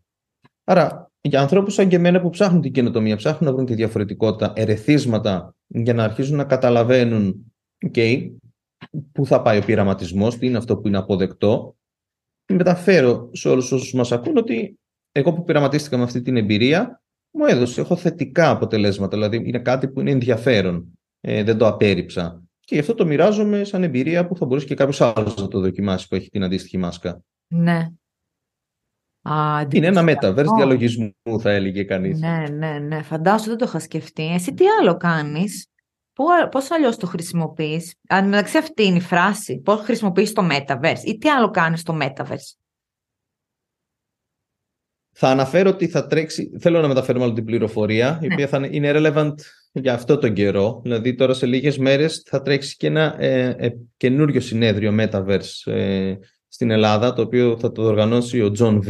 Άρα 0.63 1.11
για 1.22 1.41
ανθρώπους 1.41 1.74
σαν 1.74 1.88
και 1.88 1.95
εμένα 1.95 2.22
που 2.22 2.30
ψάχνουν 2.30 2.61
την 2.61 2.72
καινοτομία, 2.72 3.15
ψάχνουν 3.15 3.49
να 3.49 3.55
βρουν 3.55 3.65
τη 3.65 3.74
διαφορετικότητα, 3.74 4.53
ερεθίσματα 4.55 5.55
για 5.67 5.93
να 5.93 6.03
αρχίσουν 6.03 6.36
να 6.36 6.45
καταλαβαίνουν 6.45 7.53
okay, 7.91 8.32
πού 9.11 9.26
θα 9.26 9.41
πάει 9.41 9.57
ο 9.57 9.63
πειραματισμός, 9.65 10.38
τι 10.38 10.45
είναι 10.45 10.57
αυτό 10.57 10.78
που 10.78 10.88
είναι 10.88 10.97
αποδεκτό. 10.97 11.78
Μεταφέρω 12.53 13.30
σε 13.34 13.49
όλους 13.49 13.72
όσους 13.72 13.93
μας 13.93 14.11
ακούν 14.11 14.38
ότι 14.38 14.80
εγώ 15.11 15.34
που 15.34 15.43
πειραματίστηκα 15.43 15.97
με 15.97 16.03
αυτή 16.03 16.22
την 16.22 16.38
εμπειρία 16.38 17.01
μου 17.32 17.46
έδωσε, 17.46 17.82
έχω 17.82 17.96
θετικά 17.96 18.50
αποτελέσματα, 18.50 19.18
δηλαδή 19.18 19.42
είναι 19.46 19.60
κάτι 19.60 19.88
που 19.88 20.00
είναι 20.00 20.12
ενδιαφέρον, 20.12 21.00
ε, 21.22 21.44
δεν 21.44 21.58
το 21.58 21.68
απέρριψα. 21.68 22.44
Και 22.60 22.76
γι' 22.76 22.82
αυτό 22.82 22.94
το 22.94 23.06
μοιράζομαι 23.06 23.64
σαν 23.64 23.84
εμπειρία 23.84 24.28
που 24.28 24.36
θα 24.36 24.46
μπορούσε 24.46 24.66
και 24.66 24.76
κάποιος 24.76 25.02
άλλος 25.02 25.36
να 25.36 25.48
το 25.48 25.60
δοκιμάσει 25.60 26.08
που 26.08 26.16
έχει 26.16 26.30
την 26.30 26.44
αντίστοιχη 26.44 26.78
μάσκα. 26.78 27.22
ναι. 27.48 27.88
Α, 29.22 29.62
Είναι 29.74 29.88
ένα 29.88 30.00
εντυπωσιακό. 30.02 30.42
metaverse 30.42 30.56
διαλογισμού, 30.56 31.12
θα 31.40 31.52
έλεγε 31.52 31.84
κανείς. 31.84 32.20
Ναι, 32.20 32.44
ναι, 32.52 32.80
ναι. 32.80 33.02
Φαντάζομαι 33.02 33.50
δεν 33.50 33.58
το 33.58 33.66
είχα 33.68 33.80
σκεφτεί. 33.80 34.34
Εσύ 34.34 34.54
τι 34.54 34.64
άλλο 34.80 34.98
κάνεις, 34.98 35.68
Πού- 36.14 36.50
πώς 36.52 36.72
αλλιώς 36.72 36.98
το 36.98 37.08
χρησιμοποιείς; 37.08 37.94
Αν 38.10 38.28
μεταξύ 38.30 38.58
αυτή 38.58 38.84
είναι 38.86 38.98
η 38.98 39.02
φράση, 39.02 39.58
πώς 39.60 39.80
χρησιμοποιείς 39.82 40.34
το 40.34 40.48
Metaverse 40.52 41.04
ή 41.06 41.18
τι 41.18 41.30
άλλο 41.30 41.50
κάνεις 41.50 41.80
στο 41.80 41.98
Metaverse; 42.02 42.54
Θα 45.22 45.28
αναφέρω 45.30 45.70
ότι 45.70 45.88
θα 45.88 46.07
τρέξει, 46.07 46.51
θέλω 46.59 46.82
να 46.82 46.88
μεταφέρω 46.88 47.20
μάλλον 47.20 47.36
την 47.36 47.45
πληροφορία, 47.45 48.20
η 48.24 48.28
Ναι. 48.28 48.34
οποία 48.34 48.47
θα 48.47 48.57
είναι- 48.57 48.70
είναι 48.72 48.91
relevant 48.95 49.34
για 49.72 49.93
αυτό 49.93 50.17
τον 50.17 50.34
καιρό. 50.34 50.80
Δηλαδή 50.84 51.15
τώρα 51.15 51.34
σε 51.34 51.45
λίγες 51.45 51.78
μέρες 51.78 52.24
θα 52.26 52.41
τρέξει 52.41 52.76
και 52.78 52.88
ένα 52.88 53.15
ε, 53.20 53.55
ε, 53.57 53.70
καινούριο 53.97 54.39
συνέδριο 54.41 54.95
Metaverse 54.99 55.72
ε, 55.72 56.13
στην 56.47 56.72
Ελλάδα, 56.72 57.13
το 57.13 57.22
οποίο 57.22 57.57
θα 57.59 57.72
το 57.72 57.82
οργανώσει 57.84 58.41
ο 58.41 58.51
John 58.59 58.80
V. 58.88 58.89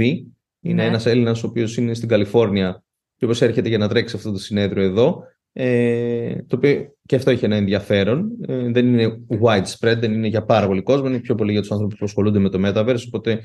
Είναι 0.61 0.81
Ναι. 0.81 0.85
ένας 0.85 1.05
Έλληνας 1.05 1.43
ο 1.43 1.47
οποίος 1.47 1.77
είναι 1.77 1.93
στην 1.93 2.07
Καλιφόρνια 2.09 2.83
και 3.17 3.25
όπως 3.25 3.41
έρχεται 3.41 3.69
για 3.69 3.77
να 3.77 3.87
τρέξει 3.87 4.15
αυτό 4.15 4.31
το 4.31 4.37
συνέδριο 4.37 4.83
εδώ. 4.83 5.23
Ε, 5.53 6.35
το 6.47 6.55
οποίο 6.55 6.95
και 7.05 7.15
αυτό 7.15 7.31
έχει 7.31 7.45
ένα 7.45 7.55
ενδιαφέρον. 7.55 8.29
Ε, 8.47 8.71
δεν 8.71 8.87
είναι 8.87 9.19
widespread, 9.41 9.97
δεν 9.99 10.13
είναι 10.13 10.27
για 10.27 10.43
πάρα 10.43 10.67
πολύ 10.67 10.81
κόσμο, 10.81 11.07
είναι 11.07 11.19
πιο 11.19 11.35
πολύ 11.35 11.51
για 11.51 11.61
τους 11.61 11.71
ανθρώπους 11.71 11.97
που 11.97 12.05
ασχολούνται 12.05 12.39
με 12.39 12.49
το 12.49 12.59
Metaverse, 12.65 13.03
οπότε 13.07 13.39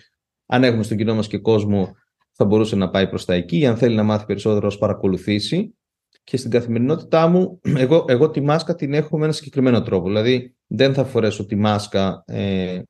αν 0.47 0.65
έχουμε 0.65 0.83
στον 0.83 0.97
κοινό 0.97 1.15
μας 1.15 1.27
και 1.27 1.39
κόσμο 1.39 1.97
θα 2.37 2.45
μπορούσε 2.45 2.77
να 2.77 2.91
πάει 2.91 3.09
προς 3.09 3.25
τα 3.25 3.35
εκεί. 3.35 3.67
Αν 3.67 3.77
θέλει 3.77 3.95
να 3.95 4.03
μάθει 4.03 4.27
περισσότερο, 4.27 4.67
ας 4.67 4.79
παρακολουθήσει. 4.79 5.75
Και 6.25 6.37
στην 6.37 6.51
καθημερινότητά 6.51 7.27
μου, 7.27 7.61
εγώ, 7.85 8.05
εγώ 8.09 8.31
τη 8.31 8.41
μάσκα 8.41 8.75
την 8.75 8.95
έχω 8.95 9.19
με 9.19 9.25
ένα 9.25 9.33
συγκεκριμένο 9.33 9.83
τρόπο. 9.83 10.07
Δηλαδή, 10.07 10.55
δεν 10.67 10.95
θα 10.95 11.05
φορέσω 11.05 11.47
τη 11.47 11.57
μάσκα 11.57 12.25
ε, 12.27 12.83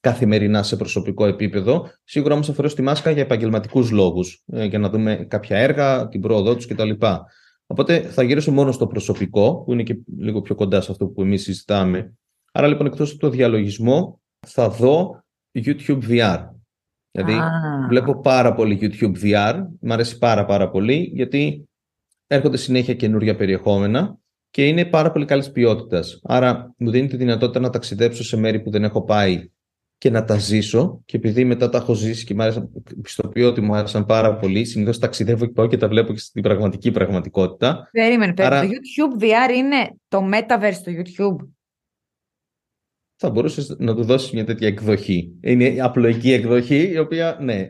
καθημερινά 0.00 0.62
σε 0.62 0.76
προσωπικό 0.76 1.26
επίπεδο. 1.26 1.90
Σίγουρα 2.04 2.34
όμως 2.34 2.46
θα 2.46 2.52
φορέσω 2.52 2.74
τη 2.74 2.82
μάσκα 2.82 3.10
για 3.10 3.22
επαγγελματικούς 3.22 3.90
λόγους, 3.90 4.42
ε, 4.46 4.64
για 4.64 4.78
να 4.78 4.90
δούμε 4.90 5.26
κάποια 5.28 5.58
έργα, 5.58 6.08
την 6.08 6.20
πρόοδό 6.20 6.56
τους 6.56 6.66
κτλ. 6.66 6.90
Οπότε 7.66 8.00
θα 8.00 8.22
γυρίσω 8.22 8.52
μόνο 8.52 8.72
στο 8.72 8.86
προσωπικό, 8.86 9.62
που 9.64 9.72
είναι 9.72 9.82
και 9.82 9.98
λίγο 10.18 10.40
πιο 10.40 10.54
κοντά 10.54 10.80
σε 10.80 10.90
αυτό 10.90 11.06
που 11.06 11.22
εμείς 11.22 11.42
συζητάμε. 11.42 12.14
Άρα 12.52 12.66
λοιπόν 12.66 12.86
εκτός 12.86 13.10
από 13.10 13.20
το 13.20 13.30
διαλογισμό, 13.30 14.20
θα 14.46 14.68
δω 14.68 15.24
YouTube 15.64 16.00
VR. 16.08 16.57
Δηλαδή, 17.10 17.32
Α, 17.32 17.50
Βλέπω 17.88 18.20
πάρα 18.20 18.54
πολύ 18.54 18.78
YouTube 18.82 19.24
VR, 19.24 19.54
μου 19.80 19.92
αρέσει 19.92 20.18
πάρα 20.18 20.44
πάρα 20.44 20.70
πολύ 20.70 21.10
γιατί 21.14 21.68
έρχονται 22.26 22.56
συνέχεια 22.56 22.94
καινούργια 22.94 23.36
περιεχόμενα 23.36 24.18
και 24.50 24.66
είναι 24.66 24.84
πάρα 24.84 25.10
πολύ 25.10 25.24
καλής 25.24 25.50
ποιότητας. 25.52 26.20
Άρα 26.22 26.74
μου 26.78 26.90
δίνει 26.90 27.08
τη 27.08 27.16
δυνατότητα 27.16 27.60
να 27.60 27.70
ταξιδέψω 27.70 28.24
σε 28.24 28.36
μέρη 28.36 28.60
που 28.60 28.70
δεν 28.70 28.84
έχω 28.84 29.02
πάει 29.04 29.50
και 29.98 30.10
να 30.10 30.24
τα 30.24 30.36
ζήσω 30.36 31.02
και 31.04 31.16
επειδή 31.16 31.44
μετά 31.44 31.68
τα 31.68 31.78
έχω 31.78 31.94
ζήσει 31.94 32.24
και 32.24 32.34
μου 32.34 32.42
άρεσαν, 32.42 32.70
πιστοποιώ 33.02 33.48
ότι 33.48 33.60
μου 33.60 33.74
άρεσαν 33.74 34.04
πάρα 34.06 34.36
πολύ, 34.36 34.64
συνήθως 34.64 34.98
ταξιδεύω 34.98 35.46
και 35.46 35.52
πάω 35.52 35.66
και 35.66 35.76
τα 35.76 35.88
βλέπω 35.88 36.12
και 36.12 36.18
στην 36.18 36.42
πραγματική 36.42 36.90
πραγματικότητα. 36.90 37.88
Περίμενε, 37.92 38.34
περίμενε. 38.34 38.60
άρα- 38.60 38.66
Το 38.68 38.72
YouTube 38.74 39.22
VR 39.22 39.56
είναι 39.56 39.96
το 40.08 40.28
Metaverse 40.32 40.72
στο 40.74 40.92
YouTube; 40.92 41.48
Θα 43.20 43.30
μπορούσες 43.30 43.76
να 43.78 43.94
του 43.94 44.04
δώσεις 44.04 44.30
μια 44.30 44.44
τέτοια 44.44 44.68
εκδοχή. 44.68 45.32
Είναι 45.40 45.64
η 45.64 45.80
απλοϊκή 45.80 46.32
εκδοχή, 46.32 46.90
η 46.92 46.98
οποία, 46.98 47.38
ναι, 47.40 47.68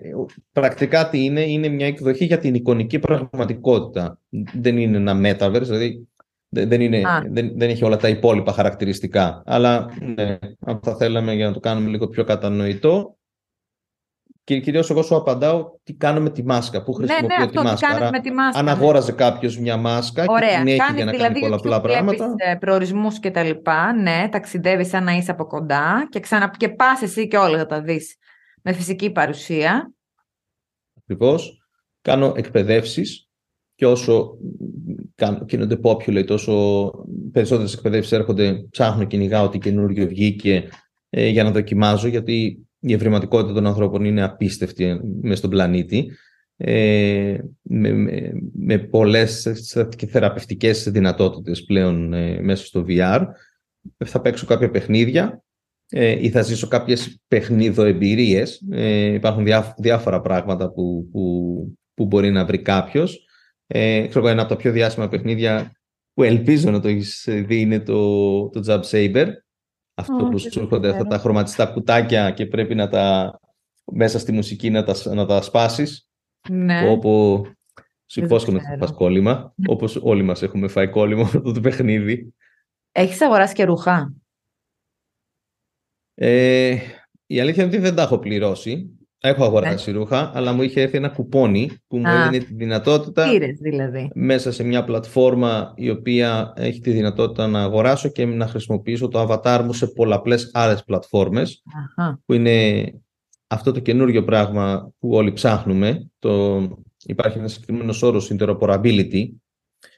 πρακτικά 0.53 1.09
τι 1.09 1.25
είναι, 1.25 1.41
είναι 1.41 1.69
μια 1.69 1.87
εκδοχή 1.87 2.25
για 2.25 2.39
την 2.39 2.55
εικονική 2.55 2.99
πραγματικότητα. 2.99 4.21
Δεν 4.61 4.79
είναι 4.79 4.97
ένα 4.97 5.15
metaverse, 5.15 5.63
δηλαδή 5.63 6.09
δεν, 6.49 6.69
δεν, 6.69 6.81
είναι, 6.81 6.99
Α. 6.99 7.23
δεν, 7.31 7.53
δεν 7.57 7.71
έχει 7.71 7.85
όλα 7.85 7.97
τα 7.97 8.09
υπόλοιπα 8.09 8.53
χαρακτηριστικά. 8.53 9.43
Αλλά 9.47 9.91
ναι, 10.15 10.39
αν 10.61 10.81
θα 10.83 10.97
θέλαμε 10.97 11.35
για 11.35 11.47
να 11.47 11.53
το 11.53 11.61
κάνουμε 11.61 11.89
λίγο 11.89 12.09
πιο 12.09 12.25
κατανοητό, 12.25 13.18
Και 14.49 14.61
κυρίως 14.61 14.91
εγώ 14.91 15.03
σου 15.03 15.17
απαντάω 15.17 15.71
τι 15.83 15.95
κάνω 15.95 16.21
με 16.21 16.31
τη 16.31 16.45
μάσκα, 16.45 16.83
πού 16.83 16.93
Ναι, 16.99 17.07
ναι, 17.07 17.13
χρησιμοποιώ 17.13 17.37
αυτό 17.45 17.51
τη 17.51 17.57
τι 17.59 17.65
μάσκα. 17.65 17.87
κάνεις 17.87 18.03
Άρα, 18.03 18.11
με 18.11 18.21
τη 18.21 18.31
μάσκα. 18.31 18.59
αν 18.59 18.65
ναι. 18.65 18.71
αγόραζε 18.71 19.13
κάποιος 19.13 19.59
μια 19.59 19.77
μάσκα 19.77 20.25
Ωραία. 20.29 20.49
και 20.49 20.57
την 20.57 20.67
έχει 20.67 20.77
Κάνεις 20.77 20.95
για 20.95 21.05
να 21.05 21.11
δηλαδή 21.11 21.41
κάνει 21.41 21.61
πολλά 21.61 21.79
YouTube, 21.79 21.83
πράγματα. 21.83 22.25
βλέπεις, 22.27 22.47
ε, 22.53 22.55
προορισμούς 22.55 23.19
και 23.19 23.31
τα 23.31 23.43
λοιπά. 23.43 23.93
Ναι, 23.93 24.29
ταξιδεύεις 24.31 24.89
σαν 24.89 25.05
να 25.05 25.13
είσαι 25.13 25.31
από 25.31 25.47
κοντά 25.47 26.07
και, 26.11 26.21
ξανα... 26.21 26.51
και 26.57 26.69
πας 26.69 27.03
εσύ 27.03 27.29
και 27.29 27.37
όλα 27.37 27.59
θα 27.59 27.67
τα 27.67 27.81
δεις 27.83 28.17
με 28.63 28.73
φυσική 28.73 29.11
παρουσία. 29.11 29.93
Ακριβώς. 30.99 31.59
Κάνω 32.03 32.33
εκπαιδεύσεις 32.37 33.29
και 33.75 33.87
όσο 33.87 34.37
κάνω- 35.15 35.45
γίνονται 35.49 35.79
populate, 35.83 36.29
όσο 36.29 36.91
περισσότερες 37.33 37.75
εκπαιδεύσεις 37.75 38.13
έρχονται, 38.13 38.67
ψάχνω, 38.71 39.05
κυνηγάω 39.05 39.45
ό,τι 39.45 39.59
καινούριο 39.59 40.07
βγήκε 40.07 40.69
ε, 41.11 41.27
για 41.29 41.45
να 41.45 41.51
δοκιμάζω, 41.51 42.09
γιατί 42.09 42.68
η 42.81 42.93
ευρηματικότητα 42.93 43.53
των 43.53 43.67
ανθρώπων 43.67 44.05
είναι 44.05 44.23
απίστευτη 44.23 45.01
μέσα 45.23 45.37
στον 45.37 45.51
πλανήτη. 45.51 46.11
Ε, 46.61 47.39
με, 47.63 47.93
με, 47.93 48.33
με 48.53 48.79
πολλές 48.79 49.53
και 49.97 50.07
θεραπευτικές 50.07 50.91
δυνατότητες 50.91 51.65
πλέον 51.65 52.13
ε, 52.13 52.41
μέσα 52.41 52.67
στο 52.67 52.85
VR. 52.89 53.27
Θα 54.05 54.21
παίξω 54.21 54.47
κάποια 54.47 54.71
παιχνίδια 54.71 55.43
ε, 55.91 56.25
ή 56.25 56.31
θα 56.31 56.43
ζήσω 56.43 56.69
κάποιες 56.69 57.21
παιχνίδοεμπειρίες. 57.29 58.63
Ε, 58.71 59.13
υπάρχουν 59.13 59.45
διά, 59.45 59.75
διάφορα 59.79 60.21
πράγματα 60.21 60.71
που, 60.73 61.09
που, 61.13 61.77
που 61.95 62.07
μπορεί 62.07 62.31
να 62.31 62.45
βρει 62.45 62.63
κάποιος. 62.63 63.27
Ε, 63.67 64.07
ξέρω, 64.07 64.19
εγώ, 64.19 64.29
ένα 64.29 64.41
από 64.41 64.51
τα 64.51 64.57
πιο 64.57 64.73
διάσημα 64.73 65.09
παιχνίδια 65.09 65.73
που 66.15 66.23
ελπίζω 66.23 66.71
να 66.71 66.81
το 66.81 66.89
έχεις 66.89 67.29
δει 67.29 67.61
είναι 67.61 67.81
το, 67.81 68.49
το 68.49 68.63
Jab 68.67 68.81
Saber. 68.91 69.27
Αυτό 69.99 70.15
Ω, 70.15 70.19
που 70.19 70.29
δεν 70.29 70.39
σου 70.39 70.49
το 70.51 70.61
έρχονται 70.61 70.87
αυτά 70.89 70.99
ξέρω. 70.99 71.15
τα 71.15 71.19
χρωματιστά 71.19 71.67
κουτάκια 71.67 72.31
και 72.31 72.47
πρέπει 72.47 72.75
να 72.75 72.89
τα 72.89 73.39
μέσα 73.93 74.19
στη 74.19 74.33
μουσική 74.33 74.71
να 74.71 74.85
τα, 74.85 75.15
να 75.15 75.27
τα 75.27 75.43
σπάσεις. 75.43 76.09
Ναι. 76.51 76.91
Όπου 76.91 77.43
σου 78.07 78.21
Δεν 78.21 78.29
το 78.29 78.35
υπόσχομαι 78.35 78.57
ότι 78.57 78.67
θα 78.67 78.73
ξέρω. 78.73 78.87
φας 78.87 78.97
κόλλημα, 78.97 79.55
όπως 79.69 79.97
όλοι 80.03 80.23
μας 80.23 80.43
έχουμε 80.43 80.69
φάει 80.69 80.89
κόλλημα 80.89 81.23
από 81.23 81.37
αυτό 81.39 81.53
το 81.53 81.61
παιχνίδι. 81.61 82.35
Έχεις 82.93 83.21
αγοράσει 83.21 83.55
και 83.55 83.65
ρούχα; 83.65 84.13
Ε, 86.15 86.77
η 87.27 87.41
αλήθεια 87.41 87.63
είναι 87.65 87.73
ότι 87.73 87.83
δεν 87.83 87.95
τα 87.95 88.03
έχω 88.03 88.19
πληρώσει. 88.19 88.98
Έχω 89.21 89.41
Ναι. 89.41 89.47
αγοράσει 89.47 89.91
ρούχα, 89.91 90.31
αλλά 90.35 90.53
μου 90.53 90.63
είχε 90.63 90.81
έρθει 90.81 90.97
ένα 90.97 91.09
κουπόνι 91.09 91.71
που 91.87 91.99
μου 91.99 92.09
Α. 92.09 92.25
έδινε 92.25 92.45
τη 92.45 92.55
δυνατότητα 92.55 93.29
Πήρες 93.31 93.59
δηλαδή. 93.61 94.11
μέσα 94.15 94.53
σε 94.53 94.63
μια 94.65 94.85
πλατφόρμα 94.85 95.73
η 95.77 95.91
οποία 95.91 96.53
έχει 96.57 96.81
τη 96.81 96.91
δυνατότητα 96.91 97.47
να 97.47 97.63
αγοράσω 97.63 98.09
και 98.09 98.25
να 98.27 98.47
χρησιμοποιήσω 98.47 99.09
το 99.09 99.27
avatar 99.29 99.63
μου 99.65 99.73
σε 99.73 99.87
πολλαπλές 99.87 100.51
άλλες 100.55 100.85
πλατφόρμες 100.85 101.63
Αχα. 101.99 102.21
που 102.27 102.33
είναι 102.33 102.85
αυτό 103.47 103.73
το 103.73 103.81
καινούριο 103.81 104.25
πράγμα 104.25 104.93
που 104.99 105.11
όλοι 105.11 105.33
ψάχνουμε. 105.33 106.11
Το... 106.19 106.61
Υπάρχει 107.05 107.39
ένας 107.39 107.53
συγκεκριμένος 107.53 108.03
όρος 108.03 108.31
interoperability, 108.39 109.29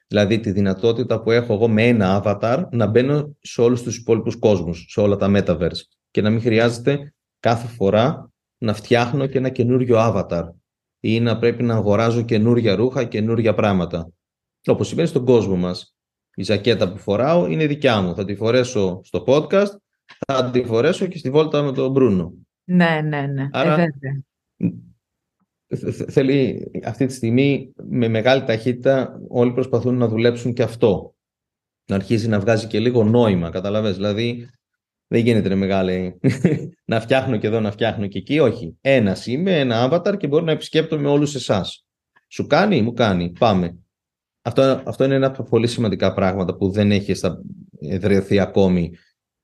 δηλαδή 0.07 0.41
τη 0.41 0.51
δυνατότητα 0.53 1.23
που 1.23 1.31
έχω 1.31 1.53
εγώ 1.53 1.69
με 1.69 1.87
ένα 1.87 2.23
avatar 2.25 2.65
να 2.71 2.87
μπαίνω 2.87 3.37
σε 3.41 3.61
όλους 3.61 3.83
τους 3.83 3.97
υπόλοιπους 3.97 4.37
κόσμους, 4.39 4.87
σε 4.89 5.01
όλα 5.01 5.17
τα 5.17 5.31
metaverse 5.35 5.81
και 6.11 6.23
να 6.23 6.31
μην 6.31 6.41
χρειάζεται 6.41 7.15
κάθε 7.41 7.67
φορά 7.67 8.30
να 8.63 8.75
φτιάχνω 8.75 9.27
και 9.27 9.39
ένα 9.39 9.49
καινούριο 9.49 9.97
avatar 9.99 10.49
ή 11.01 11.21
να 11.21 11.39
πρέπει 11.39 11.63
να 11.63 11.75
αγοράζω 11.75 12.23
καινούρια 12.23 12.75
ρούχα, 12.75 13.05
καινούρια 13.05 13.55
πράγματα. 13.55 14.11
Όπως 14.67 14.87
συμβαίνει 14.89 15.09
στον 15.09 15.25
κόσμο 15.25 15.57
μας. 15.57 15.95
Η 16.35 16.43
ζακέτα 16.43 16.93
που 16.93 16.99
φοράω 16.99 17.47
είναι 17.47 17.67
δικιά 17.67 18.01
μου. 18.01 18.15
Θα 18.15 18.25
τη 18.25 18.35
φορέσω 18.35 19.01
στο 19.05 19.25
podcast, 19.27 19.71
θα 20.27 20.51
τη 20.51 20.65
φορέσω 20.65 21.07
και 21.07 21.19
στη 21.19 21.31
βόλτα 21.31 21.63
με 21.63 21.73
τον 21.73 21.91
Μπρούνο. 21.91 22.33
Ναι, 22.65 23.01
ναι, 23.05 23.21
ναι. 23.27 23.49
Άρα- 23.53 23.73
Ε, 23.73 23.77
βέβαια. 23.77 24.23
Θε- 25.67 25.95
θε- 25.95 26.11
Θέλει 26.11 26.71
αυτή 26.85 27.07
τη 27.07 27.13
στιγμή 27.13 27.73
με 27.89 28.09
μεγάλη 28.09 28.45
ταχύτητα 28.45 29.21
όλοι 29.29 29.53
προσπαθούν 29.53 29.95
να 29.97 30.09
δουλέψουν 30.09 30.53
και 30.53 30.63
αυτό. 30.63 31.15
Να 31.91 31.95
αρχίζει 31.97 32.29
να 32.29 32.41
βγάζει 32.41 32.67
και 32.67 32.81
λίγο 32.81 33.05
νόημα, 33.05 33.51
καταλαβες. 33.51 33.97
Δηλαδή 33.97 34.49
δεν 35.13 35.23
γίνεται 35.23 35.49
ρε 35.49 35.55
μεγάλη 35.55 36.21
να 36.85 37.01
φτιάχνω 37.01 37.37
και 37.37 37.47
εδώ, 37.47 37.61
να 37.61 37.71
φτιάχνω 37.71 38.07
και 38.07 38.19
εκεί. 38.19 38.39
Όχι. 38.39 38.77
Ένα 38.81 39.17
είμαι, 39.25 39.59
ένα 39.59 39.89
avatar 39.91 40.17
και 40.19 40.27
μπορώ 40.27 40.45
να 40.45 40.53
επισκέπτομαι 40.53 41.09
όλους 41.09 41.35
εσάς. 41.35 41.85
Σου 42.29 42.47
κάνει, 42.47 42.83
μου 42.83 42.93
κάνει. 42.93 43.33
Πάμε. 43.39 43.77
Αυτό, 44.43 44.83
αυτό 44.85 45.05
είναι 45.05 45.15
ένα 45.15 45.27
από 45.27 45.37
τα 45.37 45.43
πολύ 45.43 45.67
σημαντικά 45.67 46.15
πράγματα 46.15 46.57
που 46.57 46.71
δεν 46.71 46.91
έχει 46.93 47.15
στα- 47.15 47.41
εδραιωθεί 47.81 48.39
ακόμη 48.39 48.93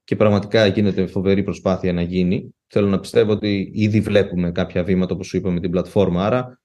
και 0.05 0.17
πραγματικά 0.17 0.67
γίνεται 0.67 1.07
φοβερή 1.07 1.43
προσπάθεια 1.43 1.93
να 1.93 2.03
γίνει. 2.03 2.55
Θέλω 2.67 2.89
να 2.89 3.01
πιστεύω 3.01 3.33
ότι 3.33 3.71
ήδη 3.75 4.01
βλέπουμε 4.01 4.53
κάποια 4.53 4.85
βήματα, 4.85 5.15
όπως 5.15 5.27
σου 5.27 5.37
είπα, 5.37 5.51
με 5.51 5.61
την 5.61 5.71
πλατφόρμα. 5.71 6.25
Άρα 6.27 6.61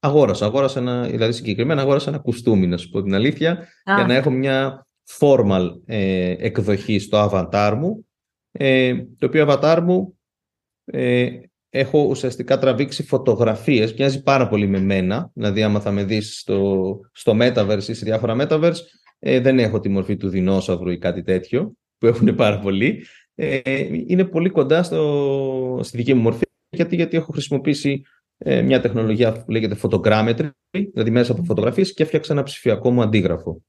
αγόρασα, 0.00 0.44
αγόρασα 0.44 0.80
ένα, 0.80 1.02
δηλαδή 1.02 1.32
συγκεκριμένα 1.32 1.80
αγόρασα 1.80 2.10
ένα 2.10 2.18
κουστούμι, 2.18 2.66
να 2.66 2.76
σου 2.76 2.88
πω 2.90 3.02
την 3.02 3.14
αλήθεια, 3.14 3.52
Α, 3.84 3.94
για 3.96 4.04
να 4.06 4.14
έχω 4.14 4.30
μια 4.30 4.86
formal 5.18 5.68
ε, 5.84 6.34
εκδοχή 6.38 6.98
στο 6.98 7.30
avatar 7.32 7.74
μου, 7.78 8.07
ε, 8.52 8.94
το 9.18 9.26
οποίο 9.26 9.46
avatar 9.48 9.80
μου 9.82 10.18
ε, 10.84 11.28
έχω 11.70 12.06
ουσιαστικά 12.08 12.58
τραβήξει 12.58 13.02
φωτογραφίες, 13.02 13.94
μοιάζει 13.94 14.22
πάρα 14.22 14.48
πολύ 14.48 14.66
με 14.66 14.80
μένα, 14.80 15.30
δηλαδή 15.34 15.62
άμα 15.62 15.80
θα 15.80 15.90
με 15.90 16.04
δεις 16.04 16.38
στο, 16.38 17.00
στο 17.12 17.36
metaverse 17.40 17.88
ή 17.88 17.92
σε 17.92 18.04
διάφορα 18.04 18.36
metaverse, 18.40 18.80
ε, 19.18 19.40
δεν 19.40 19.58
έχω 19.58 19.80
τη 19.80 19.88
μορφή 19.88 20.16
του 20.16 20.28
δεινόσαυρου 20.28 20.90
ή 20.90 20.98
κάτι 20.98 21.22
τέτοιο, 21.22 21.72
που 21.98 22.06
έχουν 22.06 22.34
πάρα 22.34 22.58
πολλοί. 22.58 23.06
Ε, 23.34 23.60
είναι 24.06 24.24
πολύ 24.24 24.48
κοντά 24.48 24.82
στο, 24.82 25.80
στη 25.82 25.96
δική 25.96 26.14
μου 26.14 26.22
μορφή, 26.22 26.44
γιατί, 26.70 26.96
γιατί 26.96 27.16
έχω 27.16 27.32
χρησιμοποιήσει 27.32 28.02
ε, 28.38 28.62
μια 28.62 28.80
τεχνολογία 28.80 29.32
που 29.32 29.50
λέγεται 29.50 29.76
photogrammetry, 29.82 30.50
δηλαδή 30.70 31.10
μέσα 31.10 31.32
από 31.32 31.42
φωτογραφίες 31.42 31.94
και 31.94 32.02
έφτιαξα 32.02 32.32
ένα 32.32 32.42
ψηφιακό 32.42 32.90
μου 32.90 33.02
αντίγραφο. 33.02 33.62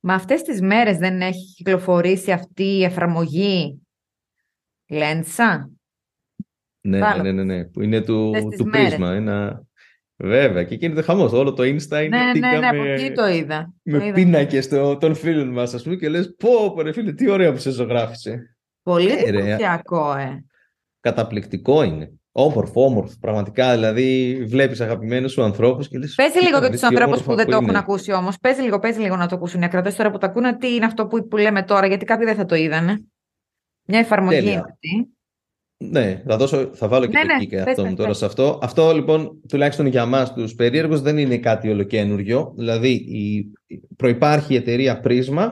Μα 0.00 0.14
αυτές 0.14 0.42
τις 0.42 0.60
μέρες 0.60 0.96
δεν 0.96 1.20
έχει 1.20 1.54
κυκλοφορήσει 1.54 2.32
αυτή 2.32 2.64
η 2.64 2.84
εφαρμογή; 2.84 3.85
Λέντσα. 4.88 5.70
Ναι, 6.80 6.98
Πάνω. 7.00 7.22
ναι, 7.22 7.32
ναι, 7.32 7.42
ναι, 7.44 7.64
που 7.64 7.82
είναι 7.82 8.00
του, 8.00 8.26
Αυτές 8.34 8.44
τις 8.48 8.58
του 8.58 8.66
μέρες. 8.66 8.88
πρίσμα. 8.88 9.12
Ένα... 9.14 9.64
Βέβαια, 10.18 10.64
και 10.64 10.74
γίνεται 10.74 11.02
χαμός. 11.02 11.32
Όλο 11.32 11.52
το 11.52 11.62
Insta 11.62 12.02
είναι 12.04 12.08
Ναι, 12.24 12.32
τίγκα 12.32 12.50
ναι, 12.52 12.58
ναι, 12.58 12.66
από 12.68 12.76
με, 12.82 12.92
εκεί 12.92 13.12
το 13.12 13.26
είδα. 13.28 13.72
Το 13.82 13.96
με 13.96 14.04
είδα. 14.04 14.12
πίνακες 14.14 14.68
το- 14.68 14.96
των 14.96 15.14
φίλων 15.14 15.48
μας, 15.48 15.74
ας 15.74 15.82
πούμε, 15.82 15.96
και 15.96 16.08
λες 16.08 16.34
πω, 16.38 16.72
πω 16.74 16.82
ρε 16.82 16.92
φίλε, 16.92 17.12
τι 17.12 17.30
ωραία 17.30 17.52
που 17.52 17.58
σε 17.58 17.70
ζωγράφισε. 17.70 18.56
Πολύ 18.82 19.10
Ε, 19.10 19.30
ρε. 19.30 19.38
εντυπωσιακό, 19.38 20.14
ε. 20.16 20.44
Καταπληκτικό 21.00 21.82
είναι. 21.82 22.10
Όμορφο, 22.32 22.84
όμορφο. 22.84 23.14
Πραγματικά, 23.20 23.72
δηλαδή, 23.74 24.36
βλέπεις 24.48 24.80
αγαπημένους 24.80 25.32
σου 25.32 25.42
ανθρώπους 25.42 25.88
και 25.88 25.98
λες... 25.98 26.14
Πες 26.14 26.34
λίγο 26.34 26.44
«Κοίτα, 26.46 26.58
για 26.58 26.70
δεις 26.70 26.80
τους 26.80 26.88
τι 26.88 26.94
ανθρώπους 26.94 27.16
που 27.18 27.24
όμορφα 27.26 27.42
δεν 27.44 27.46
το 27.52 27.56
έχουν 27.56 27.68
είναι». 27.68 27.78
ακούσει 27.78 28.12
όμως. 28.12 28.38
Πες 28.38 28.58
λίγο, 28.58 28.78
πες 28.78 28.98
λίγο 28.98 29.16
να 29.16 29.26
το 29.26 29.34
ακούσουν 29.36 29.62
οι 29.62 29.64
ακρατές 29.64 29.94
τώρα 29.96 30.10
που 30.10 30.18
το 30.18 30.26
ακούνε. 30.26 30.56
Τι 30.56 30.74
είναι 30.74 30.84
αυτό 30.84 31.06
που, 31.06 31.28
που 31.28 31.36
λέμε 31.36 31.62
τώρα, 31.62 31.86
γιατί 31.86 32.04
κάποιοι 32.04 32.26
δεν 32.26 32.34
θα 32.36 32.44
το 32.44 32.54
είδανε. 32.54 33.04
Μια 33.86 33.98
εφαρμογή 33.98 34.36
Τέλεια. 34.36 34.52
είναι 34.52 34.62
αυτή. 34.64 35.10
Ναι, 35.78 36.22
θα, 36.26 36.36
δώσω, 36.36 36.70
θα 36.74 36.88
βάλω 36.88 37.06
και 37.06 37.12
Ναι, 37.12 37.20
το 37.20 37.26
ναι, 37.26 37.44
kick 37.44 37.48
πες, 37.48 37.60
αυτό 37.60 37.82
πες, 37.82 37.90
μου 37.90 37.96
τώρα 37.96 38.08
πες. 38.08 38.18
σε 38.18 38.24
αυτό. 38.24 38.58
Αυτό 38.62 38.92
λοιπόν, 38.94 39.40
τουλάχιστον 39.48 39.86
για 39.86 40.06
μας 40.06 40.32
τους 40.32 40.54
περίεργους, 40.54 41.00
δεν 41.00 41.18
είναι 41.18 41.38
κάτι 41.38 41.70
ολοκένουργιο. 41.70 42.52
Δηλαδή, 42.56 42.90
η, 42.90 43.52
προϋπάρχει 43.96 44.52
η 44.52 44.56
εταιρεία 44.56 45.00
Prisma, 45.04 45.48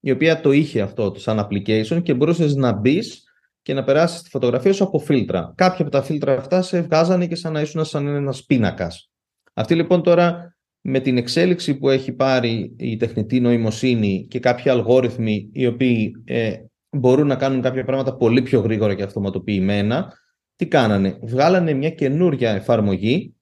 η 0.00 0.10
οποία 0.10 0.40
το 0.40 0.52
είχε 0.52 0.80
αυτό 0.80 1.10
το 1.10 1.20
σαν 1.20 1.48
application 1.48 2.02
και 2.02 2.14
μπορούσες 2.14 2.54
να 2.54 2.72
μπεις 2.72 3.22
και 3.62 3.74
να 3.74 3.84
περάσεις 3.84 4.22
τη 4.22 4.30
φωτογραφία 4.30 4.72
σου 4.72 4.84
από 4.84 4.98
φίλτρα. 4.98 5.52
Κάποια 5.56 5.80
από 5.80 5.90
τα 5.90 6.02
φίλτρα 6.02 6.32
αυτά 6.38 6.62
σε 6.62 6.80
βγάζανε 6.80 7.26
και 7.26 7.34
σαν 7.34 7.52
να 7.52 7.60
ήσουν 7.60 7.84
σαν 7.84 8.06
ένας 8.06 8.44
πίνακας. 8.44 9.10
Αυτή 9.54 9.74
λοιπόν 9.74 10.02
τώρα 10.02 10.56
με 10.80 11.00
την 11.00 11.16
εξέλιξη 11.16 11.74
που 11.78 11.88
έχει 11.88 12.12
πάρει 12.12 12.74
η 12.76 12.96
τεχνητή 12.96 13.40
νοημοσύνη 13.40 14.26
και 14.30 14.38
κάποιοι 14.40 14.70
αλγόριθμοι 14.70 15.48
οι 15.52 15.66
οποίοι 15.66 16.12
ε, 16.24 16.54
μπορούν 16.94 17.26
να 17.26 17.36
κάνουν 17.36 17.62
κάποια 17.62 17.84
πράγματα 17.84 18.16
πολύ 18.16 18.42
πιο 18.42 18.60
γρήγορα 18.60 18.94
και 18.94 19.02
αυτοματοποιημένα, 19.02 20.12
τι 20.56 20.66
κάνανε; 20.66 21.18
Βγάλανε 21.22 21.72
μια 21.72 21.90
καινούρια 21.90 22.50
εφαρμογή 22.50 23.34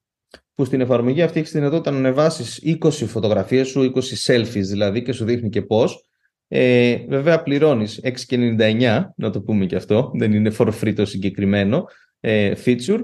που 0.54 0.64
στην 0.64 0.80
εφαρμογή 0.80 1.22
αυτή 1.22 1.38
έχεις 1.38 1.50
τη 1.50 1.58
δυνατότητα 1.58 1.90
να 1.90 1.96
ανεβάσεις 1.96 2.62
20 2.82 2.90
φωτογραφίες 2.90 3.68
σου, 3.68 3.92
20 3.94 3.98
selfies 4.26 4.44
δηλαδή 4.64 5.02
και 5.02 5.12
σου 5.12 5.24
δείχνει 5.24 5.48
και 5.48 5.62
πώς. 5.62 6.06
Ε, 6.48 6.96
βέβαια 7.08 7.42
πληρώνεις 7.42 8.00
6,99 8.28 9.04
να 9.16 9.30
το 9.30 9.40
πούμε 9.40 9.66
και 9.66 9.76
αυτό, 9.76 10.10
δεν 10.14 10.32
είναι 10.32 10.52
for 10.58 10.72
free 10.80 10.94
το 10.94 11.04
συγκεκριμένο 11.04 11.84
ε, 12.20 12.52
feature 12.64 13.00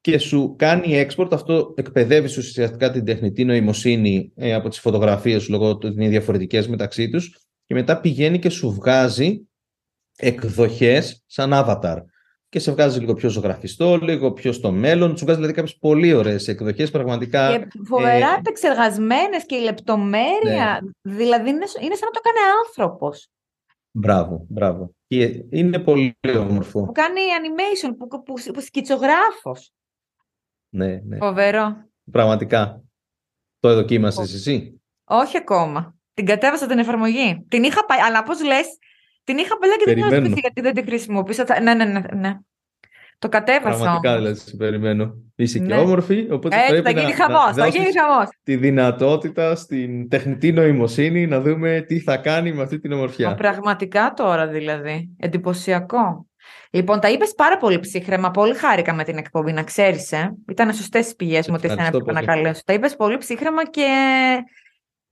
και 0.00 0.18
σου 0.18 0.54
κάνει 0.58 1.06
export, 1.06 1.28
αυτό 1.30 1.74
εκπαιδεύεις 1.76 2.36
ουσιαστικά 2.36 2.90
την 2.90 3.04
τεχνητή 3.04 3.44
νοημοσύνη 3.44 4.32
ε, 4.34 4.54
από 4.54 4.68
τις 4.68 4.78
φωτογραφίες 4.78 5.42
σου 5.42 5.50
λόγω 5.50 5.76
του 5.76 5.88
ότι 5.88 6.00
είναι 6.00 6.08
διαφορετικές 6.08 6.68
μεταξύ 6.68 7.08
τους 7.08 7.38
και 7.66 7.74
μετά 7.74 8.00
πηγαίνει 8.00 8.38
και 8.38 8.48
σου 8.48 8.72
βγάζει 8.72 9.48
εκδοχές 10.20 11.22
σαν 11.26 11.50
avatar 11.54 11.96
και 12.48 12.58
σε 12.58 12.72
βγάζει 12.72 12.98
λίγο 12.98 13.14
πιο 13.14 13.28
ζωγραφιστό, 13.28 13.96
λίγο 13.96 14.32
πιο 14.32 14.52
στο 14.52 14.72
μέλλον, 14.72 15.16
σου 15.16 15.24
βγάζει 15.24 15.38
δηλαδή 15.38 15.54
κάποιες 15.54 15.76
πολύ 15.78 16.12
ωραίες 16.12 16.48
εκδοχές 16.48 16.90
πραγματικά 16.90 17.58
Και 17.58 17.68
φοβερά 17.84 18.30
ε, 18.30 18.38
επεξεργασμένες 18.38 19.46
και 19.46 19.54
η 19.54 19.62
λεπτομέρεια. 19.62 20.94
Δηλαδή 21.00 21.48
είναι, 21.48 21.66
είναι 21.80 21.94
σαν 21.94 22.08
να 22.08 22.10
το 22.10 22.20
κάνει 22.22 22.38
άνθρωπος. 22.64 23.30
μπράβο, 23.90 24.46
μπράβο 24.48 24.94
και 25.06 25.44
είναι 25.50 25.78
πολύ 25.78 26.16
όμορφο 26.38 26.84
Που 26.84 26.92
κάνει 26.92 27.20
animation, 27.40 27.94
που, 27.98 28.08
που, 28.08 28.52
που 28.52 28.60
σκητσογράφος. 28.60 29.72
Ναι, 30.68 31.00
ναι. 31.04 31.16
Φοβερό. 31.16 31.88
Πραγματικά. 32.10 32.82
Το 33.60 33.74
δοκίμασες 33.74 34.34
εσύ; 34.34 34.80
Όχι 35.04 35.36
ακόμα. 35.36 35.94
Την 36.14 36.26
κατέβασα 36.26 36.66
την 36.66 36.78
εφαρμογή. 36.78 37.46
Την 37.48 37.62
είχα 37.62 37.84
πάει, 37.84 37.98
αλλά 38.00 38.22
πώς 38.22 38.44
λες, 38.44 38.78
την 39.30 39.38
είχα 39.38 39.58
παλιά 39.58 39.76
και 39.76 39.84
δεν 39.84 39.94
την 39.94 40.08
Περιμένω. 40.08 40.34
γιατί 40.40 40.60
δεν 40.60 40.74
την 40.74 40.84
χρησιμοποίησα. 40.84 41.44
Θα- 41.46 41.60
Ναι, 41.60 41.74
ναι, 41.74 41.84
ναι. 41.84 42.00
ναι. 42.14 42.34
Το 43.18 43.28
κατέβασα 43.28 43.78
Πραγματικά 43.78 44.08
όμως. 44.10 44.20
δηλαδή 44.22 44.38
σε 44.50 44.56
περιμένω. 44.56 45.14
Είσαι 45.36 45.58
και 45.58 45.64
Ναι. 45.64 45.76
όμορφη, 45.76 46.26
οπότε 46.30 46.56
Έτσι, 46.56 46.68
πρέπει 46.68 46.86
θα 46.86 46.92
να, 46.92 47.00
γίνει 47.00 47.12
να 47.18 47.24
χαμός, 47.24 47.44
θα 47.44 47.52
δώσεις 47.52 47.74
γίνει 47.74 47.92
χαμός. 47.98 48.28
τη 48.42 48.56
δυνατότητα 48.56 49.54
στην 49.54 50.08
τεχνητή 50.08 50.52
νοημοσύνη 50.52 51.26
να 51.26 51.40
δούμε 51.40 51.84
τι 51.88 51.98
θα 52.00 52.16
κάνει 52.16 52.52
με 52.52 52.62
αυτή 52.62 52.80
την 52.80 52.90
Μα 52.90 52.96
ομορφιά. 52.96 53.34
πραγματικά 53.34 54.12
τώρα 54.16 54.46
δηλαδή. 54.46 55.08
Εντυπωσιακό. 55.18 56.26
Λοιπόν, 56.70 57.00
τα 57.00 57.10
είπες 57.10 57.34
πάρα 57.36 57.56
πολύ 57.56 57.78
ψύχρεμα. 57.80 58.30
Πολύ 58.30 58.54
χάρηκα 58.54 58.92
με 58.94 59.04
την 59.04 59.16
εκπομπή, 59.16 59.52
να 59.52 59.62
ξέρεις. 59.62 60.12
Ε. 60.12 60.34
Ήταν 60.50 60.74
σωστές 60.74 61.10
οι 61.10 61.16
πηγέ 61.16 61.36
μου 61.36 61.54
ότι 61.54 61.66
εσένα 61.66 61.72
ευχαριστώ 61.72 61.96
έπρεπε 61.96 62.12
να 62.20 62.26
πολύ. 62.26 62.42
καλέσω. 62.42 62.62
Τα 62.64 62.72
είπες 62.72 62.96
πολύ 62.96 63.18
ψύχρεμα 63.18 63.66
και, 63.66 63.88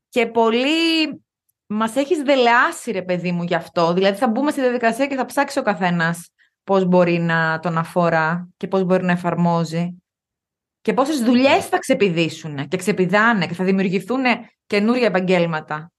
και 0.08 0.26
πολύ. 0.26 0.66
Μας 1.70 1.96
έχεις 1.96 2.22
δελεάσει, 2.22 2.90
ρε 2.90 3.02
παιδί 3.02 3.32
μου, 3.32 3.42
γι' 3.42 3.54
αυτό. 3.54 3.92
Δηλαδή, 3.92 4.18
θα 4.18 4.28
μπούμε 4.28 4.50
στη 4.50 4.60
διαδικασία 4.60 5.06
και 5.06 5.14
θα 5.14 5.24
ψάξει 5.24 5.58
ο 5.58 5.62
καθένας 5.62 6.30
πώς 6.64 6.84
μπορεί 6.84 7.18
να 7.18 7.58
τον 7.62 7.78
αφορά 7.78 8.48
και 8.56 8.68
πώς 8.68 8.84
μπορεί 8.84 9.04
να 9.04 9.12
εφαρμόζει. 9.12 10.02
Και 10.80 10.92
πόσες 10.92 11.22
δουλειές 11.22 11.66
θα 11.66 11.78
ξεπηδήσουν 11.78 12.68
και 12.68 12.76
ξεπηδάνε 12.76 13.46
και 13.46 13.54
θα 13.54 13.64
δημιουργηθούν 13.64 14.22
καινούργια 14.66 15.06
επαγγέλματα. 15.06 15.92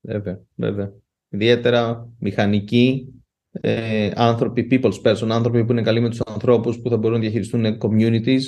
Βέβαια, 0.00 0.40
βέβαια. 0.54 0.92
Ιδιαίτερα 1.28 2.08
μηχανικοί, 2.18 3.14
ε, 3.50 4.10
άνθρωποι, 4.14 4.68
people's 4.70 5.02
person, 5.02 5.28
άνθρωποι 5.30 5.64
που 5.64 5.72
είναι 5.72 5.82
καλοί 5.82 6.00
με 6.00 6.08
τους 6.08 6.20
ανθρώπους, 6.20 6.80
που 6.80 6.88
θα 6.88 6.96
μπορούν 6.96 7.16
να 7.16 7.22
διαχειριστούν 7.22 7.78
communities. 7.80 8.42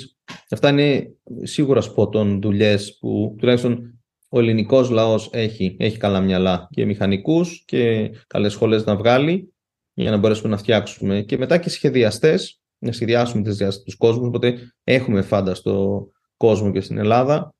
Αυτά 0.49 0.69
είναι 0.69 1.11
σίγουρα 1.41 1.81
σπότων 1.81 2.41
δουλειές 2.41 2.97
που 2.99 3.35
τουλάχιστον 3.37 3.96
ο 4.29 4.39
ελληνικός 4.39 4.89
λαός 4.89 5.29
έχει, 5.31 5.75
έχει 5.79 5.97
καλά 5.97 6.19
μυαλά 6.19 6.67
και 6.71 6.85
μηχανικούς 6.85 7.63
και 7.65 8.11
καλές 8.27 8.51
σχολές 8.51 8.85
να 8.85 8.95
βγάλει 8.95 9.53
για 9.93 10.11
να 10.11 10.17
μπορέσουμε 10.17 10.49
να 10.49 10.57
φτιάξουμε. 10.57 11.21
Και 11.21 11.37
μετά 11.37 11.57
και 11.57 11.69
σχεδιαστές, 11.69 12.61
να 12.77 12.91
σχεδιάσουμε 12.91 13.43
τις 13.43 13.57
διάστασεις 13.57 13.83
τους 13.83 13.95
κόσμους, 13.95 14.27
οπότε 14.27 14.73
έχουμε 14.83 15.21
φάνταστο 15.21 16.07
κόσμο 16.37 16.71
και 16.71 16.81
στην 16.81 16.97
Ελλάδα. 16.97 17.55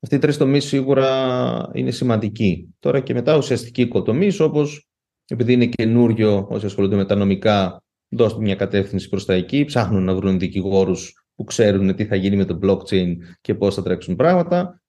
Αυτοί 0.00 0.14
οι 0.14 0.18
τρεις 0.18 0.36
τομείς 0.36 0.64
σίγουρα 0.64 1.70
είναι 1.72 1.90
σημαντικοί. 1.90 2.74
Τώρα 2.78 3.00
και 3.00 3.14
μετά 3.14 3.36
ουσιαστικοί 3.36 3.82
οικοτομείς, 3.82 4.40
όπως 4.40 4.88
επειδή 5.26 5.52
είναι 5.52 5.66
καινούριο 5.66 6.46
όσοι 6.50 6.66
ασχολούνται 6.66 6.96
με 6.96 7.04
τα 7.04 7.14
νομικά, 7.14 7.82
δώστε 8.08 8.40
μια 8.40 8.54
κατεύθυνση 8.54 9.08
προς 9.08 9.24
τα 9.24 9.34
εκεί, 9.34 9.64
ψάχνουν 9.64 10.04
να 10.04 10.14
βρουν 10.14 10.38
δικηγόρους 10.38 11.26
που 11.34 11.44
ξέρουν 11.44 11.94
τι 11.94 12.04
θα 12.04 12.16
γίνει 12.16 12.36
με 12.36 12.44
το 12.44 12.58
blockchain 12.62 13.16
και 13.40 13.54
πώς 13.54 13.74
θα 13.74 13.82
τρέξουν 13.82 14.16
πράγματα. 14.16 14.82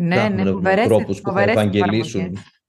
Ναι, 0.00 0.16
Ψάχνουν 0.16 0.36
ναι, 0.36 0.42
να 0.42 0.50
βρουν 0.50 0.62
φοβερές, 0.62 0.86
τρόπους 0.86 1.20
που 1.20 1.22
θα 1.24 1.30
φοβερές 1.30 1.54
ευαγγελίσουν. 1.54 2.20
εφαρμογές. 2.20 2.62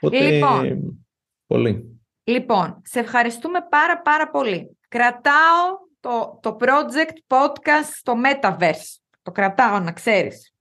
Οπότε, 0.00 0.30
Λοιπόν. 0.30 1.06
πολύ. 1.46 2.00
Λοιπόν, 2.24 2.80
σε 2.84 2.98
ευχαριστούμε 2.98 3.58
πάρα 3.70 4.00
πάρα 4.02 4.30
πολύ. 4.30 4.78
Κρατάω 4.88 5.78
το, 6.00 6.38
το 6.42 6.56
project 6.60 7.36
podcast 7.36 7.88
στο 7.96 8.14
Metaverse. 8.24 8.96
Το 9.22 9.30
κρατάω, 9.30 9.78
να 9.78 9.92
ξέρεις. 9.92 10.54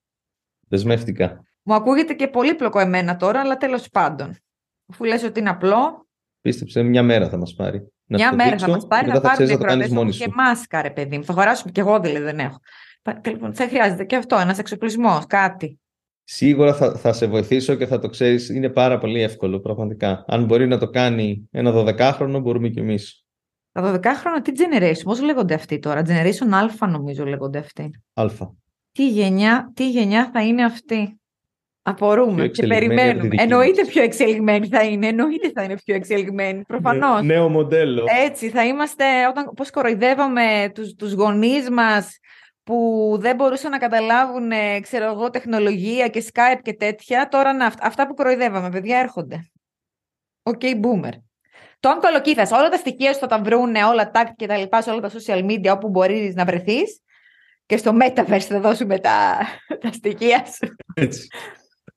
Δεσμεύτηκα. 0.68 1.44
Μου 1.62 1.74
ακούγεται 1.74 2.14
και 2.14 2.28
πολύπλοκο 2.28 2.80
εμένα 2.80 3.16
τώρα, 3.16 3.40
αλλά 3.40 3.58
τέλος 3.58 3.90
πάντων. 3.90 4.38
Αφού 4.92 5.04
λες 5.04 5.24
ότι 5.24 5.40
είναι 5.40 5.50
απλό, 5.50 6.06
Πίστεψε, 6.42 6.84
μια 6.84 7.04
μέρα 7.04 7.30
θα 7.30 7.38
μας 7.38 7.54
πάρει. 7.54 7.94
Να 8.06 8.18
μια 8.18 8.28
στο 8.28 8.36
μέρα 8.36 8.50
δείξω 8.50 8.66
θα 8.66 8.72
μας 8.72 8.88
πάρει, 8.88 9.06
και 9.06 9.12
θα 9.12 9.18
μετά 9.18 9.30
θα 9.30 9.36
πάρουν 9.36 9.46
ξέρει 9.46 9.52
οι 9.52 9.54
να 9.54 9.60
το 9.60 9.66
κάνεις 9.66 9.86
ακροατές 9.86 9.96
μόνη 9.96 10.06
μου 10.06 10.14
σου. 10.14 10.20
και 10.24 10.32
μάσκα, 10.36 10.82
ρε 10.82 10.90
παιδί 10.90 11.18
μου. 11.18 11.24
Θα 11.24 11.34
αγοράσουμε 13.06 13.22
και 13.22 13.30
εγώ 13.30 13.40
δηλαδή 13.40 13.52
δεν 13.52 13.52
έχω. 13.52 13.52
Πα- 13.52 13.52
Λοιπόν, 13.52 13.54
θα 13.54 13.68
χρειάζεται 13.68 14.04
και 14.06 14.16
αυτό, 14.16 14.38
ένας 14.38 14.58
εξοπλισμός, 14.60 15.26
κάτι. 15.28 15.80
Σίγουρα 16.24 16.74
θα, 16.74 16.96
θα 16.96 17.14
σε 17.14 17.26
βοηθήσω 17.28 17.76
και 17.76 17.86
θα 17.86 18.00
το 18.00 18.10
ξέρεις, 18.10 18.50
είναι 18.50 18.70
πάρα 18.70 18.98
πολύ 18.98 19.22
εύκολο 19.22 19.60
πραγματικά. 19.60 20.24
Αν 20.28 20.46
μπορεί 20.46 20.68
να 20.68 20.78
το 20.78 20.90
κάνει 20.90 21.48
ένα 21.52 21.72
12χρονο, 21.76 22.40
μπορούμε 22.42 22.70
κι 22.70 22.80
εμείς. 22.80 23.26
Τα 23.72 23.82
12 23.82 24.06
χρόνια 24.16 24.42
τι 24.42 24.52
generation, 24.56 25.02
πώς 25.04 25.22
λέγονται 25.22 25.54
αυτοί 25.54 25.80
τώρα; 25.80 26.02
Generation 26.06 26.70
Α 26.82 26.88
νομίζω 26.88 27.26
λέγονται 27.26 27.58
αυτοί. 27.60 27.90
Αλφα. 28.14 28.54
Τι 28.92 29.10
γενιά, 29.10 29.72
τι 29.76 29.90
γενιά 29.90 30.30
θα 30.34 30.42
είναι 30.44 30.64
αυτή; 30.64 31.16
Απορούμε 31.84 32.34
Πιο 32.36 32.42
και 32.44 32.50
εξελιγμένη 32.50 32.86
από 32.86 32.90
τη 32.94 32.96
περιμένουμε. 32.96 33.30
δική 33.30 33.44
Εννοείται 33.44 33.82
μας. 33.82 33.92
πιο 33.92 34.04
εξελιγμένη 34.04 34.68
θα 34.68 34.84
είναι. 34.84 35.08
Εννοείται 35.08 35.52
θα 35.54 35.64
είναι 35.64 35.76
πιο 35.86 35.96
εξελιγμένη. 35.96 36.62
Προφανώς. 36.68 37.22
Νέο 37.24 37.50
μοντέλο. 37.50 38.04
Έτσι 38.26 38.50
θα 38.50 38.66
είμαστε, 38.66 39.04
όταν, 39.30 39.52
πώς 39.56 39.72
κοροϊδεύαμε 39.72 40.72
τους, 40.74 40.94
τους 40.94 41.14
γονείς 41.14 41.70
μας 41.70 42.18
που 42.72 43.18
δεν 43.20 43.36
μπορούσαν 43.36 43.72
να 43.72 43.78
καταλάβουν, 43.78 44.52
ε, 44.52 44.80
ξέρω 44.80 45.06
εγώ, 45.06 45.30
τεχνολογία 45.30 46.08
και 46.08 46.24
Skype 46.34 46.60
και 46.62 46.74
τέτοια. 46.74 47.28
Τώρα 47.28 47.54
να, 47.54 47.66
αυ- 47.66 47.86
αυτά 47.86 48.08
που 48.08 48.14
κοροϊδεύαμε, 48.14 48.70
παιδιά, 48.70 49.00
έρχονται. 49.00 49.52
Οκ, 50.44 50.62
boomer. 50.62 51.12
Το 51.80 51.90
αν 51.90 52.00
κολοκύθας, 52.00 52.52
όλα 52.52 52.70
τα 52.70 52.78
στοιχεία 52.78 53.14
σου 53.14 53.20
θα 53.20 53.28
τα 53.28 53.42
βρούνε, 53.42 53.84
όλα 53.84 54.12
τα 54.12 54.34
και 54.36 54.48
τα 54.48 54.58
λοιπά, 54.58 54.82
σε 54.82 54.90
όλα 54.90 55.00
τα 55.00 55.12
social 55.12 55.46
media 55.46 55.72
όπου 55.74 55.90
μπορείς 55.90 56.36
να 56.36 56.46
βρεθείς 56.46 57.00
και 57.66 57.78
στο 57.78 57.98
Metaverse 58.02 58.40
θα 58.40 58.60
δώσουμε 58.60 59.00
τα, 59.00 59.38
τα 59.82 59.92
στοιχεία 59.92 60.46
σου. 60.46 60.76
Έτσι. 60.94 61.28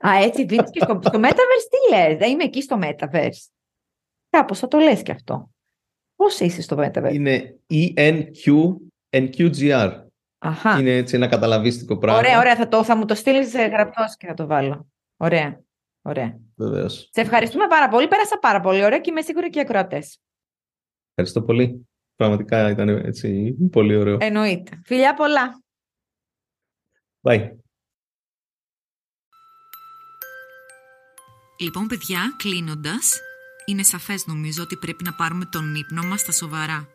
Α, 0.07 0.23
έτσι 0.23 0.45
δίνεις 0.45 0.71
και 0.71 0.81
στο, 0.83 1.01
στο 1.05 1.21
Metaverse 1.23 1.67
τι 1.71 1.97
λες, 1.97 2.17
δεν 2.19 2.31
είμαι 2.31 2.45
εκεί 2.45 2.63
στο 2.63 2.79
Metaverse. 2.83 3.49
Κάπως 4.31 4.59
θα 4.59 4.69
το 4.69 4.79
λες 4.79 5.03
και 5.03 5.13
αυτό. 5.13 5.51
Πώς 6.17 6.41
είσαι 6.41 6.63
στο 6.63 6.77
Metaverse; 6.79 7.13
Είναι 7.13 7.59
E 7.71 7.95
ENQ, 7.95 8.75
NQGR. 9.11 10.04
Αχα. 10.45 10.79
Είναι 10.79 10.97
έτσι 10.97 11.15
ένα 11.17 11.27
καταλαβίστικο 11.27 11.99
πράγμα. 11.99 12.19
Ωραία, 12.19 12.39
ωραία. 12.39 12.57
Θα, 12.57 12.69
το, 12.69 12.85
θα 12.85 12.97
μου 12.97 13.05
το 13.05 13.15
στείλεις 13.15 13.55
γραπτός 13.55 14.17
και 14.17 14.27
θα 14.27 14.35
το 14.35 14.47
βάλω. 14.47 14.89
Ωραία. 15.17 15.63
Ωραία. 16.03 16.39
Βεβαίως. 16.57 17.09
Σε 17.13 17.21
ευχαριστούμε 17.21 17.67
πάρα 17.67 17.89
πολύ. 17.89 18.09
Πέρασα 18.09 18.39
πάρα 18.39 18.61
πολύ 18.61 18.85
ωραία 18.85 18.99
και 19.01 19.11
είμαι 19.11 19.23
σίγουρη 19.23 19.51
και 19.51 19.59
οι 19.59 19.63
ακροατές. 19.63 20.21
Ευχαριστώ 21.09 21.43
πολύ. 21.43 21.89
Πραγματικά 22.17 22.71
ήταν 22.71 22.89
έτσι 22.89 23.57
πολύ 23.71 23.97
ωραίο. 23.97 24.17
Εννοείται. 24.21 24.81
Φιλιά 24.85 25.15
πολλά. 25.15 25.63
Bye. 27.23 27.51
Λοιπόν, 31.61 31.87
παιδιά, 31.87 32.35
κλείνοντας, 32.37 33.21
είναι 33.65 33.83
σαφές 33.83 34.27
νομίζω 34.27 34.63
ότι 34.63 34.77
πρέπει 34.77 35.05
να 35.05 35.13
πάρουμε 35.13 35.45
τον 35.45 35.75
ύπνο 35.75 36.03
μας 36.03 36.21
στα 36.21 36.33
σοβαρά. 36.33 36.94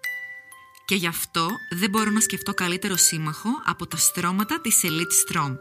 Και 0.89 0.95
γι' 0.95 1.07
αυτό 1.07 1.49
δεν 1.69 1.89
μπορώ 1.89 2.09
να 2.09 2.19
σκεφτώ 2.19 2.53
καλύτερο 2.53 2.95
σύμμαχο 2.97 3.49
από 3.65 3.87
τα 3.87 3.97
στρώματα 3.97 4.61
της 4.61 4.81
Elite 4.83 5.33
Strom. 5.35 5.55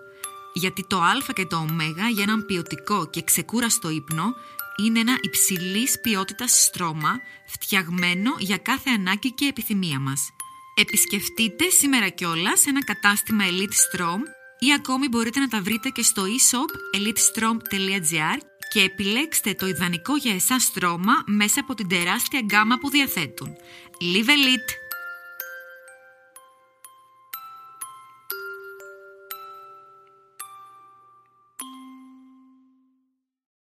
Γιατί 0.54 0.86
το 0.86 1.00
Α 1.02 1.32
και 1.34 1.46
το 1.46 1.56
Ω 1.56 1.66
για 2.12 2.22
έναν 2.22 2.46
ποιοτικό 2.46 3.10
και 3.10 3.22
ξεκούραστο 3.22 3.90
ύπνο 3.90 4.34
είναι 4.76 5.00
ένα 5.00 5.18
υψηλής 5.20 6.00
ποιότητας 6.00 6.64
στρώμα 6.64 7.20
φτιαγμένο 7.46 8.34
για 8.38 8.56
κάθε 8.56 8.90
ανάγκη 8.90 9.32
και 9.32 9.46
επιθυμία 9.46 9.98
μας. 9.98 10.30
Επισκεφτείτε 10.74 11.68
σήμερα 11.68 12.08
κιόλας 12.08 12.66
ένα 12.66 12.84
κατάστημα 12.84 13.44
Elite 13.44 13.96
Strom 13.96 14.20
ή 14.58 14.72
ακόμη 14.72 15.08
μπορείτε 15.08 15.40
να 15.40 15.48
τα 15.48 15.60
βρείτε 15.60 15.88
και 15.88 16.02
στο 16.02 16.22
e-shop 16.22 16.98
elitestrom.gr 16.98 18.38
και 18.72 18.80
επιλέξτε 18.80 19.54
το 19.54 19.66
ιδανικό 19.66 20.16
για 20.16 20.34
εσάς 20.34 20.62
στρώμα 20.62 21.12
μέσα 21.26 21.60
από 21.60 21.74
την 21.74 21.88
τεράστια 21.88 22.40
γκάμα 22.40 22.78
που 22.78 22.90
διαθέτουν. 22.90 23.56
Live 24.14 24.28
Elite! 24.28 24.87